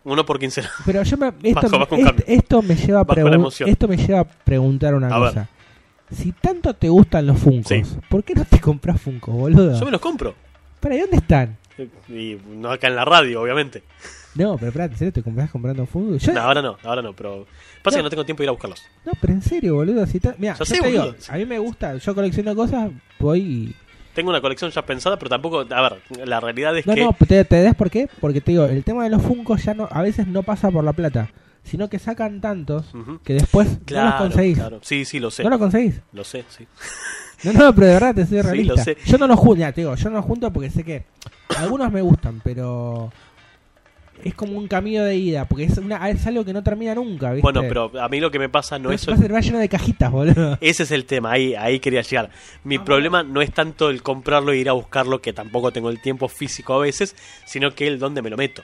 Uno 0.06 0.26
por 0.26 0.38
quincena. 0.40 0.70
Pero 0.86 1.02
yo 1.04 1.18
me, 1.18 1.28
esto, 1.44 1.62
Bajo, 1.62 1.80
bajo 1.80 1.96
un 1.96 2.02
est- 2.02 2.08
cambio. 2.08 2.26
esto 2.28 2.62
me 2.62 2.76
lleva 2.76 3.02
a 3.02 3.48
esto 3.70 3.88
me 3.88 3.98
lleva 3.98 4.20
a 4.20 4.24
preguntar 4.26 4.96
una 4.96 5.08
A 5.08 5.20
ver. 5.20 5.30
cosa. 5.30 5.50
Si 6.12 6.32
tanto 6.34 6.74
te 6.76 6.90
gustan 6.90 7.26
los 7.26 7.40
Funkos, 7.40 7.68
Sí. 7.68 7.82
¿por 8.10 8.24
qué 8.24 8.36
no 8.36 8.46
te 8.46 8.60
compras 8.60 9.02
Funkos, 9.02 9.34
boludo? 9.34 9.80
Yo 9.80 9.86
me 9.86 9.92
los 9.92 10.02
compro. 10.02 10.36
¿Para 10.80 10.98
dónde 10.98 11.18
están? 11.18 11.58
Y 12.10 12.38
no 12.56 12.70
acá 12.70 12.88
en 12.88 12.96
la 12.96 13.06
radio, 13.06 13.42
obviamente. 13.42 13.82
No, 14.36 14.56
pero 14.58 14.68
espérate, 14.70 14.94
¿en 14.94 14.98
serio 15.00 15.14
te 15.14 15.24
compras 15.24 15.50
comprando 15.50 15.86
Funkos? 15.86 16.22
Yo, 16.22 16.34
No, 16.34 16.42
ahora 16.42 16.62
no, 16.62 16.78
ahora 16.84 17.02
no, 17.02 17.14
pero. 17.14 17.48
Pasa 17.82 17.98
No. 17.98 18.02
que 18.02 18.04
no 18.04 18.10
tengo 18.10 18.26
tiempo 18.26 18.42
de 18.42 18.46
ir 18.46 18.50
a 18.50 18.52
buscarlos. 18.52 18.82
No, 19.06 19.12
pero 19.22 19.34
en 19.34 19.42
serio, 19.42 19.76
boludo. 19.76 20.06
Si 20.06 20.20
ta- 20.20 20.36
Mira, 20.38 20.54
Ya 20.54 20.60
yo 20.60 20.66
sé, 20.66 20.80
te 20.82 20.88
digo, 20.88 21.04
boludo. 21.06 21.18
a 21.30 21.36
mí 21.38 21.46
me 21.46 21.60
gusta, 21.60 21.96
yo 21.98 22.14
colecciono 22.16 22.56
cosas, 22.56 22.92
voy 23.20 23.40
y... 23.40 23.76
Tengo 24.14 24.30
una 24.30 24.42
colección 24.42 24.70
ya 24.72 24.86
pensada, 24.86 25.18
pero 25.18 25.30
tampoco. 25.30 25.62
A 25.70 25.82
ver, 25.90 26.28
la 26.28 26.40
realidad 26.40 26.78
es 26.78 26.86
No, 26.86 26.94
que. 26.96 27.02
no, 27.04 27.16
te, 27.28 27.44
te 27.46 27.64
das 27.64 27.76
por 27.76 27.90
qué? 27.90 28.08
Porque 28.22 28.42
te 28.42 28.52
digo, 28.52 28.66
el 28.66 28.84
tema 28.84 29.04
de 29.04 29.10
los 29.10 29.22
Funkos 29.22 29.64
ya 29.64 29.74
no, 29.74 29.88
a 29.92 30.02
veces 30.02 30.28
no 30.28 30.44
pasa 30.44 30.70
por 30.72 30.84
la 30.84 30.94
plata, 30.94 31.30
sino 31.64 31.90
que 31.90 31.98
sacan 32.00 32.40
tantos 32.42 32.86
que 33.24 33.34
después 33.34 33.80
Claro, 33.86 34.06
no 34.06 34.12
los 34.12 34.22
conseguís. 34.22 34.58
claro. 34.58 34.80
Sí, 34.84 35.06
sí, 35.06 35.20
lo 35.20 35.32
sé. 35.32 35.44
No 35.44 35.50
los 35.50 35.60
conseguís. 35.60 36.00
Lo 36.12 36.24
sé, 36.24 36.44
sí. 36.50 36.68
No, 37.44 37.54
no, 37.54 37.76
pero 37.76 37.88
de 37.88 37.94
verdad 37.94 38.16
te 38.16 38.26
soy 38.26 38.38
Sí, 38.42 38.42
realista. 38.44 38.74
lo 38.76 38.84
sé. 38.84 38.98
Yo 39.06 39.18
no 39.18 39.28
los 39.28 39.40
junto, 39.40 39.60
ya, 39.62 39.72
te 39.72 39.82
digo, 39.82 39.96
yo 39.96 40.10
no 40.10 40.18
los 40.18 40.26
junto 40.26 40.52
porque 40.54 40.70
sé 40.70 40.84
que 40.84 41.04
algunos 41.58 41.92
me 41.92 42.02
gustan, 42.02 42.40
pero 42.44 43.12
es 44.24 44.34
como 44.36 44.58
un 44.58 44.68
camino 44.68 45.04
de 45.04 45.16
ida, 45.16 45.46
porque 45.46 45.66
es, 45.66 45.78
una, 45.78 46.10
es 46.10 46.26
algo 46.26 46.46
que 46.46 46.54
no 46.54 46.64
termina 46.64 46.96
nunca, 46.96 47.32
¿viste? 47.32 47.42
Bueno, 47.42 47.62
pero 47.68 47.92
a 48.02 48.08
mí 48.10 48.20
lo 48.20 48.32
que 48.32 48.40
me 48.40 48.50
pasa 48.50 48.80
no 48.80 48.90
Pero 48.90 48.96
es. 48.96 49.10
va 49.10 49.14
a 49.14 49.18
ser 49.18 49.34
va 49.34 49.40
lleno 49.42 49.60
de 49.60 49.70
cajitas, 49.70 50.12
boludo. 50.12 50.58
Ese 50.62 50.84
es 50.84 50.92
el 50.92 51.06
tema, 51.06 51.32
ahí, 51.32 51.56
ahí 51.56 51.80
quería 51.80 52.02
llegar. 52.02 52.30
Mi 52.64 52.80
problema 52.80 53.24
no 53.24 53.42
es 53.42 53.52
tanto 53.52 53.90
el 53.90 54.02
comprarlo 54.02 54.52
e 54.54 54.58
ir 54.58 54.70
a 54.70 54.74
buscarlo, 54.74 55.22
que 55.22 55.34
tampoco 55.34 55.72
tengo 55.72 55.90
el 55.90 56.02
tiempo 56.02 56.28
físico 56.30 56.74
a 56.74 56.80
veces, 56.80 57.16
sino 57.46 57.72
que 57.76 57.88
el 57.88 58.00
dónde 58.00 58.22
me 58.22 58.30
lo 58.30 58.38
meto. 58.38 58.64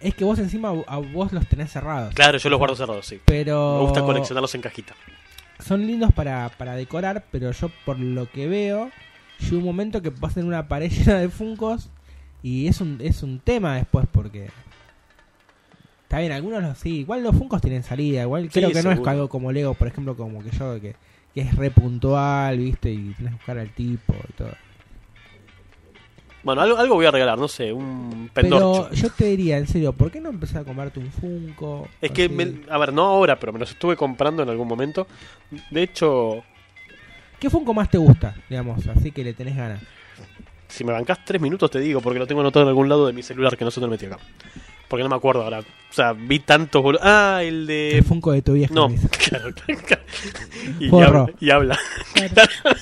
Es 0.00 0.14
que 0.14 0.24
vos 0.24 0.38
encima 0.38 0.74
a 0.86 0.98
vos 0.98 1.32
los 1.32 1.46
tenés 1.48 1.72
cerrados. 1.72 2.12
Claro, 2.14 2.36
yo 2.36 2.50
los 2.50 2.58
guardo 2.58 2.76
cerrados, 2.76 3.06
sí. 3.06 3.18
Pero 3.24 3.76
Me 3.78 3.82
gusta 3.84 4.02
coleccionarlos 4.02 4.54
en 4.54 4.60
cajita. 4.60 4.94
son 5.58 5.86
lindos 5.86 6.12
para, 6.12 6.50
para 6.50 6.76
decorar, 6.76 7.24
pero 7.32 7.50
yo 7.52 7.70
por 7.86 7.98
lo 7.98 8.30
que 8.30 8.46
veo, 8.46 8.90
llega 9.40 9.56
un 9.56 9.64
momento 9.64 10.02
que 10.02 10.10
pasan 10.10 10.44
una 10.46 10.68
pared 10.68 10.90
llena 10.92 11.18
de 11.18 11.30
funcos 11.30 11.88
y 12.42 12.68
es 12.68 12.82
un, 12.82 12.98
es 13.00 13.22
un 13.22 13.40
tema 13.40 13.76
después 13.76 14.06
porque... 14.12 14.50
Está 16.06 16.20
bien, 16.20 16.30
algunos 16.32 16.62
los 16.62 16.78
sí, 16.78 17.00
igual 17.00 17.22
los 17.24 17.34
funcos 17.36 17.60
tienen 17.60 17.82
salida, 17.82 18.22
igual 18.22 18.48
creo 18.50 18.68
que 18.70 18.82
no 18.82 18.90
es 18.92 18.98
algo 19.08 19.28
como 19.28 19.50
Lego, 19.50 19.74
por 19.74 19.88
ejemplo, 19.88 20.16
como 20.16 20.42
que 20.42 20.50
yo, 20.50 20.80
que, 20.80 20.94
que 21.34 21.40
es 21.40 21.54
re 21.56 21.70
puntual, 21.72 22.58
viste, 22.58 22.92
y 22.92 23.12
tienes 23.14 23.32
que 23.32 23.36
buscar 23.38 23.58
al 23.58 23.70
tipo 23.70 24.14
y 24.28 24.32
todo. 24.34 24.52
Bueno, 26.44 26.62
algo, 26.62 26.76
algo 26.78 26.94
voy 26.94 27.06
a 27.06 27.10
regalar, 27.10 27.36
no 27.38 27.48
sé, 27.48 27.72
un 27.72 28.30
pendorcho. 28.32 28.88
Pero 28.90 28.94
yo 28.94 29.10
te 29.10 29.24
diría, 29.24 29.58
en 29.58 29.66
serio, 29.66 29.92
¿por 29.92 30.12
qué 30.12 30.20
no 30.20 30.28
empezar 30.28 30.62
a 30.62 30.64
comprarte 30.64 31.00
un 31.00 31.10
funko? 31.10 31.88
Es 32.00 32.12
que, 32.12 32.28
me- 32.28 32.52
a 32.70 32.78
ver, 32.78 32.92
no 32.92 33.02
ahora, 33.02 33.36
pero 33.40 33.52
me 33.52 33.58
los 33.58 33.70
estuve 33.70 33.96
comprando 33.96 34.44
en 34.44 34.48
algún 34.48 34.68
momento. 34.68 35.08
De 35.70 35.82
hecho, 35.82 36.44
¿Qué 37.40 37.50
funko 37.50 37.74
más 37.74 37.90
te 37.90 37.98
gusta, 37.98 38.34
digamos, 38.48 38.86
así 38.86 39.10
que 39.10 39.24
le 39.24 39.34
tenés 39.34 39.56
ganas? 39.56 39.82
Si 40.68 40.84
me 40.84 40.92
bancás 40.92 41.24
tres 41.24 41.40
minutos 41.40 41.70
te 41.70 41.80
digo, 41.80 42.00
porque 42.00 42.18
lo 42.18 42.26
tengo 42.26 42.40
anotado 42.42 42.62
en 42.64 42.68
algún 42.68 42.88
lado 42.88 43.06
de 43.08 43.12
mi 43.12 43.22
celular 43.22 43.56
que 43.56 43.64
no 43.64 43.70
sé 43.72 43.80
dónde 43.80 43.94
metí 43.94 44.06
acá. 44.06 44.18
Porque 44.88 45.02
no 45.02 45.08
me 45.08 45.16
acuerdo 45.16 45.42
ahora. 45.42 45.60
O 45.60 45.92
sea, 45.92 46.12
vi 46.12 46.40
tantos 46.40 46.82
bolu- 46.82 46.98
Ah, 47.00 47.40
el 47.42 47.66
de... 47.66 47.98
El 47.98 48.04
Funko 48.04 48.32
de 48.32 48.42
tu 48.42 48.52
vieja. 48.52 48.74
No, 48.74 48.88
claro, 49.28 49.52
claro. 49.86 50.02
Y, 50.80 50.86
y 50.94 51.02
habla, 51.02 51.26
y 51.40 51.50
habla. 51.50 51.78
Claro. 52.32 52.50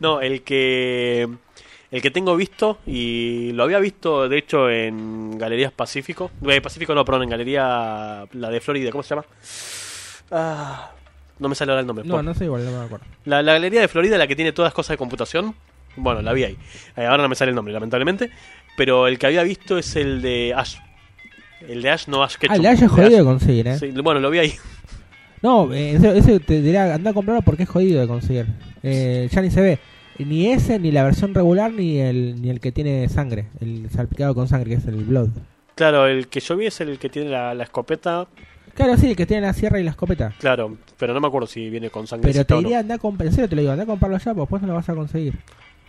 No, 0.00 0.20
el 0.20 0.42
que 0.42 1.28
el 1.90 2.02
que 2.02 2.10
tengo 2.12 2.36
visto 2.36 2.78
y 2.86 3.50
lo 3.52 3.64
había 3.64 3.80
visto 3.80 4.28
de 4.28 4.38
hecho 4.38 4.70
en 4.70 5.36
Galerías 5.36 5.72
Pacífico, 5.72 6.30
eh, 6.46 6.60
Pacífico 6.60 6.94
no, 6.94 7.04
perdón, 7.04 7.24
en 7.24 7.30
Galería 7.30 8.24
la 8.30 8.50
de 8.50 8.60
Florida, 8.60 8.92
¿cómo 8.92 9.02
se 9.02 9.08
llama? 9.16 9.24
Ah, 10.30 10.92
no 11.38 11.48
me 11.48 11.54
sale 11.54 11.72
ahora 11.72 11.80
el 11.80 11.86
nombre. 11.86 12.04
No, 12.06 12.14
Por- 12.14 12.24
no 12.24 12.34
sé 12.34 12.44
igual, 12.44 12.64
no 12.64 12.78
me 12.78 12.84
acuerdo. 12.84 13.04
La, 13.24 13.42
la 13.42 13.54
Galería 13.54 13.80
de 13.80 13.88
Florida, 13.88 14.16
la 14.18 14.26
que 14.26 14.36
tiene 14.36 14.52
todas 14.52 14.72
cosas 14.72 14.90
de 14.94 14.98
computación. 14.98 15.54
Bueno, 15.96 16.22
la 16.22 16.32
vi 16.32 16.44
ahí. 16.44 16.56
Eh, 16.96 17.04
ahora 17.04 17.22
no 17.24 17.28
me 17.28 17.34
sale 17.34 17.48
el 17.50 17.56
nombre, 17.56 17.72
lamentablemente. 17.74 18.30
Pero 18.76 19.08
el 19.08 19.18
que 19.18 19.26
había 19.26 19.42
visto 19.42 19.78
es 19.78 19.96
el 19.96 20.22
de 20.22 20.54
Ash. 20.56 20.76
El 21.66 21.82
de 21.82 21.90
Ash, 21.90 22.06
no 22.08 22.22
Ash 22.22 22.36
Ketchum. 22.36 22.64
Ah, 22.64 22.70
haya 22.70 22.80
de 22.80 22.88
jodido 22.88 23.06
Ash. 23.08 23.16
de 23.16 23.24
conseguir, 23.24 23.68
¿eh? 23.68 23.78
Sí, 23.78 23.90
bueno, 24.02 24.20
lo 24.20 24.30
vi 24.30 24.38
ahí. 24.38 24.52
No, 25.40 25.72
eh, 25.72 25.92
ese, 25.92 26.18
ese 26.18 26.40
te 26.40 26.60
diría, 26.60 26.92
anda 26.92 27.10
a 27.10 27.14
comprarlo 27.14 27.42
porque 27.42 27.62
es 27.62 27.68
jodido 27.68 28.00
de 28.00 28.08
conseguir. 28.08 28.46
Eh, 28.82 29.28
ya 29.30 29.40
ni 29.40 29.52
se 29.52 29.60
ve. 29.60 29.78
Ni 30.18 30.48
ese, 30.48 30.80
ni 30.80 30.90
la 30.90 31.04
versión 31.04 31.32
regular, 31.32 31.70
ni 31.72 31.98
el, 32.00 32.42
ni 32.42 32.50
el 32.50 32.58
que 32.58 32.72
tiene 32.72 33.08
sangre. 33.08 33.46
El 33.60 33.88
salpicado 33.88 34.34
con 34.34 34.48
sangre, 34.48 34.70
que 34.70 34.76
es 34.78 34.86
el 34.86 34.96
Blood. 35.04 35.28
Claro, 35.76 36.08
el 36.08 36.26
que 36.26 36.40
yo 36.40 36.56
vi 36.56 36.66
es 36.66 36.80
el 36.80 36.98
que 36.98 37.08
tiene 37.08 37.30
la, 37.30 37.54
la 37.54 37.62
escopeta. 37.62 38.26
Claro, 38.74 38.96
sí, 38.96 39.10
el 39.10 39.14
que 39.16 39.26
tiene 39.26 39.46
la 39.46 39.52
sierra 39.52 39.78
y 39.78 39.84
la 39.84 39.90
escopeta. 39.90 40.34
Claro, 40.40 40.76
pero 40.98 41.14
no 41.14 41.20
me 41.20 41.28
acuerdo 41.28 41.46
si 41.46 41.70
viene 41.70 41.88
con 41.88 42.08
sangre. 42.08 42.32
Pero 42.32 42.44
te 42.44 42.56
diría, 42.56 42.80
anda 42.80 42.96
a 42.96 42.98
comprar, 42.98 43.28
en 43.28 43.32
serio 43.32 43.48
te 43.48 43.54
lo 43.54 43.60
digo, 43.62 43.70
anda 43.72 43.84
a 43.84 43.86
comprarlo 43.86 44.18
ya, 44.18 44.24
porque 44.34 44.40
después 44.40 44.62
no 44.62 44.66
lo 44.68 44.74
vas 44.74 44.88
a 44.88 44.94
conseguir. 44.96 45.34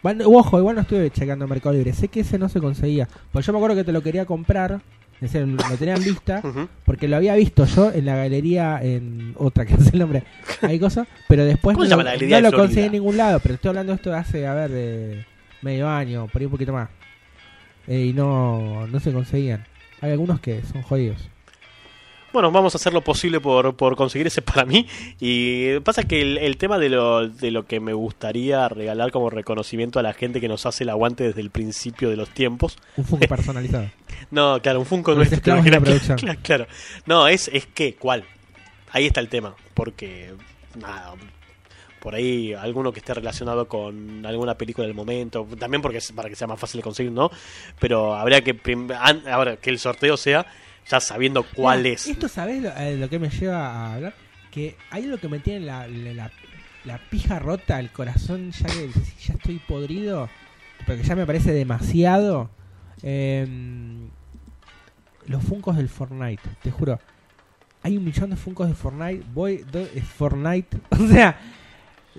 Igual- 0.03 0.21
Ojo, 0.27 0.59
igual 0.59 0.75
no 0.75 0.81
estuve 0.83 1.09
chequeando 1.09 1.47
Mercado 1.47 1.73
Libre. 1.73 1.93
Sé 1.93 2.07
que 2.07 2.19
ese 2.19 2.37
no 2.37 2.49
se 2.49 2.59
conseguía. 2.59 3.07
Pues 3.31 3.47
yo 3.47 3.51
me 3.51 3.57
acuerdo 3.57 3.75
que 3.77 3.83
te 3.83 3.91
lo 3.91 4.03
quería 4.03 4.25
comprar. 4.27 4.79
En 5.21 5.27
serio, 5.27 5.47
lo 5.47 5.77
tenía 5.77 5.95
en 5.95 6.03
vista. 6.03 6.41
Porque 6.85 7.07
lo 7.07 7.17
había 7.17 7.35
visto 7.35 7.65
yo 7.65 7.91
en 7.91 8.05
la 8.05 8.15
galería, 8.15 8.79
en 8.81 9.33
otra 9.37 9.65
que 9.65 9.73
no 9.75 9.83
sé 9.83 9.91
el 9.93 9.99
nombre. 9.99 10.23
Hay 10.61 10.79
cosas. 10.79 11.07
Pero 11.27 11.45
después 11.45 11.75
¿Cómo 11.75 11.87
no, 11.87 12.03
no 12.03 12.41
lo 12.41 12.51
conseguí 12.51 12.85
en 12.85 12.93
ningún 12.93 13.17
lado. 13.17 13.39
Pero 13.39 13.55
estoy 13.55 13.69
hablando 13.69 13.91
de 13.91 13.97
esto 13.97 14.09
de 14.11 14.17
hace, 14.17 14.47
a 14.47 14.53
ver, 14.53 14.71
de 14.71 15.25
medio 15.61 15.89
año, 15.89 16.27
por 16.27 16.41
ahí 16.41 16.45
un 16.45 16.51
poquito 16.51 16.73
más. 16.73 16.89
Eh, 17.87 18.05
y 18.05 18.13
no, 18.13 18.87
no 18.87 18.99
se 18.99 19.11
conseguían. 19.11 19.65
Hay 20.01 20.11
algunos 20.11 20.39
que 20.39 20.61
son 20.63 20.81
jodidos. 20.83 21.29
Bueno, 22.31 22.51
vamos 22.51 22.75
a 22.75 22.77
hacer 22.77 22.93
lo 22.93 23.01
posible 23.01 23.39
por, 23.39 23.75
por 23.75 23.95
conseguir 23.95 24.27
ese 24.27 24.41
para 24.41 24.65
mí. 24.65 24.87
Y 25.19 25.79
pasa 25.79 26.03
que 26.03 26.21
el, 26.21 26.37
el 26.37 26.57
tema 26.57 26.77
de 26.77 26.89
lo, 26.89 27.27
de 27.27 27.51
lo 27.51 27.65
que 27.65 27.79
me 27.79 27.93
gustaría 27.93 28.69
regalar 28.69 29.11
como 29.11 29.29
reconocimiento 29.29 29.99
a 29.99 30.03
la 30.03 30.13
gente 30.13 30.39
que 30.39 30.47
nos 30.47 30.65
hace 30.65 30.83
el 30.83 30.89
aguante 30.89 31.23
desde 31.23 31.41
el 31.41 31.49
principio 31.49 32.09
de 32.09 32.17
los 32.17 32.29
tiempos. 32.29 32.77
Un 32.97 33.05
Funko 33.05 33.27
personalizado. 33.27 33.89
No, 34.31 34.61
claro, 34.61 34.79
un 34.79 34.85
Funko 34.85 35.15
nuestro. 35.15 35.55
la 35.55 35.79
producción. 35.79 36.17
Claro, 36.19 36.39
claro. 36.43 36.67
No, 37.05 37.27
es, 37.27 37.49
es 37.53 37.65
que, 37.65 37.95
¿cuál? 37.95 38.25
Ahí 38.91 39.07
está 39.07 39.21
el 39.21 39.29
tema. 39.29 39.55
Porque, 39.73 40.33
nada, 40.75 41.15
por 41.99 42.15
ahí 42.15 42.53
alguno 42.53 42.91
que 42.91 42.99
esté 42.99 43.13
relacionado 43.13 43.67
con 43.67 44.25
alguna 44.25 44.55
película 44.55 44.87
del 44.87 44.95
momento. 44.95 45.47
También 45.57 45.81
porque 45.81 45.99
es 45.99 46.11
para 46.11 46.29
que 46.29 46.35
sea 46.35 46.47
más 46.47 46.59
fácil 46.59 46.79
de 46.79 46.83
conseguir, 46.83 47.11
¿no? 47.11 47.31
Pero 47.79 48.15
habría 48.15 48.41
que, 48.43 48.57
ahora, 49.31 49.57
que 49.57 49.69
el 49.69 49.79
sorteo 49.79 50.17
sea 50.17 50.45
ya 50.87 50.99
sabiendo 50.99 51.43
cuál 51.43 51.79
Mira, 51.83 51.95
es. 51.95 52.07
Esto, 52.07 52.27
¿sabes 52.27 52.61
lo, 52.61 52.69
eh, 52.77 52.97
lo 52.97 53.09
que 53.09 53.19
me 53.19 53.29
lleva 53.29 53.67
a 53.67 53.93
hablar? 53.95 54.13
Que 54.51 54.75
hay 54.91 55.03
lo 55.05 55.17
que 55.19 55.27
me 55.27 55.39
tiene 55.39 55.65
la, 55.65 55.87
la, 55.87 56.97
pija 57.09 57.39
rota, 57.39 57.79
el 57.79 57.91
corazón, 57.91 58.51
ya 58.51 58.65
que 58.67 58.89
ya 59.25 59.33
estoy 59.33 59.59
podrido, 59.59 60.29
porque 60.87 61.03
ya 61.03 61.15
me 61.15 61.25
parece 61.25 61.51
demasiado. 61.53 62.49
Em, 63.03 64.09
los 65.27 65.43
funcos 65.43 65.77
del 65.77 65.89
Fortnite, 65.89 66.41
te 66.63 66.71
juro. 66.71 66.99
Hay 67.83 67.95
un 67.97 68.03
millón 68.03 68.31
de 68.31 68.35
funcos 68.35 68.67
de 68.67 68.73
Fortnite. 68.73 69.23
Voy, 69.33 69.57
do- 69.71 69.87
es 69.95 70.03
Fortnite. 70.03 70.77
O 70.91 71.07
sea, 71.07 71.39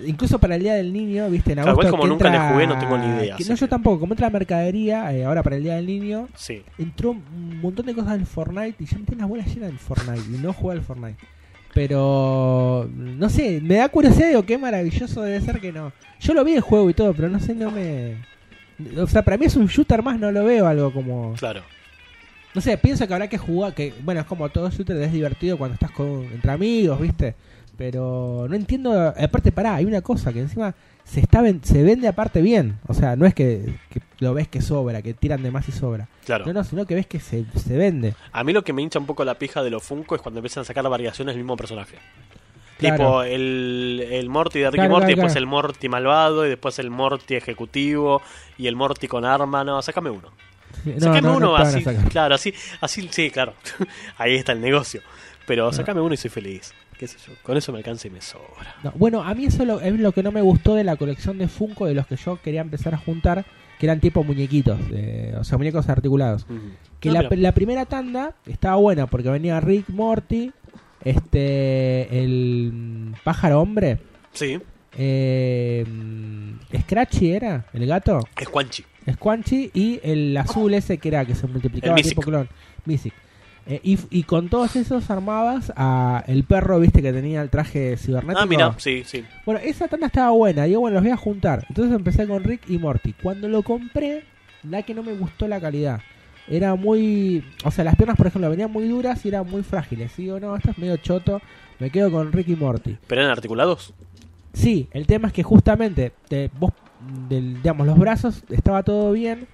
incluso 0.06 0.38
para 0.38 0.56
el 0.56 0.62
Día 0.62 0.74
del 0.74 0.92
Niño, 0.92 1.28
viste, 1.30 1.50
en 1.52 1.56
Claro, 1.56 1.70
agosto. 1.72 1.88
igual 1.88 1.90
como 1.90 2.02
que 2.04 2.08
nunca 2.10 2.30
le 2.30 2.36
entra- 2.36 2.52
jugué, 2.52 2.66
no 2.66 2.78
tengo 2.78 2.98
ni 2.98 3.06
idea, 3.06 3.36
que- 3.36 3.44
no, 3.44 3.54
yo 3.54 3.68
tampoco. 3.68 4.00
Como 4.00 4.12
entra 4.14 4.26
la 4.28 4.32
mercadería, 4.32 5.12
eh, 5.14 5.24
ahora 5.24 5.42
para 5.42 5.56
el 5.56 5.62
Día 5.62 5.76
del 5.76 5.86
Niño, 5.86 6.28
Sí. 6.34 6.62
entró 6.78 7.10
un 7.10 7.60
montón 7.60 7.86
de 7.86 7.94
cosas 7.94 8.12
del 8.12 8.26
Fortnite 8.26 8.76
y 8.82 8.86
ya 8.86 8.98
me 8.98 9.04
tiene 9.04 9.20
las 9.20 9.28
bolas 9.28 9.46
llenas 9.46 9.68
del 9.68 9.78
Fortnite 9.78 10.22
y 10.34 10.38
no 10.38 10.52
juega 10.52 10.78
al 10.80 10.84
Fortnite. 10.86 11.16
Pero 11.72 12.88
no 12.94 13.28
sé, 13.30 13.60
me 13.62 13.76
da 13.76 13.88
curiosidad, 13.88 14.28
digo, 14.28 14.42
qué 14.44 14.58
maravilloso 14.58 15.22
debe 15.22 15.40
ser 15.40 15.60
que 15.60 15.72
no. 15.72 15.92
Yo 16.20 16.34
lo 16.34 16.44
vi 16.44 16.52
el 16.54 16.60
juego 16.60 16.90
y 16.90 16.94
todo, 16.94 17.14
pero 17.14 17.28
no 17.28 17.40
sé, 17.40 17.54
no 17.54 17.70
me. 17.70 18.16
O 18.96 19.06
sea, 19.06 19.22
para 19.22 19.36
mí 19.36 19.46
es 19.46 19.56
un 19.56 19.66
shooter 19.66 20.02
más, 20.02 20.18
no 20.18 20.32
lo 20.32 20.44
veo 20.44 20.66
algo 20.66 20.92
como. 20.92 21.34
Claro. 21.34 21.62
No 22.54 22.60
sé, 22.60 22.76
pienso 22.78 23.06
que 23.06 23.14
habrá 23.14 23.28
que 23.28 23.38
jugar, 23.38 23.74
que 23.74 23.94
bueno, 24.02 24.20
es 24.20 24.26
como 24.26 24.48
todo 24.48 24.68
shooter, 24.70 24.96
es 24.96 25.12
divertido 25.12 25.56
cuando 25.56 25.74
estás 25.74 25.90
con 25.92 26.24
entre 26.24 26.50
amigos, 26.50 27.00
¿viste? 27.00 27.34
Pero 27.80 28.44
no 28.46 28.54
entiendo, 28.56 28.92
aparte 29.18 29.52
pará, 29.52 29.76
hay 29.76 29.86
una 29.86 30.02
cosa 30.02 30.34
que 30.34 30.40
encima 30.40 30.74
se 31.02 31.20
está 31.20 31.40
ven- 31.40 31.64
se 31.64 31.82
vende 31.82 32.08
aparte 32.08 32.42
bien, 32.42 32.78
o 32.86 32.92
sea, 32.92 33.16
no 33.16 33.24
es 33.24 33.32
que, 33.32 33.74
que 33.88 34.02
lo 34.18 34.34
ves 34.34 34.48
que 34.48 34.60
sobra, 34.60 35.00
que 35.00 35.14
tiran 35.14 35.42
de 35.42 35.50
más 35.50 35.66
y 35.66 35.72
sobra. 35.72 36.06
Claro. 36.26 36.44
No, 36.44 36.52
no, 36.52 36.62
sino 36.62 36.84
que 36.84 36.94
ves 36.94 37.06
que 37.06 37.20
se, 37.20 37.46
se 37.56 37.78
vende. 37.78 38.14
A 38.32 38.44
mí 38.44 38.52
lo 38.52 38.62
que 38.62 38.74
me 38.74 38.82
hincha 38.82 38.98
un 38.98 39.06
poco 39.06 39.24
la 39.24 39.36
pija 39.36 39.62
de 39.62 39.70
los 39.70 39.82
Funko 39.82 40.14
es 40.14 40.20
cuando 40.20 40.40
empiezan 40.40 40.60
a 40.60 40.64
sacar 40.66 40.86
variaciones 40.90 41.34
del 41.34 41.42
mismo 41.42 41.56
personaje. 41.56 41.96
Claro. 42.76 42.96
Tipo 42.96 43.22
el, 43.22 44.06
el 44.10 44.28
Morty 44.28 44.58
de 44.58 44.66
Ricky 44.66 44.76
Claro, 44.76 44.90
Morty, 44.90 45.06
claro, 45.06 45.16
después 45.22 45.36
el 45.36 45.46
Morty 45.46 45.88
malvado, 45.88 46.44
y 46.44 46.50
después 46.50 46.78
el 46.80 46.90
Morty 46.90 47.34
ejecutivo, 47.36 48.20
y 48.58 48.66
el 48.66 48.76
Morty 48.76 49.08
con 49.08 49.24
arma. 49.24 49.64
No, 49.64 49.80
sácame 49.80 50.10
uno. 50.10 50.28
Sí, 50.84 50.90
no, 50.96 51.00
Sácame 51.00 51.22
no, 51.22 51.30
no 51.30 51.36
uno 51.52 51.56
así. 51.56 51.82
Claro, 52.10 52.34
así, 52.34 52.52
así, 52.82 53.08
sí, 53.10 53.30
claro. 53.30 53.54
Ahí 54.18 54.34
está 54.34 54.52
el 54.52 54.60
negocio. 54.60 55.00
Pero 55.46 55.72
sácame 55.72 56.02
uno 56.02 56.12
y 56.12 56.18
soy 56.18 56.28
feliz. 56.30 56.74
¿Qué 57.00 57.06
sé 57.08 57.16
yo? 57.26 57.32
Con 57.42 57.56
eso 57.56 57.72
me 57.72 57.78
alcanza 57.78 58.08
y 58.08 58.10
me 58.10 58.20
sobra. 58.20 58.76
No, 58.84 58.92
bueno, 58.94 59.22
a 59.22 59.32
mí 59.34 59.46
eso 59.46 59.64
lo- 59.64 59.80
es 59.80 59.98
lo 59.98 60.12
que 60.12 60.22
no 60.22 60.32
me 60.32 60.42
gustó 60.42 60.74
de 60.74 60.84
la 60.84 60.96
colección 60.96 61.38
de 61.38 61.48
Funko 61.48 61.86
de 61.86 61.94
los 61.94 62.06
que 62.06 62.16
yo 62.16 62.38
quería 62.42 62.60
empezar 62.60 62.92
a 62.92 62.98
juntar, 62.98 63.46
que 63.78 63.86
eran 63.86 64.00
tipo 64.00 64.22
muñequitos, 64.22 64.78
eh, 64.92 65.34
o 65.38 65.42
sea, 65.42 65.56
muñecos 65.56 65.88
articulados. 65.88 66.44
Que 67.00 67.10
la, 67.10 67.52
primera 67.54 67.86
tanda 67.86 68.34
estaba 68.46 68.76
buena 68.76 69.06
porque 69.06 69.30
venía 69.30 69.58
Rick 69.60 69.88
Morty, 69.88 70.52
este, 71.02 72.22
el 72.22 73.14
pájaro 73.24 73.62
hombre, 73.62 73.98
Sí, 74.34 74.58
eh, 74.98 75.86
Scratchy 76.82 77.32
era, 77.32 77.64
el 77.72 77.86
gato, 77.86 78.20
es 78.38 78.48
Quanchi. 78.48 78.84
Squanchy 79.10 79.70
y 79.72 80.00
el 80.02 80.36
azul 80.36 80.74
ese 80.74 80.98
que 80.98 81.08
era 81.08 81.24
que 81.24 81.34
se 81.34 81.46
multiplicaba 81.46 81.96
El 81.96 82.02
tipo 82.02 82.20
clon, 82.20 82.46
Mythic. 82.84 83.14
Eh, 83.66 83.80
y, 83.84 83.98
y 84.10 84.22
con 84.24 84.48
todos 84.48 84.74
esos 84.76 85.10
armabas 85.10 85.72
a 85.76 86.24
el 86.26 86.44
perro, 86.44 86.80
viste, 86.80 87.02
que 87.02 87.12
tenía 87.12 87.42
el 87.42 87.50
traje 87.50 87.96
cibernético. 87.96 88.40
Ah, 88.40 88.46
mira, 88.46 88.74
sí, 88.78 89.02
sí. 89.04 89.24
Bueno, 89.46 89.60
esa 89.62 89.86
tanda 89.86 90.06
estaba 90.06 90.30
buena. 90.30 90.66
Y 90.66 90.72
yo, 90.72 90.80
bueno, 90.80 90.94
los 90.94 91.02
voy 91.04 91.12
a 91.12 91.16
juntar. 91.16 91.64
Entonces 91.68 91.94
empecé 91.94 92.26
con 92.26 92.42
Rick 92.42 92.68
y 92.68 92.78
Morty. 92.78 93.12
Cuando 93.22 93.48
lo 93.48 93.62
compré, 93.62 94.24
la 94.68 94.82
que 94.82 94.94
no 94.94 95.02
me 95.02 95.12
gustó 95.12 95.46
la 95.46 95.60
calidad. 95.60 96.00
Era 96.48 96.74
muy. 96.74 97.44
O 97.64 97.70
sea, 97.70 97.84
las 97.84 97.94
piernas, 97.96 98.16
por 98.16 98.26
ejemplo, 98.26 98.50
venían 98.50 98.72
muy 98.72 98.88
duras 98.88 99.24
y 99.24 99.28
eran 99.28 99.48
muy 99.48 99.62
frágiles. 99.62 100.18
Y 100.18 100.22
digo, 100.22 100.40
no, 100.40 100.56
esto 100.56 100.70
es 100.72 100.78
medio 100.78 100.96
choto. 100.96 101.40
Me 101.78 101.90
quedo 101.90 102.10
con 102.10 102.32
Rick 102.32 102.48
y 102.48 102.56
Morty. 102.56 102.96
¿Pero 103.06 103.20
eran 103.20 103.30
articulados? 103.30 103.94
Sí, 104.52 104.88
el 104.92 105.06
tema 105.06 105.28
es 105.28 105.34
que 105.34 105.44
justamente 105.44 106.12
te- 106.28 106.50
vos, 106.58 106.72
del, 107.28 107.54
digamos, 107.62 107.86
los 107.86 107.96
brazos 107.96 108.42
estaba 108.50 108.82
todo 108.82 109.12
bien, 109.12 109.46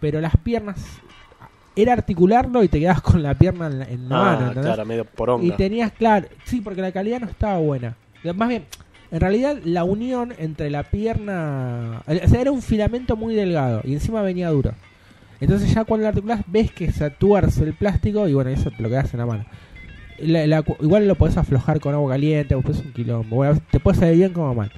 pero 0.00 0.20
las 0.20 0.36
piernas 0.38 0.78
era 1.76 1.92
articularlo 1.94 2.62
y 2.62 2.68
te 2.68 2.78
quedabas 2.80 3.02
con 3.02 3.22
la 3.22 3.34
pierna 3.34 3.66
en 3.66 3.78
la, 3.78 3.84
en 3.86 4.08
la 4.08 4.16
mano, 4.16 4.38
Ah, 4.40 4.48
¿entendés? 4.48 4.64
claro, 4.74 4.86
medio 4.86 5.04
poronga. 5.04 5.46
Y 5.46 5.50
tenías, 5.52 5.92
claro, 5.92 6.26
sí, 6.44 6.60
porque 6.60 6.80
la 6.82 6.92
calidad 6.92 7.20
no 7.20 7.26
estaba 7.28 7.58
buena. 7.58 7.96
Más 8.34 8.48
bien, 8.48 8.64
en 9.10 9.20
realidad 9.20 9.56
la 9.64 9.84
unión 9.84 10.32
entre 10.38 10.70
la 10.70 10.82
pierna, 10.84 12.02
o 12.06 12.28
sea, 12.28 12.40
era 12.40 12.52
un 12.52 12.62
filamento 12.62 13.16
muy 13.16 13.34
delgado 13.34 13.80
y 13.84 13.94
encima 13.94 14.22
venía 14.22 14.50
duro. 14.50 14.72
Entonces 15.40 15.72
ya 15.74 15.84
cuando 15.84 16.02
lo 16.04 16.08
articulas 16.10 16.40
ves 16.46 16.70
que 16.70 16.92
se 16.92 17.10
tuerce 17.10 17.64
el 17.64 17.74
plástico 17.74 18.28
y 18.28 18.34
bueno, 18.34 18.50
eso 18.50 18.70
te 18.70 18.82
lo 18.82 18.88
quedas 18.88 19.12
en 19.12 19.20
la 19.20 19.26
mano. 19.26 19.44
La- 20.18 20.46
la 20.46 20.64
igual 20.80 21.08
lo 21.08 21.16
podés 21.16 21.36
aflojar 21.36 21.80
con 21.80 21.94
agua 21.94 22.12
caliente, 22.12 22.54
después 22.54 22.78
un 22.78 22.92
quilombo. 22.92 23.36
Bueno, 23.36 23.58
te 23.70 23.80
puede 23.80 23.98
salir 23.98 24.16
bien 24.18 24.32
como 24.32 24.54
mal. 24.54 24.70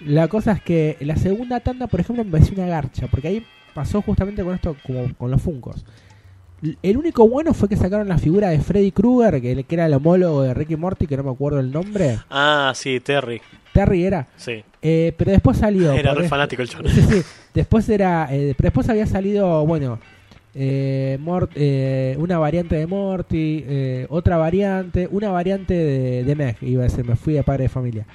La 0.00 0.28
cosa 0.28 0.52
es 0.52 0.62
que 0.62 0.96
la 1.00 1.16
segunda 1.16 1.58
tanda, 1.60 1.86
por 1.88 1.98
ejemplo, 2.00 2.22
me 2.24 2.30
pareció 2.30 2.54
una 2.54 2.66
garcha, 2.66 3.08
porque 3.08 3.26
ahí 3.28 3.46
pasó 3.74 4.02
justamente 4.02 4.44
con 4.44 4.54
esto, 4.54 4.76
como 4.86 5.12
con 5.14 5.30
los 5.32 5.42
funcos. 5.42 5.84
El 6.82 6.96
único 6.96 7.28
bueno 7.28 7.52
fue 7.54 7.68
que 7.68 7.76
sacaron 7.76 8.08
la 8.08 8.18
figura 8.18 8.48
de 8.50 8.58
Freddy 8.60 8.90
Krueger, 8.92 9.40
que, 9.40 9.64
que 9.64 9.74
era 9.74 9.86
el 9.86 9.94
homólogo 9.94 10.42
de 10.42 10.54
Ricky 10.54 10.76
Morty, 10.76 11.06
que 11.06 11.16
no 11.16 11.22
me 11.24 11.30
acuerdo 11.30 11.60
el 11.60 11.70
nombre. 11.72 12.18
Ah, 12.30 12.72
sí, 12.74 13.00
Terry. 13.00 13.40
Terry 13.72 14.04
era. 14.04 14.26
Sí. 14.36 14.62
Eh, 14.82 15.12
pero 15.16 15.32
después 15.32 15.56
salió. 15.58 15.92
Era 15.92 16.14
re 16.14 16.28
fanático 16.28 16.62
el 16.62 16.68
chon. 16.68 16.84
Sí, 16.88 17.02
sí. 17.02 17.22
Después 17.52 17.88
era. 17.88 18.28
eh, 18.30 18.54
pero 18.56 18.68
después 18.68 18.88
había 18.88 19.06
salido, 19.06 19.64
bueno. 19.66 19.98
eh, 20.54 21.18
Mort- 21.20 21.50
eh, 21.56 22.16
una 22.18 22.38
variante 22.38 22.76
de 22.76 22.86
Morty, 22.86 23.64
eh, 23.66 24.06
otra 24.08 24.36
variante, 24.36 25.08
una 25.10 25.30
variante 25.30 25.74
de, 25.74 26.24
de 26.24 26.34
Meg, 26.36 26.56
iba 26.62 26.82
a 26.82 26.84
decir, 26.88 27.04
me 27.04 27.16
fui 27.16 27.34
de 27.34 27.42
padre 27.42 27.64
de 27.64 27.68
familia. 27.68 28.06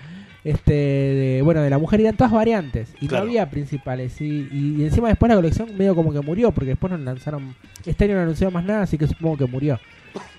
Este 0.44 0.72
de, 0.72 1.42
bueno 1.44 1.62
de 1.62 1.70
la 1.70 1.78
mujer 1.78 2.00
eran 2.02 2.16
todas 2.16 2.32
variantes 2.32 2.90
y 3.02 3.08
Claro. 3.08 3.26
no 3.26 3.30
había 3.30 3.50
principales 3.50 4.22
y, 4.22 4.48
y 4.52 4.84
encima 4.84 5.10
después 5.10 5.30
la 5.30 5.36
colección 5.36 5.76
medio 5.78 5.96
como 5.96 6.14
que 6.14 6.22
murió 6.22 6.52
porque 6.52 6.70
después 6.72 6.92
no 6.92 6.98
lanzaron 6.98 7.56
este 7.86 8.06
año 8.06 8.16
no 8.16 8.22
anunciaron 8.22 8.54
más 8.54 8.64
nada 8.64 8.84
así 8.84 8.98
que 8.98 9.08
supongo 9.08 9.38
que 9.38 9.46
murió 9.46 9.80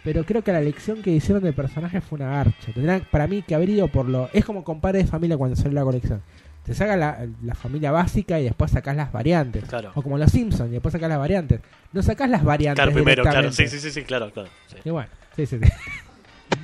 pero 0.02 0.24
creo 0.24 0.42
que 0.42 0.52
la 0.52 0.60
elección 0.60 1.02
que 1.02 1.10
hicieron 1.10 1.42
de 1.42 1.52
personajes 1.52 2.02
fue 2.02 2.16
una 2.16 2.30
garcha 2.30 2.72
tendrán 2.72 3.06
para 3.10 3.26
mí 3.26 3.42
que 3.42 3.54
haber 3.54 3.68
ido 3.68 3.88
por 3.88 4.08
lo 4.08 4.30
es 4.32 4.44
como 4.44 4.64
con 4.64 4.80
Padre 4.80 5.00
de 5.00 5.04
familia 5.06 5.36
cuando 5.36 5.54
salió 5.56 5.72
la 5.72 5.84
colección 5.84 6.22
te 6.64 6.74
saca 6.74 6.96
la, 6.96 7.26
la 7.42 7.54
familia 7.54 7.90
básica 7.90 8.38
y 8.40 8.44
después 8.44 8.70
sacás 8.70 8.96
las 8.96 9.12
variantes 9.12 9.64
Claro. 9.64 9.92
o 9.94 10.02
como 10.02 10.16
los 10.18 10.30
Simpsons 10.30 10.70
y 10.70 10.72
después 10.72 10.92
sacás 10.92 11.08
las 11.10 11.18
variantes 11.18 11.60
no 11.92 12.02
sacás 12.02 12.30
las 12.30 12.42
variantes 12.42 12.82
Claro, 12.82 12.92
primero, 12.94 13.22
claro. 13.22 13.52
Sí, 13.52 13.66
sí, 13.68 13.78
sí, 13.78 14.02
claro, 14.02 14.30
claro. 14.32 14.48
sí. 14.66 14.76
y 14.84 14.90
bueno 14.90 15.08
sí 15.36 15.44
sí, 15.46 15.58
sí. 15.62 15.70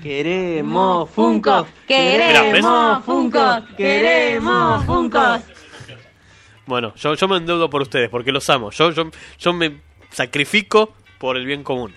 Queremos 0.03 1.11
Funko, 1.11 1.67
queremos 1.87 3.05
Funko, 3.05 3.63
queremos 3.77 4.85
Funkos. 4.85 5.41
Bueno, 6.67 6.93
yo, 6.97 7.15
yo 7.15 7.29
me 7.29 7.37
endeudo 7.37 7.71
por 7.71 7.83
ustedes 7.83 8.09
porque 8.11 8.33
los 8.33 8.49
amo. 8.51 8.71
Yo, 8.71 8.91
yo, 8.91 9.11
yo 9.39 9.53
me 9.53 9.81
sacrifico 10.11 10.95
por 11.19 11.37
el 11.37 11.47
bien 11.47 11.63
común. 11.63 11.95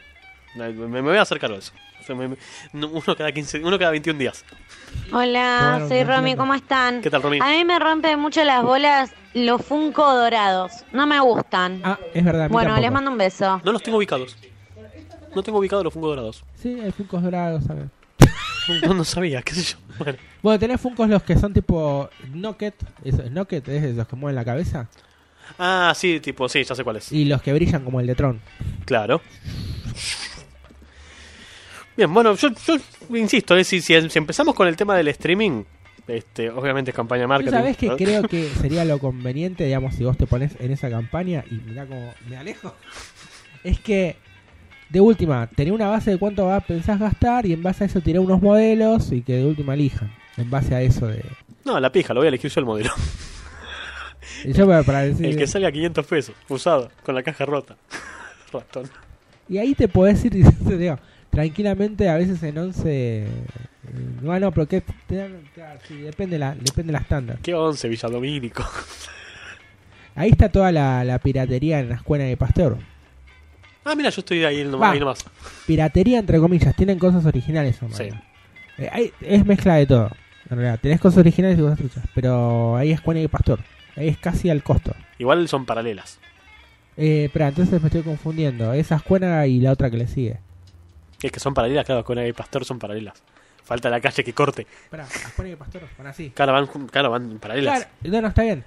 Me, 0.55 0.69
me 0.71 1.01
voy 1.01 1.17
a 1.17 1.21
hacer 1.23 1.39
cargo 1.39 1.55
de 1.55 1.61
eso. 1.61 1.73
O 2.01 2.03
sea, 2.03 2.15
me- 2.15 2.27
me- 2.29 2.37
no, 2.73 2.87
uno 2.87 3.15
cada 3.17 3.31
15, 3.31 3.59
uno 3.63 3.77
cada 3.79 3.91
21 3.91 4.17
días. 4.19 4.45
Hola, 5.11 5.71
Bueno, 5.73 5.87
soy 5.87 6.03
Romy. 6.03 6.35
¿cómo 6.35 6.53
están? 6.53 7.01
¿Qué 7.01 7.09
tal, 7.09 7.21
Romy? 7.21 7.39
A 7.41 7.49
mí 7.49 7.65
me 7.65 7.77
rompen 7.79 8.19
mucho 8.19 8.43
las 8.43 8.63
bolas 8.63 9.11
los 9.33 9.63
Funko 9.63 10.15
dorados. 10.15 10.71
No 10.91 11.05
me 11.07 11.19
gustan. 11.19 11.81
ah 11.83 11.97
es 12.13 12.23
verdad 12.23 12.49
bueno, 12.49 12.69
tampoco. 12.69 12.81
les 12.81 12.91
mando 12.91 13.11
un 13.11 13.17
beso. 13.17 13.61
No 13.63 13.71
los 13.71 13.81
tengo 13.83 13.97
ubicados. 13.97 14.37
No 15.35 15.43
tengo 15.43 15.59
ubicados 15.59 15.83
los 15.83 15.93
fungos 15.93 16.11
dorados. 16.11 16.43
sí 16.55 16.79
hay 16.79 16.91
Funkos 16.91 17.21
dorados 17.23 17.65
también 17.65 17.91
No, 18.83 18.93
no 18.93 19.03
sabía, 19.03 19.41
qué 19.41 19.53
sé 19.55 19.63
yo. 19.63 19.77
Bueno. 19.97 20.17
Bueno, 20.43 20.59
tenés 20.59 20.79
Funkos 20.81 21.09
los 21.09 21.23
que 21.23 21.37
son 21.37 21.53
tipo 21.53 22.09
Knocket, 22.31 22.75
Knocket 23.29 23.67
es 23.69 23.95
los 23.95 24.07
que 24.07 24.15
mueven 24.15 24.35
la 24.35 24.45
cabeza, 24.45 24.87
Ah, 25.57 25.93
sí, 25.95 26.19
tipo, 26.19 26.47
sí, 26.47 26.63
ya 26.63 26.75
sé 26.75 26.83
cuál 26.83 26.97
es. 26.97 27.11
y 27.11 27.25
los 27.25 27.41
que 27.41 27.51
brillan 27.53 27.83
como 27.83 27.99
el 27.99 28.05
de 28.07 28.13
Tron. 28.15 28.39
Claro. 28.85 29.19
Bien, 31.97 32.13
bueno, 32.13 32.35
yo, 32.35 32.49
yo 32.65 32.77
insisto, 33.17 33.57
es 33.57 33.67
si, 33.67 33.81
si, 33.81 33.93
empezamos 33.93 34.55
con 34.55 34.67
el 34.67 34.75
tema 34.77 34.95
del 34.95 35.07
streaming, 35.09 35.63
este, 36.07 36.49
obviamente 36.49 36.91
es 36.91 36.95
campaña 36.95 37.21
de 37.21 37.25
¿Tú 37.25 37.29
marketing. 37.29 37.51
sabés 37.51 37.77
que 37.77 37.89
creo 37.97 38.23
que 38.23 38.49
sería 38.61 38.85
lo 38.85 38.99
conveniente, 38.99 39.65
digamos, 39.65 39.95
si 39.95 40.05
vos 40.05 40.15
te 40.17 40.25
pones 40.27 40.53
en 40.59 40.71
esa 40.71 40.89
campaña 40.89 41.43
y 41.49 41.55
mirá 41.55 41.85
cómo 41.87 42.13
me 42.29 42.37
alejo? 42.37 42.73
Es 43.63 43.79
que, 43.79 44.15
de 44.89 45.01
última, 45.01 45.47
tener 45.47 45.71
una 45.73 45.87
base 45.87 46.11
de 46.11 46.17
cuánto 46.17 46.45
va, 46.45 46.59
pensás 46.61 46.99
gastar 46.99 47.45
y 47.45 47.53
en 47.53 47.61
base 47.63 47.83
a 47.83 47.87
eso 47.87 48.01
tirar 48.01 48.21
unos 48.21 48.41
modelos 48.41 49.11
y 49.11 49.21
que 49.21 49.33
de 49.37 49.45
última 49.45 49.73
elijan. 49.75 50.11
En 50.37 50.49
base 50.49 50.73
a 50.73 50.81
eso 50.81 51.07
de... 51.07 51.23
No, 51.65 51.79
la 51.79 51.91
pija, 51.91 52.13
lo 52.13 52.21
voy 52.21 52.27
a 52.27 52.29
elegir 52.29 52.49
yo 52.51 52.59
el 52.59 52.65
modelo. 52.65 52.91
Y 54.45 54.53
yo 54.53 54.67
para, 54.67 54.83
para 54.83 55.01
decir... 55.03 55.25
El 55.25 55.37
que 55.37 55.47
salga 55.47 55.67
a 55.67 55.71
500 55.71 56.05
pesos, 56.05 56.35
usado, 56.47 56.91
con 57.03 57.13
la 57.15 57.23
caja 57.23 57.45
rota. 57.45 57.75
Ratón. 58.53 58.89
Y 59.47 59.57
ahí 59.57 59.73
te 59.75 59.87
podés 59.87 60.23
ir 60.25 60.33
diciendo, 60.33 60.77
digo, 60.77 60.99
tranquilamente 61.29 62.07
a 62.09 62.15
veces 62.15 62.41
en 62.43 62.57
11... 62.57 62.83
eh, 62.85 63.27
No, 64.21 64.51
pero 64.51 64.67
que 64.67 64.81
te 65.07 65.15
dan- 65.15 65.41
sí, 65.87 65.95
depende 65.97 66.37
la, 66.39 66.55
depende 66.55 66.93
la 66.93 66.99
estándar. 66.99 67.39
¿Qué 67.41 67.53
11, 67.53 67.87
Villadomínico? 67.89 68.63
Ahí 70.15 70.29
está 70.29 70.49
toda 70.49 70.71
la, 70.71 71.03
la 71.03 71.19
piratería 71.19 71.79
en 71.79 71.89
la 71.89 71.95
escuela 71.95 72.23
de 72.25 72.37
Pasteur. 72.37 72.77
Ah, 73.83 73.95
mira, 73.95 74.09
yo 74.09 74.19
estoy 74.19 74.43
ahí 74.43 74.63
nomás. 74.63 74.89
Va. 74.89 74.91
Ahí 74.91 74.99
nomás. 74.99 75.25
Piratería 75.65 76.19
entre 76.19 76.39
comillas, 76.39 76.75
tienen 76.75 76.99
cosas 76.99 77.25
originales. 77.25 77.81
en 77.81 77.93
Sí. 77.93 78.09
Eh, 78.77 78.89
hay- 78.91 79.13
es 79.21 79.45
mezcla 79.45 79.75
de 79.75 79.85
todo. 79.87 80.09
En 80.49 80.57
realidad, 80.57 80.79
tenés 80.81 80.99
cosas 80.99 81.19
originales 81.19 81.57
y 81.57 81.61
cosas 81.61 81.77
truchas. 81.77 82.03
Pero 82.15 82.75
ahí 82.75 82.91
es 82.91 82.95
Escuela 82.99 83.19
y 83.19 83.27
Pastor. 83.27 83.59
Ahí 83.95 84.07
es 84.07 84.17
casi 84.17 84.49
al 84.49 84.63
costo. 84.63 84.93
Igual 85.17 85.47
son 85.47 85.65
paralelas. 85.65 86.19
Eh, 86.97 87.25
espera, 87.25 87.49
entonces 87.49 87.81
me 87.81 87.87
estoy 87.87 88.01
confundiendo. 88.03 88.73
Esa 88.73 88.95
escuela 88.97 89.45
y 89.47 89.59
la 89.59 89.71
otra 89.71 89.89
que 89.89 89.97
le 89.97 90.07
sigue. 90.07 90.39
Es 91.21 91.31
que 91.31 91.39
son 91.39 91.53
paralelas, 91.53 91.85
claro, 91.85 92.03
con 92.03 92.17
el 92.17 92.33
pastor 92.33 92.65
son 92.65 92.79
paralelas. 92.79 93.21
Falta 93.63 93.89
la 93.89 94.01
calle 94.01 94.23
que 94.23 94.33
corte. 94.33 94.65
Espera, 94.85 95.03
Escuela 95.03 95.51
y 95.51 95.55
Pastor, 95.55 95.81
van 95.97 96.07
así. 96.07 96.31
Claro, 96.31 96.53
van, 96.53 96.65
jun- 96.65 96.87
claro, 96.87 97.11
van 97.11 97.37
paralelas. 97.37 97.85
Claro, 98.01 98.15
no, 98.15 98.21
no, 98.21 98.27
está 98.29 98.41
bien. 98.43 98.63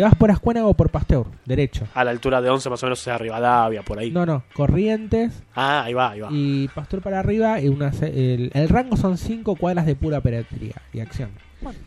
Te 0.00 0.04
vas 0.04 0.14
por 0.14 0.30
Ascuena 0.30 0.64
o 0.64 0.72
por 0.72 0.88
Pasteur, 0.88 1.26
derecho. 1.44 1.86
A 1.92 2.04
la 2.04 2.10
altura 2.10 2.40
de 2.40 2.48
11 2.48 2.70
más 2.70 2.82
o 2.82 2.86
menos 2.86 3.06
es 3.06 3.20
Rivadavia, 3.20 3.82
por 3.82 3.98
ahí. 3.98 4.10
No, 4.10 4.24
no, 4.24 4.44
Corrientes 4.54 5.42
Ah, 5.54 5.82
ahí 5.84 5.92
va, 5.92 6.12
ahí 6.12 6.20
va. 6.20 6.28
y 6.30 6.68
Pastor 6.68 7.02
para 7.02 7.18
arriba. 7.18 7.60
Y 7.60 7.68
una, 7.68 7.90
el, 8.00 8.50
el 8.54 8.68
rango 8.70 8.96
son 8.96 9.18
5 9.18 9.56
cuadras 9.56 9.84
de 9.84 9.96
pura 9.96 10.22
piratería 10.22 10.76
y 10.94 11.00
acción. 11.00 11.28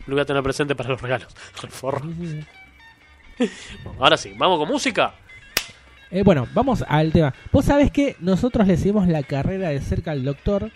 Lo 0.06 0.14
voy 0.14 0.20
a 0.20 0.24
tener 0.24 0.44
presente 0.44 0.76
para 0.76 0.90
los 0.90 1.02
regalos. 1.02 1.26
Reforro. 1.60 2.02
Sí, 2.04 2.14
sí, 2.20 2.40
sí. 3.38 3.50
Bueno, 3.82 3.98
ahora 4.04 4.16
sí, 4.16 4.32
vamos 4.38 4.60
con 4.60 4.68
música. 4.68 5.14
Eh, 6.12 6.22
bueno, 6.22 6.46
vamos 6.54 6.84
al 6.86 7.10
tema. 7.10 7.34
Vos 7.50 7.64
sabés 7.64 7.90
que 7.90 8.14
nosotros 8.20 8.64
le 8.68 8.76
seguimos 8.76 9.08
la 9.08 9.24
carrera 9.24 9.70
de 9.70 9.80
cerca 9.80 10.12
al 10.12 10.22
doctor. 10.24 10.70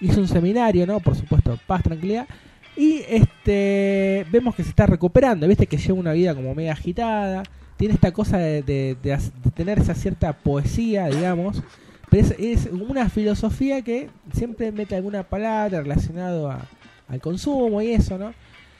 Hizo 0.00 0.20
un 0.20 0.28
seminario, 0.28 0.86
¿no? 0.86 1.00
Por 1.00 1.16
supuesto, 1.16 1.58
paz, 1.66 1.82
tranquilidad. 1.82 2.28
Y 2.76 3.02
este 3.08 4.26
vemos 4.30 4.54
que 4.54 4.62
se 4.64 4.70
está 4.70 4.86
recuperando. 4.86 5.46
Viste 5.46 5.66
que 5.66 5.76
lleva 5.76 5.98
una 5.98 6.12
vida 6.12 6.34
como 6.34 6.54
media 6.54 6.72
agitada. 6.72 7.42
Tiene 7.76 7.94
esta 7.94 8.12
cosa 8.12 8.38
de, 8.38 8.62
de- 8.62 8.96
de 9.02 9.18
tener 9.54 9.78
esa 9.78 9.94
cierta 9.94 10.32
poesía, 10.32 11.06
digamos. 11.06 11.62
Pero 12.10 12.28
es, 12.38 12.66
una 12.70 13.08
filosofía 13.08 13.82
que 13.82 14.08
siempre 14.32 14.70
mete 14.72 14.94
alguna 14.96 15.22
palabra 15.24 15.80
relacionado 15.82 16.50
a- 16.50 16.66
al 17.08 17.20
consumo 17.20 17.82
y 17.82 17.90
eso, 17.92 18.18
¿no? 18.18 18.32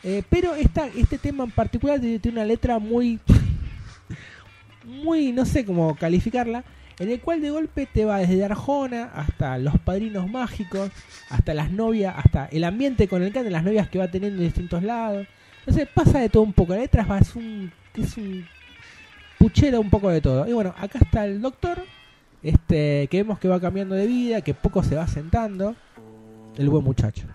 Eh, 0.03 0.23
pero 0.29 0.55
esta, 0.55 0.87
este 0.89 1.19
tema 1.19 1.45
en 1.45 1.51
particular 1.51 1.99
tiene 2.01 2.21
una 2.31 2.45
letra 2.45 2.79
muy 2.79 3.19
muy, 4.85 5.33
no 5.33 5.45
sé 5.47 5.65
cómo 5.65 5.95
calificarla, 5.97 6.62
en 6.99 7.11
el 7.11 7.21
cual 7.21 7.41
de 7.41 7.51
golpe 7.51 7.87
te 7.87 8.05
va 8.05 8.19
desde 8.19 8.45
Arjona 8.45 9.11
hasta 9.15 9.59
los 9.59 9.79
padrinos 9.81 10.31
mágicos, 10.31 10.91
hasta 11.29 11.55
las 11.55 11.71
novias, 11.71 12.15
hasta 12.16 12.47
el 12.47 12.65
ambiente 12.65 13.09
con 13.09 13.23
el 13.23 13.33
que 13.33 13.43
las 13.51 13.65
novias 13.65 13.89
que 13.89 13.99
va 13.99 14.09
teniendo 14.09 14.39
en 14.39 14.45
distintos 14.45 14.83
lados. 14.83 15.27
Entonces 15.61 15.89
pasa 15.93 16.21
de 16.21 16.29
todo 16.29 16.43
un 16.43 16.53
poco, 16.53 16.75
la 16.75 16.81
letra 16.81 17.07
es 17.21 17.35
un, 17.35 17.73
es 17.95 18.16
un 18.16 18.47
puchero 19.39 19.81
un 19.81 19.91
poco 19.91 20.11
de 20.11 20.21
todo. 20.21 20.47
Y 20.47 20.53
bueno, 20.53 20.75
acá 20.79 20.99
está 21.01 21.25
el 21.25 21.41
doctor, 21.41 21.83
este, 22.43 23.09
que 23.11 23.19
vemos 23.19 23.39
que 23.39 23.49
va 23.49 23.61
cambiando 23.61 23.95
de 23.95 24.07
vida, 24.07 24.41
que 24.43 24.55
poco 24.55 24.83
se 24.83 24.95
va 24.95 25.07
sentando, 25.07 25.75
el 26.57 26.69
buen 26.69 26.85
muchacho. 26.85 27.27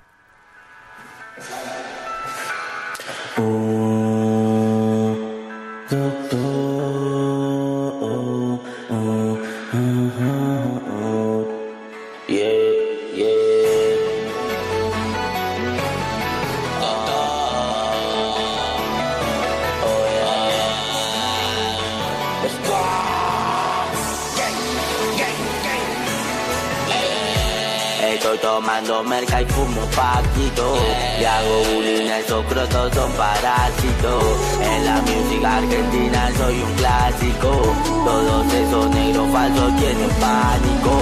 Estoy 5.89 6.38
tomando 28.59 29.03
merca 29.05 29.41
y 29.41 29.45
fumo 29.45 29.81
paquito. 29.95 30.75
Y 31.19 31.23
hago 31.23 31.63
bullying, 31.73 32.09
esos 32.11 32.45
crotos 32.47 32.93
son 32.93 33.09
parásitos. 33.13 34.23
En 34.61 34.85
la 34.85 35.01
música 35.01 35.57
argentina 35.57 36.29
soy 36.37 36.61
un 36.61 36.73
clásico. 36.73 37.51
Todos 38.03 38.53
esos 38.53 38.89
negros 38.89 39.31
falsos 39.31 39.75
tienen 39.77 40.09
pánico. 40.19 40.93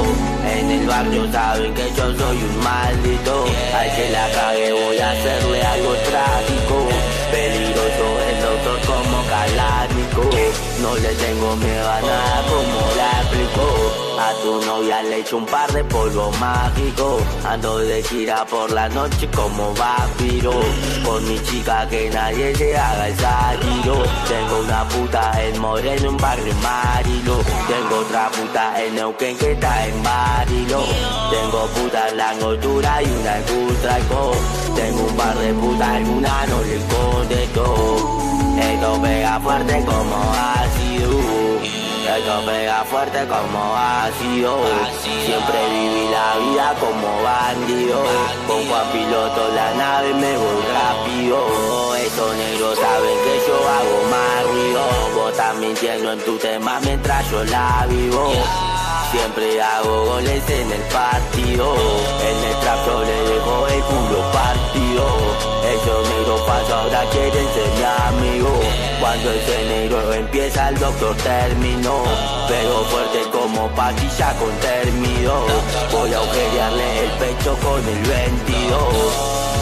En 0.45 0.71
el 0.71 0.87
barrio 0.87 1.31
saben 1.31 1.73
que 1.73 1.89
yo 1.97 2.05
soy 2.15 2.37
un 2.37 2.63
maldito. 2.63 3.45
Al 3.73 3.95
que 3.95 4.09
la 4.11 4.29
cague 4.35 4.73
voy 4.73 4.99
a 4.99 5.11
hacerle 5.11 5.61
algo 5.63 5.93
trágico. 6.09 6.75
Peligroso 7.31 8.07
el 8.29 8.37
doctor 8.45 8.79
como 8.85 9.17
calánico 9.25 10.66
No 10.81 10.95
le 10.95 11.13
tengo 11.15 11.55
miedo 11.55 11.91
a 11.91 12.01
nada 12.01 12.43
como 12.47 12.95
la 12.95 13.21
explico 13.21 14.07
a 14.19 14.33
tu 14.41 14.65
novia 14.65 15.03
le 15.03 15.19
echo 15.19 15.37
un 15.37 15.45
par 15.45 15.71
de 15.71 15.83
polvo 15.83 16.31
mágico. 16.39 17.19
Ando 17.45 17.77
de 17.77 18.01
gira 18.01 18.45
por 18.45 18.71
la 18.71 18.89
noche 18.89 19.29
como 19.35 19.73
vampiro. 19.75 20.53
Con 21.05 21.27
mi 21.27 21.39
chica 21.43 21.87
que 21.87 22.09
nadie 22.09 22.55
se 22.55 22.75
haga 22.75 23.07
el 23.07 23.15
sátiro. 23.15 24.03
Tengo 24.27 24.59
una 24.63 24.87
puta 24.87 25.43
en 25.43 25.59
Moreno, 25.59 26.09
un 26.09 26.17
barrio 26.17 26.51
en 26.51 26.61
Marilo. 26.61 27.37
Tengo 27.67 27.99
otra 27.99 28.29
puta 28.29 28.83
en 28.83 28.95
Neuquén 28.95 29.37
que 29.37 29.51
está 29.51 29.85
en 29.85 30.01
Barilo 30.01 30.83
Tengo 31.29 31.67
puta 31.67 32.09
en 32.09 32.17
la 32.17 32.29
Angostura 32.31 33.03
y 33.03 33.05
una 33.05 33.37
en 33.37 33.45
Tengo 34.75 35.01
un 35.03 35.15
par 35.15 35.37
de 35.37 35.53
putas 35.53 35.97
en 35.97 36.09
una 36.09 36.45
no 36.45 36.61
le 36.61 36.77
contesto 36.87 38.36
Esto 38.59 38.99
pega 39.01 39.39
fuerte 39.39 39.85
como 39.85 40.15
ácido 40.33 41.09
Eso 42.17 42.45
pega 42.45 42.83
fuerte 42.85 43.19
como 43.27 43.75
ácido. 43.75 44.57
Siempre 45.03 45.57
viví 45.69 46.09
la 46.09 46.37
vida 46.37 46.73
como 46.79 47.21
bandido. 47.21 48.03
Con 48.47 48.67
Juan 48.67 48.87
Piloto 48.91 49.49
la 49.53 49.73
nave 49.75 50.13
me 50.13 50.37
voy 50.37 50.61
rápido. 50.73 51.95
Esos 51.95 52.35
negros 52.35 52.79
saben 52.79 53.17
que 53.23 53.41
yo 53.47 53.57
hago 53.69 54.09
más 54.09 54.51
ruido. 54.51 54.81
Vos 55.15 55.31
estás 55.31 55.55
mintiendo 55.57 56.13
en 56.13 56.19
tu 56.21 56.37
tema 56.37 56.79
mientras 56.81 57.29
yo 57.29 57.43
la 57.43 57.85
vivo. 57.89 58.31
Siempre 59.11 59.61
hago 59.61 60.05
goles 60.05 60.49
en 60.49 60.71
el 60.71 60.81
partido. 60.93 61.75
En 61.75 62.43
el 62.49 62.59
trap 62.61 62.85
yo 62.85 63.03
le 63.03 63.21
dejo 63.29 63.67
el 63.67 63.81
culo 63.83 64.31
partido. 64.31 65.56
Esos 65.73 66.09
negros 66.09 66.41
pasos 66.41 66.71
ahora 66.71 67.03
quieren 67.11 67.47
ser 67.53 67.69
mi 67.77 67.83
amigo. 67.83 68.59
Cuando 68.99 69.31
ese 69.31 69.65
negro 69.65 70.13
empieza 70.13 70.69
el 70.69 70.79
doctor 70.79 71.15
terminó. 71.17 72.03
Pero 72.47 72.83
fuerte 72.85 73.19
como 73.31 73.67
patilla 73.75 74.33
con 74.39 74.51
término. 74.59 75.45
Voy 75.91 76.13
a 76.13 76.17
agujerearle 76.17 77.03
el 77.03 77.11
pecho 77.11 77.57
con 77.63 77.79
el 77.87 78.01
22. 78.01 78.79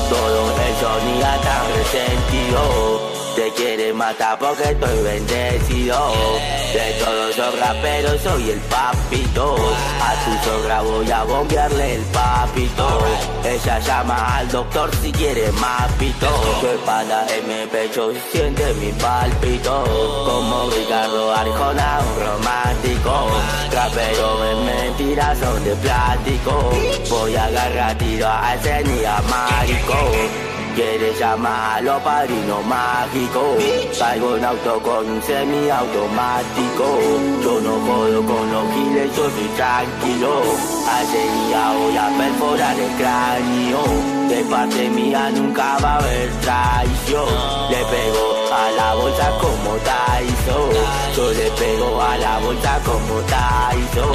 Todo 0.09 0.51
el 0.67 0.75
sonido 0.75 1.27
tan 1.43 1.73
resentido. 1.75 3.11
Te 3.35 3.51
quiere 3.53 3.93
matar 3.93 4.37
porque 4.37 4.63
estoy 4.63 5.01
bendecido. 5.01 6.64
De 6.75 6.91
todos 6.99 7.37
los 7.37 7.57
raperos 7.57 8.19
soy 8.21 8.49
el 8.49 8.59
papito. 8.59 9.55
A 10.01 10.13
tu 10.25 10.49
sogra 10.49 10.81
voy 10.81 11.09
a 11.09 11.23
bombearle 11.23 11.95
el 11.95 12.01
papito. 12.01 12.99
Ella 13.45 13.79
llama 13.79 14.39
al 14.39 14.49
doctor 14.49 14.93
si 15.01 15.09
quiere 15.13 15.49
más 15.53 15.89
pito. 15.93 16.27
Su 16.59 16.67
espada 16.67 17.27
en 17.33 17.47
mi 17.47 17.65
pecho 17.67 18.11
siente 18.29 18.73
mi 18.73 18.91
palpito. 18.91 19.85
Como 20.25 20.69
Ricardo 20.69 21.33
Arjona, 21.33 22.01
un 22.13 22.25
romántico. 22.25 23.27
Rapero 23.71 24.51
en 24.51 24.65
mentiras 24.65 25.37
son 25.37 25.63
de 25.63 25.75
plástico. 25.75 26.71
Voy 27.09 27.37
a 27.37 27.45
agarrar 27.45 27.97
tiro 27.97 28.27
a 28.27 28.53
ese 28.53 28.83
mágico. 29.29 30.54
Quieres 30.75 31.17
llamarlo 31.17 32.03
padrino 32.03 32.61
mágico. 32.63 33.55
Traigo 33.97 34.33
un 34.33 34.43
auto 34.43 34.81
con 34.81 35.09
un 35.09 35.21
semiautomático. 35.23 36.99
Yo 37.41 37.61
no 37.61 37.79
jodo 37.79 38.21
con 38.25 38.51
los 38.51 38.73
giles, 38.73 39.15
yo 39.15 39.23
soy 39.23 39.47
tranquilo. 39.55 40.41
Hace 40.85 41.21
día 41.31 41.71
voy 41.79 41.95
a 41.95 42.09
perforar 42.17 42.77
el 42.77 42.91
cráneo. 42.97 43.83
De 44.27 44.43
parte 44.51 44.89
mía 44.89 45.31
nunca 45.31 45.77
va 45.81 45.93
a 45.93 45.97
haber 45.99 46.29
traición. 46.41 47.29
Le 47.69 47.77
pego 47.85 48.35
a 48.53 48.71
la 48.71 48.95
bolsa 48.95 49.31
como 49.39 49.77
Tyson. 49.77 50.71
Yo 51.15 51.31
le 51.31 51.51
pego 51.51 52.01
a 52.01 52.17
la 52.17 52.39
bolsa 52.39 52.81
como 52.83 53.21
Tyson. 53.21 54.11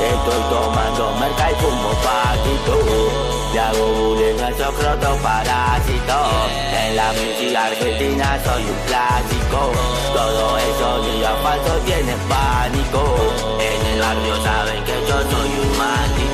Estoy 0.00 0.42
tomando 0.50 1.16
merca 1.18 1.50
y 1.50 1.54
fumo 1.56 1.90
paquito 2.04 3.25
a 3.58 4.50
esos 4.50 4.74
crotos 4.74 5.18
parásitos 5.22 6.26
En 6.72 6.96
la 6.96 7.12
música 7.12 7.64
argentina 7.64 8.38
soy 8.44 8.62
un 8.64 8.78
clásico. 8.86 9.72
Todo 10.12 10.58
eso 10.58 10.98
niños 11.04 11.38
falsos 11.42 11.84
tienen 11.84 12.18
pánico. 12.28 13.16
En 13.60 13.86
el 13.92 14.00
barrio 14.00 14.42
saben 14.42 14.84
que 14.84 14.92
yo 15.08 15.22
soy 15.30 15.50
un 15.62 15.78
maldito 15.78 16.25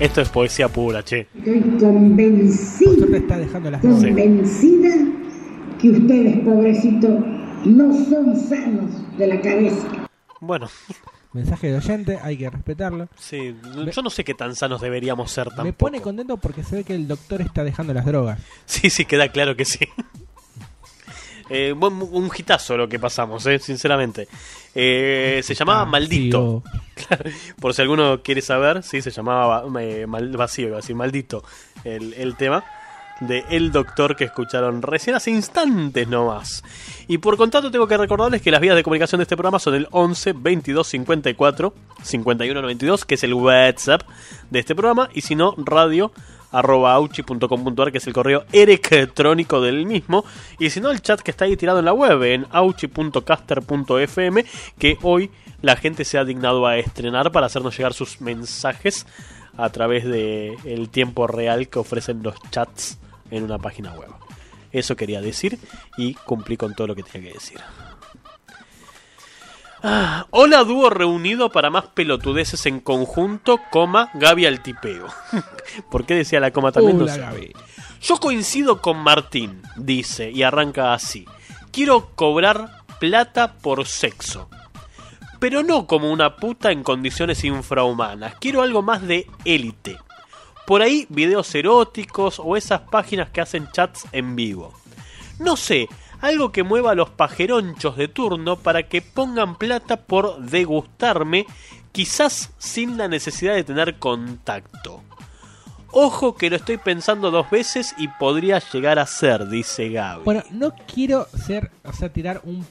Esto 0.00 0.22
es 0.22 0.28
poesía 0.30 0.68
pura, 0.68 1.04
che. 1.04 1.26
Estoy 1.36 1.60
convencida, 1.78 2.90
Doctor 2.90 3.10
te 3.10 3.16
está 3.18 3.38
dejando 3.38 3.70
las 3.70 3.82
drogas. 3.82 4.02
convencida 4.04 4.94
que 5.78 5.90
ustedes, 5.90 6.38
pobrecitos, 6.40 7.10
no 7.66 7.92
son 8.06 8.36
sanos 8.36 8.90
de 9.18 9.26
la 9.26 9.40
cabeza. 9.40 9.86
Bueno, 10.40 10.68
Mensaje 11.32 11.68
de 11.68 11.76
oyente, 11.76 12.18
hay 12.22 12.36
que 12.38 12.50
respetarlo. 12.50 13.08
sí, 13.18 13.54
yo 13.94 14.02
no 14.02 14.10
sé 14.10 14.24
qué 14.24 14.34
tan 14.34 14.56
sanos 14.56 14.80
deberíamos 14.80 15.30
ser 15.30 15.46
tampoco. 15.48 15.64
Me 15.64 15.72
pone 15.74 16.00
contento 16.00 16.38
porque 16.38 16.64
se 16.64 16.76
ve 16.76 16.84
que 16.84 16.94
el 16.94 17.06
doctor 17.06 17.40
está 17.42 17.62
dejando 17.62 17.94
las 17.94 18.04
drogas. 18.06 18.40
Sí, 18.64 18.90
sí, 18.90 19.04
queda 19.04 19.28
claro 19.28 19.54
que 19.54 19.64
sí. 19.64 19.78
Eh, 21.50 21.72
un 21.72 22.30
hitazo 22.36 22.76
lo 22.76 22.88
que 22.88 22.98
pasamos, 22.98 23.44
eh, 23.46 23.58
sinceramente. 23.58 24.28
Eh, 24.74 25.40
se 25.42 25.54
llamaba 25.54 25.82
Ah, 25.82 25.84
Maldito. 25.86 26.62
sí, 26.96 27.04
Por 27.60 27.74
si 27.74 27.82
alguno 27.82 28.22
quiere 28.22 28.40
saber, 28.40 28.82
sí, 28.82 29.02
se 29.02 29.10
llamaba 29.10 29.64
eh, 29.80 30.06
mal- 30.06 30.36
Vacío, 30.36 30.68
iba 30.68 30.76
a 30.76 30.80
decir 30.80 30.94
Maldito, 30.96 31.42
el, 31.84 32.14
el 32.14 32.36
tema 32.36 32.64
de 33.20 33.44
El 33.50 33.70
Doctor 33.72 34.16
que 34.16 34.24
escucharon 34.24 34.80
recién 34.80 35.14
hace 35.16 35.30
instantes 35.30 36.08
nomás. 36.08 36.62
Y 37.06 37.18
por 37.18 37.36
contrato 37.36 37.70
tengo 37.70 37.86
que 37.86 37.96
recordarles 37.98 38.40
que 38.40 38.50
las 38.50 38.60
vías 38.62 38.76
de 38.76 38.82
comunicación 38.82 39.18
de 39.18 39.24
este 39.24 39.36
programa 39.36 39.58
son 39.58 39.74
el 39.74 39.88
11 39.90 40.32
22 40.34 40.86
54 40.86 41.74
51 42.02 42.62
92, 42.62 43.04
que 43.04 43.16
es 43.16 43.24
el 43.24 43.34
WhatsApp 43.34 44.02
de 44.50 44.58
este 44.60 44.74
programa, 44.74 45.10
y 45.12 45.20
si 45.20 45.34
no, 45.34 45.54
radio 45.58 46.12
auchi.com.ar 46.52 47.92
que 47.92 47.98
es 47.98 48.06
el 48.06 48.12
correo 48.12 48.44
electrónico 48.52 49.60
del 49.60 49.86
mismo 49.86 50.24
y 50.58 50.70
si 50.70 50.80
no 50.80 50.90
el 50.90 51.00
chat 51.02 51.20
que 51.20 51.30
está 51.30 51.44
ahí 51.44 51.56
tirado 51.56 51.78
en 51.78 51.84
la 51.84 51.92
web 51.92 52.22
en 52.24 52.46
auchi.caster.fm 52.50 54.44
que 54.78 54.98
hoy 55.02 55.30
la 55.62 55.76
gente 55.76 56.04
se 56.04 56.18
ha 56.18 56.24
dignado 56.24 56.66
a 56.66 56.78
estrenar 56.78 57.32
para 57.32 57.46
hacernos 57.46 57.76
llegar 57.76 57.94
sus 57.94 58.20
mensajes 58.20 59.06
a 59.56 59.68
través 59.70 60.04
de 60.04 60.56
el 60.64 60.88
tiempo 60.88 61.26
real 61.26 61.68
que 61.68 61.78
ofrecen 61.78 62.22
los 62.22 62.34
chats 62.50 62.98
en 63.30 63.44
una 63.44 63.58
página 63.58 63.92
web. 63.94 64.10
Eso 64.72 64.96
quería 64.96 65.20
decir 65.20 65.58
y 65.96 66.14
cumplí 66.14 66.56
con 66.56 66.74
todo 66.74 66.86
lo 66.86 66.94
que 66.94 67.02
tenía 67.02 67.28
que 67.28 67.34
decir. 67.34 67.60
Ah, 69.82 70.26
hola 70.30 70.62
dúo 70.64 70.90
reunido 70.90 71.50
para 71.50 71.70
más 71.70 71.86
pelotudeces 71.86 72.66
en 72.66 72.80
conjunto, 72.80 73.58
coma, 73.70 74.10
Gaby 74.14 74.46
al 74.46 74.62
tipeo. 74.62 75.06
¿Por 75.90 76.04
qué 76.04 76.14
decía 76.14 76.40
la 76.40 76.50
coma 76.50 76.70
también? 76.72 76.98
No 76.98 77.08
sé. 77.08 77.20
Gaby. 77.20 77.52
Yo 78.02 78.16
coincido 78.18 78.82
con 78.82 78.98
Martín, 78.98 79.62
dice, 79.76 80.30
y 80.30 80.42
arranca 80.42 80.92
así. 80.92 81.26
Quiero 81.72 82.10
cobrar 82.14 82.82
plata 82.98 83.54
por 83.54 83.86
sexo. 83.86 84.48
Pero 85.38 85.62
no 85.62 85.86
como 85.86 86.10
una 86.10 86.36
puta 86.36 86.70
en 86.70 86.82
condiciones 86.82 87.44
infrahumanas. 87.44 88.34
Quiero 88.40 88.62
algo 88.62 88.82
más 88.82 89.06
de 89.06 89.26
élite. 89.44 89.96
Por 90.66 90.82
ahí 90.82 91.06
videos 91.08 91.54
eróticos 91.54 92.38
o 92.38 92.56
esas 92.56 92.82
páginas 92.82 93.30
que 93.30 93.40
hacen 93.40 93.68
chats 93.72 94.06
en 94.12 94.36
vivo. 94.36 94.74
No 95.38 95.56
sé, 95.56 95.88
algo 96.20 96.52
que 96.52 96.62
mueva 96.62 96.92
a 96.92 96.94
los 96.94 97.10
pajeronchos 97.10 97.96
de 97.96 98.08
turno 98.08 98.56
para 98.56 98.84
que 98.84 99.02
pongan 99.02 99.56
plata 99.56 99.96
por 99.96 100.40
degustarme, 100.40 101.46
quizás 101.92 102.52
sin 102.58 102.96
la 102.96 103.08
necesidad 103.08 103.54
de 103.54 103.64
tener 103.64 103.98
contacto. 103.98 105.02
Ojo 105.92 106.36
que 106.36 106.50
lo 106.50 106.56
estoy 106.56 106.76
pensando 106.76 107.30
dos 107.30 107.50
veces 107.50 107.94
y 107.98 108.06
podría 108.06 108.60
llegar 108.60 108.98
a 108.98 109.06
ser, 109.06 109.48
dice 109.48 109.88
Gaby. 109.88 110.22
Bueno, 110.24 110.42
no 110.52 110.72
quiero 110.92 111.26
ser, 111.34 111.70
o 111.84 111.92
sea, 111.92 112.12
tirar 112.12 112.40
un... 112.44 112.64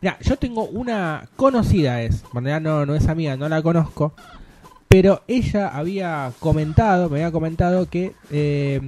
Mira, 0.00 0.18
yo 0.20 0.36
tengo 0.36 0.64
una 0.64 1.28
conocida 1.34 2.02
es, 2.02 2.22
bueno, 2.32 2.60
no, 2.60 2.86
no 2.86 2.94
es 2.94 3.08
amiga, 3.08 3.36
no 3.36 3.48
la 3.48 3.60
conozco, 3.62 4.12
pero 4.86 5.22
ella 5.26 5.68
había 5.68 6.32
comentado, 6.38 7.08
me 7.08 7.18
había 7.18 7.32
comentado 7.32 7.88
que, 7.88 8.14
eh, 8.30 8.80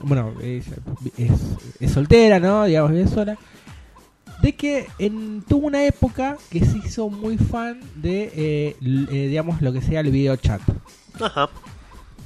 bueno, 0.00 0.34
es, 0.42 0.66
es 1.80 1.90
soltera, 1.92 2.38
¿no? 2.40 2.64
Digamos, 2.64 2.92
vive 2.92 3.08
sola, 3.08 3.38
de 4.42 4.54
que 4.54 4.86
en, 4.98 5.42
tuvo 5.42 5.66
una 5.66 5.84
época 5.84 6.36
que 6.50 6.64
se 6.64 6.78
hizo 6.78 7.08
muy 7.10 7.38
fan 7.38 7.80
de, 7.96 8.32
eh, 8.34 8.76
eh, 8.80 9.26
digamos, 9.28 9.60
lo 9.62 9.72
que 9.72 9.82
sea 9.82 10.00
el 10.00 10.10
video 10.10 10.36
chat. 10.36 10.60
Ajá. 11.20 11.48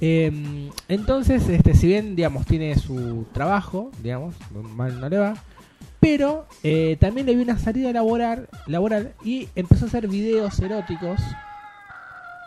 Eh, 0.04 0.68
entonces, 0.88 1.48
este, 1.48 1.74
si 1.74 1.86
bien, 1.86 2.16
digamos, 2.16 2.44
tiene 2.44 2.76
su 2.76 3.24
trabajo, 3.32 3.92
digamos, 4.02 4.34
mal 4.74 5.00
no 5.00 5.08
le 5.08 5.18
va, 5.18 5.34
pero 6.00 6.46
eh, 6.64 6.96
también 6.98 7.26
le 7.26 7.34
vio 7.36 7.44
una 7.44 7.56
salida 7.56 7.92
laboral, 7.92 8.48
laboral 8.66 9.12
y 9.24 9.48
empezó 9.54 9.84
a 9.84 9.88
hacer 9.88 10.08
videos 10.08 10.58
eróticos, 10.58 11.20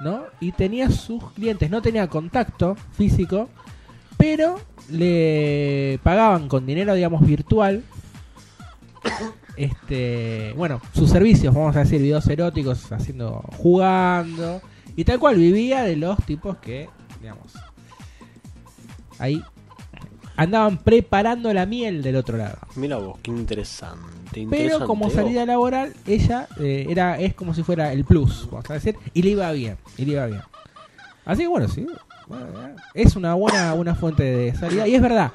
¿no? 0.02 0.24
Y 0.42 0.52
tenía 0.52 0.90
sus 0.90 1.32
clientes, 1.32 1.70
no 1.70 1.82
tenía 1.82 2.10
contacto 2.10 2.76
físico, 2.98 3.48
pero 4.18 4.60
le 4.90 6.00
pagaban 6.04 6.48
con 6.48 6.66
dinero, 6.66 6.94
digamos, 6.94 7.26
virtual. 7.26 7.84
Este, 9.56 10.54
bueno, 10.58 10.82
sus 10.94 11.10
servicios, 11.10 11.54
vamos 11.54 11.76
a 11.76 11.80
decir, 11.80 12.02
videos 12.02 12.28
eróticos, 12.28 12.92
haciendo, 12.92 13.44
jugando, 13.58 14.62
y 14.96 15.06
tal 15.06 15.20
cual 15.20 15.38
vivía 15.38 15.84
de 15.84 15.96
los 15.96 16.18
tipos 16.26 16.58
que, 16.58 16.90
digamos, 17.22 17.54
ahí 19.20 19.42
andaban 20.36 20.78
preparando 20.78 21.54
la 21.54 21.66
miel 21.66 22.02
del 22.02 22.18
otro 22.18 22.38
lado. 22.38 22.58
Mira 22.76 22.98
vos, 22.98 23.18
qué 23.22 23.32
interesante. 23.32 24.06
Pero 24.32 24.44
interesante, 24.44 24.86
como 24.86 25.06
oh. 25.06 25.10
salida 25.10 25.46
laboral, 25.46 25.94
ella 26.06 26.48
eh, 26.60 26.88
era 26.90 27.20
es 27.20 27.34
como 27.34 27.54
si 27.54 27.64
fuera 27.64 27.94
el 27.94 28.04
plus, 28.04 28.48
vamos 28.52 28.70
a 28.70 28.74
decir, 28.74 28.98
y 29.14 29.22
le 29.22 29.30
iba 29.30 29.52
bien, 29.52 29.78
y 29.98 30.06
le 30.06 30.12
iba 30.14 30.26
bien. 30.26 30.42
Así 31.24 31.44
que 31.44 31.48
bueno, 31.48 31.68
sí, 31.68 31.88
es 32.94 33.16
una 33.16 33.34
buena 33.34 33.74
una 33.74 33.96
fuente 33.96 34.24
de 34.24 34.56
salida. 34.56 34.88
Y 34.88 34.96
es 34.96 35.02
verdad, 35.02 35.32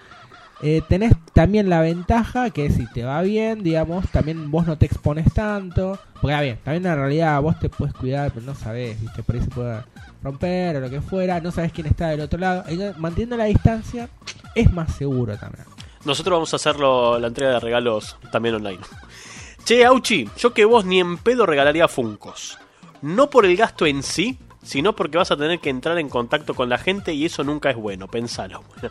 eh, 0.62 0.82
tenés 0.88 1.14
también 1.32 1.70
la 1.70 1.80
ventaja 1.80 2.50
que 2.50 2.70
si 2.70 2.86
te 2.86 3.04
va 3.04 3.22
bien, 3.22 3.62
digamos, 3.62 4.08
también 4.10 4.50
vos 4.50 4.66
no 4.66 4.76
te 4.76 4.86
expones 4.86 5.32
tanto. 5.32 5.98
Porque 6.20 6.40
bien, 6.40 6.58
también 6.62 6.84
en 6.86 6.96
realidad 6.96 7.40
vos 7.40 7.58
te 7.58 7.68
puedes 7.68 7.94
cuidar, 7.94 8.30
pero 8.32 8.44
no 8.44 8.54
sabés, 8.54 9.00
¿viste? 9.00 9.22
Por 9.22 9.36
ahí 9.36 9.42
se 9.42 9.48
puede 9.48 9.82
romper 10.22 10.76
o 10.76 10.80
lo 10.80 10.90
que 10.90 11.00
fuera, 11.00 11.40
no 11.40 11.50
sabés 11.50 11.72
quién 11.72 11.86
está 11.86 12.08
del 12.08 12.20
otro 12.20 12.38
lado. 12.38 12.64
Entonces, 12.68 12.98
Manteniendo 12.98 13.36
la 13.36 13.44
distancia 13.44 14.10
es 14.54 14.70
más 14.72 14.94
seguro 14.94 15.36
también. 15.38 15.64
Nosotros 16.04 16.34
vamos 16.34 16.52
a 16.52 16.56
hacerlo 16.56 17.18
la 17.18 17.28
entrega 17.28 17.52
de 17.52 17.60
regalos 17.60 18.16
también 18.30 18.54
online. 18.56 18.80
Che, 19.64 19.84
Auchi, 19.84 20.28
yo 20.38 20.52
que 20.52 20.64
vos 20.64 20.84
ni 20.84 21.00
en 21.00 21.18
pedo 21.18 21.46
regalaría 21.46 21.88
Funcos. 21.88 22.58
No 23.02 23.30
por 23.30 23.46
el 23.46 23.56
gasto 23.56 23.86
en 23.86 24.02
sí, 24.02 24.38
sino 24.62 24.94
porque 24.94 25.16
vas 25.18 25.30
a 25.30 25.36
tener 25.36 25.58
que 25.60 25.70
entrar 25.70 25.98
en 25.98 26.08
contacto 26.08 26.54
con 26.54 26.68
la 26.68 26.78
gente 26.78 27.12
y 27.14 27.24
eso 27.24 27.42
nunca 27.44 27.70
es 27.70 27.76
bueno, 27.76 28.08
pensalo. 28.08 28.62
Bueno, 28.80 28.90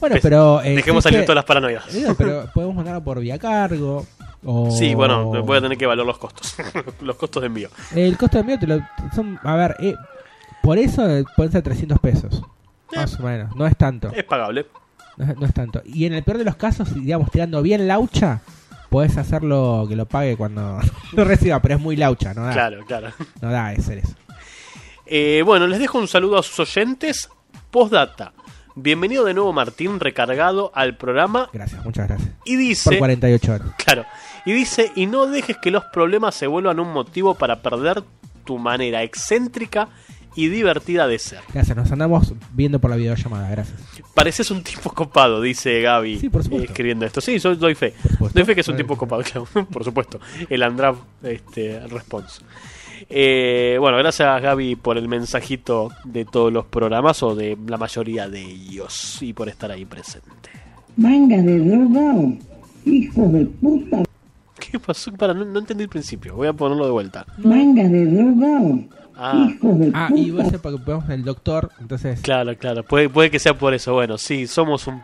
Bueno, 0.00 0.12
Pues, 0.14 0.22
pero... 0.22 0.62
eh, 0.62 0.74
dejemos 0.76 1.02
salir 1.04 1.22
todas 1.22 1.36
las 1.36 1.44
paranoias. 1.44 1.94
Eh, 1.94 2.14
pero 2.18 2.50
podemos 2.54 2.74
mandarlo 2.76 3.02
por 3.02 3.18
vía 3.20 3.38
cargo. 3.38 4.06
O... 4.44 4.70
Sí, 4.70 4.94
bueno, 4.94 5.24
voy 5.42 5.56
a 5.56 5.60
tener 5.60 5.78
que 5.78 5.84
evaluar 5.84 6.06
los 6.06 6.18
costos. 6.18 6.54
los 7.00 7.16
costos 7.16 7.40
de 7.42 7.46
envío. 7.46 7.68
El 7.94 8.16
costo 8.18 8.36
de 8.36 8.40
envío 8.42 8.58
te 8.58 8.66
lo, 8.66 8.78
son, 9.14 9.40
a 9.42 9.56
ver, 9.56 9.76
eh, 9.80 9.94
por 10.62 10.78
eso 10.78 11.08
eh, 11.08 11.24
pueden 11.34 11.50
ser 11.52 11.62
300 11.62 11.98
pesos. 11.98 12.42
Más 12.94 13.18
o 13.18 13.22
menos, 13.22 13.56
no 13.56 13.66
es 13.66 13.76
tanto. 13.76 14.10
Es 14.12 14.24
pagable. 14.24 14.66
No, 15.16 15.24
es- 15.32 15.36
no 15.38 15.46
es 15.46 15.54
tanto. 15.54 15.80
Y 15.86 16.04
en 16.04 16.12
el 16.12 16.22
peor 16.22 16.38
de 16.38 16.44
los 16.44 16.56
casos, 16.56 16.94
digamos, 16.94 17.30
tirando 17.30 17.62
bien 17.62 17.88
laucha, 17.88 18.40
podés 18.90 19.16
hacerlo 19.16 19.86
que 19.88 19.96
lo 19.96 20.04
pague 20.06 20.36
cuando 20.36 20.78
lo 21.12 21.24
reciba, 21.24 21.60
pero 21.62 21.76
es 21.76 21.80
muy 21.80 21.96
laucha, 21.96 22.34
no 22.34 22.42
da. 22.44 22.52
Claro, 22.52 22.84
claro. 22.86 23.08
No 23.40 23.50
da 23.50 23.70
de 23.70 23.80
ser 23.82 23.98
eso. 23.98 24.14
Eh, 25.08 25.42
bueno, 25.44 25.68
les 25.68 25.78
dejo 25.78 25.98
un 25.98 26.08
saludo 26.08 26.38
a 26.38 26.42
sus 26.42 26.58
oyentes. 26.58 27.28
Postdata. 27.70 28.32
Bienvenido 28.74 29.24
de 29.24 29.34
nuevo 29.34 29.52
Martín, 29.52 30.00
recargado 30.00 30.72
al 30.74 30.96
programa. 30.96 31.48
Gracias, 31.52 31.84
muchas 31.84 32.08
gracias. 32.08 32.30
Y 32.44 32.56
dice... 32.56 32.90
Por 32.90 32.98
48 32.98 33.52
horas. 33.52 33.68
Claro. 33.78 34.04
Y 34.44 34.52
dice, 34.52 34.90
y 34.96 35.06
no 35.06 35.26
dejes 35.26 35.58
que 35.58 35.70
los 35.70 35.84
problemas 35.84 36.34
se 36.34 36.48
vuelvan 36.48 36.80
un 36.80 36.92
motivo 36.92 37.34
para 37.34 37.62
perder 37.62 38.02
tu 38.44 38.58
manera 38.58 39.02
excéntrica 39.04 39.88
y 40.34 40.48
divertida 40.48 41.06
de 41.06 41.18
ser. 41.18 41.40
Gracias, 41.54 41.76
nos 41.76 41.90
andamos 41.90 42.34
viendo 42.52 42.80
por 42.80 42.90
la 42.90 42.96
videollamada, 42.96 43.48
gracias. 43.48 43.80
Pareces 44.12 44.50
un 44.50 44.62
tipo 44.62 44.90
copado, 44.92 45.40
dice 45.40 45.80
Gaby. 45.80 46.18
Sí, 46.18 46.28
por 46.28 46.42
supuesto. 46.42 46.66
escribiendo 46.66 47.06
esto. 47.06 47.20
Sí, 47.20 47.40
soy, 47.40 47.56
doy 47.56 47.74
fe. 47.74 47.94
Doy 48.34 48.44
fe 48.44 48.54
que 48.54 48.60
es 48.60 48.68
un 48.68 48.76
tipo 48.76 48.96
copado, 48.96 49.22
claro. 49.22 49.46
por 49.72 49.84
supuesto. 49.84 50.20
El 50.50 50.62
Andrav 50.62 50.96
este, 51.22 51.80
response. 51.86 52.42
Eh, 53.08 53.76
bueno, 53.78 53.98
gracias 53.98 54.42
Gaby 54.42 54.74
por 54.76 54.98
el 54.98 55.06
mensajito 55.08 55.90
de 56.04 56.24
todos 56.24 56.52
los 56.52 56.66
programas 56.66 57.22
o 57.22 57.36
de 57.36 57.56
la 57.66 57.76
mayoría 57.76 58.28
de 58.28 58.40
ellos 58.42 59.22
y 59.22 59.32
por 59.32 59.48
estar 59.48 59.70
ahí 59.70 59.84
presente. 59.84 60.50
Manga 60.96 61.36
de 61.38 61.58
drogado. 61.60 62.32
Hijos 62.84 63.32
de 63.32 63.44
puta. 63.46 64.02
¿Qué 64.58 64.78
pasó? 64.80 65.12
Para, 65.12 65.34
no, 65.34 65.44
no 65.44 65.58
entendí 65.60 65.84
el 65.84 65.88
principio. 65.88 66.34
Voy 66.34 66.48
a 66.48 66.52
ponerlo 66.52 66.84
de 66.86 66.90
vuelta. 66.90 67.26
Manga 67.38 67.84
de 67.84 68.06
drogado. 68.06 68.80
Ah, 69.16 69.46
Hijos 69.48 69.78
de 69.78 69.90
Ah, 69.94 70.08
puta. 70.08 70.20
y 70.20 70.30
va 70.30 70.42
a 70.42 70.50
ser 70.50 70.60
porque 70.60 70.82
vemos 70.84 71.08
el 71.08 71.22
doctor, 71.24 71.70
entonces... 71.80 72.20
Claro, 72.20 72.56
claro. 72.58 72.82
Puede, 72.84 73.08
puede 73.08 73.30
que 73.30 73.38
sea 73.38 73.54
por 73.56 73.72
eso. 73.72 73.92
Bueno, 73.94 74.18
sí, 74.18 74.46
somos 74.46 74.86
un... 74.86 75.00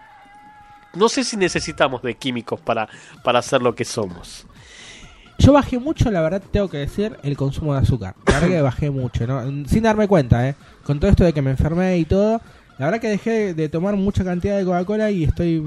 No 0.95 1.09
sé 1.09 1.25
si 1.25 1.37
necesitamos 1.37 2.03
de 2.03 2.15
químicos 2.17 2.61
para, 2.61 2.89
para 3.25 3.41
ser 3.43 3.63
lo 3.63 3.75
que 3.75 3.85
somos. 3.85 4.47
Yo 5.39 5.53
bajé 5.53 5.79
mucho, 5.79 6.11
la 6.11 6.21
verdad, 6.21 6.43
tengo 6.53 6.69
que 6.69 6.79
decir, 6.79 7.17
el 7.23 7.37
consumo 7.37 7.75
de 7.75 7.81
azúcar. 7.81 8.15
La 8.27 8.35
verdad 8.35 8.49
que 8.49 8.61
bajé 8.63 8.91
mucho, 8.91 9.27
¿no? 9.27 9.43
Sin 9.67 9.83
darme 9.83 10.07
cuenta, 10.09 10.49
¿eh? 10.49 10.55
Con 10.85 11.01
todo 11.01 11.11
esto 11.11 11.25
de 11.25 11.33
que 11.33 11.43
me 11.43 11.51
enfermé 11.51 11.99
y 11.99 12.05
todo, 12.05 12.41
la 12.79 12.87
verdad 12.87 13.01
que 13.01 13.09
dejé 13.09 13.55
de 13.55 13.69
tomar 13.69 13.97
mucha 13.97 14.25
cantidad 14.25 14.57
de 14.57 14.65
Coca-Cola 14.65 15.11
y 15.11 15.25
estoy... 15.25 15.63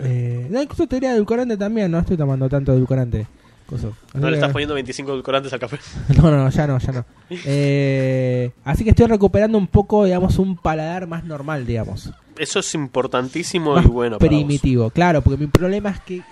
Eh, 0.00 0.46
no, 0.50 0.62
incluso 0.62 0.86
te 0.86 0.96
diría 0.96 1.14
edulcorante 1.14 1.56
también, 1.56 1.90
no 1.90 1.98
estoy 1.98 2.16
tomando 2.16 2.48
tanto 2.48 2.72
edulcorante. 2.72 3.26
Coso. 3.66 3.94
No 4.14 4.26
le 4.26 4.30
que- 4.30 4.34
estás 4.36 4.52
poniendo 4.52 4.74
25 4.74 5.10
edulcorantes 5.12 5.52
al 5.52 5.60
café. 5.60 5.78
No, 6.16 6.30
no, 6.30 6.48
ya 6.50 6.66
no, 6.66 6.78
ya 6.78 6.92
no. 6.92 7.04
Eh, 7.44 8.50
así 8.64 8.84
que 8.84 8.90
estoy 8.90 9.06
recuperando 9.06 9.58
un 9.58 9.66
poco, 9.66 10.04
digamos, 10.04 10.38
un 10.38 10.56
paladar 10.56 11.06
más 11.06 11.24
normal, 11.24 11.66
digamos. 11.66 12.10
Eso 12.38 12.60
es 12.60 12.74
importantísimo 12.74 13.74
más 13.74 13.84
y 13.84 13.88
bueno 13.88 14.18
para 14.18 14.30
vos. 14.30 14.38
primitivo, 14.38 14.90
claro, 14.90 15.22
porque 15.22 15.38
mi 15.38 15.48
problema 15.48 15.90
es 15.90 16.00
que, 16.00 16.22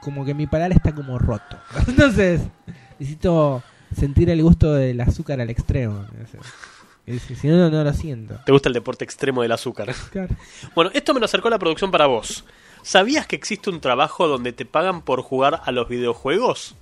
como 0.00 0.24
que 0.24 0.34
mi 0.34 0.46
paladar 0.46 0.72
está 0.72 0.94
como 0.94 1.18
roto. 1.18 1.58
Entonces, 1.86 2.40
necesito 2.98 3.62
sentir 3.96 4.30
el 4.30 4.42
gusto 4.42 4.72
del 4.72 5.00
azúcar 5.00 5.40
al 5.40 5.50
extremo. 5.50 6.06
Si 7.06 7.48
no, 7.48 7.68
no, 7.68 7.82
lo 7.82 7.92
siento. 7.92 8.38
Te 8.46 8.52
gusta 8.52 8.68
el 8.68 8.74
deporte 8.74 9.04
extremo 9.04 9.42
del 9.42 9.52
azúcar. 9.52 9.92
Claro. 10.10 10.34
Bueno, 10.74 10.90
esto 10.94 11.14
me 11.14 11.20
lo 11.20 11.26
acercó 11.26 11.50
la 11.50 11.58
producción 11.58 11.90
para 11.90 12.06
vos. 12.06 12.44
¿Sabías 12.82 13.26
que 13.26 13.36
existe 13.36 13.70
un 13.70 13.80
trabajo 13.80 14.28
donde 14.28 14.52
te 14.52 14.64
pagan 14.64 15.02
por 15.02 15.22
jugar 15.22 15.62
a 15.64 15.72
los 15.72 15.88
videojuegos? 15.88 16.74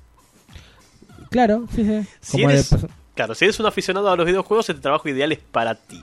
Claro, 1.30 1.66
sí, 1.74 1.84
sí. 1.84 2.08
Si 2.20 2.38
de 2.38 2.44
eres, 2.44 2.74
claro, 3.14 3.34
si 3.34 3.44
eres 3.44 3.60
un 3.60 3.66
aficionado 3.66 4.10
a 4.10 4.16
los 4.16 4.26
videojuegos, 4.26 4.68
este 4.68 4.82
trabajo 4.82 5.08
ideal 5.08 5.32
es 5.32 5.38
para 5.38 5.74
ti. 5.74 6.02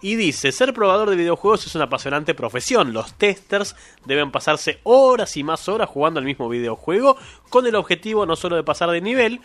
Y 0.00 0.16
dice, 0.16 0.52
ser 0.52 0.74
probador 0.74 1.10
de 1.10 1.16
videojuegos 1.16 1.66
es 1.66 1.74
una 1.74 1.84
apasionante 1.84 2.34
profesión. 2.34 2.92
Los 2.92 3.14
testers 3.14 3.76
deben 4.04 4.30
pasarse 4.30 4.80
horas 4.82 5.36
y 5.36 5.42
más 5.42 5.68
horas 5.68 5.88
jugando 5.88 6.18
al 6.18 6.26
mismo 6.26 6.48
videojuego 6.48 7.16
con 7.48 7.66
el 7.66 7.74
objetivo 7.74 8.26
no 8.26 8.36
solo 8.36 8.56
de 8.56 8.62
pasar 8.62 8.90
de 8.90 9.00
nivel, 9.00 9.40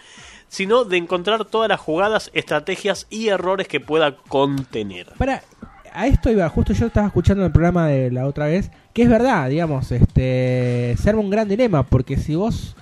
sino 0.47 0.83
de 0.83 0.97
encontrar 0.97 1.45
todas 1.45 1.69
las 1.69 1.79
jugadas, 1.79 2.29
estrategias 2.33 3.07
y 3.09 3.29
errores 3.29 3.67
que 3.67 3.79
pueda 3.79 4.17
contener. 4.17 5.07
Para, 5.17 5.43
a 5.93 6.07
esto 6.07 6.29
iba, 6.29 6.47
justo 6.49 6.73
yo 6.73 6.87
estaba 6.87 7.07
escuchando 7.07 7.45
el 7.45 7.51
programa 7.51 7.87
de 7.87 8.11
la 8.11 8.27
otra 8.27 8.47
vez, 8.47 8.71
que 8.93 9.03
es 9.03 9.09
verdad, 9.09 9.49
digamos, 9.49 9.91
este, 9.91 10.95
se 10.97 11.09
arma 11.09 11.21
un 11.21 11.29
gran 11.29 11.47
dilema, 11.47 11.83
porque 11.83 12.17
si 12.17 12.35
vos, 12.35 12.75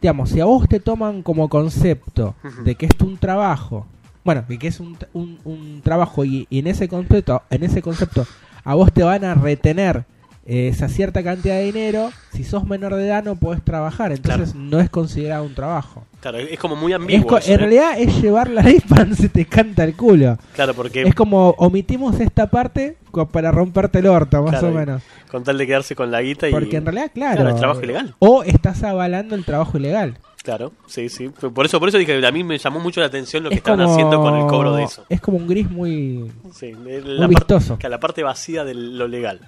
digamos, 0.00 0.30
si 0.30 0.40
a 0.40 0.44
vos 0.44 0.68
te 0.68 0.80
toman 0.80 1.22
como 1.22 1.48
concepto 1.48 2.34
de 2.64 2.74
que 2.76 2.86
es 2.86 2.92
un 3.00 3.16
trabajo, 3.18 3.86
bueno, 4.26 4.44
de 4.46 4.58
que 4.58 4.66
es 4.68 4.78
un, 4.80 4.98
un, 5.14 5.38
un 5.44 5.80
trabajo 5.82 6.24
y, 6.26 6.46
y 6.50 6.58
en 6.58 6.66
ese 6.66 6.86
concepto, 6.88 7.42
en 7.48 7.62
ese 7.62 7.80
concepto, 7.80 8.26
a 8.64 8.74
vos 8.74 8.92
te 8.92 9.02
van 9.02 9.24
a 9.24 9.32
retener 9.34 10.04
eh, 10.48 10.68
esa 10.68 10.88
cierta 10.88 11.22
cantidad 11.24 11.54
de 11.56 11.64
dinero, 11.64 12.10
si 12.32 12.44
sos 12.44 12.64
menor 12.64 12.94
de 12.94 13.06
edad 13.06 13.24
no 13.24 13.34
podés 13.36 13.62
trabajar, 13.64 14.12
entonces 14.12 14.54
no 14.54 14.78
es 14.78 14.90
considerado 14.90 15.44
un 15.44 15.54
trabajo. 15.54 16.04
Claro, 16.20 16.38
es 16.38 16.58
como 16.58 16.76
muy 16.76 16.92
Es 16.92 16.96
ambiguo. 16.96 17.26
co- 17.26 17.38
eso, 17.38 17.48
en 17.48 17.54
¿eh? 17.54 17.58
realidad 17.58 17.98
es 17.98 18.20
llevar 18.22 18.50
la 18.50 18.62
ley 18.62 18.80
para 18.88 19.12
se 19.14 19.28
te 19.28 19.44
canta 19.46 19.82
el 19.84 19.94
culo. 19.96 20.36
Claro, 20.54 20.74
porque 20.74 21.02
Es 21.02 21.14
como 21.14 21.50
omitimos 21.58 22.18
esta 22.20 22.46
parte 22.48 22.96
para 23.32 23.50
romperte 23.50 23.98
el 24.00 24.06
orto, 24.06 24.42
más 24.42 24.50
Claro, 24.50 24.68
o 24.68 24.72
menos. 24.72 25.02
con 25.30 25.42
tal 25.42 25.56
de 25.58 25.66
quedarse 25.66 25.96
con 25.96 26.10
la 26.10 26.20
guita 26.22 26.48
y... 26.48 26.52
Porque 26.52 26.76
en 26.76 26.84
realidad, 26.84 27.10
claro. 27.14 27.36
Claro, 27.36 27.50
el 27.50 27.56
trabajo 27.56 27.82
ilegal. 27.82 28.14
O 28.18 28.42
estás 28.44 28.82
avalando 28.84 29.34
el 29.34 29.44
trabajo 29.44 29.78
ilegal. 29.78 30.18
Claro, 30.46 30.70
sí, 30.86 31.08
sí. 31.08 31.28
Por 31.28 31.66
eso, 31.66 31.80
por 31.80 31.88
eso 31.88 31.98
dije, 31.98 32.24
a 32.24 32.30
mí 32.30 32.44
me 32.44 32.56
llamó 32.56 32.78
mucho 32.78 33.00
la 33.00 33.06
atención 33.08 33.42
lo 33.42 33.48
que 33.50 33.56
es 33.56 33.58
estaban 33.58 33.80
como- 33.80 33.92
haciendo 33.92 34.20
con 34.20 34.34
el 34.36 34.46
cobro 34.46 34.76
de 34.76 34.84
eso. 34.84 35.04
Es 35.08 35.20
como 35.20 35.38
un 35.38 35.48
gris 35.48 35.68
muy. 35.68 36.30
Sí, 36.54 36.72
Muy 36.72 37.00
la, 37.02 37.26
vistoso. 37.26 37.70
parte, 37.70 37.82
que 37.82 37.88
la 37.88 37.98
parte 37.98 38.22
vacía 38.22 38.62
de 38.64 38.74
lo 38.74 39.08
legal. 39.08 39.40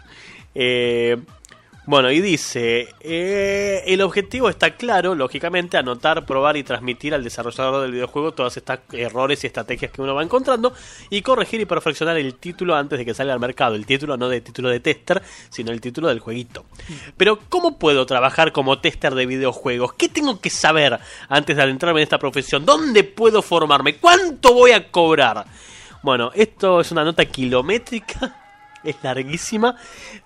Eh, 0.57 1.17
bueno, 1.89 2.11
y 2.11 2.21
dice, 2.21 2.95
eh, 3.01 3.83
el 3.87 4.03
objetivo 4.03 4.51
está 4.51 4.73
claro, 4.77 5.15
lógicamente, 5.15 5.79
anotar, 5.79 6.27
probar 6.27 6.59
y 6.59 6.63
transmitir 6.63 7.15
al 7.15 7.25
desarrollador 7.25 7.81
del 7.81 7.93
videojuego 7.93 8.33
todos 8.33 8.55
estos 8.59 8.81
errores 8.93 9.43
y 9.43 9.47
estrategias 9.47 9.91
que 9.91 10.03
uno 10.03 10.15
va 10.15 10.23
encontrando 10.23 10.75
y 11.09 11.23
corregir 11.23 11.63
y 11.63 11.65
perfeccionar 11.65 12.19
el 12.19 12.35
título 12.35 12.77
antes 12.77 12.99
de 12.99 13.07
que 13.07 13.15
salga 13.15 13.33
al 13.33 13.41
mercado. 13.41 13.75
El 13.75 13.87
título 13.87 14.19
no 14.19 14.29
de 14.29 14.43
título 14.43 14.69
de 14.69 14.81
tester, 14.81 15.23
sino 15.49 15.73
el 15.73 15.81
título 15.81 16.09
del 16.09 16.21
jueguito. 16.21 16.67
Pero, 17.17 17.39
¿cómo 17.49 17.79
puedo 17.79 18.05
trabajar 18.05 18.53
como 18.53 18.81
tester 18.81 19.15
de 19.15 19.25
videojuegos? 19.25 19.95
¿Qué 19.95 20.11
tengo 20.11 20.43
que 20.43 20.51
saber 20.51 21.01
antes 21.31 21.57
de 21.57 21.63
adentrarme 21.63 22.01
en 22.01 22.05
esta 22.05 22.19
profesión? 22.19 22.67
¿Dónde 22.67 23.03
puedo 23.03 23.41
formarme? 23.41 23.97
¿Cuánto 23.97 24.53
voy 24.53 24.73
a 24.73 24.91
cobrar? 24.91 25.47
Bueno, 26.03 26.33
esto 26.35 26.83
es 26.83 26.93
una 26.93 27.03
nota 27.03 27.25
kilométrica, 27.25 28.48
es 28.91 28.97
larguísima, 29.03 29.77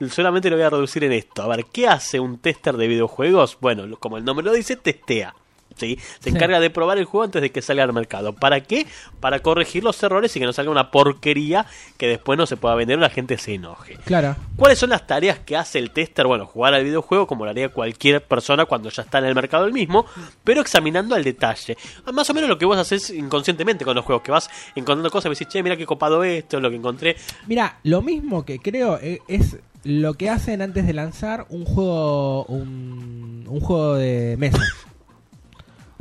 solamente 0.09 0.51
lo 0.51 0.57
voy 0.57 0.65
a 0.65 0.71
reducir 0.71 1.05
en 1.05 1.13
esto. 1.13 1.43
A 1.43 1.49
ver, 1.49 1.67
¿qué 1.67 1.89
hace 1.89 2.21
un 2.21 2.39
tester 2.39 2.77
de 2.77 2.89
videojuegos? 2.89 3.59
Bueno, 3.61 3.85
como 3.99 4.17
el 4.17 4.25
nombre 4.25 4.45
lo 4.45 4.53
dice, 4.53 4.77
testea. 4.77 5.35
¿Sí? 5.77 5.99
Se 6.21 6.31
encarga 6.31 6.61
de 6.61 6.71
probar 6.71 6.99
el 6.99 7.05
juego 7.05 7.25
antes 7.25 7.43
de 7.43 7.51
que 7.51 7.63
salga 7.63 7.85
al 7.85 7.93
mercado. 7.93 8.33
¿Para 8.33 8.61
qué? 8.61 8.87
Para 9.21 9.41
corregir 9.41 9.85
los 9.85 10.03
errores 10.03 10.35
y 10.37 10.41
que 10.41 10.47
no 10.47 10.53
salga 10.53 10.71
una 10.71 10.91
porquería 10.91 11.67
que 11.97 12.09
después 12.09 12.39
no 12.39 12.47
se 12.47 12.57
pueda 12.57 12.75
vender 12.75 12.99
o 12.99 13.01
la 13.01 13.11
gente 13.11 13.39
se 13.39 13.55
enoje. 13.55 13.97
Claro. 14.05 14.37
¿Cuáles 14.57 14.79
son 14.79 14.91
las 14.91 15.07
tareas 15.07 15.39
que 15.41 15.57
hace 15.57 15.79
el 15.79 15.91
tester? 15.91 16.27
Bueno, 16.27 16.47
jugar 16.47 16.75
al 16.75 16.85
videojuego 16.85 17.27
como 17.27 17.45
lo 17.45 17.51
haría 17.51 17.69
cualquier 17.69 18.23
persona 18.25 18.65
cuando 18.67 18.91
ya 18.91 19.03
está 19.03 19.19
en 19.19 19.25
el 19.25 19.35
mercado 19.35 19.67
el 19.67 19.73
mismo, 19.73 20.07
pero 20.45 20.61
examinando 20.61 21.15
al 21.15 21.25
detalle. 21.25 21.77
Más 22.13 22.29
o 22.29 22.35
menos 22.35 22.49
lo 22.49 22.59
que 22.59 22.67
vos 22.67 22.79
haces 22.79 23.11
inconscientemente 23.11 23.85
con 23.85 23.95
los 23.95 24.05
juegos, 24.05 24.23
que 24.23 24.33
vas 24.33 24.51
encontrando 24.75 25.11
cosas 25.11 25.27
y 25.27 25.35
decís, 25.35 25.49
che, 25.49 25.63
mira 25.63 25.77
qué 25.77 25.87
copado 25.87 26.25
esto, 26.25 26.57
es 26.57 26.63
lo 26.63 26.71
que 26.71 26.77
encontré. 26.77 27.17
Mira, 27.47 27.79
lo 27.83 28.03
mismo 28.03 28.45
que 28.45 28.59
creo 28.59 28.99
eh, 29.01 29.21
es 29.29 29.57
lo 29.85 30.15
que 30.15 30.31
hacen 30.31 30.63
antes 30.63 30.87
de 30.87 30.93
lanzar 30.93 31.47
un 31.49 31.65
juego 31.65 32.45
un, 32.45 33.45
un 33.49 33.61
juego 33.61 33.95
de 33.95 34.37
mesa. 34.39 34.63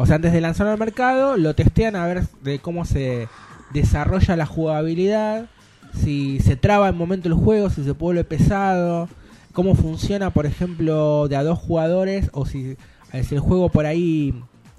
O 0.01 0.05
sea, 0.07 0.15
antes 0.15 0.33
de 0.33 0.41
lanzarlo 0.41 0.71
al 0.71 0.79
mercado, 0.79 1.37
lo 1.37 1.53
testean 1.53 1.95
a 1.95 2.07
ver 2.07 2.23
de 2.41 2.57
cómo 2.57 2.85
se 2.85 3.27
desarrolla 3.71 4.35
la 4.35 4.47
jugabilidad, 4.47 5.45
si 5.93 6.39
se 6.39 6.55
traba 6.55 6.89
en 6.89 6.97
momento 6.97 7.27
el 7.27 7.35
juego, 7.35 7.69
si 7.69 7.83
se 7.83 7.91
vuelve 7.91 8.23
pesado, 8.23 9.07
cómo 9.53 9.75
funciona, 9.75 10.31
por 10.31 10.47
ejemplo, 10.47 11.27
de 11.27 11.35
a 11.35 11.43
dos 11.43 11.59
jugadores, 11.59 12.31
o 12.33 12.47
si, 12.47 12.77
si 13.23 13.35
el 13.35 13.41
juego 13.41 13.69
por 13.69 13.85
ahí... 13.85 14.33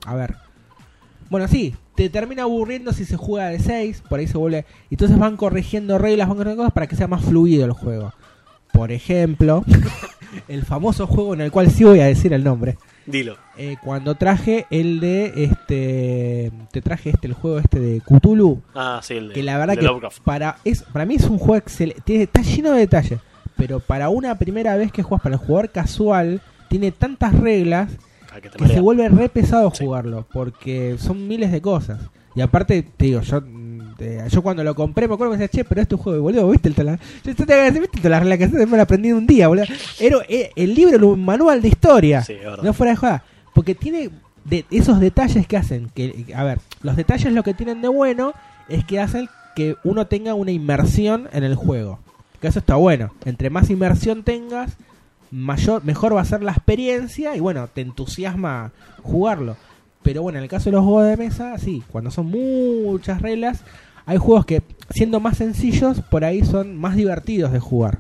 A 0.06 0.16
ver. 0.16 0.34
Bueno, 1.30 1.46
sí, 1.46 1.76
te 1.94 2.10
termina 2.10 2.42
aburriendo 2.42 2.92
si 2.92 3.04
se 3.04 3.16
juega 3.16 3.50
de 3.50 3.60
6, 3.60 4.02
por 4.08 4.18
ahí 4.18 4.26
se 4.26 4.38
vuelve... 4.38 4.66
Entonces 4.90 5.16
van 5.16 5.36
corrigiendo 5.36 5.98
reglas, 5.98 6.26
van 6.26 6.36
corrigiendo 6.36 6.64
cosas 6.64 6.74
para 6.74 6.88
que 6.88 6.96
sea 6.96 7.06
más 7.06 7.24
fluido 7.24 7.64
el 7.64 7.72
juego. 7.72 8.12
Por 8.72 8.90
ejemplo, 8.90 9.64
el 10.48 10.64
famoso 10.64 11.06
juego 11.06 11.34
en 11.34 11.42
el 11.42 11.52
cual 11.52 11.70
sí 11.70 11.84
voy 11.84 12.00
a 12.00 12.06
decir 12.06 12.32
el 12.32 12.42
nombre. 12.42 12.76
Dilo. 13.06 13.36
Eh, 13.56 13.76
cuando 13.82 14.14
traje 14.14 14.66
el 14.70 15.00
de 15.00 15.32
este 15.44 16.52
te 16.70 16.80
traje 16.80 17.10
este 17.10 17.26
el 17.26 17.32
juego 17.34 17.58
este 17.58 17.80
de 17.80 18.00
Cthulhu 18.00 18.62
Ah, 18.74 19.00
sí, 19.02 19.14
el 19.14 19.28
de, 19.28 19.34
que 19.34 19.42
la 19.42 19.58
verdad 19.58 19.74
que 19.76 19.82
Lovecraft. 19.82 20.20
para 20.22 20.56
es 20.64 20.82
para 20.84 21.04
mí 21.04 21.16
es 21.16 21.24
un 21.24 21.38
juego 21.38 21.56
excelente 21.56 22.22
está 22.22 22.42
lleno 22.42 22.72
de 22.72 22.78
detalles 22.80 23.20
pero 23.56 23.80
para 23.80 24.08
una 24.08 24.38
primera 24.38 24.76
vez 24.76 24.90
que 24.92 25.02
juegas 25.02 25.22
para 25.22 25.34
el 25.34 25.40
jugador 25.40 25.70
casual 25.70 26.40
tiene 26.68 26.92
tantas 26.92 27.34
reglas 27.38 27.90
Ah, 28.34 28.40
que 28.40 28.66
se 28.66 28.80
vuelve 28.80 29.08
re 29.10 29.28
pesado 29.28 29.70
Sí. 29.74 29.84
jugarlo 29.84 30.26
porque 30.32 30.96
son 30.98 31.28
miles 31.28 31.52
de 31.52 31.60
cosas 31.60 32.00
y 32.34 32.40
aparte 32.40 32.82
te 32.96 33.04
digo 33.06 33.20
yo 33.20 33.42
eh, 34.02 34.24
yo 34.28 34.42
cuando 34.42 34.64
lo 34.64 34.74
compré 34.74 35.08
me 35.08 35.14
acuerdo 35.14 35.32
que 35.32 35.38
decía 35.38 35.62
che 35.62 35.64
pero 35.64 35.80
este 35.80 35.96
juego 35.96 36.22
boludo 36.22 36.50
viste 36.50 36.68
el 36.68 36.74
tala 36.74 36.98
yo 37.24 37.34
te, 37.34 37.46
te, 37.46 37.80
viste 37.80 38.08
las 38.08 38.22
reglas 38.22 38.50
que 38.50 38.66
me 38.66 38.76
lo 38.76 38.82
aprendí 38.82 39.08
en 39.08 39.16
un 39.16 39.26
día 39.26 39.48
boludo 39.48 39.64
era 39.98 40.18
el 40.28 40.74
libro 40.74 41.08
un 41.08 41.24
manual 41.24 41.62
de 41.62 41.68
historia 41.68 42.12
Sí, 42.22 42.34
es 42.34 42.62
no 42.62 42.72
fuera 42.72 42.92
de 42.92 42.96
joda. 42.96 43.24
Porque 43.54 43.74
tiene 43.74 44.10
de 44.44 44.64
esos 44.70 45.00
detalles 45.00 45.46
que 45.46 45.56
hacen. 45.56 45.90
que 45.94 46.32
A 46.34 46.44
ver, 46.44 46.58
los 46.82 46.96
detalles 46.96 47.32
lo 47.32 47.42
que 47.42 47.54
tienen 47.54 47.82
de 47.82 47.88
bueno 47.88 48.32
es 48.68 48.84
que 48.84 49.00
hacen 49.00 49.28
que 49.54 49.76
uno 49.84 50.06
tenga 50.06 50.34
una 50.34 50.50
inmersión 50.50 51.28
en 51.32 51.44
el 51.44 51.54
juego. 51.54 51.98
Que 52.40 52.48
eso 52.48 52.58
está 52.58 52.76
bueno. 52.76 53.12
Entre 53.24 53.50
más 53.50 53.70
inmersión 53.70 54.22
tengas, 54.22 54.76
mayor, 55.30 55.84
mejor 55.84 56.16
va 56.16 56.22
a 56.22 56.26
ser 56.26 56.42
la 56.42 56.52
experiencia 56.52 57.36
y 57.36 57.40
bueno, 57.40 57.68
te 57.68 57.82
entusiasma 57.82 58.72
jugarlo. 59.02 59.56
Pero 60.02 60.22
bueno, 60.22 60.38
en 60.38 60.44
el 60.44 60.50
caso 60.50 60.70
de 60.70 60.76
los 60.76 60.84
juegos 60.84 61.06
de 61.06 61.16
mesa, 61.16 61.56
sí, 61.58 61.82
cuando 61.92 62.10
son 62.10 62.26
muchas 62.26 63.22
reglas, 63.22 63.62
hay 64.06 64.18
juegos 64.18 64.46
que 64.46 64.62
siendo 64.90 65.20
más 65.20 65.38
sencillos, 65.38 66.00
por 66.10 66.24
ahí 66.24 66.44
son 66.44 66.76
más 66.76 66.96
divertidos 66.96 67.52
de 67.52 67.60
jugar. 67.60 67.98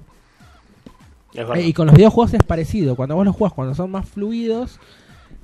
Eh, 1.34 1.62
y 1.62 1.72
con 1.72 1.86
los 1.86 1.96
videojuegos 1.96 2.34
es 2.34 2.42
parecido. 2.42 2.96
Cuando 2.96 3.14
vos 3.14 3.24
los 3.24 3.34
jugás, 3.34 3.52
cuando 3.52 3.74
son 3.74 3.90
más 3.90 4.08
fluidos, 4.08 4.78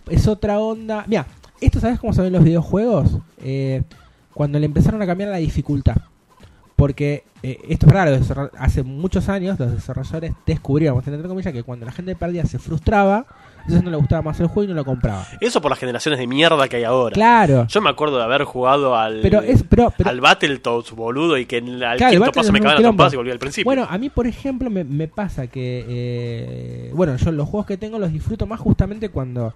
es 0.09 0.27
otra 0.27 0.59
onda. 0.59 1.05
Mira, 1.07 1.27
esto 1.61 1.81
sabes 1.81 1.99
cómo 1.99 2.13
se 2.13 2.23
ven 2.23 2.33
los 2.33 2.45
videojuegos? 2.45 3.19
Eh, 3.39 3.83
cuando 4.35 4.59
le 4.59 4.67
empezaron 4.67 5.01
a 5.03 5.07
cambiar 5.07 5.31
la 5.31 5.39
dificultad. 5.39 5.97
Porque 6.77 7.25
eh, 7.43 7.59
esto 7.69 7.87
es 7.87 7.93
raro, 7.93 8.17
hace 8.59 8.83
muchos 8.85 9.29
años 9.29 9.59
los 9.59 9.73
desarrolladores 9.73 10.33
descubrieron, 10.47 11.03
entre 11.05 11.23
comillas, 11.23 11.53
que 11.53 11.65
cuando 11.65 11.87
la 11.87 11.93
gente 11.93 12.15
perdía 12.15 12.45
se 12.45 12.61
frustraba, 12.61 13.27
entonces 13.69 13.85
no 13.85 13.91
le 13.91 13.97
gustaba 13.99 14.23
más 14.23 14.41
el 14.41 14.47
juego 14.47 14.65
y 14.65 14.67
no 14.69 14.75
lo 14.75 14.85
compraba. 14.85 15.27
Eso 15.41 15.61
por 15.61 15.71
las 15.71 15.79
generaciones 15.79 16.19
de 16.19 16.27
mierda 16.27 16.67
que 16.69 16.77
hay 16.77 16.85
ahora. 16.85 17.13
Claro. 17.15 17.67
Yo 17.69 17.81
me 17.81 17.91
acuerdo 17.91 18.17
de 18.19 18.25
haber 18.25 18.45
jugado 18.45 18.97
al, 18.97 19.21
Pero 19.21 19.41
es, 19.43 19.63
pero, 19.63 19.93
pero- 19.97 20.11
al 20.11 20.21
Battletoads, 20.21 20.93
boludo, 20.93 21.37
y 21.39 21.47
que 21.47 21.59
en- 21.59 21.83
al 21.83 21.99
Claro, 21.99 22.13
quinto 22.17 22.33
paso 22.33 22.53
me 22.53 22.61
cagaban 22.61 22.83
trompadas 22.83 23.13
y 23.13 23.17
volví 23.17 23.31
al 23.31 23.39
principio. 23.39 23.65
Bueno, 23.67 23.87
a 23.89 23.99
mí, 23.99 24.09
por 24.11 24.27
ejemplo, 24.27 24.71
me, 24.71 24.85
me 24.85 25.07
pasa 25.09 25.47
que. 25.47 25.85
eh, 25.89 26.93
bueno, 26.95 27.17
yo 27.17 27.31
los 27.33 27.49
juegos 27.49 27.67
que 27.67 27.77
tengo 27.77 27.99
los 27.99 28.13
disfruto 28.13 28.47
más 28.47 28.61
justamente 28.61 29.09
cuando. 29.11 29.55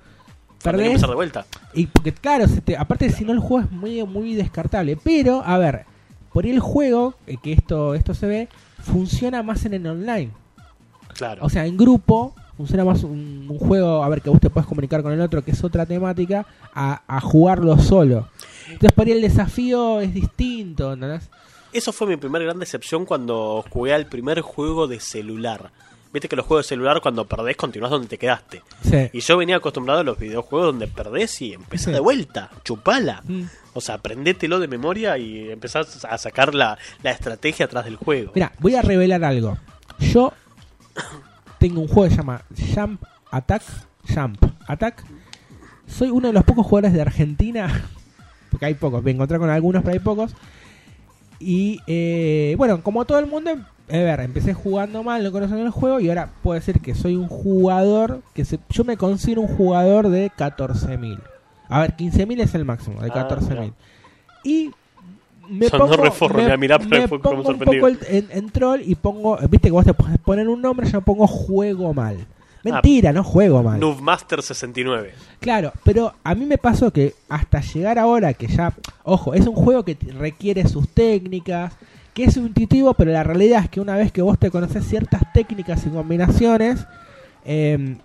Perdés, 0.63 0.87
empezar 0.89 1.09
de 1.09 1.15
vuelta. 1.17 1.45
y 1.75 1.87
porque, 1.89 2.13
claro, 2.13 2.47
se 2.47 2.61
te- 2.61 2.77
aparte, 2.77 3.11
si 3.11 3.25
no, 3.25 3.33
el 3.33 3.41
juego 3.41 3.65
es 3.67 3.71
muy, 3.73 4.03
muy 4.05 4.35
descartable. 4.35 4.97
Pero, 5.03 5.43
a 5.45 5.59
ver, 5.59 5.87
por 6.33 6.47
el 6.47 6.61
juego, 6.61 7.15
eh, 7.27 7.37
que 7.43 7.53
esto, 7.53 7.95
esto 7.95 8.15
se 8.15 8.27
ve, 8.27 8.49
funciona 8.81 9.43
más 9.43 9.65
en 9.65 9.75
el 9.75 9.87
online. 9.87 10.31
Claro. 11.15 11.45
O 11.45 11.51
sea, 11.51 11.67
en 11.67 11.77
grupo 11.77 12.35
funciona 12.63 12.85
más 12.85 13.03
un, 13.03 13.47
un 13.49 13.59
juego, 13.59 14.03
a 14.05 14.09
ver, 14.09 14.21
que 14.23 14.31
vos 14.31 14.41
te 14.41 14.51
puedes 14.51 14.67
comunicar 14.69 15.03
con 15.03 15.13
el 15.13 15.21
otro, 15.21 15.43
que 15.45 15.51
es 15.51 15.65
otra 15.65 15.85
temática, 15.87 16.47
a, 16.75 17.03
a 17.07 17.21
jugarlo 17.21 17.77
solo. 17.79 18.29
Entonces, 18.67 18.93
por 18.93 19.07
ahí 19.07 19.13
el 19.13 19.21
desafío 19.21 20.01
es 20.01 20.15
distinto, 20.15 20.93
¿entendés? 20.93 21.29
Eso 21.73 21.93
fue 21.93 22.07
mi 22.07 22.17
primer 22.17 22.43
gran 22.45 22.59
decepción 22.59 23.05
cuando 23.05 23.65
jugué 23.71 23.95
al 23.95 24.07
primer 24.07 24.41
juego 24.43 24.87
de 24.87 25.01
celular. 25.01 25.71
Viste 26.13 26.29
que 26.29 26.37
los 26.37 26.45
juegos 26.47 26.67
de 26.67 26.69
celular 26.69 27.01
cuando 27.01 27.27
perdés 27.27 27.57
continuás 27.57 27.91
donde 27.91 28.07
te 28.07 28.19
quedaste. 28.19 28.63
Sí. 28.83 29.09
Y 29.15 29.21
yo 29.21 29.37
venía 29.39 29.57
acostumbrado 29.57 30.01
a 30.01 30.05
los 30.05 30.19
videojuegos 30.19 30.67
donde 30.69 30.87
perdés 30.87 31.41
y 31.41 31.55
empezás 31.55 31.87
Sí. 31.87 31.93
de 31.93 32.01
vuelta, 32.01 32.51
chupala. 32.65 33.23
Mm. 33.27 33.45
O 33.73 33.81
sea, 33.81 33.95
aprendételo 33.95 34.61
de 34.61 34.69
memoria 34.69 35.17
y 35.17 35.51
empezás 35.51 36.05
a 36.05 36.19
sacar 36.19 36.55
la, 36.55 36.77
la 37.03 37.11
estrategia 37.11 37.65
atrás 37.65 37.87
del 37.87 37.97
juego. 37.97 38.33
Mira, 38.35 38.53
voy 38.59 38.75
a 38.75 38.83
revelar 38.83 39.25
algo. 39.25 39.57
Yo 39.99 40.35
tengo 41.63 41.81
un 41.81 41.87
juego 41.87 42.03
que 42.05 42.11
se 42.11 42.17
llama 42.17 42.43
Jump 42.75 43.03
Attack. 43.31 43.63
Jump 44.13 44.45
Attack. 44.67 45.05
Soy 45.87 46.11
uno 46.11 46.27
de 46.27 46.33
los 46.35 46.43
pocos 46.43 46.67
jugadores 46.67 46.93
de 46.93 47.01
Argentina. 47.01 47.69
Porque 48.51 48.67
hay 48.67 48.75
pocos. 48.75 49.03
Me 49.05 49.13
encontré 49.13 49.39
con 49.39 49.49
algunos, 49.49 49.83
pero 49.83 49.93
hay 49.93 50.01
pocos. 50.01 50.35
Y 51.39 51.81
eh, 51.87 52.57
bueno, 52.59 52.83
como 52.83 53.05
todo 53.05 53.21
el 53.21 53.27
mundo, 53.27 53.53
a 53.53 53.93
ver, 53.93 54.21
empecé 54.21 54.55
jugando 54.55 55.05
mal, 55.05 55.23
no 55.23 55.31
conocen 55.31 55.59
el 55.59 55.71
juego. 55.71 56.01
Y 56.01 56.09
ahora 56.09 56.33
puedo 56.43 56.57
decir 56.59 56.81
que 56.81 56.97
soy 56.97 57.15
un 57.15 57.29
jugador. 57.29 58.23
que 58.35 58.45
se, 58.45 58.59
Yo 58.69 58.83
me 58.83 58.97
considero 58.97 59.43
un 59.43 59.49
jugador 59.57 60.09
de 60.09 60.33
14.000. 60.33 61.21
A 61.69 61.81
ver, 61.81 61.97
15.000 61.97 62.41
es 62.43 62.55
el 62.57 62.65
máximo, 62.65 63.01
de 63.01 63.11
Ah, 63.15 63.29
14.000. 63.29 63.49
mirá. 63.61 63.73
Y 64.43 64.73
me 65.53 65.69
pongo, 65.71 65.97
reforro, 66.05 66.39
me, 67.03 67.09
como 67.09 67.37
pongo 67.37 67.49
un 67.51 67.59
poco 67.59 67.89
el- 67.89 67.99
en, 68.09 68.29
en 68.31 68.51
troll 68.51 68.81
y 68.85 68.95
pongo, 68.95 69.37
viste 69.51 69.69
que 69.69 69.73
vos 69.73 69.85
te 69.85 69.95
puedes 69.95 70.19
poner 70.19 70.49
un 70.49 70.61
nombre, 70.63 70.91
yo 70.91 71.01
pongo 71.01 71.27
juego 71.27 71.93
mal. 71.95 72.17
Mentira, 72.65 73.13
no 73.13 73.25
juego 73.25 73.63
mal. 73.63 73.81
Noobmaster 73.81 74.41
69. 74.41 75.13
Claro, 75.41 75.73
pero 75.83 76.15
a 76.23 76.35
mí 76.37 76.47
me 76.47 76.59
pasó 76.59 76.93
que 76.93 77.15
hasta 77.29 77.61
llegar 77.61 77.99
ahora, 77.99 78.35
que 78.35 78.47
ya, 78.47 78.73
ojo, 79.03 79.35
es 79.35 79.47
un 79.49 79.55
juego 79.57 79.85
que 79.85 79.97
requiere 80.17 80.69
sus 80.69 80.89
técnicas, 80.89 81.75
que 82.15 82.25
es 82.25 82.37
intuitivo, 82.37 82.95
pero 82.95 83.11
la 83.11 83.25
realidad 83.25 83.65
es 83.65 83.69
que 83.71 83.81
una 83.81 83.97
vez 83.97 84.13
que 84.13 84.23
vos 84.23 84.39
te 84.39 84.51
conoces 84.53 84.87
ciertas 84.87 85.23
técnicas 85.33 85.85
y 85.87 85.91
combinaciones, 85.91 86.87
eh, 87.45 87.97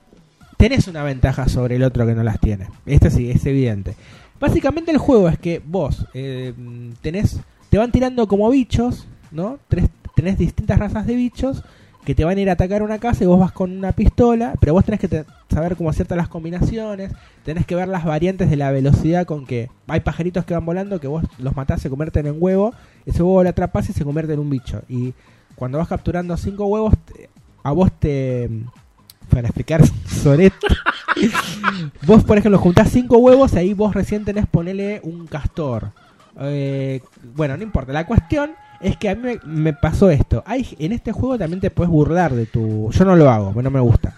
tenés 0.58 0.88
una 0.88 1.04
ventaja 1.04 1.48
sobre 1.50 1.76
el 1.76 1.84
otro 1.84 2.08
que 2.08 2.16
no 2.16 2.24
las 2.24 2.40
tiene. 2.40 2.68
Esto 2.88 3.12
sí, 3.12 3.30
es 3.30 3.46
evidente. 3.46 3.96
Básicamente 4.40 4.92
el 4.92 4.98
juego 4.98 5.30
es 5.30 5.40
que 5.40 5.62
vos 5.66 6.06
eh, 6.14 6.54
tenés, 7.02 7.40
te 7.70 7.78
van 7.78 7.92
tirando 7.92 8.28
como 8.28 8.50
bichos, 8.50 9.08
¿no? 9.32 9.60
Tres- 9.68 9.90
tenés 10.16 10.38
distintas 10.38 10.80
razas 10.80 11.06
de 11.08 11.16
bichos 11.16 11.64
que 12.06 12.16
te 12.16 12.24
van 12.24 12.38
a 12.38 12.42
ir 12.42 12.50
a 12.50 12.54
atacar 12.54 12.84
una 12.84 13.00
casa 13.00 13.24
y 13.24 13.28
vos 13.28 13.40
vas 13.40 13.52
con 13.52 13.76
una 13.78 13.92
pistola, 13.92 14.54
pero 14.62 14.74
vos 14.74 14.86
tenés 14.86 15.00
que 15.02 15.26
saber 15.50 15.76
cómo 15.76 15.92
ciertas 15.92 16.18
las 16.18 16.30
combinaciones, 16.30 17.12
tenés 17.44 17.66
que 17.66 17.76
ver 17.76 17.90
las 17.90 18.06
variantes 18.06 18.50
de 18.50 18.56
la 18.56 18.72
velocidad 18.72 19.26
con 19.26 19.46
que 19.46 19.70
hay 19.88 20.00
pajaritos 20.00 20.46
que 20.46 20.54
van 20.54 20.66
volando 20.66 21.02
que 21.02 21.08
vos 21.08 21.26
los 21.38 21.56
matás, 21.56 21.82
se 21.82 21.90
convierten 21.90 22.26
en 22.28 22.38
huevo, 22.40 22.74
ese 23.06 23.22
huevo 23.24 23.44
lo 23.44 23.50
atrapas 23.50 23.90
y 23.90 23.94
se 23.94 24.06
convierte 24.06 24.34
en 24.34 24.40
un 24.40 24.50
bicho. 24.50 24.84
Y 24.88 25.14
cuando 25.56 25.80
vas 25.80 25.90
capturando 25.90 26.38
cinco 26.38 26.66
huevos, 26.68 26.94
a 27.64 27.72
vos 27.74 27.92
te... 28.00 28.50
Para 29.30 29.48
explicar 29.48 29.82
sobre 30.08 30.52
vos, 32.06 32.24
por 32.24 32.38
ejemplo, 32.38 32.58
juntás 32.60 32.90
cinco 32.90 33.18
huevos 33.18 33.54
y 33.54 33.58
ahí 33.58 33.74
vos 33.74 33.94
recién 33.94 34.26
tenés 34.26 34.48
ponerle 34.48 35.02
un 35.04 35.28
castor. 35.28 35.92
Eh, 36.40 37.02
bueno, 37.36 37.58
no 37.58 37.64
importa. 37.64 37.94
La 37.94 38.06
cuestión 38.06 38.52
es 38.80 38.98
que 38.98 39.10
a 39.10 39.16
mí 39.16 39.38
me, 39.46 39.74
pasó 39.74 40.10
esto. 40.10 40.44
Hay, 40.46 40.76
en 40.80 40.92
este 40.92 41.12
juego 41.12 41.38
también 41.38 41.60
te 41.60 41.72
puedes 41.72 41.92
burlar 41.92 42.34
de 42.34 42.46
tu... 42.46 42.90
Yo 42.92 43.06
no 43.06 43.16
lo 43.16 43.30
hago, 43.30 43.62
no 43.62 43.70
me 43.70 43.80
gusta. 43.80 44.16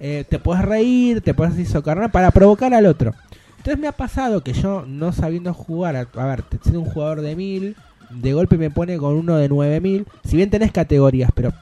Eh, 0.00 0.24
te 0.28 0.38
puedes 0.38 0.64
reír, 0.64 1.20
te 1.20 1.34
puedes 1.34 1.68
socarrar 1.68 2.10
para 2.10 2.30
provocar 2.30 2.72
al 2.72 2.86
otro. 2.86 3.14
Entonces 3.58 3.78
me 3.78 3.88
ha 3.88 3.92
pasado 3.92 4.42
que 4.42 4.52
yo, 4.52 4.84
no 4.86 5.12
sabiendo 5.12 5.52
jugar, 5.52 5.96
a, 5.96 6.06
a 6.14 6.26
ver, 6.26 6.44
siendo 6.62 6.80
un 6.80 6.86
jugador 6.86 7.20
de 7.20 7.34
mil, 7.34 7.76
de 8.10 8.32
golpe 8.32 8.56
me 8.56 8.70
pone 8.70 8.96
con 8.98 9.14
uno 9.14 9.36
de 9.36 9.48
9000. 9.48 10.06
Si 10.24 10.36
bien 10.36 10.50
tenés 10.50 10.72
categorías, 10.72 11.30
pero 11.34 11.52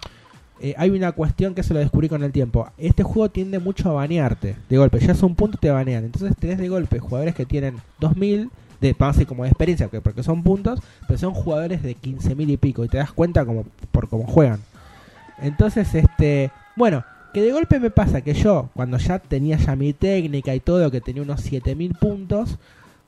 eh, 0.60 0.74
hay 0.76 0.90
una 0.90 1.12
cuestión 1.12 1.54
que 1.54 1.62
se 1.62 1.74
lo 1.74 1.80
descubrí 1.80 2.08
con 2.08 2.22
el 2.22 2.32
tiempo. 2.32 2.68
Este 2.78 3.02
juego 3.02 3.30
tiende 3.30 3.58
mucho 3.58 3.90
a 3.90 3.92
banearte 3.92 4.56
de 4.68 4.76
golpe. 4.78 4.98
Ya 5.00 5.12
es 5.12 5.22
un 5.22 5.34
punto 5.34 5.58
te 5.58 5.70
banean. 5.70 6.04
Entonces 6.04 6.36
tenés 6.38 6.58
de 6.58 6.68
golpe 6.68 6.98
jugadores 6.98 7.34
que 7.34 7.46
tienen 7.46 7.76
2000 8.00 8.50
de 8.80 8.94
decir, 8.98 9.26
como 9.26 9.42
de 9.44 9.48
experiencia, 9.50 9.88
que- 9.88 10.00
porque 10.00 10.22
son 10.22 10.42
puntos, 10.42 10.80
pero 11.06 11.18
son 11.18 11.32
jugadores 11.34 11.82
de 11.82 11.94
15.000 11.94 12.50
y 12.50 12.56
pico 12.56 12.84
y 12.84 12.88
te 12.88 12.98
das 12.98 13.12
cuenta 13.12 13.44
como 13.44 13.64
por 13.90 14.08
cómo 14.08 14.26
juegan. 14.26 14.60
Entonces, 15.40 15.94
este, 15.94 16.50
bueno, 16.76 17.04
que 17.32 17.42
de 17.42 17.52
golpe 17.52 17.78
me 17.80 17.90
pasa 17.90 18.20
que 18.22 18.34
yo, 18.34 18.70
cuando 18.74 18.96
ya 18.98 19.18
tenía 19.18 19.56
ya 19.58 19.76
mi 19.76 19.92
técnica 19.92 20.54
y 20.54 20.60
todo, 20.60 20.90
que 20.90 21.00
tenía 21.00 21.22
unos 21.22 21.40
7000 21.42 21.94
puntos, 21.94 22.58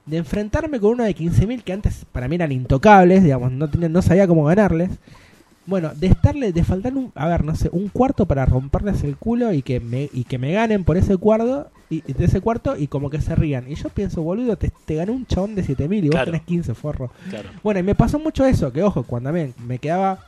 de 0.07 0.17
enfrentarme 0.17 0.81
con 0.81 0.93
uno 0.93 1.05
de 1.05 1.15
15.000 1.15 1.63
que 1.63 1.73
antes 1.75 2.07
para 2.13 2.29
mí 2.29 2.37
eran 2.37 2.51
intocables, 2.53 3.23
digamos, 3.23 3.53
no, 3.53 3.69
tenía, 3.69 3.89
no 3.91 4.01
sabía 4.03 4.27
cómo 4.27 4.45
ganarles. 4.45 4.91
Bueno, 5.69 5.93
de 5.95 6.07
estarle, 6.07 6.55
de 6.55 6.65
faltar 6.65 6.95
un, 6.95 7.13
a 7.15 7.29
ver, 7.29 7.45
no 7.45 7.55
sé, 7.55 7.69
un 7.71 7.89
cuarto 7.89 8.25
para 8.25 8.47
romperles 8.47 9.05
el 9.05 9.19
culo 9.19 9.53
y 9.53 9.61
que 9.61 9.81
me, 9.81 10.09
y 10.15 10.25
que 10.25 10.39
me 10.39 10.51
ganen 10.51 10.83
por 10.83 10.97
ese 10.97 11.19
cuarto, 11.19 11.69
y, 11.91 12.01
de 12.11 12.25
ese 12.25 12.41
cuarto 12.41 12.75
y 12.75 12.87
como 12.87 13.11
que 13.11 13.21
se 13.21 13.35
rían. 13.35 13.71
Y 13.71 13.75
yo 13.75 13.91
pienso, 13.91 14.23
boludo, 14.23 14.57
te, 14.57 14.73
te 14.87 14.95
ganó 14.95 15.13
un 15.13 15.27
chabón 15.27 15.55
de 15.55 15.63
7000 15.63 16.07
y 16.07 16.09
vos 16.09 16.25
tenés 16.25 16.41
15, 16.41 16.73
forro. 16.73 17.11
Claro. 17.29 17.51
Bueno, 17.63 17.81
y 17.81 17.83
me 17.83 17.95
pasó 17.95 18.19
mucho 18.19 18.47
eso, 18.47 18.73
que 18.73 18.83
ojo, 18.83 19.03
cuando 19.03 19.31
me, 19.31 19.53
me 19.67 19.79
quedaba, 19.79 20.21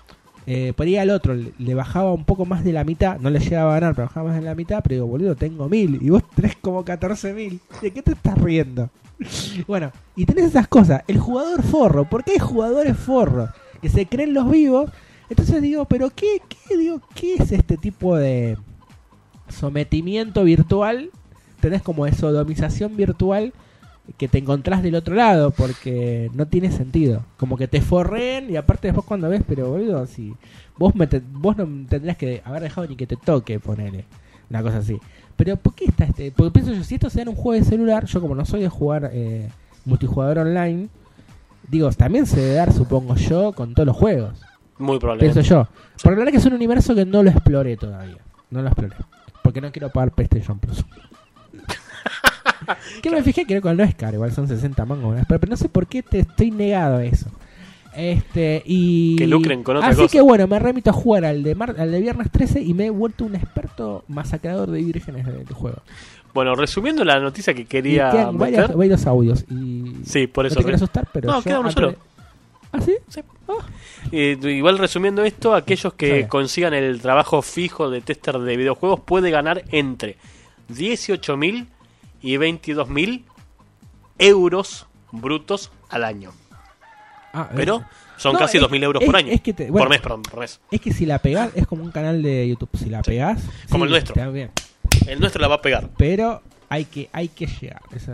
eh, 0.47 0.75
por 0.77 0.85
ahí 0.85 0.99
al 0.99 1.09
otro, 1.09 1.33
le, 1.33 1.53
le 1.59 1.75
bajaba 1.75 2.13
un 2.13 2.27
poco 2.27 2.45
más 2.45 2.63
de 2.63 2.75
la 2.75 2.85
mitad, 2.85 3.19
no 3.19 3.31
le 3.31 3.39
llegaba 3.39 3.71
a 3.71 3.81
ganar, 3.81 3.95
pero 3.95 4.09
bajaba 4.09 4.29
más 4.29 4.39
de 4.41 4.45
la 4.45 4.55
mitad, 4.55 4.83
pero 4.83 4.97
digo, 4.97 5.07
boludo, 5.07 5.37
tengo 5.37 5.71
mil 5.71 5.99
y 6.03 6.11
vos 6.11 6.23
tenés 6.35 6.57
como 6.57 6.85
14.000. 6.85 7.61
¿De 7.81 7.91
qué 7.93 8.03
te 8.03 8.13
estás 8.13 8.37
riendo? 8.37 8.91
bueno, 9.67 9.91
y 10.17 10.27
tenés 10.27 10.45
esas 10.45 10.69
cosas, 10.69 11.03
el 11.09 11.19
jugador 11.19 11.63
forro, 11.63 12.05
¿por 12.05 12.25
qué 12.25 12.33
hay 12.33 12.39
jugadores 12.39 12.95
forros 12.95 13.49
que 13.81 13.89
se 13.89 14.05
creen 14.05 14.35
los 14.35 14.51
vivos? 14.51 14.91
Entonces 15.31 15.63
digo, 15.63 15.85
pero 15.87 16.11
¿qué, 16.11 16.43
qué, 16.69 16.77
digo, 16.77 17.01
qué 17.15 17.37
es 17.37 17.53
este 17.53 17.77
tipo 17.77 18.17
de 18.17 18.59
sometimiento 19.49 20.45
virtual? 20.45 21.11
Tenés 21.61 21.83
como 21.83 22.05
de 22.05 22.13
sodomización 22.13 22.97
virtual 22.97 23.53
que 24.17 24.27
te 24.29 24.39
encontrás 24.39 24.83
del 24.83 24.97
otro 24.97 25.15
lado 25.15 25.51
porque 25.53 26.31
no 26.35 26.47
tiene 26.47 26.73
sentido. 26.73 27.25
Como 27.37 27.57
que 27.57 27.69
te 27.69 27.81
forren 27.81 28.51
y 28.51 28.57
aparte 28.57 28.89
después 28.89 29.07
cuando 29.07 29.29
ves, 29.29 29.43
pero 29.47 29.71
boludo, 29.71 30.07
si 30.07 30.35
vos, 30.77 30.95
me 30.95 31.07
te- 31.07 31.23
vos 31.33 31.57
no 31.57 31.65
tendrías 31.89 32.17
que 32.17 32.43
haber 32.45 32.63
dejado 32.63 32.87
ni 32.87 32.97
que 32.97 33.07
te 33.07 33.17
toque, 33.17 33.61
ponele. 33.61 34.05
Una 34.49 34.63
cosa 34.63 34.79
así. 34.79 34.99
Pero 35.37 35.57
¿por 35.57 35.75
qué 35.75 35.85
está 35.85 36.05
este? 36.05 36.33
Porque 36.33 36.51
pienso 36.51 36.73
yo, 36.73 36.83
si 36.83 36.97
esto 36.97 37.09
sea 37.09 37.23
en 37.23 37.29
un 37.29 37.37
juego 37.37 37.63
de 37.63 37.69
celular, 37.71 38.05
yo 38.07 38.21
como 38.21 38.35
no 38.35 38.45
soy 38.45 38.63
de 38.63 38.69
jugar 38.69 39.11
eh, 39.13 39.49
multijugador 39.85 40.39
online, 40.39 40.89
digo, 41.69 41.89
también 41.93 42.27
se 42.27 42.41
debe 42.41 42.55
dar, 42.55 42.73
supongo 42.73 43.15
yo, 43.15 43.53
con 43.53 43.75
todos 43.75 43.87
los 43.87 43.97
juegos. 43.97 44.41
Muy 44.81 44.99
probablemente. 44.99 45.41
Pienso 45.41 45.55
yo. 45.55 45.69
La 46.11 46.17
verdad 46.17 46.33
que 46.33 46.39
es 46.39 46.47
un 46.47 46.55
universo 46.55 46.95
que 46.95 47.05
no 47.07 47.23
lo 47.23 47.31
exploré 47.31 47.77
todavía. 47.77 48.19
No 48.51 48.63
lo 48.63 48.69
exploré. 48.69 48.97
Porque 49.43 49.61
no 49.61 49.71
quiero 49.71 49.91
pagar 49.91 50.11
PlayStation 50.13 50.59
Plus. 50.59 50.85
que 53.03 53.11
me 53.11 53.23
fijé, 53.23 53.45
creo 53.47 53.63
que 53.63 53.75
no 53.75 53.83
es 53.83 53.95
caro, 53.95 54.15
igual 54.17 54.33
son 54.33 54.49
60 54.49 54.85
mangos. 54.85 55.17
¿no? 55.17 55.25
Pero, 55.29 55.41
pero 55.41 55.51
no 55.51 55.57
sé 55.57 55.69
por 55.69 55.87
qué 55.87 56.03
te 56.03 56.21
estoy 56.21 56.51
negado 56.51 56.99
a 56.99 57.05
eso. 57.05 57.27
Este, 57.95 58.63
y. 58.67 59.17
Que 59.17 59.27
lucren 59.27 59.63
con 59.65 59.77
otra 59.77 59.89
Así 59.89 60.03
cosa. 60.03 60.13
que 60.13 60.21
bueno, 60.21 60.47
me 60.47 60.59
remito 60.59 60.91
a 60.91 60.93
jugar 60.93 61.25
al 61.25 61.43
de, 61.43 61.55
mar- 61.55 61.75
al 61.79 61.91
de 61.91 62.01
viernes 62.01 62.31
13 62.31 62.63
y 62.63 62.73
me 62.73 62.87
he 62.87 62.91
vuelto 62.91 63.25
un 63.25 63.35
experto 63.35 64.05
masacrador 64.09 64.71
de 64.71 64.81
vírgenes 64.83 65.27
del 65.27 65.45
juego. 65.53 65.79
Bueno, 66.33 66.55
resumiendo 66.55 67.05
la 67.05 67.19
noticia 67.19 67.53
que 67.53 67.65
quería 67.65 68.31
meter. 68.33 68.77
varios 68.77 69.07
audios. 69.07 69.45
Y 69.51 69.97
Sí, 70.05 70.29
por 70.29 70.45
no 70.45 70.49
eso. 70.49 70.57
te 70.57 70.63
quiero 70.63 70.77
asustar, 70.77 71.09
pero. 71.13 71.33
No, 71.33 71.43
queda 71.43 71.59
uno 71.59 71.69
antes 71.69 71.83
solo. 71.83 71.97
¿Ah, 72.73 72.81
sí? 72.81 72.95
Sí. 73.09 73.21
Eh, 74.13 74.37
igual 74.43 74.79
resumiendo 74.79 75.23
esto, 75.25 75.55
aquellos 75.55 75.93
que 75.95 76.27
consigan 76.27 76.73
el 76.75 77.01
trabajo 77.01 77.43
fijo 77.43 77.91
de 77.91 78.01
tester 78.01 78.39
de 78.39 78.57
videojuegos 78.57 79.01
puede 79.01 79.31
ganar 79.31 79.63
entre 79.71 80.17
18.000 80.71 81.67
y 82.23 82.37
22.000 82.37 83.23
euros 84.19 84.87
brutos 85.13 85.71
al 85.91 86.05
año. 86.05 86.33
Ah, 87.33 87.51
Pero 87.55 87.77
eh, 87.77 87.85
son 88.17 88.33
no, 88.33 88.39
casi 88.39 88.57
es- 88.59 88.65
2.000 88.65 88.83
euros 88.83 89.03
es- 89.03 89.07
por 89.07 89.17
año. 89.17 89.31
es 89.33 89.41
que 89.43 89.53
te- 89.53 89.71
bueno, 89.71 89.85
por 89.85 89.91
mes, 89.91 90.01
perdón, 90.01 90.23
por 90.23 90.41
mes. 90.41 90.61
Es 90.71 90.81
que 90.81 90.93
si 90.93 91.07
la 91.07 91.19
pegás, 91.21 91.51
es 91.55 91.67
como 91.67 91.85
un 91.85 91.91
canal 91.93 92.23
de 92.23 92.49
YouTube. 92.49 92.71
Si 92.77 92.87
la 92.91 93.03
pegás. 93.03 93.43
Como 93.71 93.85
sí, 93.85 93.87
el 93.87 93.91
nuestro. 93.91 94.33
bien. 94.33 94.51
El 95.07 95.21
nuestro 95.21 95.41
la 95.41 95.49
va 95.49 95.57
a 95.57 95.63
pegar. 95.63 95.89
Pero 95.97 96.43
hay 96.69 96.87
que, 96.87 97.09
hay 97.13 97.29
que 97.29 97.47
llegar. 97.47 97.83
Eso, 97.95 98.13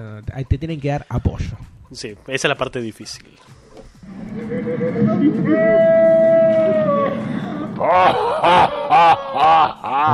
te 0.48 0.58
tienen 0.58 0.80
que 0.80 0.88
dar 0.88 1.06
apoyo. 1.08 1.56
Sí, 1.92 2.08
esa 2.26 2.32
es 2.34 2.44
la 2.44 2.56
parte 2.56 2.80
difícil. 2.80 3.24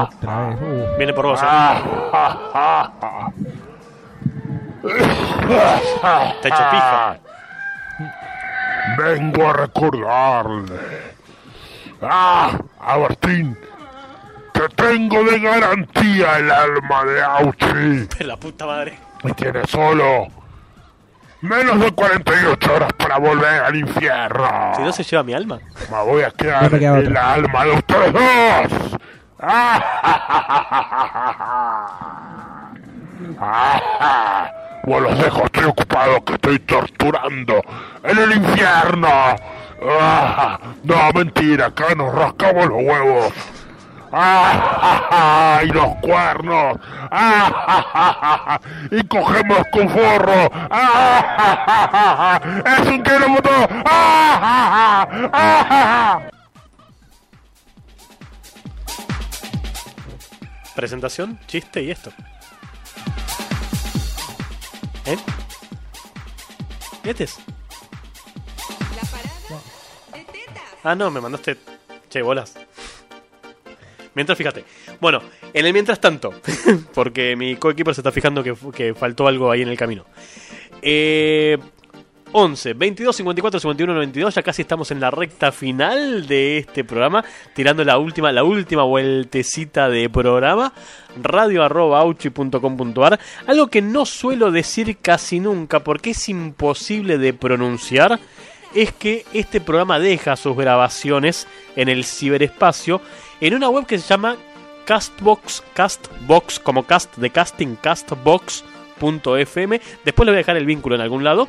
Otra 0.02 0.48
vez. 0.48 0.58
Uh. 0.60 0.96
Viene 0.96 1.12
por 1.12 1.26
vos. 1.26 1.40
¿eh? 1.42 1.46
Está 4.84 6.48
hecho 6.48 6.64
pija. 6.70 7.18
Vengo 8.98 9.48
a 9.48 9.52
recordarle. 9.52 11.12
Ah, 12.02 12.58
a 12.80 12.98
Martín, 12.98 13.56
que 14.52 14.68
tengo 14.74 15.22
de 15.22 15.38
garantía 15.38 16.38
el 16.38 16.50
alma 16.50 17.04
de 17.04 17.22
Auchi. 17.22 18.08
Pero 18.18 18.26
la 18.28 18.36
puta 18.36 18.66
madre. 18.66 18.98
Y 19.22 19.32
tiene 19.34 19.64
solo 19.68 20.41
menos 21.42 21.78
de 21.80 21.90
48 21.92 22.74
horas 22.74 22.92
para 22.94 23.18
volver 23.18 23.62
al 23.62 23.76
infierno. 23.76 24.72
Si 24.76 24.82
no 24.82 24.92
se 24.92 25.02
lleva 25.04 25.22
mi 25.22 25.34
alma. 25.34 25.58
Me 25.90 26.02
voy 26.04 26.22
a 26.22 26.30
quedar 26.30 26.72
en 26.74 26.88
otra. 26.88 27.10
la 27.10 27.32
alma 27.34 27.64
de 27.64 27.70
ustedes 27.72 28.12
dos. 28.12 28.96
Ah, 33.38 34.50
Bueno, 34.84 35.10
los 35.10 35.18
dejo, 35.18 35.44
estoy 35.44 35.64
ocupado, 35.64 36.24
que 36.24 36.32
estoy 36.34 36.58
torturando 36.60 37.62
en 38.02 38.18
el 38.18 38.32
infierno. 38.32 39.08
Ah, 40.00 40.58
no, 40.84 40.94
mentira, 41.14 41.66
acá 41.66 41.94
nos 41.96 42.12
rascamos 42.14 42.66
los 42.66 42.82
huevos. 42.82 43.32
Ah, 44.12 45.62
y 45.64 45.68
los 45.68 45.94
cuernos. 45.96 46.78
Ah, 47.10 48.60
y 48.90 49.02
cogemos 49.06 49.62
con 49.72 49.88
forro. 49.88 50.50
Ah, 50.70 52.40
es 52.80 52.88
un 52.88 53.02
kilómetro. 53.02 53.68
Ah, 53.86 55.08
Presentación, 60.74 61.38
chiste 61.46 61.82
y 61.82 61.90
esto. 61.90 62.10
¿Eh? 65.04 65.18
¿Este 67.04 67.24
es? 67.24 67.38
Ah, 70.84 70.94
no, 70.94 71.10
me 71.10 71.20
mandaste. 71.20 71.58
Che, 72.08 72.22
bolas. 72.22 72.54
Mientras, 74.14 74.36
fíjate. 74.36 74.64
Bueno, 75.00 75.20
en 75.52 75.66
el 75.66 75.72
mientras 75.72 76.00
tanto, 76.00 76.32
porque 76.94 77.36
mi 77.36 77.56
coequiper 77.56 77.94
se 77.94 78.00
está 78.00 78.12
fijando 78.12 78.42
que, 78.42 78.54
que 78.74 78.94
faltó 78.94 79.26
algo 79.26 79.50
ahí 79.50 79.62
en 79.62 79.68
el 79.68 79.76
camino. 79.76 80.04
Eh, 80.82 81.58
11, 82.32 82.74
22, 82.74 83.14
54, 83.16 83.60
51, 83.60 83.94
92. 83.94 84.34
Ya 84.34 84.42
casi 84.42 84.62
estamos 84.62 84.90
en 84.90 85.00
la 85.00 85.10
recta 85.10 85.52
final 85.52 86.26
de 86.26 86.58
este 86.58 86.82
programa. 86.82 87.24
Tirando 87.54 87.84
la 87.84 87.98
última, 87.98 88.32
la 88.32 88.42
última 88.42 88.82
vueltecita 88.82 89.88
de 89.88 90.08
programa. 90.08 90.72
Radio 91.20 91.62
arroba 91.62 92.00
auchi.com.ar. 92.00 93.20
Algo 93.46 93.66
que 93.68 93.82
no 93.82 94.06
suelo 94.06 94.50
decir 94.50 94.96
casi 95.00 95.40
nunca 95.40 95.80
porque 95.80 96.10
es 96.10 96.28
imposible 96.28 97.18
de 97.18 97.34
pronunciar. 97.34 98.18
Es 98.74 98.92
que 98.92 99.26
este 99.34 99.60
programa 99.60 99.98
deja 99.98 100.34
sus 100.36 100.56
grabaciones 100.56 101.46
en 101.76 101.90
el 101.90 102.04
ciberespacio 102.04 103.02
en 103.48 103.54
una 103.54 103.68
web 103.68 103.86
que 103.86 103.98
se 103.98 104.08
llama 104.08 104.36
Castbox, 104.84 105.64
Castbox, 105.74 106.60
como 106.60 106.84
cast 106.84 107.16
de 107.16 107.30
casting, 107.30 107.74
castbox.fm. 107.74 109.80
Después 110.04 110.26
le 110.26 110.30
voy 110.30 110.36
a 110.36 110.38
dejar 110.38 110.56
el 110.56 110.66
vínculo 110.66 110.94
en 110.94 111.00
algún 111.00 111.24
lado. 111.24 111.48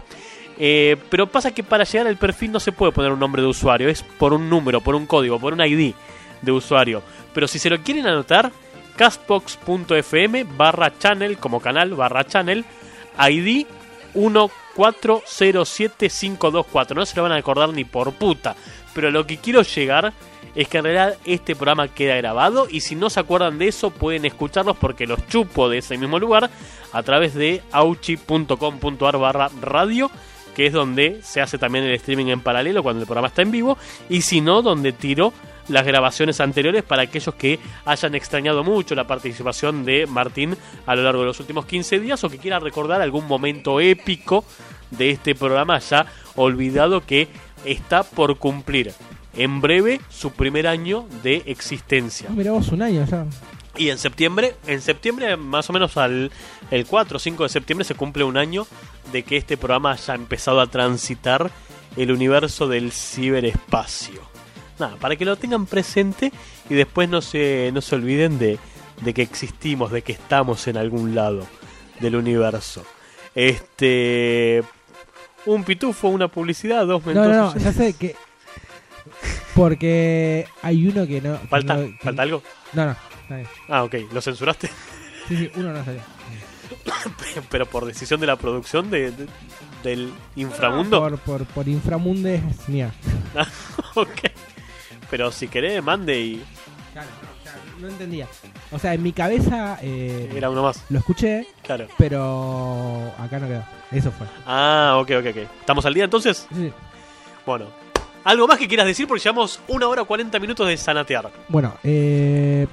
Eh, 0.58 0.98
pero 1.10 1.28
pasa 1.28 1.52
que 1.52 1.64
para 1.64 1.84
llegar 1.84 2.08
al 2.08 2.18
perfil 2.18 2.52
no 2.52 2.60
se 2.60 2.72
puede 2.72 2.92
poner 2.92 3.12
un 3.12 3.20
nombre 3.20 3.44
de 3.44 3.48
usuario, 3.48 3.90
es 3.90 4.02
por 4.04 4.34
un 4.34 4.50
número, 4.50 4.82
por 4.82 4.96
un 4.96 5.06
código, 5.06 5.40
por 5.40 5.54
un 5.54 5.62
ID 5.62 5.94
de 6.42 6.52
usuario. 6.52 7.04
Pero 7.32 7.48
si 7.48 7.60
se 7.60 7.70
lo 7.70 7.80
quieren 7.82 8.08
anotar, 8.08 8.52
castbox.fm 8.96 10.46
barra 10.46 10.98
channel, 10.98 11.38
como 11.38 11.60
canal, 11.60 11.94
barra 11.94 12.26
channel, 12.26 12.66
ID 13.20 13.68
1407524. 14.16 16.96
No 16.96 17.06
se 17.06 17.16
lo 17.16 17.22
van 17.24 17.34
a 17.34 17.38
acordar 17.38 17.70
ni 17.70 17.86
por 17.86 18.14
puta. 18.14 18.56
Pero 18.94 19.12
lo 19.12 19.28
que 19.28 19.38
quiero 19.38 19.62
llegar 19.64 20.14
es 20.56 20.68
que 20.68 20.78
en 20.78 20.84
realidad 20.84 21.18
este 21.26 21.56
programa 21.56 21.88
queda 21.88 22.16
grabado 22.16 22.68
y 22.70 22.82
si 22.82 22.96
no 22.96 23.10
se 23.10 23.20
acuerdan 23.20 23.58
de 23.58 23.68
eso 23.68 23.90
pueden 23.90 24.26
escucharlos 24.26 24.78
porque 24.78 25.08
los 25.08 25.28
chupo 25.28 25.70
de 25.70 25.80
ese 25.80 25.98
mismo 25.98 26.20
lugar 26.20 26.50
a 26.92 27.04
través 27.04 27.34
de 27.34 27.62
auchi.com.ar 27.72 29.18
barra 29.18 29.50
radio 29.62 30.12
que 30.56 30.68
es 30.68 30.74
donde 30.74 31.22
se 31.24 31.42
hace 31.42 31.58
también 31.58 31.86
el 31.86 31.94
streaming 31.96 32.28
en 32.28 32.42
paralelo 32.42 32.84
cuando 32.84 33.02
el 33.02 33.08
programa 33.08 33.28
está 33.28 33.42
en 33.42 33.52
vivo 33.52 33.78
y 34.10 34.22
si 34.22 34.42
no 34.42 34.62
donde 34.62 34.92
tiro 34.92 35.34
las 35.70 35.86
grabaciones 35.86 36.42
anteriores 36.42 36.84
para 36.84 37.04
aquellos 37.04 37.34
que 37.36 37.60
hayan 37.86 38.16
extrañado 38.16 38.64
mucho 38.64 38.96
la 38.96 39.08
participación 39.08 39.86
de 39.86 40.06
Martín 40.06 40.56
a 40.86 40.96
lo 40.96 41.04
largo 41.04 41.22
de 41.22 41.28
los 41.28 41.40
últimos 41.40 41.66
15 41.66 42.00
días 42.00 42.24
o 42.24 42.30
que 42.30 42.38
quieran 42.38 42.62
recordar 42.62 43.02
algún 43.02 43.28
momento 43.28 43.80
épico 43.80 44.44
de 44.92 45.12
este 45.12 45.36
programa 45.36 45.80
ya 45.80 46.06
olvidado 46.36 47.02
que 47.02 47.28
está 47.66 48.04
por 48.04 48.38
cumplir 48.38 48.94
en 49.36 49.62
breve 49.62 50.00
su 50.10 50.32
primer 50.32 50.68
año 50.68 51.08
de 51.24 51.44
existencia. 51.48 52.28
Ah, 52.30 52.34
Mira 52.36 52.52
vos, 52.52 52.68
un 52.70 52.82
año 52.82 53.06
ya. 53.06 53.26
Y 53.76 53.90
en 53.90 53.98
septiembre, 53.98 54.56
en 54.68 54.82
septiembre 54.82 55.36
más 55.36 55.70
o 55.70 55.74
menos 55.74 55.98
al 55.98 56.32
el 56.70 56.86
4 56.86 57.18
o 57.18 57.20
5 57.20 57.44
de 57.44 57.50
septiembre 57.50 57.84
se 57.86 57.96
cumple 57.96 58.24
un 58.24 58.38
año 58.38 58.68
de 59.12 59.24
que 59.24 59.36
este 59.38 59.58
programa 59.58 59.94
haya 59.94 60.14
empezado 60.14 60.62
a 60.62 60.68
transitar 60.68 61.50
el 61.98 62.12
universo 62.12 62.68
del 62.68 62.92
ciberespacio. 62.92 64.22
Nada, 64.80 64.96
para 64.98 65.16
que 65.16 65.26
lo 65.26 65.36
tengan 65.38 65.66
presente 65.66 66.32
y 66.70 66.74
después 66.76 67.10
no 67.10 67.22
se, 67.22 67.72
no 67.74 67.82
se 67.82 67.96
olviden 67.96 68.38
de, 68.40 68.60
de 69.02 69.14
que 69.14 69.22
existimos, 69.24 69.92
de 69.92 70.02
que 70.04 70.12
estamos 70.12 70.68
en 70.68 70.78
algún 70.78 71.16
lado 71.16 71.46
del 72.00 72.16
universo. 72.16 72.84
Este 73.36 74.64
un 75.46 75.64
pitufo, 75.64 76.08
una 76.10 76.28
publicidad, 76.28 76.86
dos 76.86 77.02
No, 77.06 77.14
mentos. 77.14 77.28
no, 77.28 77.54
no, 77.54 77.58
ya 77.58 77.74
sé 77.74 77.94
que. 77.94 78.16
Porque 79.56 80.48
hay 80.62 80.88
uno 80.88 81.06
que 81.08 81.22
no. 81.22 81.40
que 81.40 81.48
¿Falta, 81.48 81.76
no- 81.76 81.82
que- 81.86 81.98
¿Falta 82.02 82.22
algo? 82.24 82.44
No, 82.74 82.86
no, 82.86 82.92
está 83.22 83.36
bien. 83.36 83.48
Ah, 83.70 83.84
ok, 83.84 83.96
lo 84.12 84.22
censuraste. 84.22 84.70
Sí, 85.28 85.38
sí, 85.38 85.52
uno 85.56 85.72
no 85.72 85.86
salió. 85.86 86.02
Pero 87.50 87.66
por 87.66 87.86
decisión 87.86 88.20
de 88.20 88.28
la 88.28 88.36
producción 88.36 88.90
de, 88.92 89.12
de- 89.12 89.28
del 89.84 90.12
inframundo. 90.36 91.00
Por, 91.00 91.18
por, 91.20 91.46
por 91.46 91.68
inframundes 91.70 92.42
mía. 92.68 92.92
Ah, 93.36 93.48
ok. 93.96 94.10
Pero 95.10 95.32
si 95.32 95.48
querés, 95.48 95.82
mande 95.82 96.20
y 96.20 96.44
Claro, 96.92 97.08
claro, 97.42 97.58
no 97.80 97.88
entendía. 97.88 98.28
O 98.72 98.78
sea, 98.78 98.94
en 98.94 99.02
mi 99.02 99.14
cabeza 99.14 99.80
eh, 99.82 100.30
era 100.36 100.50
uno 100.50 100.62
más. 100.64 100.84
lo 100.90 101.00
escuché, 101.00 101.48
Claro. 101.64 101.88
pero 101.98 103.12
acá 103.18 103.40
no 103.40 103.48
quedó. 103.48 103.64
Eso 103.92 104.12
fue. 104.12 104.28
Ah, 104.46 104.98
ok, 105.00 105.10
ok, 105.20 105.26
ok. 105.30 105.38
¿Estamos 105.62 105.86
al 105.86 105.94
día 105.94 106.04
entonces? 106.04 106.48
Sí. 106.54 106.72
Bueno. 107.46 107.68
¿Algo 108.24 108.48
más 108.48 108.58
que 108.58 108.68
quieras 108.68 108.86
decir? 108.86 109.08
Porque 109.08 109.22
llevamos 109.24 109.60
una 109.68 109.88
hora 109.88 110.04
40 110.04 110.40
minutos 110.40 110.68
de 110.68 110.78
sanatear. 110.78 111.30
Bueno, 111.50 111.76
eh. 111.84 112.68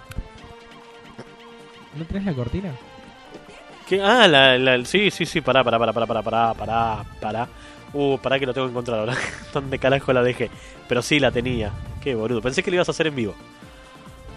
¿No 1.96 2.04
tenés 2.04 2.24
la 2.24 2.34
cortina? 2.34 2.72
¿Qué? 3.88 4.00
Ah, 4.00 4.28
la, 4.28 4.56
la- 4.58 4.84
sí, 4.84 5.10
sí, 5.10 5.26
sí, 5.26 5.40
pará, 5.40 5.64
pará, 5.64 5.78
pará, 5.78 5.92
pará, 5.92 6.06
pará, 6.06 6.22
pará, 6.22 6.54
pará, 6.54 7.04
pará. 7.20 7.48
Uh, 7.92 8.16
pará 8.18 8.38
que 8.38 8.46
lo 8.46 8.54
tengo 8.54 8.68
que 8.68 8.70
encontrar 8.70 9.00
ahora. 9.00 9.16
¿Dónde 9.52 9.78
carajo 9.80 10.12
la 10.12 10.22
dejé? 10.22 10.48
Pero 10.88 11.02
sí, 11.02 11.18
la 11.18 11.32
tenía. 11.32 11.72
Qué 12.00 12.14
boludo. 12.14 12.40
Pensé 12.40 12.62
que 12.62 12.70
lo 12.70 12.76
ibas 12.76 12.88
a 12.88 12.92
hacer 12.92 13.08
en 13.08 13.16
vivo. 13.16 13.34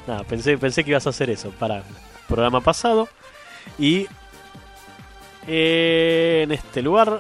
Nada, 0.08 0.24
pensé, 0.24 0.58
pensé 0.58 0.84
que 0.84 0.90
ibas 0.90 1.06
a 1.06 1.12
hacer 1.12 1.30
eso 1.30 1.52
para 1.52 1.84
programa 2.28 2.62
pasado. 2.62 3.08
Y 3.78 4.08
eh, 5.48 6.42
en 6.44 6.52
este 6.52 6.82
lugar 6.82 7.20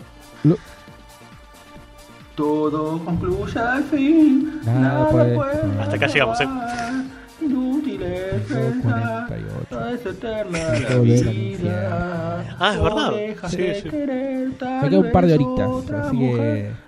Todo 2.35 2.99
concluye 3.05 3.59
al 3.59 3.83
fin. 3.83 4.59
Nada 4.65 4.79
Nada, 4.81 5.09
puede- 5.09 5.35
puede. 5.35 5.81
Hasta 5.81 5.95
acá 5.95 6.07
llegamos, 6.07 6.41
¿eh? 6.41 6.47
Inútil 7.41 8.01
es 8.01 8.41
pensar. 8.43 9.27
48. 9.27 9.89
Es 9.89 10.05
eterna 10.05 10.59
Todo 10.87 11.03
la 11.05 11.31
vida. 11.31 12.55
Ah, 12.59 12.73
es 12.73 12.81
verdad. 12.81 13.11
Sí, 13.49 13.57
de 13.57 13.75
sí. 13.75 13.89
Me 13.91 14.89
queda 14.89 14.99
un 14.99 15.11
par 15.11 15.25
de 15.27 15.33
horitas, 15.33 15.67
otra 15.67 16.07
así 16.07 16.15
mujer. 16.15 16.41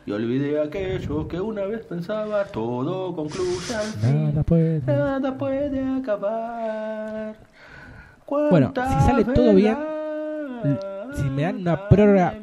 que- 0.05 0.09
Y 0.09 0.11
olvidé 0.13 0.61
aquello 0.61 1.27
que 1.27 1.39
una 1.41 1.63
vez 1.65 1.81
pensaba. 1.85 2.45
Todo 2.45 3.15
concluye 3.15 3.75
al 3.75 3.83
fin. 3.85 4.25
Nada 4.27 4.43
puede. 4.43 4.81
Nada 4.87 5.37
puede 5.37 5.83
acabar. 5.99 7.35
Bueno, 8.49 8.73
si 8.75 9.05
sale 9.05 9.25
todo 9.25 9.53
bien, 9.53 9.77
Si 11.15 11.23
me 11.29 11.43
dan 11.43 11.57
una 11.57 11.87
prórroga, 11.87 12.33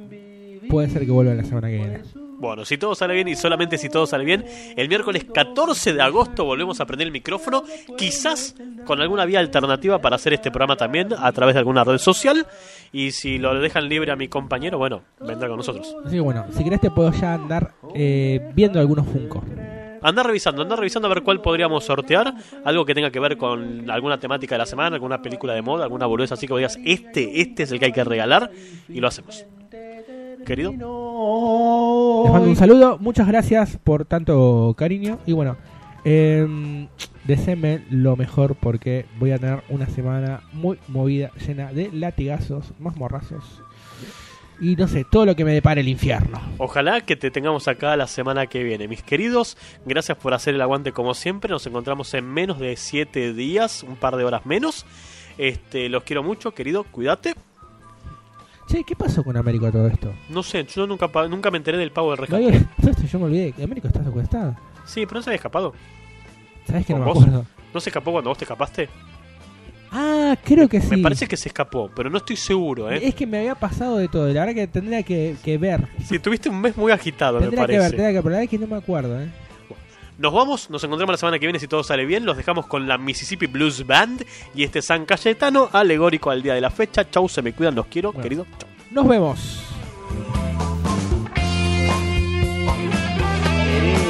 puede 0.71 0.89
ser 0.89 1.05
que 1.05 1.11
vuelva 1.11 1.35
la 1.35 1.45
semana 1.45 1.69
que 1.69 1.77
viene. 1.77 2.01
Bueno, 2.43 2.65
si 2.65 2.77
todo 2.77 2.97
sale 2.97 3.15
bien 3.15 3.29
y 3.29 3.37
solamente 3.37 3.79
si 3.79 3.89
todo 3.89 4.05
sale 4.05 4.25
bien, 4.25 4.45
el 4.77 4.89
miércoles 4.89 5.27
14 5.33 5.93
de 5.93 6.03
agosto 6.03 6.45
volvemos 6.45 6.81
a 6.81 6.87
prender 6.87 7.07
el 7.07 7.13
micrófono, 7.13 7.63
quizás 7.97 8.57
con 8.85 9.01
alguna 9.01 9.25
vía 9.25 9.39
alternativa 9.39 10.01
para 10.01 10.17
hacer 10.17 10.33
este 10.33 10.51
programa 10.51 10.75
también 10.75 11.11
a 11.17 11.31
través 11.31 11.55
de 11.55 11.61
alguna 11.61 11.85
red 11.85 11.99
social. 11.99 12.45
Y 12.91 13.13
si 13.13 13.39
lo 13.39 13.55
dejan 13.61 13.89
libre 13.89 14.11
a 14.11 14.17
mi 14.17 14.27
compañero, 14.27 14.77
bueno, 14.77 15.03
vendrá 15.21 15.47
con 15.47 15.59
nosotros. 15.59 15.95
Así 16.05 16.17
que 16.17 16.21
bueno, 16.21 16.45
si 16.51 16.65
querés 16.65 16.81
te 16.81 16.91
puedo 16.91 17.13
ya 17.13 17.35
andar 17.35 17.75
eh, 17.95 18.51
viendo 18.57 18.81
algunos 18.81 19.07
Funko. 19.07 19.45
Anda 20.03 20.25
revisando, 20.25 20.63
anda 20.63 20.75
revisando 20.75 21.07
a 21.07 21.15
ver 21.15 21.23
cuál 21.23 21.41
podríamos 21.41 21.85
sortear, 21.85 22.35
algo 22.65 22.85
que 22.85 22.93
tenga 22.93 23.13
que 23.13 23.21
ver 23.21 23.37
con 23.37 23.89
alguna 23.89 24.19
temática 24.19 24.57
de 24.57 24.59
la 24.59 24.67
semana, 24.67 24.97
alguna 24.97 25.23
película 25.23 25.55
de 25.55 25.63
moda, 25.63 25.85
alguna 25.85 26.07
boludez 26.07 26.33
así 26.33 26.49
que 26.49 26.57
digas, 26.57 26.77
este, 26.85 27.41
este 27.41 27.63
es 27.63 27.71
el 27.71 27.79
que 27.79 27.85
hay 27.85 27.93
que 27.93 28.03
regalar 28.03 28.51
y 28.89 28.99
lo 28.99 29.07
hacemos. 29.07 29.47
Querido, 30.45 30.73
Les 30.73 32.33
mando 32.33 32.49
un 32.49 32.57
saludo, 32.57 32.99
muchas 32.99 33.27
gracias 33.27 33.79
por 33.83 34.05
tanto 34.05 34.75
cariño 34.77 35.19
y 35.27 35.33
bueno, 35.33 35.57
eh, 36.05 36.89
deseenme 37.25 37.85
lo 37.91 38.17
mejor 38.17 38.57
porque 38.57 39.07
voy 39.19 39.33
a 39.33 39.39
tener 39.39 39.63
una 39.69 39.87
semana 39.87 40.41
muy 40.53 40.79
movida, 40.89 41.31
llena 41.47 41.73
de 41.73 41.91
latigazos, 41.93 42.73
más 42.79 42.97
morrazos 42.97 43.63
y 44.63 44.77
no 44.77 44.87
sé, 44.87 45.05
todo 45.05 45.27
lo 45.27 45.35
que 45.35 45.45
me 45.45 45.53
depare 45.53 45.81
el 45.81 45.89
infierno. 45.89 46.41
Ojalá 46.59 47.01
que 47.01 47.17
te 47.17 47.33
tengamos 47.33 47.67
acá 47.67 47.97
la 47.97 48.07
semana 48.07 48.47
que 48.47 48.63
viene. 48.63 48.87
Mis 48.87 49.03
queridos, 49.03 49.59
gracias 49.85 50.17
por 50.19 50.35
hacer 50.35 50.55
el 50.55 50.61
aguante 50.61 50.93
como 50.93 51.15
siempre. 51.15 51.51
Nos 51.51 51.67
encontramos 51.67 52.15
en 52.15 52.33
menos 52.33 52.61
de 52.61 52.77
7 52.77 53.33
días, 53.33 53.83
un 53.83 53.97
par 53.97 54.15
de 54.15 54.23
horas 54.23 54.47
menos. 54.47 54.87
Este, 55.37 55.89
los 55.89 56.05
quiero 56.05 56.23
mucho, 56.23 56.55
querido, 56.55 56.85
cuídate. 56.85 57.35
Che, 58.67 58.85
¿qué 58.85 58.97
pasó 58.97 59.23
con 59.23 59.37
Américo 59.37 59.71
todo 59.71 59.87
esto? 59.87 60.13
No 60.29 60.43
sé, 60.43 60.65
yo 60.65 60.87
nunca, 60.87 61.09
pa- 61.09 61.29
nunca 61.29 61.51
me 61.51 61.59
enteré 61.59 61.77
del 61.79 61.91
pago 61.93 62.11
del 62.11 62.19
rescate. 62.19 62.67
todo 62.81 62.91
esto 62.91 63.03
yo 63.05 63.19
me 63.19 63.25
olvidé, 63.27 63.53
que 63.53 63.65
Américo 63.65 63.89
está 63.89 64.03
secuestrado. 64.03 64.57
Sí, 64.85 65.05
pero 65.07 65.19
no 65.19 65.23
se 65.23 65.31
había 65.31 65.37
escapado. 65.37 65.73
¿Sabes 66.67 66.87
que 66.87 66.93
no 66.95 67.01
¿Con 67.01 67.07
me 67.09 67.13
vos? 67.15 67.23
acuerdo? 67.25 67.47
¿No 67.75 67.81
se 67.81 67.91
escapó 67.91 68.13
cuando 68.13 68.31
vos 68.31 68.39
te 68.39 68.45
escapaste? 68.45 68.89
Ah, 69.91 70.37
creo 70.43 70.69
que 70.69 70.81
sí. 70.81 70.89
Me 70.97 70.99
parece 71.03 71.27
que 71.27 71.37
se 71.37 71.49
escapó, 71.51 71.91
pero 71.95 72.09
no 72.09 72.17
estoy 72.19 72.37
seguro, 72.37 72.91
¿eh? 72.91 73.01
Es 73.03 73.15
que 73.15 73.27
me 73.27 73.39
había 73.41 73.55
pasado 73.55 73.99
de 73.99 74.09
todo, 74.09 74.27
la 74.33 74.41
verdad 74.41 74.55
que 74.55 74.67
tendría 74.67 75.03
que, 75.03 75.37
que 75.45 75.59
ver. 75.59 75.87
Sí, 76.03 76.19
tuviste 76.19 76.49
un 76.49 76.61
mes 76.63 76.75
muy 76.79 76.91
agitado, 76.93 77.35
me 77.41 77.47
Tendría 77.49 77.67
que 77.67 77.73
ver, 77.73 77.81
parece. 77.81 77.97
tendría 77.97 78.09
que 78.09 78.15
ver, 78.15 78.23
pero 78.23 78.31
la 78.33 78.39
verdad 78.39 78.45
es 78.45 78.51
que 78.51 78.59
no 78.59 78.67
me 78.75 78.77
acuerdo, 78.81 79.21
¿eh? 79.21 79.29
Nos 80.19 80.33
vamos, 80.33 80.71
nos 80.71 80.85
encontramos 80.85 81.15
la 81.15 81.17
semana 81.19 81.39
que 81.39 81.47
viene 81.47 81.59
si 81.59 81.67
todo 81.67 81.83
sale 81.83 82.05
bien. 82.07 82.25
Los 82.25 82.37
dejamos 82.37 82.67
con 82.67 82.87
la 82.87 82.99
Mississippi 82.99 83.47
Blues 83.47 83.87
Band 83.87 84.25
y 84.55 84.63
este 84.63 84.83
San 84.83 85.05
Cayetano 85.05 85.69
alegórico 85.73 86.31
al 86.31 86.43
día 86.43 86.55
de 86.55 86.61
la 86.61 86.71
fecha. 86.71 87.09
Chau, 87.11 87.29
se 87.29 87.43
me 87.43 87.53
cuidan, 87.53 87.75
los 87.75 87.87
quiero, 87.87 88.13
Bueno. 88.13 88.23
querido. 88.23 88.47
Chau. 88.59 88.69
Nos 88.91 89.09
vemos. 89.09 89.63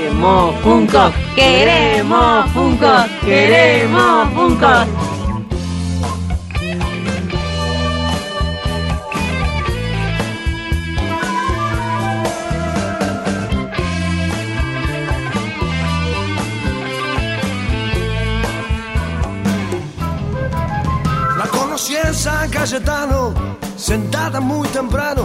Queremos 0.05 0.55
Funko, 0.61 1.13
queremos 1.35 2.51
Funko, 2.53 3.05
queremos 3.25 4.29
Funko. 4.35 5.22
Conocí 21.83 21.97
en 21.97 22.15
San 22.15 22.51
Cayetano, 22.51 23.35
sentada 23.77 24.41
muy 24.41 24.69
temprano 24.69 25.23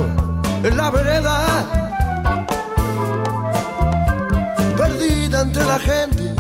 en 0.64 0.78
la 0.78 0.90
vereda. 0.90 1.46
Perdida 4.76 5.42
entre 5.42 5.66
la 5.66 5.80
gente, 5.80 6.36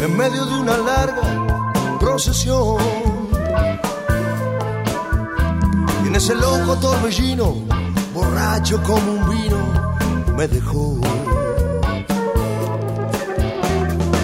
en 0.00 0.16
medio 0.16 0.44
de 0.46 0.54
una 0.60 0.76
larga 0.78 1.22
procesión. 2.00 2.76
Y 6.04 6.08
en 6.08 6.16
ese 6.16 6.34
loco 6.34 6.76
torbellino, 6.80 7.54
borracho 8.14 8.82
como 8.82 9.12
un 9.12 9.30
vino, 9.30 10.36
me 10.36 10.48
dejó. 10.48 10.96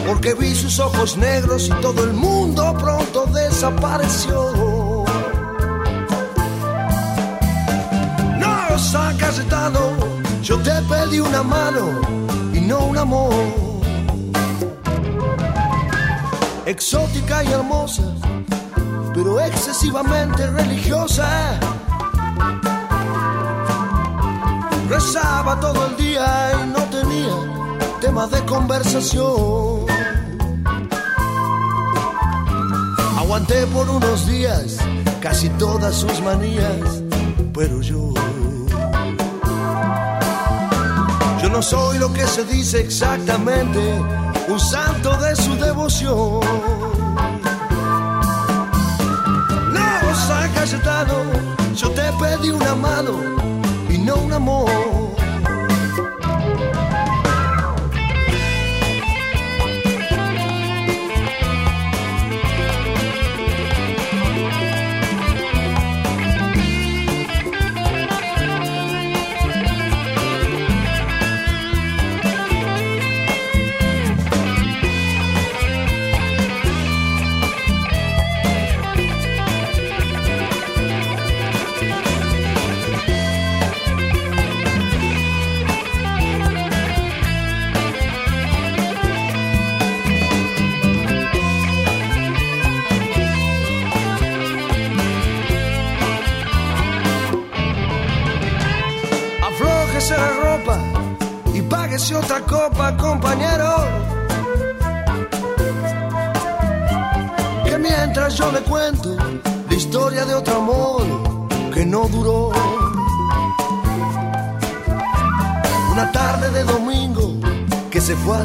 Porque 0.06 0.34
vi 0.34 0.54
sus 0.54 0.80
ojos 0.80 1.16
negros 1.16 1.68
y 1.68 1.80
todo 1.80 2.02
el 2.02 2.12
mundo 2.12 2.74
pronto 2.78 3.26
desapareció. 3.26 4.67
Cayetano, 8.78 9.96
yo 10.40 10.56
te 10.60 10.70
pedí 10.82 11.18
una 11.18 11.42
mano 11.42 12.00
y 12.54 12.60
no 12.60 12.78
un 12.78 12.96
amor. 12.96 13.34
Exótica 16.64 17.42
y 17.42 17.48
hermosa, 17.48 18.04
pero 19.12 19.40
excesivamente 19.40 20.46
religiosa. 20.46 21.58
Rezaba 24.88 25.58
todo 25.58 25.88
el 25.88 25.96
día 25.96 26.52
y 26.62 26.68
no 26.68 26.82
tenía 26.84 27.98
tema 28.00 28.28
de 28.28 28.44
conversación. 28.44 29.86
Aguanté 33.18 33.66
por 33.66 33.90
unos 33.90 34.24
días 34.28 34.76
casi 35.20 35.48
todas 35.50 35.96
sus 35.96 36.22
manías, 36.22 37.02
pero 37.52 37.82
yo. 37.82 38.14
Yo 41.48 41.54
no 41.54 41.62
soy 41.62 41.98
lo 41.98 42.12
que 42.12 42.26
se 42.26 42.44
dice 42.44 42.80
exactamente, 42.80 43.80
un 44.48 44.60
santo 44.60 45.16
de 45.16 45.34
su 45.34 45.54
devoción. 45.54 46.40
No, 49.72 50.14
San 50.26 50.52
Cayetano, 50.52 51.14
yo 51.74 51.90
te 51.92 52.02
pedí 52.20 52.50
una 52.50 52.74
mano 52.74 53.18
y 53.88 53.96
no 53.96 54.16
un 54.16 54.32
amor. 54.34 54.97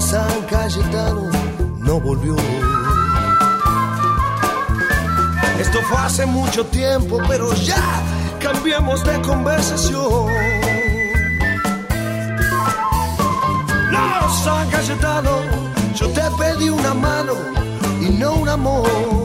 San 0.03 0.41
Cayetano, 0.49 1.29
no 1.79 1.99
volvió. 1.99 2.35
Esto 5.59 5.79
fue 5.87 5.97
hace 5.97 6.25
mucho 6.25 6.65
tiempo, 6.65 7.19
pero 7.27 7.53
ya 7.53 7.81
cambiamos 8.39 9.03
de 9.05 9.21
conversación. 9.21 10.27
No, 13.91 14.33
San 14.43 14.69
Cayetano, 14.69 15.37
yo 15.95 16.09
te 16.09 16.23
pedí 16.37 16.69
una 16.69 16.93
mano 16.93 17.33
y 18.01 18.09
no 18.09 18.33
un 18.33 18.49
amor. 18.49 19.22